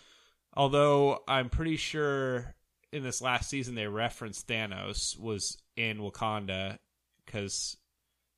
Although 0.53 1.23
I'm 1.27 1.49
pretty 1.49 1.77
sure 1.77 2.53
in 2.91 3.03
this 3.03 3.21
last 3.21 3.49
season 3.49 3.75
they 3.75 3.87
referenced 3.87 4.47
Thanos 4.47 5.17
was 5.19 5.57
in 5.77 5.99
Wakanda 5.99 6.77
because 7.25 7.77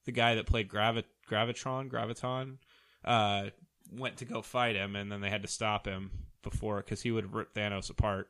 the 0.05 0.11
guy 0.11 0.35
that 0.35 0.45
played 0.45 0.67
Gravi- 0.67 1.05
Gravitron 1.29 1.89
Graviton 1.89 2.57
uh, 3.03 3.49
went 3.91 4.17
to 4.17 4.25
go 4.25 4.41
fight 4.41 4.75
him, 4.75 4.95
and 4.95 5.11
then 5.11 5.21
they 5.21 5.29
had 5.29 5.41
to 5.41 5.47
stop 5.47 5.87
him 5.87 6.11
before 6.43 6.77
because 6.77 7.01
he 7.01 7.11
would 7.11 7.33
rip 7.33 7.53
Thanos 7.53 7.89
apart 7.89 8.27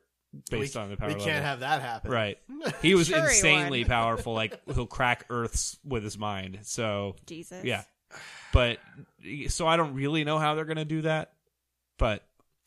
based 0.50 0.76
we, 0.76 0.80
on 0.80 0.88
the 0.90 0.96
power. 0.96 1.08
we 1.08 1.14
level. 1.14 1.26
can't 1.26 1.44
have 1.44 1.60
that 1.60 1.82
happen. 1.82 2.10
Right. 2.10 2.38
He 2.82 2.94
was 2.94 3.08
Sure 3.08 3.18
insanely 3.28 3.80
would. 3.80 3.88
powerful. 3.88 4.32
Like 4.34 4.60
he'll 4.72 4.86
crack 4.86 5.26
Earths 5.30 5.78
with 5.84 6.02
his 6.04 6.16
mind. 6.18 6.60
So 6.62 7.16
Jesus. 7.26 7.64
yeah. 7.64 7.82
But 8.54 8.78
so 9.48 9.66
I 9.66 9.76
don't 9.76 9.94
really 9.94 10.22
know 10.22 10.38
how 10.38 10.54
they're 10.54 10.64
going 10.64 10.76
to 10.76 10.84
do 10.84 11.02
that. 11.02 11.32
But 11.98 12.22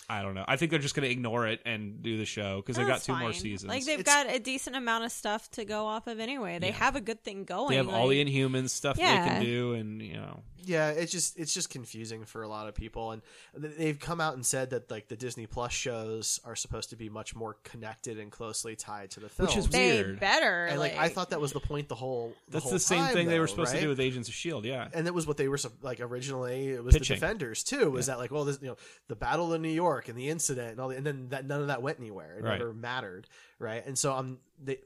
I 0.09 0.21
don't 0.21 0.35
know. 0.35 0.45
I 0.47 0.55
think 0.55 0.71
they're 0.71 0.79
just 0.79 0.95
going 0.95 1.05
to 1.05 1.11
ignore 1.11 1.47
it 1.47 1.59
and 1.65 2.01
do 2.01 2.17
the 2.17 2.25
show 2.25 2.57
because 2.57 2.77
they've 2.77 2.85
oh, 2.85 2.88
got 2.88 2.93
That's 2.95 3.05
two 3.07 3.15
more 3.15 3.34
seasons. 3.34 3.69
Like 3.69 3.84
they've 3.85 3.99
It's- 3.99 4.23
got 4.23 4.34
a 4.34 4.39
decent 4.39 4.75
amount 4.77 5.03
of 5.03 5.11
stuff 5.11 5.51
to 5.51 5.65
go 5.65 5.85
off 5.85 6.07
of 6.07 6.19
anyway. 6.19 6.59
They 6.59 6.67
Yeah. 6.67 6.73
have 6.75 6.95
a 6.95 7.01
good 7.01 7.23
thing 7.23 7.43
going. 7.43 7.69
they 7.71 7.75
have 7.75 7.89
all 7.89 8.07
the 8.07 8.23
Inhumans 8.23 8.69
stuff 8.69 8.95
they 8.95 9.01
can 9.03 9.43
do, 9.43 9.73
and 9.73 10.01
you 10.01 10.13
know, 10.13 10.43
Yeah, 10.63 10.89
it's 10.89 11.11
just 11.11 11.38
it's 11.38 11.53
just 11.53 11.69
confusing 11.69 12.23
for 12.25 12.41
a 12.43 12.47
lot 12.47 12.67
of 12.67 12.75
people, 12.75 13.11
and 13.11 13.21
they've 13.53 13.97
come 13.99 14.19
out 14.21 14.34
and 14.35 14.45
said 14.45 14.69
that 14.71 14.89
like 14.91 15.07
the 15.09 15.15
Disney 15.17 15.45
Plus 15.45 15.71
shows 15.73 16.39
are 16.45 16.55
supposed 16.55 16.89
to 16.91 16.95
be 16.95 17.09
much 17.09 17.35
more 17.35 17.55
connected 17.63 18.17
and 18.19 18.31
closely 18.31 18.75
tied 18.75 19.11
to 19.11 19.19
the 19.19 19.29
film. 19.29 19.47
Which 19.47 19.57
is 19.57 19.67
they 19.69 20.01
weird. 20.03 20.19
better. 20.19 20.65
and 20.65 20.79
like, 20.79 20.97
I 20.97 21.07
thought 21.09 21.29
that 21.29 21.39
was 21.41 21.51
the 21.53 21.59
point 21.61 21.88
the 21.89 21.95
whole. 21.95 22.34
The 22.47 22.53
that's 22.53 22.63
whole 22.63 22.73
the 22.73 22.79
same 22.79 22.99
time, 22.99 23.13
thing 23.13 23.27
they 23.27 23.39
were 23.39 23.45
though, 23.45 23.51
supposed 23.51 23.73
to 23.75 23.81
do 23.81 23.88
with 23.89 23.99
Agents 23.99 24.27
of 24.29 24.35
Shield. 24.35 24.65
Yeah, 24.65 24.88
and 24.93 25.05
that 25.07 25.13
was 25.13 25.25
what 25.27 25.38
they 25.38 25.47
were 25.47 25.57
sup- 25.57 25.84
like 25.84 25.99
originally. 26.01 26.69
It 26.69 26.84
was 26.84 26.93
Pitching. 26.95 27.15
the 27.15 27.19
Defenders 27.21 27.63
too. 27.63 27.91
Was 27.91 28.07
that 28.07 28.17
like 28.19 28.31
well, 28.31 28.43
this 28.45 28.59
you 28.61 28.67
know 28.67 28.77
the 29.07 29.15
Battle 29.15 29.53
of 29.53 29.61
New 29.61 29.69
York 29.69 29.97
and 30.07 30.18
the 30.18 30.30
incident 30.30 30.72
and 30.72 30.80
all, 30.80 30.90
the, 30.90 30.95
and 30.98 31.06
then 31.06 31.30
that 31.30 31.45
none 31.45 31.61
of 31.61 31.68
that 31.68 31.82
went 31.82 31.99
anywhere. 31.99 32.38
It 32.38 32.44
Right. 32.44 32.57
never 32.60 32.74
mattered, 32.74 33.28
right? 33.60 33.86
And 33.86 33.98
so 33.98 34.14
um, 34.14 34.40
they 34.64 34.78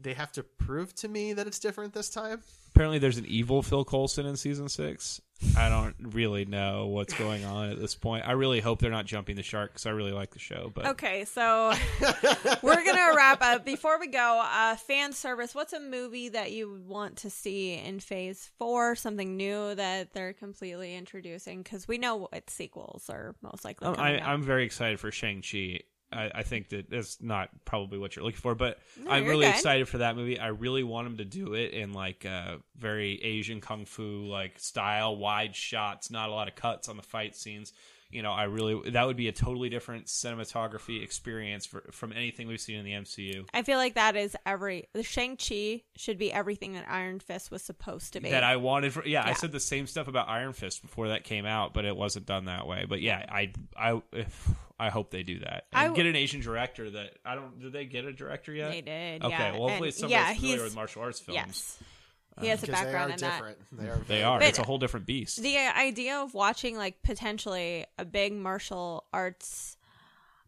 they 0.00 0.14
have 0.14 0.30
to 0.32 0.42
prove 0.42 0.94
to 0.96 1.08
me 1.08 1.32
that 1.32 1.46
it's 1.46 1.58
different 1.58 1.92
this 1.94 2.08
time. 2.10 2.42
apparently 2.74 2.98
there's 2.98 3.18
an 3.18 3.26
evil 3.26 3.62
Phil 3.62 3.84
Coulson 3.84 4.24
in 4.26 4.36
season 4.36 4.68
six. 4.68 5.20
I 5.56 5.68
don't 5.68 5.94
really 6.00 6.44
know 6.44 6.86
what's 6.86 7.14
going 7.14 7.44
on 7.44 7.70
at 7.70 7.80
this 7.80 7.94
point. 7.94 8.26
I 8.26 8.32
really 8.32 8.60
hope 8.60 8.80
they're 8.80 8.90
not 8.90 9.06
jumping 9.06 9.36
the 9.36 9.42
shark 9.42 9.72
because 9.72 9.86
I 9.86 9.90
really 9.90 10.12
like 10.12 10.30
the 10.30 10.38
show. 10.38 10.70
But 10.74 10.86
Okay, 10.86 11.24
so 11.24 11.72
we're 12.62 12.84
gonna 12.84 13.16
wrap 13.16 13.42
up. 13.42 13.64
Before 13.64 13.98
we 13.98 14.06
go, 14.08 14.42
uh, 14.44 14.76
fan 14.76 15.12
service. 15.12 15.54
What's 15.54 15.72
a 15.72 15.80
movie 15.80 16.28
that 16.30 16.52
you 16.52 16.82
want 16.86 17.16
to 17.18 17.30
see 17.30 17.74
in 17.74 18.00
Phase 18.00 18.50
Four? 18.58 18.96
Something 18.96 19.36
new 19.36 19.74
that 19.74 20.12
they're 20.12 20.34
completely 20.34 20.94
introducing? 20.94 21.62
Because 21.62 21.88
we 21.88 21.98
know 21.98 22.16
what 22.16 22.50
sequels 22.50 23.08
are 23.08 23.34
most 23.42 23.64
likely. 23.64 23.88
Um, 23.88 23.96
I. 23.98 24.18
I'm 24.20 24.42
very 24.42 24.64
excited 24.64 25.00
for 25.00 25.10
Shang 25.10 25.42
Chi. 25.42 25.80
I, 26.12 26.30
I 26.34 26.42
think 26.42 26.70
that 26.70 26.90
that's 26.90 27.20
not 27.22 27.50
probably 27.64 27.98
what 27.98 28.16
you're 28.16 28.24
looking 28.24 28.40
for, 28.40 28.54
but 28.54 28.78
No, 29.02 29.10
I'm 29.10 29.26
really 29.26 29.46
good. 29.46 29.54
excited 29.54 29.88
for 29.88 29.98
that 29.98 30.16
movie. 30.16 30.38
I 30.38 30.48
really 30.48 30.82
want 30.82 31.06
him 31.06 31.16
to 31.18 31.24
do 31.24 31.54
it 31.54 31.72
in 31.72 31.92
like 31.92 32.24
a 32.24 32.58
very 32.76 33.22
Asian 33.22 33.60
kung 33.60 33.84
fu 33.84 34.26
like 34.26 34.58
style, 34.58 35.16
wide 35.16 35.54
shots, 35.54 36.10
not 36.10 36.28
a 36.28 36.32
lot 36.32 36.48
of 36.48 36.56
cuts 36.56 36.88
on 36.88 36.96
the 36.96 37.02
fight 37.02 37.36
scenes. 37.36 37.72
You 38.12 38.22
know, 38.22 38.32
I 38.32 38.44
really 38.44 38.90
that 38.90 39.06
would 39.06 39.16
be 39.16 39.28
a 39.28 39.32
totally 39.32 39.68
different 39.68 40.06
cinematography 40.06 41.00
experience 41.02 41.64
for, 41.64 41.82
from 41.92 42.12
anything 42.12 42.48
we've 42.48 42.60
seen 42.60 42.78
in 42.78 42.84
the 42.84 42.90
MCU. 42.92 43.46
I 43.54 43.62
feel 43.62 43.78
like 43.78 43.94
that 43.94 44.16
is 44.16 44.36
every 44.44 44.88
the 44.94 45.04
Shang 45.04 45.36
Chi 45.36 45.82
should 45.94 46.18
be 46.18 46.32
everything 46.32 46.72
that 46.72 46.86
Iron 46.88 47.20
Fist 47.20 47.52
was 47.52 47.62
supposed 47.62 48.14
to 48.14 48.20
be. 48.20 48.30
That 48.30 48.42
I 48.42 48.56
wanted 48.56 48.92
for 48.92 49.06
yeah, 49.06 49.22
I 49.24 49.34
said 49.34 49.52
the 49.52 49.60
same 49.60 49.86
stuff 49.86 50.08
about 50.08 50.28
Iron 50.28 50.54
Fist 50.54 50.82
before 50.82 51.08
that 51.08 51.22
came 51.22 51.46
out, 51.46 51.72
but 51.72 51.84
it 51.84 51.94
wasn't 51.96 52.26
done 52.26 52.46
that 52.46 52.66
way. 52.66 52.84
But 52.88 53.00
yeah, 53.00 53.24
I 53.28 53.52
I 53.76 54.02
if, 54.12 54.48
I 54.80 54.88
hope 54.90 55.10
they 55.10 55.22
do 55.22 55.38
that 55.40 55.66
I 55.72 55.84
and 55.84 55.94
w- 55.94 55.96
get 56.04 56.08
an 56.08 56.16
Asian 56.16 56.40
director. 56.40 56.88
That 56.90 57.18
I 57.24 57.34
don't. 57.34 57.60
Did 57.60 57.72
they 57.72 57.84
get 57.84 58.04
a 58.06 58.12
director 58.12 58.52
yet? 58.52 58.70
They 58.70 58.80
did, 58.80 59.22
Okay, 59.24 59.30
yeah. 59.36 59.52
well, 59.52 59.68
hopefully 59.68 59.76
And- 59.76 59.86
it's 59.86 59.98
somebody 59.98 60.14
yeah, 60.14 60.32
familiar 60.34 60.56
he's- 60.56 60.64
with 60.64 60.74
martial 60.74 61.02
arts 61.02 61.20
films. 61.20 61.36
Yes, 61.36 61.78
he 62.40 62.46
has 62.48 62.62
a 62.62 62.66
Because 62.66 62.78
they 62.80 62.84
background 62.84 63.10
are 63.10 63.14
in 63.14 63.20
that. 63.20 63.56
They 63.72 63.88
are. 63.88 63.96
They 64.08 64.22
are. 64.22 64.38
But- 64.38 64.48
it's 64.48 64.58
a 64.58 64.62
whole 64.64 64.78
different 64.78 65.04
beast. 65.06 65.42
The 65.42 65.58
idea 65.58 66.16
of 66.18 66.32
watching 66.34 66.76
like 66.78 67.02
potentially 67.02 67.84
a 67.98 68.04
big 68.04 68.32
martial 68.32 69.04
arts 69.12 69.76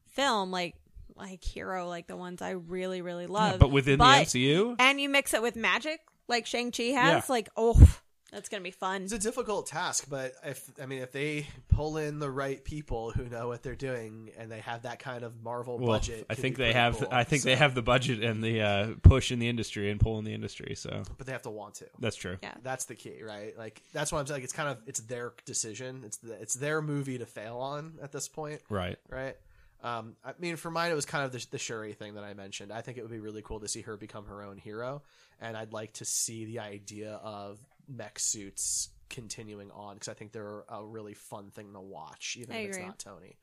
film, 0.09 0.51
like 0.51 0.75
like 1.15 1.45
Hero, 1.45 1.89
like 1.89 2.07
the 2.07 2.17
ones 2.17 2.41
I 2.41 2.51
really 2.51 3.03
really 3.03 3.27
love, 3.27 3.59
but 3.61 3.71
within 3.71 3.99
the 3.99 4.05
MCU? 4.05 4.77
and 4.79 4.99
you 5.01 5.09
mix 5.11 5.35
it 5.35 5.43
with 5.43 5.57
magic, 5.57 6.01
like 6.27 6.47
Shang 6.47 6.73
Chi 6.73 6.85
has, 6.85 6.95
Yeah. 6.95 7.23
like 7.29 7.49
oh, 7.57 7.99
that's 8.33 8.49
gonna 8.49 8.63
be 8.63 8.71
fun. 8.71 9.03
It's 9.03 9.13
a 9.13 9.19
difficult 9.19 9.67
task, 9.67 10.07
but 10.09 10.33
if 10.43 10.71
I 10.83 10.87
mean, 10.87 11.03
if 11.03 11.13
they 11.13 11.47
pull 11.69 11.99
in 11.99 12.19
the 12.19 12.31
right 12.31 12.63
people 12.65 13.11
who 13.11 13.29
know 13.29 13.49
what 13.49 13.63
they're 13.63 13.75
doing 13.75 14.31
and 14.39 14.51
they 14.51 14.61
have 14.61 14.83
that 14.83 14.99
kind 14.99 15.23
of 15.23 15.43
Marvel 15.43 15.79
well, 15.79 15.99
budget, 15.99 16.27
I 16.31 16.35
think 16.35 16.57
they 16.57 16.73
have. 16.73 16.99
cool. 16.99 17.09
I 17.11 17.25
think 17.25 17.43
they 17.43 17.57
have 17.57 17.75
the 17.75 17.83
budget 17.83 18.23
and 18.23 18.43
the 18.43 18.63
uh, 18.63 18.89
push 19.03 19.31
in 19.31 19.39
the 19.39 19.49
industry 19.49 19.91
and 19.91 20.01
pull 20.01 20.19
in 20.19 20.25
the 20.25 20.33
industry. 20.33 20.75
So, 20.75 21.03
but 21.19 21.27
they 21.27 21.33
have 21.33 21.43
to 21.43 21.51
want 21.51 21.75
to. 21.77 21.87
That's 21.99 22.17
true. 22.17 22.39
Yeah, 22.43 22.55
that's 22.63 22.87
the 22.87 22.95
key, 22.95 23.23
right? 23.23 23.57
Like 23.57 23.83
that's 23.93 24.11
why 24.11 24.19
I'm 24.19 24.27
saying 24.27 24.39
like, 24.39 24.45
it's 24.45 24.55
kind 24.55 24.71
of 24.71 24.79
it's 24.87 25.01
their 25.01 25.35
decision. 25.45 26.03
It's 26.07 26.17
the, 26.17 26.33
it's 26.41 26.55
their 26.55 26.81
movie 26.81 27.19
to 27.19 27.27
fail 27.27 27.59
on 27.59 27.99
at 28.03 28.13
this 28.13 28.29
point, 28.29 28.63
Right. 28.69 28.97
Right. 29.09 29.37
Um, 29.83 30.15
I 30.25 30.33
mean, 30.39 30.57
for 30.57 30.71
mine, 30.71 30.93
it 30.93 30.95
was 30.95 31.07
kind 31.07 31.25
of 31.25 31.33
the, 31.33 31.45
the 31.51 31.59
Shuri 31.59 31.93
thing 31.93 32.15
that 32.15 32.23
I 32.23 32.35
mentioned. 32.35 32.73
I 32.73 32.83
think 32.83 32.99
it 32.99 33.03
would 33.03 33.11
be 33.11 33.19
really 33.19 33.43
cool 33.43 33.61
to 33.61 33.69
see 33.69 33.81
her 33.83 33.97
become 33.97 34.27
her 34.27 34.43
own 34.43 34.57
hero, 34.57 35.03
and 35.41 35.57
I'd 35.57 35.73
like 35.73 35.95
to 35.95 36.05
see 36.05 36.45
the 36.45 36.61
idea 36.61 37.15
of 37.23 37.59
mech 37.95 38.19
suits 38.19 38.91
continuing 39.11 39.71
on 39.71 39.95
because 39.95 40.09
I 40.09 40.15
think 40.15 40.33
they're 40.33 40.65
a 40.69 40.85
really 40.85 41.15
fun 41.15 41.51
thing 41.51 41.73
to 41.75 41.81
watch, 41.81 42.37
even 42.39 42.55
I 42.55 42.61
if 42.61 42.69
it's 42.71 42.79
not 42.79 42.99
Tony. 42.99 43.37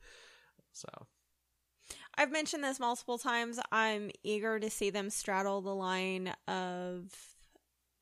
So 0.72 0.88
I've 2.16 2.32
mentioned 2.32 2.64
this 2.64 2.80
multiple 2.80 3.18
times. 3.18 3.58
I'm 3.72 4.10
eager 4.22 4.58
to 4.58 4.70
see 4.70 4.90
them 4.90 5.10
straddle 5.10 5.62
the 5.62 5.74
line 5.74 6.34
of 6.48 7.14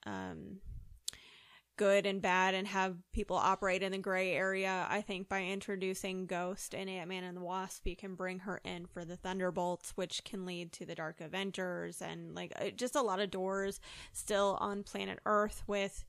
um, 0.06 0.58
good 1.76 2.06
and 2.06 2.20
bad 2.20 2.54
and 2.54 2.66
have 2.66 2.96
people 3.12 3.36
operate 3.36 3.82
in 3.82 3.92
the 3.92 3.98
gray 3.98 4.32
area. 4.32 4.86
I 4.90 5.00
think 5.00 5.28
by 5.28 5.44
introducing 5.44 6.26
Ghost 6.26 6.74
and 6.74 6.90
Ant 6.90 7.08
Man 7.08 7.24
and 7.24 7.36
the 7.36 7.42
Wasp, 7.42 7.86
you 7.86 7.96
can 7.96 8.14
bring 8.14 8.40
her 8.40 8.60
in 8.64 8.86
for 8.86 9.04
the 9.04 9.16
Thunderbolts, 9.16 9.92
which 9.94 10.24
can 10.24 10.44
lead 10.44 10.72
to 10.72 10.84
the 10.84 10.94
Dark 10.94 11.20
Avengers 11.20 12.02
and 12.02 12.34
like 12.34 12.52
uh, 12.56 12.70
just 12.70 12.96
a 12.96 13.02
lot 13.02 13.20
of 13.20 13.30
doors 13.30 13.80
still 14.12 14.58
on 14.60 14.82
planet 14.82 15.20
Earth 15.24 15.62
with 15.66 16.04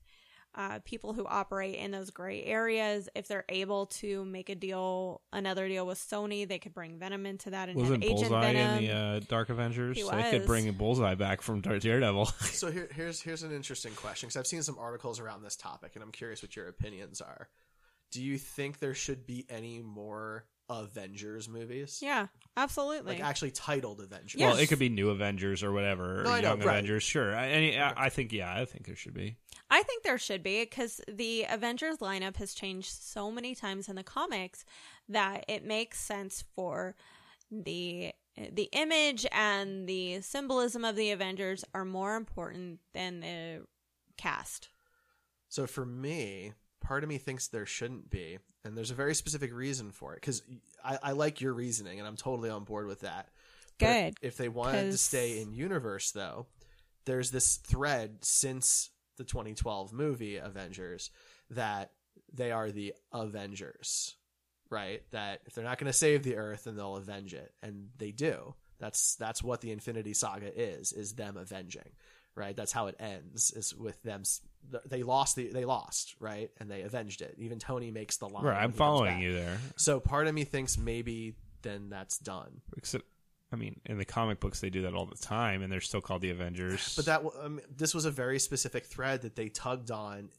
uh, 0.54 0.80
people 0.84 1.12
who 1.12 1.26
operate 1.26 1.76
in 1.76 1.90
those 1.90 2.10
gray 2.10 2.44
areas. 2.44 3.08
If 3.14 3.28
they're 3.28 3.44
able 3.48 3.86
to 3.86 4.24
make 4.24 4.48
a 4.48 4.54
deal, 4.54 5.20
another 5.32 5.68
deal 5.68 5.86
with 5.86 5.98
Sony, 5.98 6.46
they 6.46 6.58
could 6.58 6.74
bring 6.74 6.98
Venom 6.98 7.26
into 7.26 7.50
that 7.50 7.68
and 7.68 7.78
Wasn't 7.78 8.02
have 8.02 8.10
Agent 8.10 8.30
Bullseye 8.30 8.52
Venom. 8.52 8.78
in 8.78 8.84
the 8.84 8.92
uh, 8.92 9.20
Dark 9.28 9.50
Avengers? 9.50 9.96
He 9.96 10.02
They 10.02 10.30
could 10.30 10.46
bring 10.46 10.70
Bullseye 10.72 11.14
back 11.14 11.42
from 11.42 11.60
Daredevil. 11.60 12.26
so 12.40 12.70
here, 12.70 12.88
here's 12.94 13.20
here's 13.20 13.42
an 13.42 13.52
interesting 13.52 13.92
question 13.94 14.28
because 14.28 14.38
I've 14.38 14.46
seen 14.46 14.62
some 14.62 14.78
articles 14.78 15.20
around 15.20 15.42
this 15.42 15.56
topic, 15.56 15.92
and 15.94 16.02
I'm 16.02 16.12
curious 16.12 16.42
what 16.42 16.56
your 16.56 16.68
opinions 16.68 17.20
are. 17.20 17.48
Do 18.10 18.22
you 18.22 18.38
think 18.38 18.80
there 18.80 18.94
should 18.94 19.26
be 19.26 19.46
any 19.48 19.80
more 19.80 20.46
Avengers 20.68 21.48
movies? 21.48 22.00
yeah, 22.02 22.26
absolutely. 22.56 23.14
Like 23.14 23.22
actually 23.22 23.50
titled 23.50 24.00
Avengers. 24.00 24.40
Well, 24.40 24.56
it 24.56 24.68
could 24.68 24.78
be 24.78 24.88
New 24.88 25.10
Avengers 25.10 25.62
or 25.62 25.72
whatever, 25.72 26.20
or 26.20 26.24
No, 26.24 26.30
I 26.30 26.40
know, 26.40 26.48
Young 26.50 26.58
right. 26.60 26.68
Avengers. 26.68 27.02
Sure. 27.02 27.34
I, 27.34 27.48
any- 27.48 27.78
I, 27.78 28.06
I 28.06 28.08
think 28.08 28.32
yeah, 28.32 28.52
I 28.54 28.64
think 28.64 28.86
there 28.86 28.96
should 28.96 29.14
be. 29.14 29.36
I 29.70 29.82
think 29.82 30.02
there 30.02 30.18
should 30.18 30.42
be 30.42 30.60
because 30.62 31.00
the 31.06 31.46
Avengers 31.48 31.98
lineup 31.98 32.36
has 32.36 32.54
changed 32.54 32.90
so 32.90 33.30
many 33.30 33.54
times 33.54 33.88
in 33.88 33.96
the 33.96 34.02
comics 34.02 34.64
that 35.08 35.44
it 35.48 35.64
makes 35.64 36.00
sense 36.00 36.44
for 36.54 36.96
the 37.50 38.12
the 38.52 38.68
image 38.72 39.26
and 39.32 39.88
the 39.88 40.20
symbolism 40.20 40.84
of 40.84 40.96
the 40.96 41.10
Avengers 41.10 41.64
are 41.74 41.84
more 41.84 42.16
important 42.16 42.80
than 42.94 43.20
the 43.20 43.62
cast. 44.16 44.68
So 45.48 45.66
for 45.66 45.84
me, 45.84 46.52
part 46.80 47.02
of 47.02 47.08
me 47.08 47.18
thinks 47.18 47.48
there 47.48 47.66
shouldn't 47.66 48.08
be, 48.08 48.38
and 48.64 48.76
there's 48.76 48.92
a 48.92 48.94
very 48.94 49.14
specific 49.14 49.52
reason 49.52 49.90
for 49.90 50.14
it. 50.14 50.20
Because 50.20 50.42
I, 50.84 50.98
I 51.02 51.12
like 51.12 51.40
your 51.40 51.52
reasoning, 51.52 51.98
and 51.98 52.06
I'm 52.08 52.16
totally 52.16 52.50
on 52.50 52.64
board 52.64 52.86
with 52.86 53.00
that. 53.00 53.28
But 53.78 53.86
if- 53.88 54.14
Good, 54.20 54.26
If, 54.26 54.36
they 54.36 54.48
wanted 54.48 54.90
to 54.90 54.98
stay 54.98 55.40
in 55.40 55.52
universe, 55.52 56.10
though, 56.12 56.46
there's 57.06 57.30
this 57.30 57.56
thread 57.56 58.18
since 58.22 58.90
the 59.16 59.24
2012 59.24 59.92
movie 59.92 60.36
Avengers 60.36 61.10
that 61.50 61.92
they 62.32 62.52
are 62.52 62.70
the 62.70 62.94
Avengers, 63.12 64.16
right? 64.68 65.02
That 65.10 65.40
if 65.46 65.54
they're 65.54 65.64
not 65.64 65.78
going 65.78 65.90
to 65.90 65.98
save 65.98 66.22
the 66.22 66.36
Earth, 66.36 66.64
then 66.64 66.76
they'll 66.76 66.96
avenge 66.96 67.34
it, 67.34 67.52
and 67.62 67.88
they 67.96 68.10
do. 68.12 68.54
That's 68.78 69.14
that's 69.16 69.42
what 69.42 69.60
the 69.60 69.72
Infinity 69.72 70.14
Saga 70.14 70.50
is: 70.58 70.92
is 70.92 71.14
them 71.14 71.36
avenging, 71.36 71.90
right? 72.34 72.56
That's 72.56 72.72
how 72.72 72.86
it 72.86 72.96
ends. 72.98 73.52
Is 73.52 73.74
with 73.74 74.02
them. 74.02 74.22
They 74.86 75.02
lost 75.02 75.36
the 75.36 75.48
they 75.48 75.64
lost, 75.64 76.16
right? 76.20 76.50
And 76.58 76.70
they 76.70 76.82
avenged 76.82 77.22
it. 77.22 77.34
Even 77.38 77.58
Tony 77.58 77.90
makes 77.90 78.18
the 78.18 78.28
line. 78.28 78.44
Right, 78.44 78.62
I'm 78.62 78.72
following 78.72 79.20
you 79.20 79.32
there. 79.32 79.58
So 79.76 80.00
part 80.00 80.26
of 80.26 80.34
me 80.34 80.44
thinks 80.44 80.78
maybe 80.78 81.34
then 81.62 81.90
that's 81.90 82.18
done. 82.18 82.60
Except, 82.76 83.04
I 83.52 83.56
mean, 83.56 83.80
in 83.86 83.98
the 83.98 84.04
comic 84.04 84.40
books 84.40 84.60
they 84.60 84.70
do 84.70 84.82
that 84.82 84.94
all 84.94 85.06
the 85.06 85.16
time, 85.16 85.62
and 85.62 85.72
they're 85.72 85.80
still 85.80 86.00
called 86.00 86.22
the 86.22 86.30
Avengers. 86.30 86.94
But 86.96 87.06
that 87.06 87.22
um, 87.42 87.60
this 87.74 87.94
was 87.94 88.04
a 88.04 88.10
very 88.10 88.38
specific 88.38 88.86
thread 88.86 89.22
that 89.22 89.36
they 89.36 89.48
tugged 89.48 89.90
on 89.90 90.30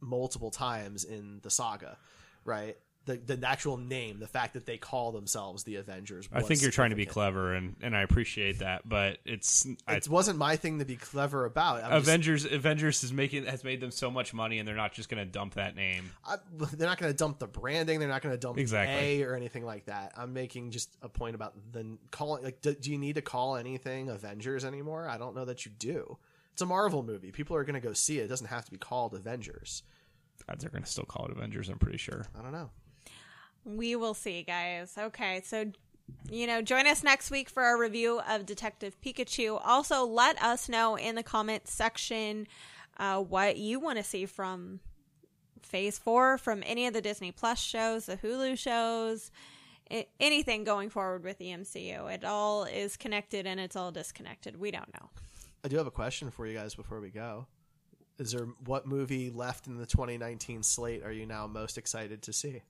multiple 0.00 0.50
times 0.50 1.04
in 1.04 1.40
the 1.42 1.50
saga, 1.50 1.98
right? 2.44 2.76
The 3.06 3.16
the 3.16 3.46
actual 3.46 3.76
name, 3.76 4.18
the 4.18 4.26
fact 4.26 4.54
that 4.54 4.66
they 4.66 4.78
call 4.78 5.12
themselves 5.12 5.62
the 5.62 5.76
Avengers. 5.76 6.28
I 6.32 6.42
think 6.42 6.60
you're 6.60 6.70
trying 6.70 6.90
to 6.90 6.96
be 6.96 7.06
clever, 7.06 7.54
and, 7.54 7.76
and 7.80 7.96
I 7.96 8.02
appreciate 8.02 8.58
that. 8.58 8.88
But 8.88 9.18
it's 9.24 9.66
I, 9.86 9.94
It 9.96 10.08
wasn't 10.08 10.38
my 10.38 10.56
thing 10.56 10.80
to 10.80 10.84
be 10.84 10.96
clever 10.96 11.44
about. 11.44 11.84
I'm 11.84 11.90
just- 11.92 12.08
Avengers. 12.08 12.44
Avengers 12.44 13.04
is 13.04 13.12
making 13.12 13.46
has 13.46 13.62
made 13.64 13.80
them 13.80 13.92
so 13.92 14.10
much 14.10 14.34
money, 14.34 14.58
and 14.58 14.66
they're 14.66 14.74
not 14.74 14.92
just 14.92 15.08
going 15.08 15.24
to 15.24 15.30
dump 15.30 15.54
that 15.54 15.76
name. 15.76 16.10
I, 16.26 16.36
they're 16.52 16.88
not 16.88 16.98
going 16.98 17.12
to 17.12 17.16
dump 17.16 17.38
the 17.38 17.46
branding. 17.46 18.00
They're 18.00 18.08
not 18.08 18.22
going 18.22 18.34
to 18.34 18.40
dump 18.40 18.58
Exactly. 18.58 19.22
A 19.22 19.26
or 19.26 19.36
anything 19.36 19.64
like 19.64 19.86
that. 19.86 20.12
I'm 20.16 20.32
making 20.32 20.72
just 20.72 20.94
a 21.00 21.08
point 21.08 21.36
about 21.36 21.54
the 21.72 21.98
calling. 22.10 22.42
Like, 22.42 22.60
do, 22.60 22.74
do 22.74 22.90
you 22.90 22.98
need 22.98 23.14
to 23.14 23.22
call 23.22 23.56
anything 23.56 24.08
Avengers 24.08 24.64
anymore? 24.64 25.08
I 25.08 25.16
don't 25.16 25.36
know 25.36 25.44
that 25.44 25.64
you 25.64 25.70
do. 25.78 26.18
It's 26.54 26.62
a 26.62 26.66
Marvel 26.66 27.02
movie. 27.02 27.30
People 27.30 27.54
are 27.56 27.64
going 27.64 27.80
to 27.80 27.86
go 27.86 27.92
see 27.92 28.18
it. 28.18 28.24
It 28.24 28.28
doesn't 28.28 28.46
have 28.48 28.64
to 28.64 28.70
be 28.72 28.78
called 28.78 29.14
Avengers. 29.14 29.82
God, 30.46 30.58
They're 30.58 30.70
going 30.70 30.84
to 30.84 30.90
still 30.90 31.04
call 31.04 31.26
it 31.26 31.32
Avengers. 31.32 31.68
I'm 31.68 31.78
pretty 31.78 31.98
sure. 31.98 32.26
I 32.38 32.42
don't 32.42 32.52
know. 32.52 32.70
We 33.66 33.96
will 33.96 34.14
see, 34.14 34.42
guys. 34.42 34.94
Okay, 34.96 35.42
so 35.44 35.66
you 36.30 36.46
know, 36.46 36.62
join 36.62 36.86
us 36.86 37.02
next 37.02 37.30
week 37.32 37.50
for 37.50 37.64
our 37.64 37.76
review 37.76 38.20
of 38.28 38.46
Detective 38.46 38.96
Pikachu. 39.04 39.60
Also, 39.64 40.04
let 40.04 40.40
us 40.40 40.68
know 40.68 40.96
in 40.96 41.16
the 41.16 41.22
comment 41.24 41.66
section 41.66 42.46
uh, 42.98 43.20
what 43.20 43.56
you 43.56 43.80
want 43.80 43.98
to 43.98 44.04
see 44.04 44.24
from 44.24 44.78
Phase 45.62 45.98
Four, 45.98 46.38
from 46.38 46.62
any 46.64 46.86
of 46.86 46.94
the 46.94 47.00
Disney 47.00 47.32
Plus 47.32 47.58
shows, 47.58 48.06
the 48.06 48.16
Hulu 48.16 48.56
shows, 48.56 49.32
I- 49.90 50.06
anything 50.20 50.62
going 50.62 50.90
forward 50.90 51.24
with 51.24 51.38
the 51.38 51.46
MCU. 51.46 52.12
It 52.12 52.24
all 52.24 52.64
is 52.64 52.96
connected 52.96 53.46
and 53.46 53.58
it's 53.58 53.74
all 53.74 53.90
disconnected. 53.90 54.60
We 54.60 54.70
don't 54.70 54.92
know. 54.94 55.10
I 55.64 55.68
do 55.68 55.76
have 55.76 55.88
a 55.88 55.92
question 55.92 56.30
for 56.30 56.46
you 56.46 56.54
guys 56.56 56.76
before 56.76 57.00
we 57.00 57.10
go. 57.10 57.46
Is 58.18 58.30
there 58.30 58.46
what 58.64 58.86
movie 58.86 59.30
left 59.30 59.66
in 59.66 59.76
the 59.76 59.86
2019 59.86 60.62
slate 60.62 61.02
are 61.02 61.12
you 61.12 61.26
now 61.26 61.48
most 61.48 61.76
excited 61.76 62.22
to 62.22 62.32
see? 62.32 62.62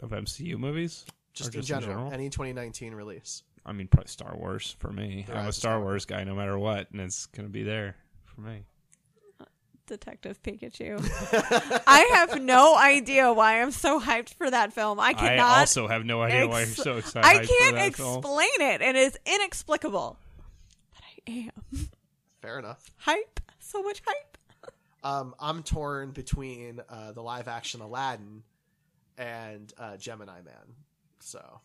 Of 0.00 0.10
MCU 0.10 0.56
movies, 0.58 1.04
Just, 1.32 1.54
Or 1.54 1.58
in, 1.58 1.64
general, 1.64 2.12
any 2.12 2.28
2019 2.30 2.94
release. 2.94 3.42
I 3.64 3.72
mean, 3.72 3.86
probably 3.88 4.08
Star 4.08 4.36
Wars 4.36 4.74
for 4.80 4.90
me. 4.92 5.24
There 5.26 5.36
I'm 5.36 5.48
a 5.48 5.52
Star 5.52 5.72
Star 5.74 5.80
Wars 5.80 6.04
guy, 6.04 6.24
no 6.24 6.34
matter 6.34 6.58
what, 6.58 6.90
and 6.90 7.00
it's 7.00 7.26
going 7.26 7.46
to 7.46 7.52
be 7.52 7.62
there 7.62 7.96
for 8.24 8.40
me. 8.40 8.64
Detective 9.86 10.42
Pikachu. 10.42 10.98
I 11.86 12.00
have 12.14 12.40
no 12.40 12.76
idea 12.76 13.32
why 13.32 13.60
I'm 13.60 13.72
so 13.72 14.00
hyped 14.00 14.34
for 14.34 14.50
that 14.50 14.72
film. 14.72 14.98
I 14.98 15.12
cannot. 15.12 15.24
I 15.24 15.36
cannot. 15.36 15.58
also 15.58 15.86
have 15.88 16.04
no 16.04 16.22
idea 16.22 16.46
why 16.46 16.60
you're 16.60 16.68
so 16.68 16.96
excited. 16.96 17.26
I 17.26 17.44
can't 17.44 17.76
that 17.76 17.94
film. 17.94 18.18
explain 18.18 18.48
it. 18.60 18.80
And 18.80 18.96
It 18.96 19.00
is 19.00 19.18
inexplicable. 19.26 20.16
But 20.94 21.02
I 21.32 21.50
am 21.70 21.88
Fair 22.40 22.58
enough. 22.58 22.90
hype. 22.96 23.40
So 23.58 23.82
much 23.82 24.02
hype. 24.06 24.38
Um, 25.04 25.34
I'm 25.40 25.62
torn 25.62 26.12
between 26.12 26.80
uh, 26.88 27.12
the 27.12 27.22
live 27.22 27.48
action 27.48 27.80
Aladdin 27.80 28.44
and 29.18 29.72
uh, 29.78 29.96
Gemini 29.96 30.40
Man. 30.42 30.54
So 31.20 31.60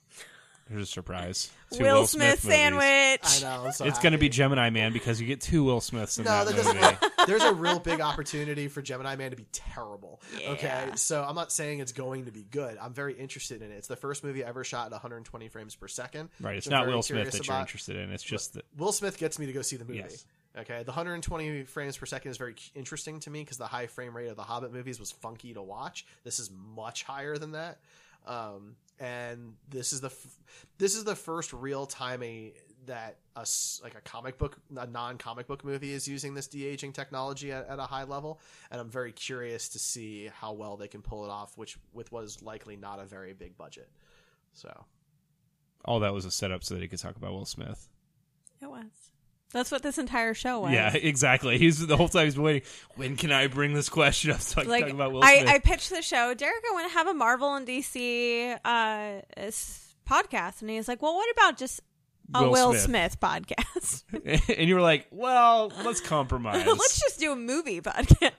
There's 0.69 0.83
a 0.83 0.85
surprise. 0.85 1.49
Two 1.73 1.83
Will, 1.83 2.05
Smith, 2.07 2.43
movies. 2.43 2.57
sandwich. 2.57 2.83
I 3.23 3.39
know. 3.41 3.65
I'm 3.65 3.71
so 3.71 3.85
it's 3.85 3.99
going 3.99 4.11
to 4.13 4.17
be. 4.17 4.29
Gemini 4.29 4.69
Man 4.69 4.93
because 4.93 5.19
you 5.19 5.27
get 5.27 5.41
two 5.41 5.63
Will 5.63 5.81
Smiths 5.81 6.17
in 6.17 6.25
No, 6.25 6.45
that, 6.45 6.55
that 6.55 6.65
movie. 6.65 6.79
doesn't. 6.79 7.27
There's 7.27 7.43
a 7.43 7.53
real 7.53 7.79
big 7.79 7.99
opportunity 8.01 8.67
for 8.67 8.81
Gemini 8.81 9.15
Man 9.15 9.31
to 9.31 9.35
be 9.37 9.47
terrible. 9.51 10.21
Okay, 10.47 10.89
so 10.95 11.23
I'm 11.23 11.35
not 11.35 11.51
saying 11.51 11.79
it's 11.79 11.91
going 11.91 12.25
to 12.25 12.31
be 12.31 12.43
good. 12.43 12.77
I'm 12.81 12.93
very 12.93 13.13
interested 13.15 13.61
in 13.61 13.71
it. 13.71 13.75
It's 13.75 13.87
the 13.87 13.95
first 13.97 14.23
movie 14.23 14.43
ever 14.43 14.63
shot 14.63 14.85
at 14.85 14.91
120 14.93 15.47
frames 15.49 15.75
per 15.75 15.87
second. 15.87 16.29
right. 16.39 16.55
It's 16.57 16.67
I'm 16.67 16.71
not 16.71 16.83
very 16.85 16.95
Will 16.95 17.01
Smith 17.03 17.17
curious 17.17 17.37
that 17.37 17.47
you're 17.47 17.59
interested 17.59 17.95
in. 17.97 18.11
It's 18.11 18.23
just 18.23 18.53
that 18.53 18.65
Will 18.77 18.91
Smith 18.93 19.17
gets 19.17 19.39
me 19.39 19.45
to 19.47 19.53
go 19.53 19.61
see 19.61 19.75
the 19.77 19.85
movie. 19.85 19.99
Yes. 19.99 20.25
Okay, 20.57 20.81
the 20.83 20.91
120 20.91 21.63
frames 21.65 21.97
per 21.97 22.05
second 22.07 22.31
is 22.31 22.37
very 22.37 22.55
interesting 22.73 23.19
to 23.21 23.29
me 23.29 23.41
because 23.41 23.57
the 23.57 23.67
high 23.67 23.85
frame 23.85 24.15
rate 24.15 24.29
of 24.29 24.35
the 24.35 24.41
Hobbit 24.43 24.73
movies 24.73 24.99
was 24.99 25.11
funky 25.11 25.53
to 25.53 25.61
watch. 25.61 26.05
This 26.23 26.39
is 26.39 26.49
much 26.75 27.03
higher 27.03 27.37
than 27.37 27.51
that, 27.51 27.77
um, 28.25 28.75
and 28.99 29.53
this 29.69 29.93
is 29.93 30.01
the 30.01 30.07
f- 30.07 30.39
this 30.79 30.95
is 30.95 31.03
the 31.03 31.15
first 31.15 31.53
real 31.53 31.85
time 31.85 32.23
a 32.23 32.53
that 32.87 33.17
a 33.35 33.41
s- 33.41 33.81
like 33.83 33.93
a 33.95 34.01
comic 34.01 34.39
book 34.39 34.57
a 34.75 34.87
non 34.87 35.19
comic 35.19 35.45
book 35.45 35.63
movie 35.63 35.93
is 35.93 36.07
using 36.07 36.33
this 36.33 36.47
de 36.47 36.65
aging 36.65 36.91
technology 36.93 37.51
at, 37.51 37.67
at 37.67 37.77
a 37.77 37.83
high 37.83 38.05
level, 38.05 38.39
and 38.71 38.81
I'm 38.81 38.89
very 38.89 39.11
curious 39.11 39.69
to 39.69 39.79
see 39.79 40.27
how 40.33 40.53
well 40.53 40.75
they 40.75 40.87
can 40.87 41.03
pull 41.03 41.23
it 41.23 41.29
off, 41.29 41.55
which 41.55 41.77
with 41.93 42.11
what 42.11 42.23
is 42.23 42.41
likely 42.41 42.75
not 42.75 42.99
a 42.99 43.05
very 43.05 43.33
big 43.33 43.57
budget. 43.57 43.91
So 44.53 44.85
all 45.85 45.99
that 45.99 46.13
was 46.13 46.25
a 46.25 46.31
setup 46.31 46.63
so 46.63 46.73
that 46.73 46.81
he 46.81 46.87
could 46.87 46.99
talk 46.99 47.15
about 47.15 47.33
Will 47.33 47.45
Smith. 47.45 47.87
It 48.59 48.69
was. 48.71 49.06
That's 49.53 49.71
what 49.71 49.81
this 49.81 49.97
entire 49.97 50.33
show 50.33 50.59
was. 50.61 50.71
Yeah, 50.73 50.93
exactly. 50.93 51.57
He's 51.57 51.85
the 51.85 51.95
whole 51.97 52.09
time 52.09 52.25
he's 52.25 52.37
waiting. 52.37 52.63
When 52.95 53.15
can 53.15 53.31
I 53.31 53.47
bring 53.47 53.73
this 53.73 53.89
question 53.89 54.31
up 54.31 54.41
so 54.41 54.61
I 54.61 54.63
can 54.63 54.71
Like 54.71 54.83
talk 54.85 54.93
about 54.93 55.13
Will 55.13 55.23
I, 55.23 55.39
Smith? 55.39 55.49
I 55.49 55.59
pitched 55.59 55.89
the 55.89 56.01
show. 56.01 56.33
Derek, 56.33 56.63
I 56.69 56.73
want 56.73 56.87
to 56.89 56.93
have 56.93 57.07
a 57.07 57.13
Marvel 57.13 57.55
and 57.55 57.67
DC 57.67 58.57
uh, 58.65 59.21
podcast, 60.07 60.61
and 60.61 60.69
he's 60.69 60.87
like, 60.87 61.01
"Well, 61.01 61.15
what 61.15 61.31
about 61.31 61.57
just 61.57 61.79
a 62.33 62.43
Will 62.43 62.51
Will, 62.51 62.73
Smith. 62.73 63.13
Smith. 63.13 63.19
podcast? 63.19 64.03
and 64.57 64.67
you 64.67 64.75
were 64.75 64.81
like, 64.81 65.07
"Well, 65.11 65.71
let's 65.85 66.01
compromise." 66.01 66.65
Let's 66.65 66.99
just 66.99 67.19
do 67.19 67.31
a 67.31 67.35
movie 67.35 67.79
podcast." 67.81 68.31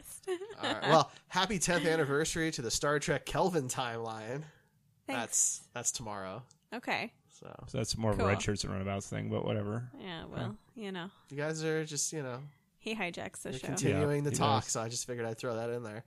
All 0.63 0.73
right. 0.73 0.83
Well, 0.89 1.11
happy 1.29 1.59
10th 1.59 1.91
anniversary 1.91 2.51
to 2.53 2.61
the 2.61 2.71
Star 2.71 2.99
Trek 2.99 3.25
Kelvin 3.25 3.69
timeline. 3.69 4.43
That's 5.07 5.63
that's 5.73 5.91
tomorrow. 5.91 6.43
okay. 6.75 7.13
So 7.41 7.55
So 7.67 7.79
that's 7.79 7.97
more 7.97 8.13
of 8.13 8.21
a 8.21 8.27
red 8.27 8.43
shirts 8.43 8.65
and 8.65 8.73
runabouts 8.73 9.09
thing, 9.09 9.29
but 9.29 9.45
whatever. 9.45 9.89
Yeah. 10.01 10.25
Well, 10.31 10.57
you 10.75 10.93
know, 10.93 11.11
you 11.31 11.37
guys 11.37 11.65
are 11.65 11.85
just 11.85 12.13
you 12.13 12.23
know 12.23 12.41
he 12.81 12.95
hijacks 12.95 13.43
the 13.43 13.51
you're 13.51 13.59
show. 13.59 13.67
continuing 13.67 14.25
Yeah, 14.25 14.31
the 14.31 14.37
talk, 14.37 14.65
does. 14.65 14.73
so 14.73 14.81
I 14.81 14.89
just 14.89 15.07
figured 15.07 15.27
I'd 15.27 15.37
throw 15.39 15.55
that 15.57 15.71
in 15.71 15.83
there. 15.83 16.05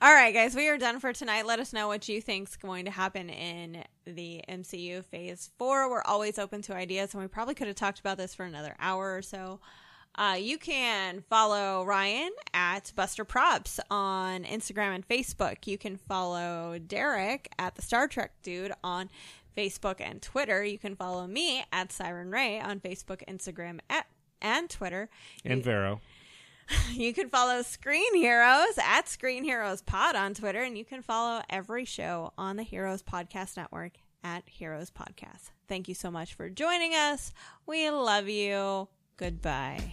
All 0.00 0.12
right, 0.12 0.32
guys, 0.32 0.54
we 0.54 0.68
are 0.68 0.78
done 0.78 0.98
for 1.00 1.12
tonight. 1.12 1.46
Let 1.46 1.60
us 1.60 1.72
know 1.72 1.86
what 1.88 2.08
you 2.08 2.20
think's 2.20 2.56
going 2.56 2.86
to 2.86 2.90
happen 2.90 3.28
in 3.30 3.84
the 4.06 4.42
MCU 4.48 5.04
Phase 5.04 5.50
Four. 5.58 5.90
We're 5.90 6.02
always 6.02 6.38
open 6.38 6.62
to 6.62 6.74
ideas, 6.74 7.14
and 7.14 7.22
we 7.22 7.28
probably 7.28 7.54
could 7.54 7.66
have 7.66 7.76
talked 7.76 8.00
about 8.00 8.16
this 8.16 8.34
for 8.34 8.44
another 8.44 8.74
hour 8.80 9.16
or 9.16 9.22
so. 9.22 9.60
Uh, 10.16 10.36
you 10.38 10.58
can 10.58 11.24
follow 11.28 11.84
Ryan 11.84 12.30
at 12.52 12.92
Buster 12.94 13.24
Props 13.24 13.80
on 13.90 14.44
Instagram 14.44 14.94
and 14.94 15.08
Facebook. 15.08 15.66
You 15.66 15.76
can 15.76 15.96
follow 15.96 16.78
Derek 16.78 17.48
at 17.58 17.74
the 17.74 17.82
Star 17.82 18.06
Trek 18.06 18.30
Dude 18.44 18.72
on 18.84 19.10
Facebook 19.56 20.00
and 20.00 20.20
Twitter. 20.22 20.64
You 20.64 20.78
can 20.78 20.96
follow 20.96 21.26
me 21.26 21.64
at 21.72 21.92
Siren 21.92 22.30
Ray 22.30 22.60
on 22.60 22.80
Facebook, 22.80 23.22
Instagram, 23.28 23.80
at, 23.90 24.06
and 24.42 24.68
Twitter. 24.70 25.08
And 25.44 25.58
You- 25.58 25.62
Vero. 25.64 26.00
you 26.92 27.12
can 27.12 27.28
follow 27.28 27.60
Screen 27.62 28.14
Heroes 28.14 28.78
at 28.82 29.06
Screen 29.06 29.44
Heroes 29.44 29.82
Pod 29.82 30.16
on 30.16 30.32
Twitter, 30.32 30.62
and 30.62 30.78
you 30.78 30.84
can 30.84 31.02
follow 31.02 31.42
every 31.50 31.84
show 31.84 32.32
on 32.38 32.56
the 32.56 32.62
Heroes 32.62 33.02
Podcast 33.02 33.56
Network 33.58 33.92
at 34.22 34.48
Heroes 34.48 34.90
Podcast. 34.90 35.50
Thank 35.68 35.88
you 35.88 35.94
so 35.94 36.10
much 36.10 36.32
for 36.34 36.48
joining 36.48 36.94
us. 36.94 37.32
We 37.66 37.90
love 37.90 38.28
you. 38.30 38.88
Goodbye. 39.18 39.92